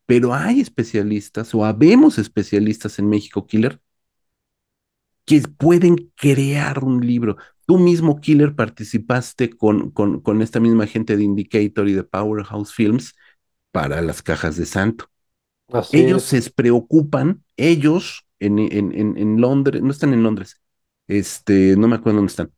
pero 0.06 0.34
hay 0.34 0.62
especialistas 0.62 1.54
o 1.56 1.66
habemos 1.66 2.18
especialistas 2.20 3.00
en 3.00 3.10
México, 3.10 3.46
Killer, 3.46 3.82
que 5.26 5.42
pueden 5.42 6.12
crear 6.16 6.84
un 6.84 7.06
libro. 7.06 7.38
Tú 7.66 7.78
mismo, 7.80 8.20
Killer, 8.20 8.56
participaste 8.56 9.50
con, 9.52 9.92
con, 9.92 10.20
con 10.22 10.42
esta 10.42 10.60
misma 10.60 10.88
gente 10.88 11.16
de 11.16 11.24
Indicator 11.24 11.88
y 11.88 11.94
de 11.94 12.04
Powerhouse 12.04 12.74
Films 12.74 13.14
para 13.72 14.02
las 14.02 14.22
cajas 14.22 14.58
de 14.58 14.66
Santo. 14.66 15.08
Así 15.74 16.00
ellos 16.00 16.24
es. 16.24 16.24
se 16.24 16.42
preocupan, 16.52 17.44
ellos 17.58 18.26
en, 18.46 18.60
en, 18.60 18.92
en, 18.94 19.18
en, 19.18 19.42
Londres, 19.42 19.82
no 19.82 19.92
están 19.92 20.14
en 20.14 20.24
Londres, 20.24 20.62
este, 21.08 21.76
no 21.78 21.88
me 21.88 21.96
acuerdo 21.96 22.18
dónde 22.18 22.32
están, 22.32 22.52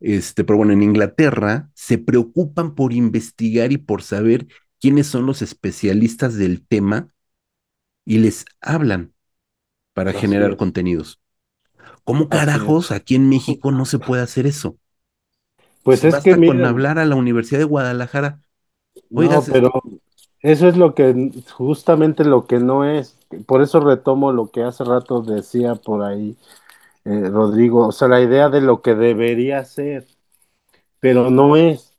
este, 0.00 0.44
pero 0.44 0.56
bueno, 0.58 0.72
en 0.72 0.82
Inglaterra 0.82 1.70
se 1.74 1.98
preocupan 1.98 2.74
por 2.74 2.92
investigar 2.92 3.72
y 3.72 3.78
por 3.78 4.02
saber 4.02 4.46
quiénes 4.80 5.06
son 5.06 5.26
los 5.26 5.42
especialistas 5.42 6.36
del 6.36 6.66
tema 6.66 7.08
y 8.04 8.18
les 8.18 8.44
hablan 8.60 9.14
para 9.94 10.12
Así 10.12 10.42
generar 10.42 10.56
es. 10.56 10.58
contenidos. 10.58 11.20
¿Cómo 12.04 12.30
carajos 12.30 12.92
aquí 12.92 13.16
en 13.16 13.28
México 13.30 13.72
no 13.72 13.86
se 13.86 13.98
puede 14.00 14.22
hacer 14.22 14.46
eso? 14.46 14.78
Pues 15.84 16.04
es 16.04 16.20
basta 16.20 16.36
que 16.36 16.36
con 16.44 16.64
miren, 16.64 16.66
hablar 16.66 16.98
a 16.98 17.04
la 17.06 17.16
Universidad 17.16 17.58
de 17.60 17.64
Guadalajara. 17.64 18.40
Oiga, 19.14 19.38
no, 19.38 19.42
se- 19.42 19.52
pero 19.52 19.70
eso 20.42 20.68
es 20.68 20.76
lo 20.76 20.94
que, 20.94 21.30
justamente 21.52 22.24
lo 22.24 22.46
que 22.46 22.58
no 22.58 22.84
es. 22.84 23.16
Por 23.46 23.62
eso 23.62 23.80
retomo 23.80 24.32
lo 24.32 24.50
que 24.50 24.62
hace 24.62 24.84
rato 24.84 25.22
decía 25.22 25.74
por 25.76 26.02
ahí 26.02 26.36
eh, 27.04 27.28
Rodrigo, 27.30 27.88
o 27.88 27.92
sea, 27.92 28.08
la 28.08 28.20
idea 28.22 28.48
de 28.50 28.60
lo 28.62 28.82
que 28.82 28.94
debería 28.94 29.64
ser, 29.64 30.06
pero 31.00 31.30
no 31.30 31.56
es. 31.56 31.92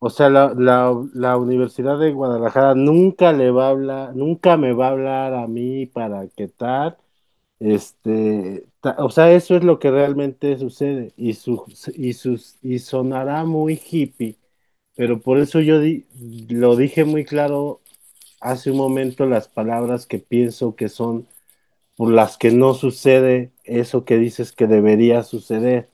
O 0.00 0.10
sea, 0.10 0.30
la, 0.30 0.54
la, 0.56 0.94
la 1.14 1.36
Universidad 1.38 1.98
de 1.98 2.12
Guadalajara 2.12 2.74
nunca 2.74 3.32
le 3.32 3.50
va 3.50 3.68
a 3.68 3.70
hablar, 3.70 4.16
nunca 4.16 4.56
me 4.58 4.72
va 4.74 4.88
a 4.88 4.90
hablar 4.92 5.34
a 5.34 5.46
mí 5.48 5.86
para 5.86 6.28
qué 6.28 6.48
tal. 6.48 6.98
Este, 7.60 8.66
o 8.98 9.10
sea, 9.10 9.32
eso 9.32 9.56
es 9.56 9.64
lo 9.64 9.78
que 9.78 9.90
realmente 9.90 10.58
sucede 10.58 11.12
y, 11.16 11.34
su, 11.34 11.64
y, 11.94 12.12
sus, 12.14 12.58
y 12.62 12.78
sonará 12.80 13.44
muy 13.44 13.80
hippie, 13.90 14.36
pero 14.96 15.20
por 15.20 15.38
eso 15.38 15.60
yo 15.60 15.80
di- 15.80 16.06
lo 16.50 16.76
dije 16.76 17.04
muy 17.04 17.24
claro 17.24 17.82
hace 18.44 18.70
un 18.70 18.76
momento 18.76 19.26
las 19.26 19.48
palabras 19.48 20.06
que 20.06 20.18
pienso 20.18 20.76
que 20.76 20.88
son 20.90 21.26
por 21.96 22.10
las 22.12 22.38
que 22.38 22.52
no 22.52 22.74
sucede 22.74 23.52
eso 23.64 24.04
que 24.04 24.18
dices 24.18 24.52
que 24.52 24.66
debería 24.66 25.22
suceder. 25.22 25.90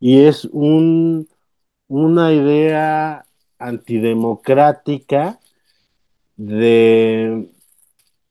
Y 0.00 0.24
es 0.24 0.46
un, 0.46 1.28
una 1.88 2.32
idea 2.32 3.26
antidemocrática 3.58 5.40
de, 6.36 7.50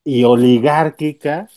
y 0.03 0.23
oligárquica 0.23 1.49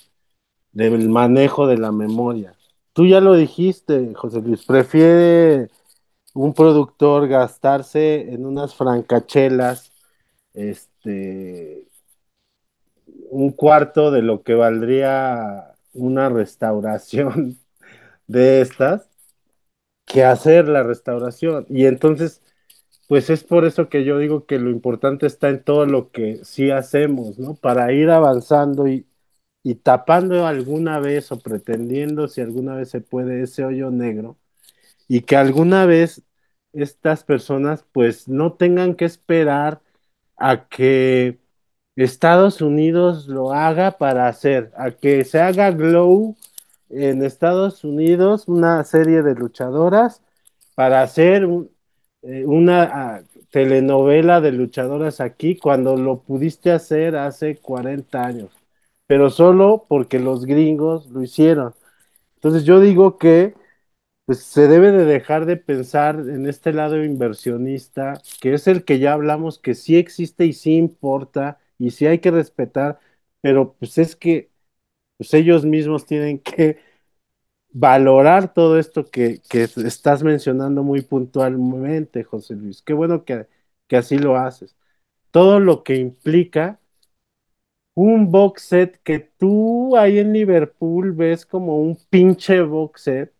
del 0.72 1.08
manejo 1.08 1.66
de 1.66 1.78
la 1.78 1.92
memoria. 1.92 2.54
Tú 2.92 3.06
ya 3.06 3.20
lo 3.20 3.34
dijiste, 3.34 4.12
José 4.14 4.42
Luis, 4.42 4.64
prefiere 4.66 5.70
un 6.34 6.54
productor 6.54 7.28
gastarse 7.28 8.32
en 8.34 8.46
unas 8.46 8.74
francachelas, 8.74 9.91
este, 10.54 11.88
un 13.30 13.50
cuarto 13.52 14.10
de 14.10 14.22
lo 14.22 14.42
que 14.42 14.54
valdría 14.54 15.74
una 15.92 16.28
restauración 16.28 17.58
de 18.26 18.60
estas, 18.62 19.08
que 20.06 20.24
hacer 20.24 20.68
la 20.68 20.82
restauración. 20.82 21.66
Y 21.70 21.86
entonces, 21.86 22.42
pues 23.08 23.30
es 23.30 23.44
por 23.44 23.64
eso 23.66 23.88
que 23.88 24.04
yo 24.04 24.18
digo 24.18 24.46
que 24.46 24.58
lo 24.58 24.70
importante 24.70 25.26
está 25.26 25.50
en 25.50 25.64
todo 25.64 25.86
lo 25.86 26.10
que 26.12 26.44
sí 26.44 26.70
hacemos, 26.70 27.38
¿no? 27.38 27.54
Para 27.56 27.92
ir 27.92 28.10
avanzando 28.10 28.88
y, 28.88 29.06
y 29.62 29.76
tapando 29.76 30.46
alguna 30.46 31.00
vez 31.00 31.32
o 31.32 31.40
pretendiendo 31.40 32.28
si 32.28 32.40
alguna 32.42 32.76
vez 32.76 32.90
se 32.90 33.00
puede 33.00 33.42
ese 33.44 33.64
hoyo 33.64 33.90
negro 33.90 34.38
y 35.08 35.22
que 35.22 35.36
alguna 35.36 35.86
vez 35.86 36.22
estas 36.72 37.24
personas 37.24 37.84
pues 37.92 38.28
no 38.28 38.54
tengan 38.54 38.94
que 38.94 39.04
esperar 39.04 39.80
a 40.36 40.68
que 40.68 41.38
Estados 41.96 42.60
Unidos 42.62 43.28
lo 43.28 43.52
haga 43.52 43.92
para 43.98 44.28
hacer, 44.28 44.72
a 44.76 44.90
que 44.92 45.24
se 45.24 45.40
haga 45.40 45.70
Glow 45.72 46.36
en 46.90 47.22
Estados 47.24 47.84
Unidos, 47.84 48.48
una 48.48 48.84
serie 48.84 49.22
de 49.22 49.34
luchadoras 49.34 50.22
para 50.74 51.02
hacer 51.02 51.46
eh, 52.22 52.44
una 52.46 52.82
ah, 53.16 53.22
telenovela 53.50 54.40
de 54.40 54.52
luchadoras 54.52 55.20
aquí 55.20 55.56
cuando 55.58 55.96
lo 55.96 56.22
pudiste 56.22 56.70
hacer 56.72 57.16
hace 57.16 57.56
40 57.58 58.24
años. 58.24 58.50
pero 59.06 59.30
solo 59.30 59.86
porque 59.88 60.18
los 60.18 60.46
gringos 60.46 61.06
lo 61.10 61.22
hicieron. 61.22 61.74
Entonces 62.36 62.64
yo 62.64 62.80
digo 62.80 63.18
que 63.18 63.54
pues, 64.26 64.40
se 64.44 64.68
debe 64.68 64.92
de 64.92 65.04
dejar 65.04 65.46
de 65.46 65.56
pensar 65.56 66.16
en 66.16 66.46
este 66.46 66.72
lado 66.72 67.02
inversionista, 67.04 68.20
que 68.40 68.54
es 68.54 68.66
el 68.66 68.84
que 68.84 68.98
ya 68.98 69.12
hablamos, 69.14 69.58
que 69.58 69.74
sí 69.74 69.96
existe 69.96 70.46
y 70.46 70.52
sí 70.52 70.76
importa 70.76 71.58
y 71.78 71.90
sí 71.90 72.06
hay 72.06 72.18
que 72.20 72.30
respetar, 72.30 73.00
pero 73.40 73.74
pues 73.74 73.98
es 73.98 74.16
que 74.16 74.50
pues, 75.18 75.34
ellos 75.34 75.64
mismos 75.66 76.06
tienen 76.06 76.40
que 76.40 76.78
valorar 77.70 78.52
todo 78.54 78.78
esto 78.78 79.04
que, 79.06 79.40
que 79.48 79.64
estás 79.64 80.22
mencionando 80.22 80.82
muy 80.82 81.02
puntualmente, 81.02 82.24
José 82.24 82.54
Luis. 82.54 82.82
Qué 82.82 82.92
bueno 82.94 83.24
que, 83.24 83.48
que 83.88 83.96
así 83.96 84.18
lo 84.18 84.36
haces. 84.36 84.76
Todo 85.32 85.60
lo 85.60 85.84
que 85.84 85.96
implica 85.96 86.80
un 87.94 88.30
box 88.30 88.62
set 88.62 89.00
que 89.02 89.18
tú 89.20 89.96
ahí 89.96 90.18
en 90.18 90.32
Liverpool 90.32 91.12
ves 91.12 91.44
como 91.46 91.78
un 91.80 91.96
pinche 92.10 92.60
box 92.62 93.02
set, 93.02 93.32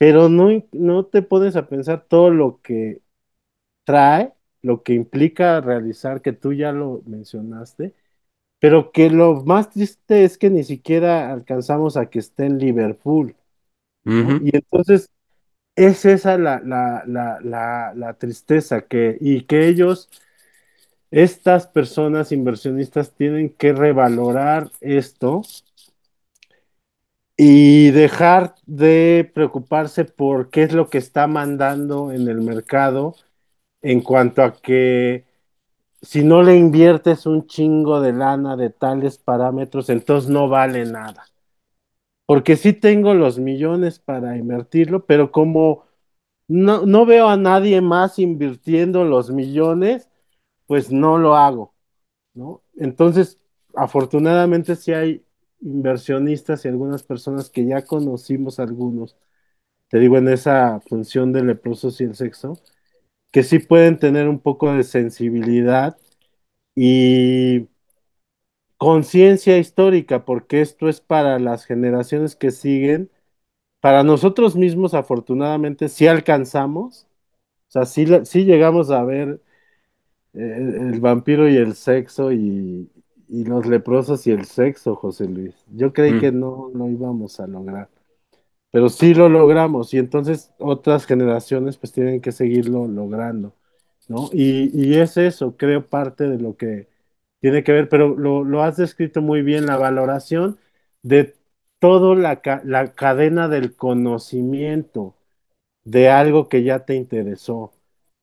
pero 0.00 0.30
no, 0.30 0.50
no 0.72 1.06
te 1.06 1.22
pones 1.22 1.56
a 1.56 1.68
pensar 1.68 2.06
todo 2.08 2.30
lo 2.32 2.62
que 2.62 3.02
trae, 3.84 4.34
lo 4.62 4.82
que 4.82 4.94
implica 4.94 5.60
realizar, 5.60 6.22
que 6.22 6.32
tú 6.32 6.52
ya 6.54 6.72
lo 6.72 7.02
mencionaste, 7.06 7.94
pero 8.60 8.92
que 8.92 9.10
lo 9.10 9.44
más 9.44 9.70
triste 9.70 10.24
es 10.24 10.38
que 10.38 10.50
ni 10.50 10.64
siquiera 10.64 11.32
alcanzamos 11.32 11.96
a 11.98 12.10
que 12.10 12.20
esté 12.20 12.46
en 12.46 12.58
Liverpool. 12.58 13.36
Y 14.38 14.56
entonces 14.56 15.10
es 15.76 16.04
esa 16.06 16.38
la, 16.38 16.60
la, 16.64 17.04
la, 17.06 17.40
la, 17.42 17.94
la 17.96 18.14
tristeza 18.18 18.82
que, 18.88 19.18
y 19.20 19.42
que 19.44 19.68
ellos, 19.68 20.10
estas 21.10 21.66
personas 21.66 22.32
inversionistas, 22.32 23.14
tienen 23.14 23.50
que 23.50 23.72
revalorar 23.72 24.70
esto 24.80 25.42
y 27.42 27.90
dejar 27.92 28.54
de 28.66 29.30
preocuparse 29.32 30.04
por 30.04 30.50
qué 30.50 30.64
es 30.64 30.74
lo 30.74 30.90
que 30.90 30.98
está 30.98 31.26
mandando 31.26 32.12
en 32.12 32.28
el 32.28 32.42
mercado 32.42 33.14
en 33.80 34.02
cuanto 34.02 34.42
a 34.42 34.52
que 34.52 35.24
si 36.02 36.22
no 36.22 36.42
le 36.42 36.58
inviertes 36.58 37.24
un 37.24 37.46
chingo 37.46 38.02
de 38.02 38.12
lana 38.12 38.58
de 38.58 38.68
tales 38.68 39.16
parámetros, 39.16 39.88
entonces 39.88 40.28
no 40.28 40.50
vale 40.50 40.84
nada. 40.84 41.24
Porque 42.26 42.58
sí 42.58 42.74
tengo 42.74 43.14
los 43.14 43.38
millones 43.38 43.98
para 44.00 44.36
invertirlo, 44.36 45.06
pero 45.06 45.32
como 45.32 45.86
no, 46.46 46.84
no 46.84 47.06
veo 47.06 47.26
a 47.28 47.38
nadie 47.38 47.80
más 47.80 48.18
invirtiendo 48.18 49.06
los 49.06 49.30
millones, 49.30 50.10
pues 50.66 50.92
no 50.92 51.16
lo 51.16 51.36
hago, 51.36 51.72
¿no? 52.34 52.60
Entonces, 52.76 53.40
afortunadamente 53.74 54.76
sí 54.76 54.92
hay 54.92 55.24
inversionistas 55.62 56.64
y 56.64 56.68
algunas 56.68 57.02
personas 57.02 57.50
que 57.50 57.66
ya 57.66 57.84
conocimos 57.84 58.60
algunos, 58.60 59.16
te 59.88 59.98
digo, 60.00 60.18
en 60.18 60.28
esa 60.28 60.80
función 60.80 61.32
de 61.32 61.44
leprosos 61.44 62.00
y 62.00 62.04
el 62.04 62.14
sexo, 62.16 62.58
que 63.32 63.42
sí 63.44 63.60
pueden 63.60 63.98
tener 63.98 64.28
un 64.28 64.40
poco 64.40 64.72
de 64.72 64.84
sensibilidad 64.84 65.98
y 66.76 67.68
conciencia 68.78 69.58
histórica, 69.58 70.24
porque 70.24 70.60
esto 70.62 70.88
es 70.88 71.00
para 71.00 71.38
las 71.38 71.64
generaciones 71.66 72.36
que 72.36 72.50
siguen. 72.50 73.10
Para 73.80 74.04
nosotros 74.04 74.56
mismos, 74.56 74.94
afortunadamente, 74.94 75.88
sí 75.88 76.06
alcanzamos, 76.06 77.08
o 77.68 77.72
sea, 77.72 77.86
sí, 77.86 78.06
llegamos 78.44 78.90
a 78.90 79.04
ver 79.04 79.42
eh, 80.34 80.38
el 80.92 81.00
vampiro 81.00 81.48
y 81.48 81.56
el 81.56 81.74
sexo 81.74 82.32
y, 82.32 82.90
y 83.30 83.44
los 83.44 83.66
leprosos 83.66 84.26
y 84.26 84.32
el 84.32 84.46
sexo, 84.46 84.96
José 84.96 85.26
Luis. 85.28 85.54
Yo 85.74 85.92
creí 85.94 86.16
que 86.16 86.32
Mm. 86.32 86.34
no 86.34 86.70
lo 86.74 86.90
íbamos 86.90 87.40
a 87.40 87.46
lograr, 87.48 87.88
pero 88.72 88.88
sí 88.88 89.14
lo 89.14 89.28
logramos 89.28 89.92
y 89.94 89.98
entonces 89.98 90.52
otras 90.58 91.06
generaciones 91.06 91.76
pues 91.76 91.92
tienen 91.92 92.20
que 92.20 92.32
seguirlo 92.32 92.86
logrando, 92.88 93.54
¿no? 94.08 94.30
Y, 94.32 94.70
y 94.74 94.96
es 94.98 95.16
eso, 95.16 95.56
creo, 95.56 95.86
parte 95.86 96.28
de 96.28 96.38
lo 96.40 96.56
que 96.56 96.88
tiene 97.40 97.64
que 97.64 97.72
ver, 97.72 97.88
pero 97.88 98.16
lo, 98.16 98.44
lo 98.44 98.62
has 98.62 98.76
descrito 98.76 99.22
muy 99.22 99.42
bien, 99.42 99.66
la 99.66 99.76
valoración 99.78 100.58
de 101.02 101.34
toda 101.80 102.14
la, 102.16 102.40
ca- 102.42 102.62
la 102.64 102.92
cadena 102.94 103.48
del 103.48 103.74
conocimiento 103.76 105.16
de 105.84 106.08
algo 106.10 106.48
que 106.48 106.62
ya 106.62 106.84
te 106.84 106.94
interesó, 106.94 107.72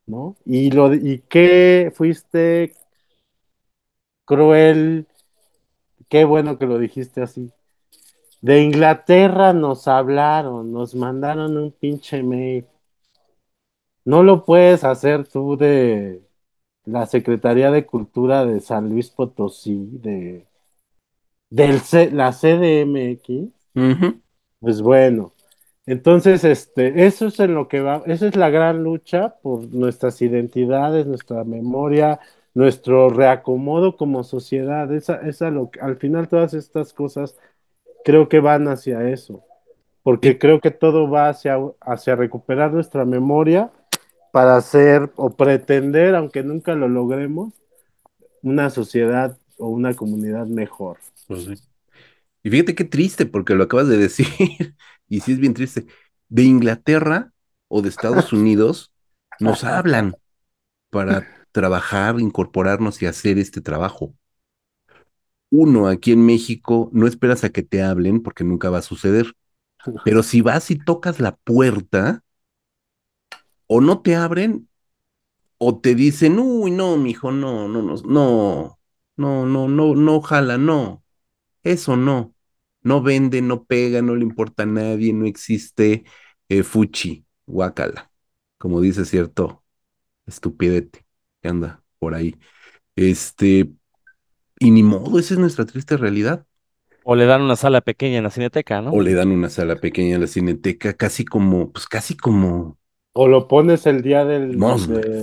¿no? 0.05 0.37
Y, 0.45 0.71
lo, 0.71 0.93
y 0.93 1.23
qué 1.29 1.91
fuiste 1.95 2.73
cruel, 4.27 5.07
qué 6.09 6.25
bueno 6.25 6.57
que 6.57 6.65
lo 6.65 6.77
dijiste 6.79 7.21
así. 7.21 7.51
De 8.41 8.61
Inglaterra 8.63 9.53
nos 9.53 9.87
hablaron, 9.87 10.71
nos 10.73 10.95
mandaron 10.95 11.57
un 11.57 11.71
pinche 11.71 12.23
mail. 12.23 12.65
No 14.05 14.23
lo 14.23 14.43
puedes 14.43 14.83
hacer 14.83 15.27
tú 15.27 15.55
de 15.55 16.23
la 16.85 17.05
Secretaría 17.05 17.71
de 17.71 17.85
Cultura 17.85 18.45
de 18.45 18.61
San 18.61 18.89
Luis 18.89 19.09
Potosí, 19.11 19.89
de 19.93 20.47
del 21.49 21.79
C- 21.81 22.11
la 22.11 22.31
CDMX. 22.31 23.51
Pues 24.59 24.81
bueno, 24.81 25.33
entonces 25.85 26.43
este, 26.43 27.05
eso 27.05 27.27
es 27.27 27.39
en 27.39 27.53
lo 27.55 27.67
que 27.67 27.81
va, 27.81 28.03
esa 28.07 28.27
es 28.27 28.35
la 28.35 28.49
gran 28.49 28.83
lucha 28.83 29.37
por 29.41 29.63
nuestras 29.73 30.21
identidades, 30.21 31.05
nuestra 31.07 31.43
memoria, 31.43 32.19
nuestro 32.57 33.09
reacomodo 33.09 33.95
como 33.97 34.23
sociedad. 34.23 34.91
Esa, 34.91 35.17
esa 35.17 35.51
lo, 35.51 35.69
al 35.79 35.97
final 35.97 36.27
todas 36.27 36.55
estas 36.55 36.91
cosas 36.91 37.35
creo 38.03 38.29
que 38.29 38.39
van 38.39 38.67
hacia 38.67 39.07
eso, 39.11 39.43
porque 40.01 40.39
creo 40.39 40.59
que 40.59 40.71
todo 40.71 41.07
va 41.07 41.29
hacia, 41.29 41.59
hacia 41.81 42.15
recuperar 42.15 42.73
nuestra 42.73 43.05
memoria 43.05 43.71
para 44.31 44.57
hacer 44.57 45.11
o 45.17 45.29
pretender, 45.29 46.15
aunque 46.15 46.41
nunca 46.41 46.73
lo 46.73 46.89
logremos, 46.89 47.53
una 48.41 48.71
sociedad 48.71 49.37
o 49.59 49.67
una 49.67 49.93
comunidad 49.93 50.47
mejor. 50.47 50.97
pues 51.27 51.43
sí. 51.43 51.53
Y 52.41 52.49
fíjate 52.49 52.73
qué 52.73 52.85
triste, 52.85 53.27
porque 53.27 53.53
lo 53.53 53.65
acabas 53.65 53.87
de 53.87 53.97
decir, 53.97 54.25
y 55.07 55.19
sí 55.19 55.33
es 55.33 55.39
bien 55.39 55.53
triste. 55.53 55.85
De 56.27 56.41
Inglaterra 56.41 57.33
o 57.67 57.83
de 57.83 57.89
Estados 57.89 58.33
Unidos 58.33 58.91
nos 59.39 59.63
hablan 59.63 60.15
para 60.89 61.36
trabajar, 61.51 62.19
incorporarnos 62.19 63.01
y 63.01 63.05
hacer 63.07 63.37
este 63.39 63.61
trabajo. 63.61 64.13
Uno, 65.49 65.87
aquí 65.87 66.11
en 66.11 66.25
México, 66.25 66.89
no 66.93 67.07
esperas 67.07 67.43
a 67.43 67.49
que 67.51 67.63
te 67.63 67.81
hablen 67.81 68.21
porque 68.21 68.43
nunca 68.43 68.69
va 68.69 68.79
a 68.79 68.81
suceder. 68.81 69.33
Pero 70.05 70.23
si 70.23 70.41
vas 70.41 70.71
y 70.71 70.77
tocas 70.77 71.19
la 71.19 71.35
puerta, 71.37 72.23
o 73.67 73.81
no 73.81 74.01
te 74.01 74.15
abren, 74.15 74.69
o 75.57 75.79
te 75.81 75.95
dicen, 75.95 76.39
uy, 76.39 76.71
no, 76.71 76.97
mijo, 76.97 77.31
no, 77.31 77.69
no, 77.69 77.83
no, 77.83 77.95
no, 78.05 78.79
no, 79.17 79.45
no, 79.47 79.67
no, 79.69 79.95
no, 79.95 80.15
ojalá, 80.17 80.57
no. 80.59 81.03
Eso 81.63 81.97
no. 81.97 82.35
No 82.83 83.03
vende, 83.03 83.41
no 83.43 83.65
pega, 83.65 84.01
no 84.03 84.15
le 84.15 84.23
importa 84.23 84.63
a 84.63 84.67
nadie, 84.67 85.13
no 85.13 85.25
existe 85.27 86.05
eh, 86.49 86.63
fuchi, 86.63 87.25
guacala, 87.47 88.11
como 88.59 88.81
dice 88.81 89.05
cierto 89.05 89.63
estupidete 90.27 91.06
que 91.47 91.49
anda 91.49 91.81
por 91.99 92.13
ahí. 92.13 92.35
Este, 92.95 93.69
y 94.59 94.71
ni 94.71 94.83
modo, 94.83 95.19
esa 95.19 95.33
es 95.35 95.39
nuestra 95.39 95.65
triste 95.65 95.97
realidad. 95.97 96.45
O 97.03 97.15
le 97.15 97.25
dan 97.25 97.41
una 97.41 97.55
sala 97.55 97.81
pequeña 97.81 98.17
en 98.17 98.23
la 98.23 98.29
cineteca, 98.29 98.81
¿no? 98.81 98.91
O 98.91 99.01
le 99.01 99.13
dan 99.13 99.31
una 99.31 99.49
sala 99.49 99.77
pequeña 99.77 100.15
en 100.15 100.21
la 100.21 100.27
cineteca, 100.27 100.93
casi 100.93 101.23
como, 101.23 101.71
pues 101.71 101.87
casi 101.87 102.17
como, 102.17 102.77
O 103.13 103.27
lo 103.27 103.47
pones 103.47 103.85
el 103.85 104.01
día 104.01 104.25
del, 104.25 104.57
no, 104.57 104.75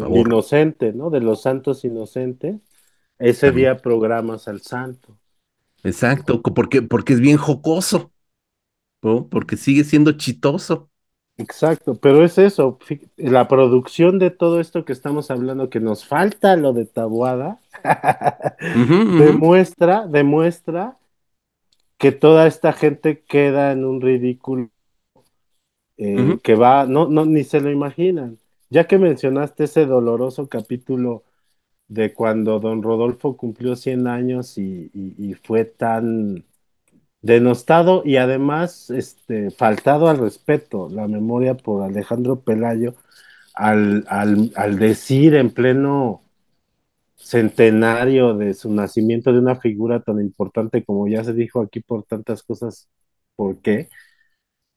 inocente, 0.08 0.92
¿no? 0.94 1.10
De 1.10 1.20
los 1.20 1.42
santos 1.42 1.84
inocentes. 1.84 2.56
Ese 3.18 3.48
también. 3.48 3.74
día 3.74 3.76
programas 3.82 4.48
al 4.48 4.62
santo. 4.62 5.18
Exacto, 5.84 6.40
porque, 6.42 6.82
porque 6.82 7.12
es 7.12 7.20
bien 7.20 7.36
jocoso, 7.36 8.12
¿no? 9.02 9.28
Porque 9.28 9.56
sigue 9.56 9.84
siendo 9.84 10.12
chitoso. 10.12 10.90
Exacto, 11.36 11.96
pero 11.96 12.24
es 12.24 12.38
eso, 12.38 12.78
la 13.16 13.48
producción 13.48 14.20
de 14.20 14.30
todo 14.30 14.60
esto 14.60 14.84
que 14.84 14.92
estamos 14.92 15.32
hablando, 15.32 15.68
que 15.68 15.80
nos 15.80 16.04
falta 16.06 16.54
lo 16.56 16.72
de 16.72 16.86
Tabuada, 16.86 17.60
demuestra, 19.04 20.06
demuestra 20.06 20.96
que 21.98 22.12
toda 22.12 22.46
esta 22.46 22.72
gente 22.72 23.24
queda 23.24 23.72
en 23.72 23.84
un 23.84 24.00
ridículo 24.00 24.70
eh, 25.96 26.40
que 26.42 26.54
va, 26.54 26.86
no, 26.86 27.08
no, 27.08 27.24
ni 27.24 27.44
se 27.44 27.60
lo 27.60 27.70
imaginan. 27.70 28.38
Ya 28.70 28.86
que 28.86 28.98
mencionaste 28.98 29.64
ese 29.64 29.86
doloroso 29.86 30.48
capítulo 30.48 31.24
de 31.88 32.14
cuando 32.14 32.60
don 32.60 32.82
Rodolfo 32.82 33.36
cumplió 33.36 33.76
100 33.76 34.06
años 34.08 34.58
y, 34.58 34.90
y- 34.94 35.30
y 35.32 35.34
fue 35.34 35.64
tan 35.66 36.44
denostado 37.24 38.02
y 38.04 38.16
además 38.18 38.90
este, 38.90 39.50
faltado 39.50 40.08
al 40.08 40.18
respeto, 40.18 40.90
la 40.90 41.08
memoria 41.08 41.54
por 41.54 41.82
Alejandro 41.82 42.40
Pelayo, 42.40 42.94
al, 43.54 44.04
al, 44.08 44.52
al 44.56 44.78
decir 44.78 45.34
en 45.34 45.50
pleno 45.50 46.20
centenario 47.16 48.34
de 48.34 48.52
su 48.52 48.70
nacimiento 48.70 49.32
de 49.32 49.38
una 49.38 49.56
figura 49.56 50.00
tan 50.00 50.20
importante 50.20 50.84
como 50.84 51.08
ya 51.08 51.24
se 51.24 51.32
dijo 51.32 51.62
aquí 51.62 51.80
por 51.80 52.02
tantas 52.02 52.42
cosas, 52.42 52.90
¿por 53.36 53.56
qué? 53.62 53.88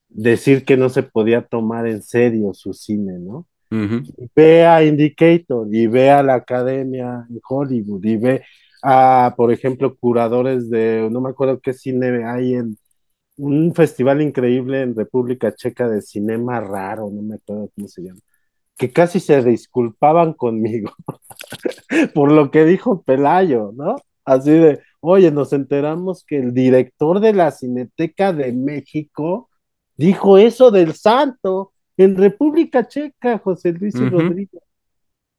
Decir 0.07 0.64
que 0.64 0.78
no 0.78 0.88
se 0.88 1.03
podía 1.03 1.41
tomar 1.41 1.86
en 1.86 2.02
serio 2.02 2.53
su 2.53 2.74
cine, 2.74 3.19
¿no? 3.19 3.45
Ujú. 3.69 4.03
Ve 4.34 4.65
a 4.65 4.86
Indicator 4.86 5.68
y 5.69 5.88
ve 5.88 6.11
a 6.11 6.24
la 6.24 6.36
academia 6.36 7.28
en 7.30 7.41
Hollywood 7.45 8.06
y 8.06 8.15
ve 8.15 8.44
a, 8.83 9.33
por 9.37 9.51
ejemplo, 9.51 9.95
curadores 9.95 10.69
de, 10.69 11.07
no 11.11 11.21
me 11.21 11.29
acuerdo 11.29 11.59
qué 11.59 11.73
cine 11.73 12.25
hay 12.25 12.55
en 12.55 12.77
un 13.37 13.73
festival 13.73 14.21
increíble 14.21 14.81
en 14.81 14.95
República 14.95 15.53
Checa 15.53 15.87
de 15.87 16.01
cinema 16.01 16.59
raro, 16.59 17.09
no 17.11 17.21
me 17.21 17.35
acuerdo 17.35 17.69
cómo 17.75 17.87
se 17.87 18.03
llama, 18.03 18.19
que 18.77 18.91
casi 18.91 19.19
se 19.19 19.43
disculpaban 19.43 20.33
conmigo 20.33 20.91
por 22.13 22.31
lo 22.31 22.51
que 22.51 22.65
dijo 22.65 23.01
Pelayo, 23.03 23.71
¿no? 23.75 23.95
Así 24.25 24.51
de, 24.51 24.81
oye, 24.99 25.31
nos 25.31 25.53
enteramos 25.53 26.25
que 26.25 26.37
el 26.37 26.53
director 26.53 27.19
de 27.19 27.33
la 27.33 27.51
Cineteca 27.51 28.33
de 28.33 28.51
México 28.51 29.49
dijo 29.95 30.37
eso 30.37 30.69
del 30.69 30.93
santo 30.93 31.71
en 31.95 32.15
República 32.15 32.87
Checa, 32.87 33.39
José 33.39 33.71
Luis 33.71 33.95
Ujú. 33.95 34.09
Rodrigo. 34.09 34.61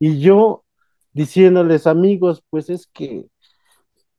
Y 0.00 0.20
yo 0.20 0.64
diciéndoles, 1.18 1.88
amigos, 1.88 2.44
pues 2.48 2.70
es 2.70 2.86
que 2.86 3.26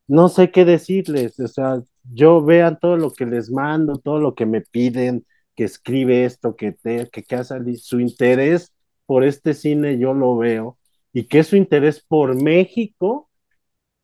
no 0.05 0.27
sé 0.27 0.51
qué 0.51 0.65
decirles, 0.65 1.39
o 1.39 1.47
sea, 1.47 1.81
yo 2.03 2.43
vean 2.43 2.77
todo 2.77 2.97
lo 2.97 3.11
que 3.11 3.25
les 3.25 3.49
mando, 3.49 3.99
todo 3.99 4.19
lo 4.19 4.35
que 4.35 4.45
me 4.45 4.59
piden, 4.59 5.25
que 5.55 5.63
escribe 5.63 6.25
esto, 6.25 6.57
que, 6.57 6.73
te, 6.73 7.09
que, 7.09 7.23
que 7.23 7.35
ha 7.35 7.45
salido, 7.45 7.79
su 7.81 8.01
interés 8.01 8.73
por 9.05 9.23
este 9.23 9.53
cine 9.53 9.97
yo 9.97 10.13
lo 10.13 10.35
veo, 10.35 10.77
y 11.13 11.23
que 11.23 11.43
su 11.45 11.55
interés 11.55 12.03
por 12.05 12.35
México 12.35 13.29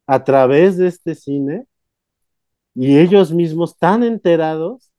a 0.07 0.23
través 0.23 0.77
de 0.77 0.87
este 0.87 1.15
cine, 1.15 1.67
y 2.73 2.97
ellos 2.97 3.33
mismos 3.33 3.77
tan 3.77 4.03
enterados, 4.03 4.89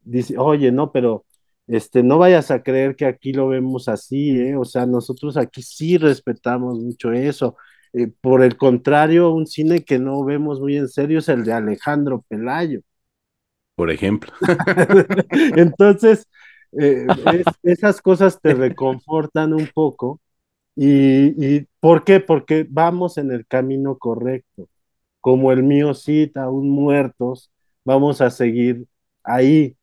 dicen, 0.00 0.38
oye, 0.40 0.72
no, 0.72 0.90
pero 0.90 1.24
este, 1.66 2.02
no 2.02 2.18
vayas 2.18 2.50
a 2.50 2.62
creer 2.62 2.96
que 2.96 3.06
aquí 3.06 3.32
lo 3.32 3.48
vemos 3.48 3.88
así, 3.88 4.30
¿eh? 4.40 4.56
O 4.56 4.64
sea, 4.64 4.86
nosotros 4.86 5.36
aquí 5.36 5.62
sí 5.62 5.98
respetamos 5.98 6.78
mucho 6.78 7.12
eso. 7.12 7.56
Eh, 7.92 8.08
por 8.20 8.42
el 8.42 8.56
contrario, 8.56 9.30
un 9.32 9.46
cine 9.46 9.84
que 9.84 9.98
no 9.98 10.24
vemos 10.24 10.60
muy 10.60 10.76
en 10.76 10.88
serio 10.88 11.18
es 11.20 11.28
el 11.28 11.44
de 11.44 11.52
Alejandro 11.52 12.24
Pelayo. 12.28 12.80
Por 13.74 13.90
ejemplo. 13.90 14.32
Entonces, 15.54 16.26
eh, 16.78 17.06
es- 17.24 17.58
esas 17.62 18.00
cosas 18.02 18.40
te 18.40 18.54
reconfortan 18.54 19.52
un 19.54 19.68
poco. 19.72 20.20
¿Y, 20.76 21.56
y 21.58 21.68
por 21.80 22.04
qué? 22.04 22.20
Porque 22.20 22.66
vamos 22.70 23.18
en 23.18 23.32
el 23.32 23.46
camino 23.46 23.98
correcto. 23.98 24.68
Como 25.20 25.52
el 25.52 25.62
mío 25.64 25.94
cita, 25.94 26.44
aún 26.44 26.70
muertos, 26.70 27.50
vamos 27.84 28.20
a 28.22 28.30
seguir 28.30 28.86
ahí, 29.24 29.76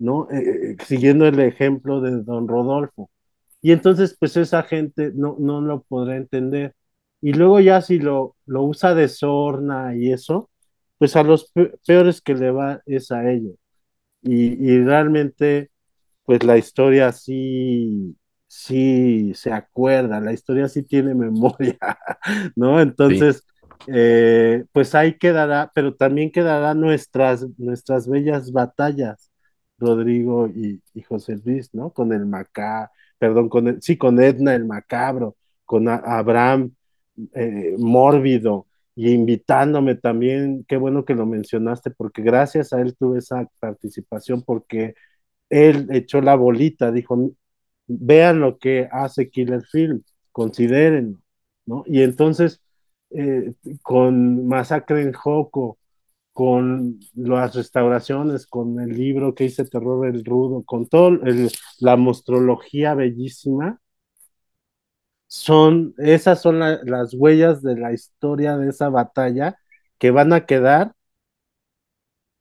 ¿no? 0.00 0.28
Eh, 0.32 0.72
eh, 0.74 0.78
siguiendo 0.86 1.26
el 1.28 1.40
ejemplo 1.40 2.02
de 2.02 2.22
don 2.24 2.48
Rodolfo. 2.48 3.10
Y 3.62 3.72
entonces, 3.72 4.16
pues 4.18 4.36
esa 4.36 4.62
gente 4.64 5.12
no, 5.14 5.36
no 5.40 5.60
lo 5.60 5.82
podrá 5.84 6.16
entender. 6.16 6.74
Y 7.22 7.34
luego 7.34 7.60
ya 7.60 7.82
si 7.82 7.98
lo, 8.00 8.36
lo 8.46 8.64
usa 8.64 8.94
de 8.94 9.08
sorna 9.08 9.96
y 9.96 10.12
eso, 10.12 10.50
pues 10.98 11.16
a 11.16 11.22
los 11.24 11.50
pe- 11.52 11.74
peores 11.86 12.22
que 12.22 12.34
le 12.34 12.50
va 12.52 12.82
es 12.86 13.10
a 13.12 13.30
ellos. 13.30 13.54
Y, 14.22 14.72
y 14.72 14.84
realmente, 14.84 15.70
pues 16.24 16.44
la 16.44 16.58
historia 16.58 17.12
sí, 17.12 18.16
sí 18.48 19.32
se 19.34 19.52
acuerda, 19.52 20.20
la 20.20 20.32
historia 20.34 20.68
sí 20.68 20.82
tiene 20.84 21.14
memoria, 21.16 21.78
¿no? 22.56 22.80
Sí. 23.06 23.26
Entonces, 23.26 23.44
eh, 23.86 24.64
pues 24.72 24.94
ahí 24.94 25.18
quedará, 25.18 25.70
pero 25.74 25.94
también 25.94 26.30
quedarán 26.32 26.80
nuestras, 26.80 27.46
nuestras 27.58 28.08
bellas 28.08 28.52
batallas, 28.52 29.29
Rodrigo 29.80 30.48
y, 30.48 30.80
José 31.08 31.40
Luis, 31.44 31.74
¿no? 31.74 31.90
Con 31.90 32.12
el 32.12 32.26
Macá, 32.26 32.90
perdón, 33.18 33.48
con 33.48 33.80
sí, 33.82 33.96
con 33.96 34.20
Edna 34.20 34.54
el 34.54 34.64
Macabro, 34.66 35.36
con 35.64 35.88
Abraham 35.88 36.72
eh, 37.34 37.74
Mórbido, 37.78 38.66
y 38.94 39.12
invitándome 39.12 39.94
también, 39.94 40.64
qué 40.68 40.76
bueno 40.76 41.04
que 41.04 41.14
lo 41.14 41.26
mencionaste, 41.26 41.90
porque 41.90 42.22
gracias 42.22 42.72
a 42.72 42.80
él 42.80 42.96
tuve 42.96 43.18
esa 43.20 43.48
participación, 43.58 44.42
porque 44.42 44.94
él 45.48 45.88
echó 45.90 46.20
la 46.20 46.34
bolita, 46.36 46.92
dijo, 46.92 47.32
vean 47.86 48.40
lo 48.40 48.58
que 48.58 48.88
hace 48.92 49.30
Killer 49.30 49.62
Film, 49.62 50.02
considérenlo, 50.32 51.18
¿no? 51.66 51.84
Y 51.86 52.02
entonces, 52.02 52.60
eh, 53.10 53.54
con 53.82 54.46
Masacre 54.46 55.02
en 55.02 55.12
Joco, 55.12 55.78
con 56.32 57.00
las 57.14 57.54
restauraciones, 57.54 58.46
con 58.46 58.80
el 58.80 58.90
libro 58.96 59.34
que 59.34 59.44
hice 59.44 59.64
Terror 59.66 60.06
el 60.06 60.24
Rudo, 60.24 60.62
con 60.64 60.88
toda 60.88 61.18
la 61.80 61.96
mostrología 61.96 62.94
bellísima, 62.94 63.80
son, 65.26 65.94
esas 65.98 66.42
son 66.42 66.58
la- 66.60 66.80
las 66.84 67.14
huellas 67.14 67.62
de 67.62 67.76
la 67.76 67.92
historia 67.92 68.56
de 68.56 68.68
esa 68.70 68.88
batalla 68.88 69.56
que 69.98 70.10
van 70.10 70.32
a 70.32 70.46
quedar 70.46 70.94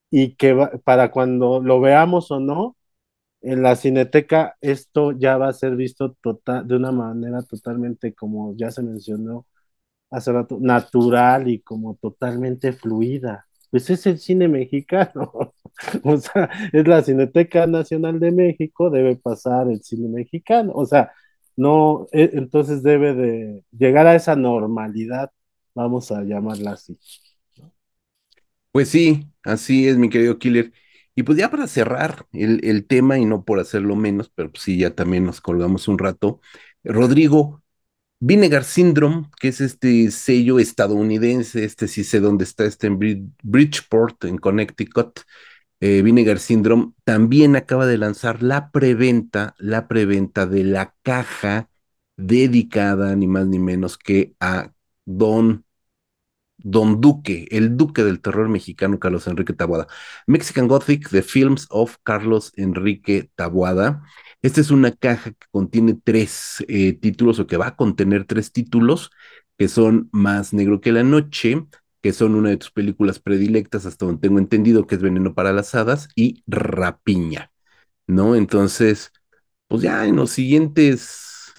y 0.09 0.35
que 0.35 0.53
va- 0.53 0.71
para 0.83 1.11
cuando 1.11 1.61
lo 1.61 1.79
veamos 1.81 2.31
o 2.31 2.39
no, 2.39 2.75
en 3.41 3.63
la 3.63 3.75
cineteca 3.77 4.57
esto 4.61 5.13
ya 5.13 5.37
va 5.37 5.49
a 5.49 5.53
ser 5.53 5.77
visto 5.77 6.13
total, 6.21 6.67
de 6.67 6.77
una 6.77 6.91
manera 6.93 7.43
totalmente, 7.43 8.15
como 8.15 8.55
ya 8.57 8.71
se 8.71 8.83
mencionó 8.83 9.47
hace 10.11 10.33
rato, 10.33 10.59
natural 10.61 11.49
y 11.49 11.61
como 11.61 11.95
totalmente 11.97 12.73
fluida. 12.73 13.48
Pues 13.71 13.89
es 13.89 14.05
el 14.07 14.19
cine 14.19 14.47
mexicano, 14.47 15.31
o 16.03 16.17
sea, 16.17 16.49
es 16.73 16.87
la 16.87 17.03
Cineteca 17.03 17.67
Nacional 17.67 18.19
de 18.19 18.31
México, 18.31 18.89
debe 18.89 19.15
pasar 19.15 19.69
el 19.69 19.81
cine 19.83 20.09
mexicano, 20.09 20.71
o 20.75 20.85
sea, 20.85 21.11
no, 21.55 22.07
e- 22.11 22.31
entonces 22.33 22.83
debe 22.83 23.13
de 23.13 23.63
llegar 23.71 24.07
a 24.07 24.15
esa 24.15 24.35
normalidad, 24.35 25.31
vamos 25.75 26.11
a 26.11 26.23
llamarla 26.23 26.71
así. 26.73 26.97
Pues 28.71 28.89
sí, 28.89 29.27
así 29.43 29.87
es, 29.87 29.97
mi 29.97 30.09
querido 30.09 30.37
Killer. 30.39 30.71
Y 31.15 31.23
pues 31.23 31.37
ya 31.37 31.49
para 31.51 31.67
cerrar 31.67 32.27
el, 32.31 32.63
el 32.63 32.85
tema, 32.87 33.17
y 33.17 33.25
no 33.25 33.43
por 33.43 33.59
hacerlo 33.59 33.95
menos, 33.95 34.29
pero 34.33 34.51
pues 34.51 34.63
sí, 34.63 34.77
ya 34.77 34.95
también 34.95 35.25
nos 35.25 35.41
colgamos 35.41 35.87
un 35.87 35.97
rato. 35.97 36.39
Rodrigo, 36.83 37.63
Vinegar 38.21 38.65
Syndrome, 38.65 39.29
que 39.39 39.47
es 39.49 39.61
este 39.61 40.11
sello 40.11 40.59
estadounidense, 40.59 41.63
este 41.63 41.87
sí 41.87 42.03
sé 42.03 42.19
dónde 42.19 42.43
está, 42.43 42.65
este 42.65 42.87
en 42.87 42.99
Brid- 42.99 43.29
Bridgeport, 43.43 44.25
en 44.25 44.37
Connecticut. 44.37 45.21
Eh, 45.81 46.01
Vinegar 46.01 46.39
Syndrome 46.39 46.93
también 47.05 47.55
acaba 47.55 47.87
de 47.87 47.97
lanzar 47.97 48.43
la 48.43 48.71
preventa, 48.71 49.55
la 49.59 49.87
preventa 49.87 50.45
de 50.45 50.65
la 50.65 50.95
caja 51.03 51.69
dedicada, 52.17 53.15
ni 53.15 53.27
más 53.27 53.47
ni 53.47 53.59
menos 53.59 53.97
que 53.97 54.35
a 54.41 54.73
Don 55.05 55.65
Don 56.61 56.99
Duque, 56.99 57.47
el 57.51 57.77
duque 57.77 58.03
del 58.03 58.19
terror 58.21 58.49
mexicano 58.49 58.99
Carlos 58.99 59.27
Enrique 59.27 59.53
Taboada. 59.53 59.87
Mexican 60.27 60.67
Gothic, 60.67 61.09
The 61.09 61.21
Films 61.21 61.67
of 61.69 61.95
Carlos 62.03 62.51
Enrique 62.57 63.29
Taboada. 63.35 64.03
Esta 64.41 64.61
es 64.61 64.71
una 64.71 64.91
caja 64.91 65.31
que 65.31 65.47
contiene 65.51 65.95
tres 66.01 66.63
eh, 66.67 66.93
títulos 66.93 67.39
o 67.39 67.47
que 67.47 67.57
va 67.57 67.67
a 67.67 67.75
contener 67.75 68.25
tres 68.25 68.51
títulos 68.53 69.11
que 69.57 69.67
son 69.67 70.07
Más 70.13 70.53
Negro 70.53 70.79
que 70.79 70.93
la 70.93 71.03
Noche, 71.03 71.65
que 72.01 72.13
son 72.13 72.35
una 72.35 72.49
de 72.49 72.57
tus 72.57 72.71
películas 72.71 73.19
predilectas, 73.19 73.85
hasta 73.85 74.05
donde 74.05 74.21
tengo 74.21 74.39
entendido 74.39 74.87
que 74.87 74.95
es 74.95 75.01
Veneno 75.01 75.33
para 75.33 75.51
las 75.51 75.75
Hadas, 75.75 76.07
y 76.15 76.43
Rapiña, 76.47 77.51
¿no? 78.07 78.35
Entonces, 78.35 79.11
pues 79.67 79.81
ya 79.83 80.05
en 80.05 80.15
los 80.17 80.31
siguientes 80.31 81.53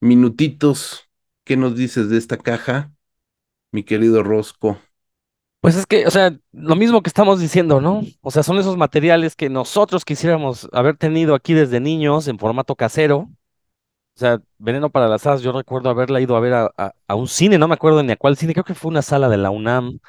minutitos, 0.00 1.08
¿qué 1.44 1.56
nos 1.56 1.76
dices 1.76 2.08
de 2.10 2.18
esta 2.18 2.38
caja, 2.38 2.92
mi 3.72 3.84
querido 3.84 4.22
Rosco? 4.22 4.78
Pues 5.64 5.76
es 5.76 5.86
que, 5.86 6.06
o 6.06 6.10
sea, 6.10 6.36
lo 6.52 6.76
mismo 6.76 7.02
que 7.02 7.08
estamos 7.08 7.40
diciendo, 7.40 7.80
¿no? 7.80 8.02
O 8.20 8.30
sea, 8.30 8.42
son 8.42 8.58
esos 8.58 8.76
materiales 8.76 9.34
que 9.34 9.48
nosotros 9.48 10.04
quisiéramos 10.04 10.68
haber 10.74 10.98
tenido 10.98 11.34
aquí 11.34 11.54
desde 11.54 11.80
niños 11.80 12.28
en 12.28 12.38
formato 12.38 12.76
casero. 12.76 13.20
O 13.20 14.18
sea, 14.18 14.42
Veneno 14.58 14.90
para 14.90 15.08
las 15.08 15.26
Hadas, 15.26 15.40
yo 15.40 15.52
recuerdo 15.52 15.88
haberla 15.88 16.20
ido 16.20 16.36
a 16.36 16.40
ver 16.40 16.52
a, 16.52 17.14
un 17.14 17.28
cine, 17.28 17.56
no 17.56 17.66
me 17.66 17.72
acuerdo 17.72 18.02
ni 18.02 18.12
a 18.12 18.16
cuál 18.16 18.36
cine, 18.36 18.52
creo 18.52 18.64
que 18.64 18.74
fue 18.74 18.90
una 18.90 19.00
sala 19.00 19.30
de 19.30 19.38
la 19.38 19.50
UNAM, 19.50 20.00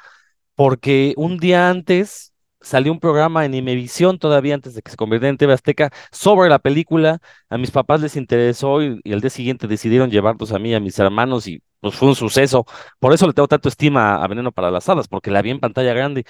porque 0.54 1.14
un 1.16 1.38
día 1.38 1.70
antes 1.70 2.34
salió 2.60 2.92
un 2.92 3.00
programa 3.00 3.46
en 3.46 3.54
Imevisión, 3.54 4.18
todavía 4.18 4.54
antes 4.54 4.74
de 4.74 4.82
que 4.82 4.90
se 4.90 4.98
convirtiera 4.98 5.30
en 5.30 5.38
TV 5.38 5.54
Azteca, 5.54 5.90
sobre 6.12 6.50
la 6.50 6.58
película. 6.58 7.20
A 7.48 7.56
mis 7.56 7.70
papás 7.70 8.02
les 8.02 8.16
interesó 8.16 8.82
y, 8.82 9.00
y 9.04 9.12
el 9.12 9.22
día 9.22 9.30
siguiente 9.30 9.68
decidieron 9.68 10.10
llevarnos 10.10 10.52
a 10.52 10.58
mí 10.58 10.74
a 10.74 10.80
mis 10.80 10.98
hermanos 10.98 11.48
y 11.48 11.62
pues 11.80 11.94
fue 11.94 12.08
un 12.08 12.16
suceso. 12.16 12.66
Por 12.98 13.12
eso 13.12 13.26
le 13.26 13.32
tengo 13.32 13.48
tanto 13.48 13.68
estima 13.68 14.22
a 14.22 14.26
Veneno 14.28 14.52
para 14.52 14.70
las 14.70 14.88
Hadas, 14.88 15.08
porque 15.08 15.30
la 15.30 15.42
vi 15.42 15.50
en 15.50 15.60
pantalla 15.60 15.92
grande 15.94 16.24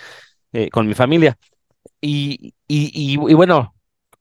eh, 0.53 0.71
con 0.71 0.87
mi 0.87 0.95
familia. 0.95 1.39
Y, 2.01 2.55
y, 2.69 3.17
bueno, 3.35 3.75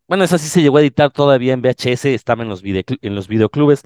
bueno, 0.07 0.23
esa 0.23 0.37
sí 0.37 0.49
se 0.49 0.61
llegó 0.61 0.77
a 0.77 0.81
editar 0.81 1.11
todavía 1.11 1.53
en 1.53 1.61
VHS, 1.61 2.05
estaba 2.05 2.43
en 2.43 2.49
los, 2.49 2.63
en 2.63 3.15
los 3.15 3.27
videoclubes 3.27 3.83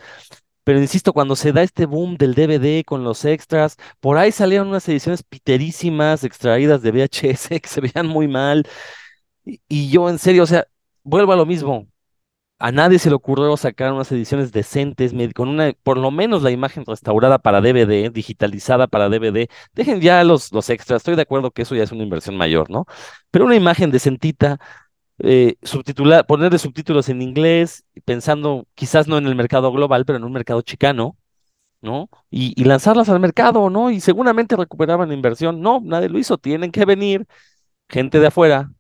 pero 0.70 0.80
insisto, 0.80 1.14
cuando 1.14 1.36
se 1.36 1.52
da 1.52 1.64
este 1.64 1.88
boom 1.88 2.16
del 2.16 2.36
DVD 2.36 2.84
con 2.86 3.04
los 3.04 3.26
extras, 3.26 3.76
por 4.00 4.20
ahí 4.20 4.32
salieron 4.32 4.68
unas 4.68 4.88
ediciones 4.88 5.24
piterísimas 5.24 6.24
extraídas 6.24 6.84
de 6.84 6.92
VHS 6.92 7.50
que 7.62 7.68
se 7.68 7.82
veían 7.82 8.06
muy 8.08 8.28
mal. 8.28 8.68
Y, 9.46 9.62
y 9.68 9.90
yo 9.90 10.10
en 10.10 10.20
serio, 10.20 10.44
o 10.44 10.48
sea, 10.48 10.68
vuelvo 11.04 11.34
a 11.34 11.38
lo 11.38 11.48
mismo. 11.48 11.89
A 12.62 12.72
nadie 12.74 13.00
se 13.00 13.10
le 13.10 13.16
ocurrió 13.16 13.56
sacar 13.56 13.94
unas 13.94 14.12
ediciones 14.12 14.52
decentes, 14.52 15.14
con 15.34 15.48
una, 15.48 15.72
por 15.84 15.98
lo 15.98 16.12
menos 16.12 16.44
la 16.44 16.52
imagen 16.52 16.84
restaurada 16.86 17.40
para 17.40 17.62
DVD, 17.62 18.10
digitalizada 18.10 18.88
para 18.88 19.08
DVD. 19.10 19.50
Dejen 19.74 20.02
ya 20.02 20.24
los, 20.26 20.52
los 20.52 20.70
extras, 20.70 20.98
estoy 20.98 21.16
de 21.16 21.22
acuerdo 21.22 21.52
que 21.52 21.62
eso 21.62 21.76
ya 21.76 21.84
es 21.84 21.92
una 21.94 22.04
inversión 22.04 22.36
mayor, 22.38 22.70
¿no? 22.70 22.86
Pero 23.32 23.46
una 23.46 23.56
imagen 23.56 23.92
decentita, 23.92 24.60
eh, 25.20 25.56
subtitular, 25.64 26.26
ponerle 26.26 26.60
subtítulos 26.60 27.10
en 27.10 27.22
inglés, 27.22 27.86
pensando 28.06 28.68
quizás 28.76 29.08
no 29.08 29.18
en 29.18 29.28
el 29.28 29.36
mercado 29.36 29.72
global, 29.72 30.06
pero 30.06 30.18
en 30.18 30.26
un 30.26 30.34
mercado 30.34 30.62
chicano, 30.62 31.18
¿no? 31.82 32.10
Y, 32.30 32.54
y 32.62 32.66
lanzarlas 32.66 33.10
al 33.10 33.20
mercado, 33.20 33.70
¿no? 33.70 33.92
Y 33.92 34.02
seguramente 34.02 34.56
recuperaban 34.58 35.10
la 35.10 35.16
inversión. 35.16 35.62
No, 35.62 35.82
nadie 35.84 36.10
lo 36.10 36.20
hizo, 36.20 36.38
tienen 36.38 36.72
que 36.72 36.86
venir 36.86 37.26
gente 37.90 38.20
de 38.20 38.28
afuera. 38.28 38.72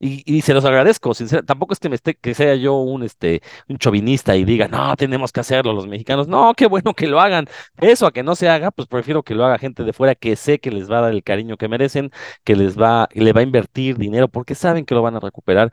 Y, 0.00 0.22
y 0.26 0.42
se 0.42 0.52
los 0.52 0.64
agradezco, 0.66 1.14
sinceramente. 1.14 1.46
Tampoco 1.46 1.72
es 1.72 1.78
que, 1.80 1.88
me 1.88 1.94
esté, 1.94 2.14
que 2.14 2.34
sea 2.34 2.54
yo 2.56 2.74
un, 2.76 3.04
este, 3.04 3.40
un 3.68 3.78
chauvinista 3.78 4.36
y 4.36 4.44
diga, 4.44 4.68
no, 4.68 4.94
tenemos 4.96 5.32
que 5.32 5.40
hacerlo 5.40 5.72
los 5.72 5.86
mexicanos. 5.86 6.28
No, 6.28 6.52
qué 6.54 6.66
bueno 6.66 6.92
que 6.94 7.06
lo 7.06 7.20
hagan. 7.20 7.46
Eso 7.80 8.06
a 8.06 8.12
que 8.12 8.22
no 8.22 8.36
se 8.36 8.48
haga, 8.50 8.70
pues 8.70 8.86
prefiero 8.88 9.22
que 9.22 9.34
lo 9.34 9.44
haga 9.46 9.58
gente 9.58 9.82
de 9.84 9.92
fuera 9.94 10.14
que 10.14 10.36
sé 10.36 10.58
que 10.58 10.70
les 10.70 10.90
va 10.90 10.98
a 10.98 11.00
dar 11.02 11.12
el 11.12 11.22
cariño 11.22 11.56
que 11.56 11.68
merecen, 11.68 12.10
que 12.44 12.54
les 12.56 12.78
va, 12.78 13.08
le 13.14 13.32
va 13.32 13.40
a 13.40 13.44
invertir 13.44 13.96
dinero 13.96 14.28
porque 14.28 14.54
saben 14.54 14.84
que 14.84 14.94
lo 14.94 15.00
van 15.02 15.16
a 15.16 15.20
recuperar. 15.20 15.72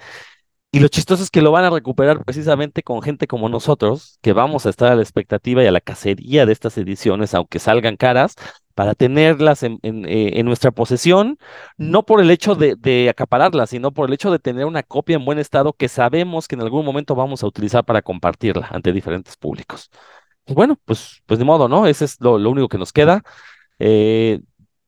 Y 0.74 0.80
lo 0.80 0.88
chistoso 0.88 1.22
es 1.22 1.30
que 1.30 1.42
lo 1.42 1.52
van 1.52 1.66
a 1.66 1.70
recuperar 1.70 2.24
precisamente 2.24 2.82
con 2.82 3.02
gente 3.02 3.28
como 3.28 3.50
nosotros, 3.50 4.20
que 4.22 4.32
vamos 4.32 4.66
a 4.66 4.70
estar 4.70 4.90
a 4.90 4.96
la 4.96 5.02
expectativa 5.02 5.62
y 5.62 5.68
a 5.68 5.72
la 5.72 5.82
cacería 5.82 6.46
de 6.46 6.54
estas 6.54 6.78
ediciones, 6.78 7.34
aunque 7.34 7.60
salgan 7.60 7.98
caras, 7.98 8.36
para 8.74 8.96
tenerlas 8.96 9.64
en, 9.64 9.80
en, 9.82 10.06
eh, 10.06 10.40
en 10.40 10.46
nuestra 10.46 10.72
posesión, 10.72 11.38
no 11.78 12.04
por 12.04 12.22
el 12.22 12.32
hecho 12.32 12.56
de, 12.56 12.76
de 12.78 13.10
acapararlas, 13.10 13.72
sino 13.72 13.92
por 13.92 14.08
el 14.08 14.14
hecho 14.14 14.32
de 14.32 14.40
tener 14.40 14.66
una 14.66 14.82
copia 14.82 15.18
en 15.18 15.26
buen 15.26 15.40
estado 15.40 15.74
que 15.74 15.90
sabemos 15.90 16.48
que 16.48 16.56
en 16.56 16.62
algún 16.62 16.86
momento 16.86 17.16
vamos 17.16 17.44
a 17.44 17.48
utilizar 17.48 17.84
para 17.84 18.02
compartirla 18.02 18.68
ante 18.72 18.94
diferentes 18.94 19.36
públicos. 19.36 19.90
Y 20.46 20.54
bueno, 20.54 20.78
pues, 20.86 21.22
pues 21.26 21.38
de 21.38 21.46
modo, 21.46 21.68
¿no? 21.68 21.86
Ese 21.86 22.06
es 22.06 22.16
lo, 22.22 22.40
lo 22.40 22.50
único 22.50 22.70
que 22.70 22.78
nos 22.78 22.94
queda. 22.94 23.24
Eh, 23.80 24.40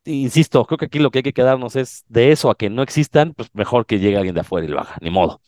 insisto, 0.06 0.66
creo 0.66 0.78
que 0.78 0.86
aquí 0.86 1.00
lo 1.00 1.12
que 1.12 1.20
hay 1.20 1.24
que 1.24 1.34
quedarnos 1.34 1.76
es 1.76 2.06
de 2.08 2.32
eso 2.32 2.50
a 2.50 2.56
que 2.56 2.70
no 2.70 2.84
existan, 2.84 3.34
pues 3.34 3.50
mejor 3.54 3.86
que 3.86 4.00
llegue 4.00 4.18
alguien 4.18 4.36
de 4.36 4.42
afuera 4.42 4.66
y 4.66 4.70
lo 4.70 4.80
haga, 4.80 4.98
ni 5.02 5.10
modo. 5.10 5.42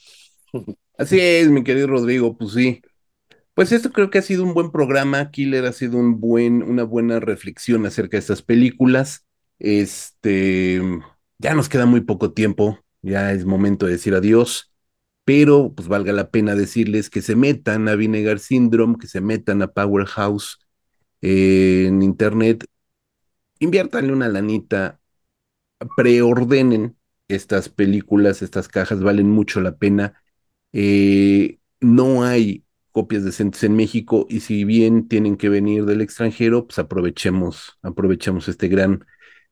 Así 0.97 1.19
es, 1.19 1.49
mi 1.49 1.63
querido 1.63 1.87
Rodrigo, 1.87 2.37
pues 2.37 2.51
sí. 2.53 2.81
Pues 3.53 3.71
esto 3.71 3.91
creo 3.91 4.09
que 4.09 4.19
ha 4.19 4.21
sido 4.21 4.43
un 4.43 4.53
buen 4.53 4.71
programa. 4.71 5.31
Killer 5.31 5.65
ha 5.65 5.73
sido 5.73 5.97
un 5.97 6.19
buen, 6.19 6.63
una 6.63 6.83
buena 6.83 7.19
reflexión 7.19 7.85
acerca 7.85 8.17
de 8.17 8.21
estas 8.21 8.41
películas. 8.41 9.25
Este, 9.59 10.81
ya 11.39 11.55
nos 11.55 11.69
queda 11.69 11.85
muy 11.85 12.01
poco 12.01 12.33
tiempo, 12.33 12.79
ya 13.01 13.33
es 13.33 13.45
momento 13.45 13.85
de 13.85 13.93
decir 13.93 14.15
adiós, 14.15 14.73
pero 15.25 15.73
pues 15.73 15.87
valga 15.87 16.13
la 16.13 16.31
pena 16.31 16.55
decirles 16.55 17.09
que 17.09 17.21
se 17.21 17.35
metan 17.35 17.87
a 17.87 17.95
Vinegar 17.95 18.39
Syndrome, 18.39 18.97
que 18.99 19.07
se 19.07 19.21
metan 19.21 19.61
a 19.61 19.67
Powerhouse 19.67 20.59
eh, 21.21 21.85
en 21.87 22.01
internet, 22.03 22.65
inviértanle 23.59 24.13
una 24.13 24.27
lanita, 24.29 24.99
preordenen 25.95 26.97
estas 27.27 27.69
películas, 27.69 28.41
estas 28.41 28.67
cajas 28.67 29.01
valen 29.01 29.29
mucho 29.29 29.61
la 29.61 29.77
pena. 29.77 30.21
Eh, 30.73 31.59
no 31.79 32.23
hay 32.23 32.63
copias 32.91 33.23
decentes 33.23 33.63
en 33.63 33.75
México 33.75 34.25
y 34.29 34.39
si 34.41 34.63
bien 34.63 35.07
tienen 35.07 35.37
que 35.37 35.49
venir 35.49 35.85
del 35.85 36.01
extranjero, 36.01 36.67
pues 36.67 36.79
aprovechemos, 36.79 37.77
aprovechemos 37.81 38.47
este 38.47 38.67
gran 38.67 39.05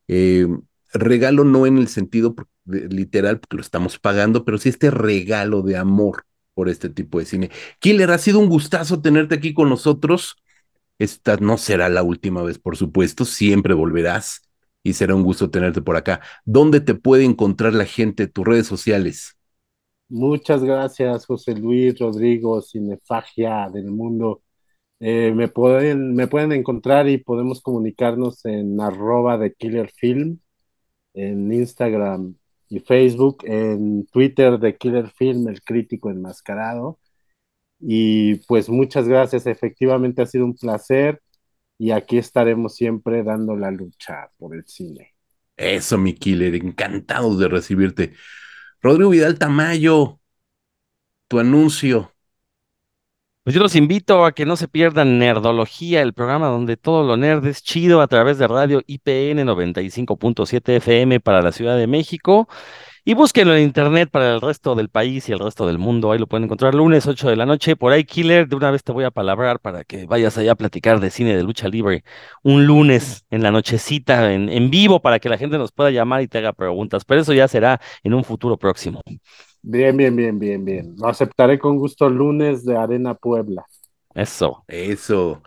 eh, 0.07 0.47
regalo, 0.93 1.43
no 1.43 1.65
en 1.65 1.77
el 1.77 1.87
sentido 1.87 2.35
literal, 2.65 3.39
porque 3.39 3.57
lo 3.57 3.61
estamos 3.61 3.99
pagando, 3.99 4.45
pero 4.45 4.57
sí 4.57 4.69
este 4.69 4.91
regalo 4.91 5.61
de 5.61 5.77
amor 5.77 6.25
por 6.53 6.69
este 6.69 6.89
tipo 6.89 7.19
de 7.19 7.25
cine. 7.25 7.51
Killer, 7.79 8.11
ha 8.11 8.17
sido 8.17 8.39
un 8.39 8.47
gustazo 8.47 9.01
tenerte 9.01 9.35
aquí 9.35 9.53
con 9.53 9.69
nosotros. 9.69 10.37
Esta 10.99 11.37
no 11.37 11.57
será 11.57 11.89
la 11.89 12.03
última 12.03 12.43
vez, 12.43 12.59
por 12.59 12.77
supuesto, 12.77 13.25
siempre 13.25 13.73
volverás 13.73 14.49
y 14.83 14.93
será 14.93 15.15
un 15.15 15.23
gusto 15.23 15.49
tenerte 15.49 15.81
por 15.81 15.97
acá. 15.97 16.21
¿Dónde 16.45 16.81
te 16.81 16.93
puede 16.95 17.23
encontrar 17.25 17.73
la 17.73 17.85
gente, 17.85 18.27
tus 18.27 18.45
redes 18.45 18.67
sociales? 18.67 19.37
Muchas 20.09 20.63
gracias, 20.63 21.25
José 21.25 21.55
Luis, 21.55 21.97
Rodrigo, 21.97 22.61
Cinefagia 22.61 23.69
del 23.69 23.87
Mundo. 23.91 24.43
Eh, 24.99 25.33
me, 25.35 25.47
pueden, 25.47 26.15
me 26.15 26.27
pueden 26.27 26.51
encontrar 26.51 27.09
y 27.09 27.17
podemos 27.17 27.61
comunicarnos 27.61 28.45
en 28.45 28.79
arroba 28.79 29.37
de 29.37 29.53
Killer 29.53 29.91
Film, 29.91 30.39
en 31.13 31.51
Instagram 31.51 32.35
y 32.69 32.79
Facebook, 32.79 33.43
en 33.45 34.05
Twitter 34.07 34.59
de 34.59 34.77
Killer 34.77 35.09
Film, 35.11 35.47
el 35.47 35.61
crítico 35.61 36.09
enmascarado. 36.09 36.99
Y 37.79 38.35
pues 38.47 38.69
muchas 38.69 39.07
gracias, 39.07 39.45
efectivamente 39.45 40.21
ha 40.21 40.25
sido 40.25 40.45
un 40.45 40.55
placer 40.55 41.21
y 41.77 41.91
aquí 41.91 42.17
estaremos 42.17 42.75
siempre 42.75 43.23
dando 43.23 43.57
la 43.57 43.71
lucha 43.71 44.29
por 44.37 44.55
el 44.55 44.65
cine. 44.65 45.13
Eso, 45.57 45.97
mi 45.97 46.13
Killer, 46.13 46.55
encantados 46.55 47.39
de 47.39 47.47
recibirte. 47.47 48.13
Rodrigo 48.83 49.11
Vidal 49.11 49.39
Tamayo, 49.39 50.19
tu 51.29 51.39
anuncio. 51.39 52.11
Pues 53.43 53.55
yo 53.55 53.61
los 53.61 53.77
invito 53.77 54.25
a 54.25 54.33
que 54.33 54.45
no 54.45 54.57
se 54.57 54.67
pierdan 54.67 55.19
Nerdología, 55.19 56.01
el 56.01 56.11
programa 56.13 56.47
donde 56.47 56.75
todo 56.75 57.07
lo 57.07 57.15
nerd 57.15 57.45
es 57.47 57.63
chido 57.63 58.01
a 58.01 58.07
través 58.07 58.37
de 58.37 58.47
radio 58.47 58.81
IPN 58.85 59.45
95.7 59.45 60.75
FM 60.75 61.21
para 61.21 61.41
la 61.41 61.53
Ciudad 61.53 61.77
de 61.77 61.87
México. 61.87 62.49
Y 63.05 63.15
búsquenlo 63.15 63.53
en 63.53 63.63
internet 63.63 64.09
para 64.09 64.33
el 64.33 64.39
resto 64.41 64.75
del 64.75 64.87
país 64.89 65.27
y 65.27 65.33
el 65.33 65.39
resto 65.39 65.67
del 65.67 65.77
mundo. 65.77 66.11
Ahí 66.11 66.19
lo 66.19 66.27
pueden 66.27 66.45
encontrar 66.45 66.73
lunes 66.73 67.05
8 67.05 67.27
de 67.29 67.35
la 67.35 67.45
noche. 67.45 67.75
Por 67.75 67.91
ahí, 67.91 68.05
Killer, 68.05 68.47
de 68.47 68.55
una 68.55 68.71
vez 68.71 68.81
te 68.83 68.93
voy 68.93 69.03
a 69.03 69.11
palabrar 69.11 69.59
para 69.59 69.83
que 69.83 70.05
vayas 70.05 70.37
allá 70.37 70.53
a 70.53 70.55
platicar 70.55 71.01
de 71.01 71.09
cine 71.09 71.35
de 71.35 71.43
lucha 71.43 71.67
libre 71.67 72.03
un 72.43 72.65
lunes 72.65 73.25
en 73.29 73.43
la 73.43 73.51
nochecita, 73.51 74.31
en, 74.33 74.47
en 74.47 74.69
vivo, 74.69 75.01
para 75.01 75.19
que 75.19 75.27
la 75.27 75.37
gente 75.37 75.57
nos 75.57 75.73
pueda 75.73 75.91
llamar 75.91 76.21
y 76.21 76.29
te 76.29 76.37
haga 76.37 76.53
preguntas. 76.53 77.03
Pero 77.03 77.21
eso 77.21 77.33
ya 77.33 77.47
será 77.49 77.81
en 78.03 78.13
un 78.13 78.23
futuro 78.23 78.57
próximo. 78.57 79.01
Bien, 79.61 79.95
bien, 79.97 80.15
bien, 80.15 80.39
bien, 80.39 80.63
bien. 80.65 80.95
Lo 80.97 81.07
aceptaré 81.07 81.57
con 81.59 81.77
gusto 81.77 82.09
lunes 82.09 82.63
de 82.65 82.77
Arena 82.77 83.13
Puebla. 83.15 83.65
Eso. 84.15 84.65
Eso. 84.67 85.41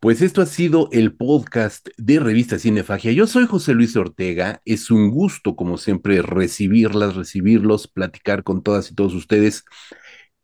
Pues 0.00 0.22
esto 0.22 0.40
ha 0.40 0.46
sido 0.46 0.88
el 0.92 1.14
podcast 1.14 1.88
de 1.98 2.20
Revista 2.20 2.58
Cinefagia. 2.58 3.12
Yo 3.12 3.26
soy 3.26 3.46
José 3.46 3.74
Luis 3.74 3.94
Ortega. 3.96 4.62
Es 4.64 4.90
un 4.90 5.10
gusto, 5.10 5.56
como 5.56 5.76
siempre, 5.76 6.22
recibirlas, 6.22 7.16
recibirlos, 7.16 7.86
platicar 7.86 8.42
con 8.42 8.62
todas 8.62 8.90
y 8.90 8.94
todos 8.94 9.12
ustedes. 9.12 9.62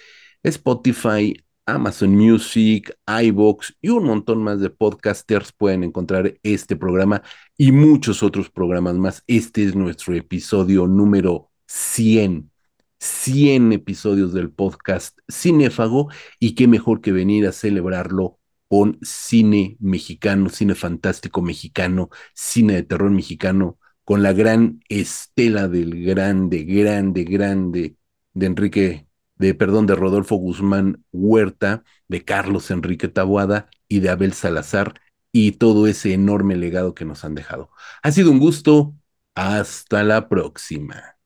Spotify, 0.50 1.36
Amazon 1.66 2.16
Music, 2.16 2.96
iBox 3.08 3.76
y 3.82 3.90
un 3.90 4.04
montón 4.06 4.44
más 4.44 4.60
de 4.60 4.70
podcasters 4.70 5.52
pueden 5.52 5.84
encontrar 5.84 6.36
este 6.44 6.76
programa 6.76 7.24
y 7.58 7.72
muchos 7.72 8.22
otros 8.22 8.52
programas 8.52 8.96
más. 8.96 9.24
Este 9.26 9.64
es 9.64 9.76
nuestro 9.76 10.14
episodio 10.14 10.86
número 10.86 11.50
100. 11.66 12.52
100 13.00 13.74
episodios 13.74 14.34
del 14.34 14.52
podcast 14.52 15.18
Cinéfago 15.32 16.10
y 16.40 16.54
qué 16.54 16.68
mejor 16.68 17.02
que 17.02 17.12
venir 17.12 17.48
a 17.48 17.52
celebrarlo 17.52 18.40
con 18.68 19.00
cine 19.02 19.78
mexicano, 19.80 20.50
cine 20.50 20.76
fantástico 20.76 21.42
mexicano, 21.42 22.10
cine 22.34 22.74
de 22.76 22.84
terror 22.84 23.10
mexicano, 23.12 23.80
con 24.04 24.22
la 24.22 24.34
gran 24.34 24.80
estela 24.90 25.68
del 25.68 26.04
grande, 26.06 26.64
grande, 26.64 27.24
grande 27.24 27.96
de 28.34 28.46
Enrique 28.46 29.08
de, 29.36 29.54
perdón, 29.54 29.86
de 29.86 29.96
Rodolfo 29.96 30.36
Guzmán 30.36 31.04
Huerta, 31.12 31.84
de 32.08 32.24
Carlos 32.24 32.72
Enrique 32.72 33.08
Taboada 33.08 33.68
y 33.88 34.00
de 34.00 34.10
Abel 34.10 34.34
Salazar 34.34 35.02
y 35.32 35.54
todo 35.54 35.88
ese 35.88 36.14
enorme 36.14 36.56
legado 36.56 36.96
que 36.96 37.06
nos 37.06 37.26
han 37.26 37.36
dejado. 37.36 37.70
Ha 38.04 38.12
sido 38.12 38.32
un 38.32 38.40
gusto. 38.40 38.94
Hasta 39.38 40.02
la 40.04 40.30
próxima. 40.30 41.18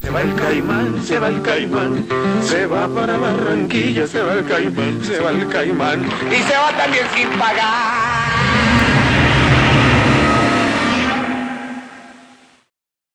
Se 0.00 0.08
va 0.08 0.22
el 0.22 0.34
caimán, 0.36 1.04
se 1.04 1.18
va 1.18 1.28
el 1.28 1.42
caimán, 1.42 2.06
se 2.42 2.64
va 2.64 2.88
para 2.88 3.18
Barranquilla, 3.18 4.06
se 4.06 4.22
va 4.22 4.32
el 4.32 4.46
caimán, 4.46 5.04
se 5.04 5.20
va 5.20 5.30
el 5.32 5.46
caimán. 5.48 6.02
Y 6.02 6.42
se 6.48 6.56
va 6.56 6.74
también 6.78 7.04
sin 7.14 7.28
pagar. 7.38 8.87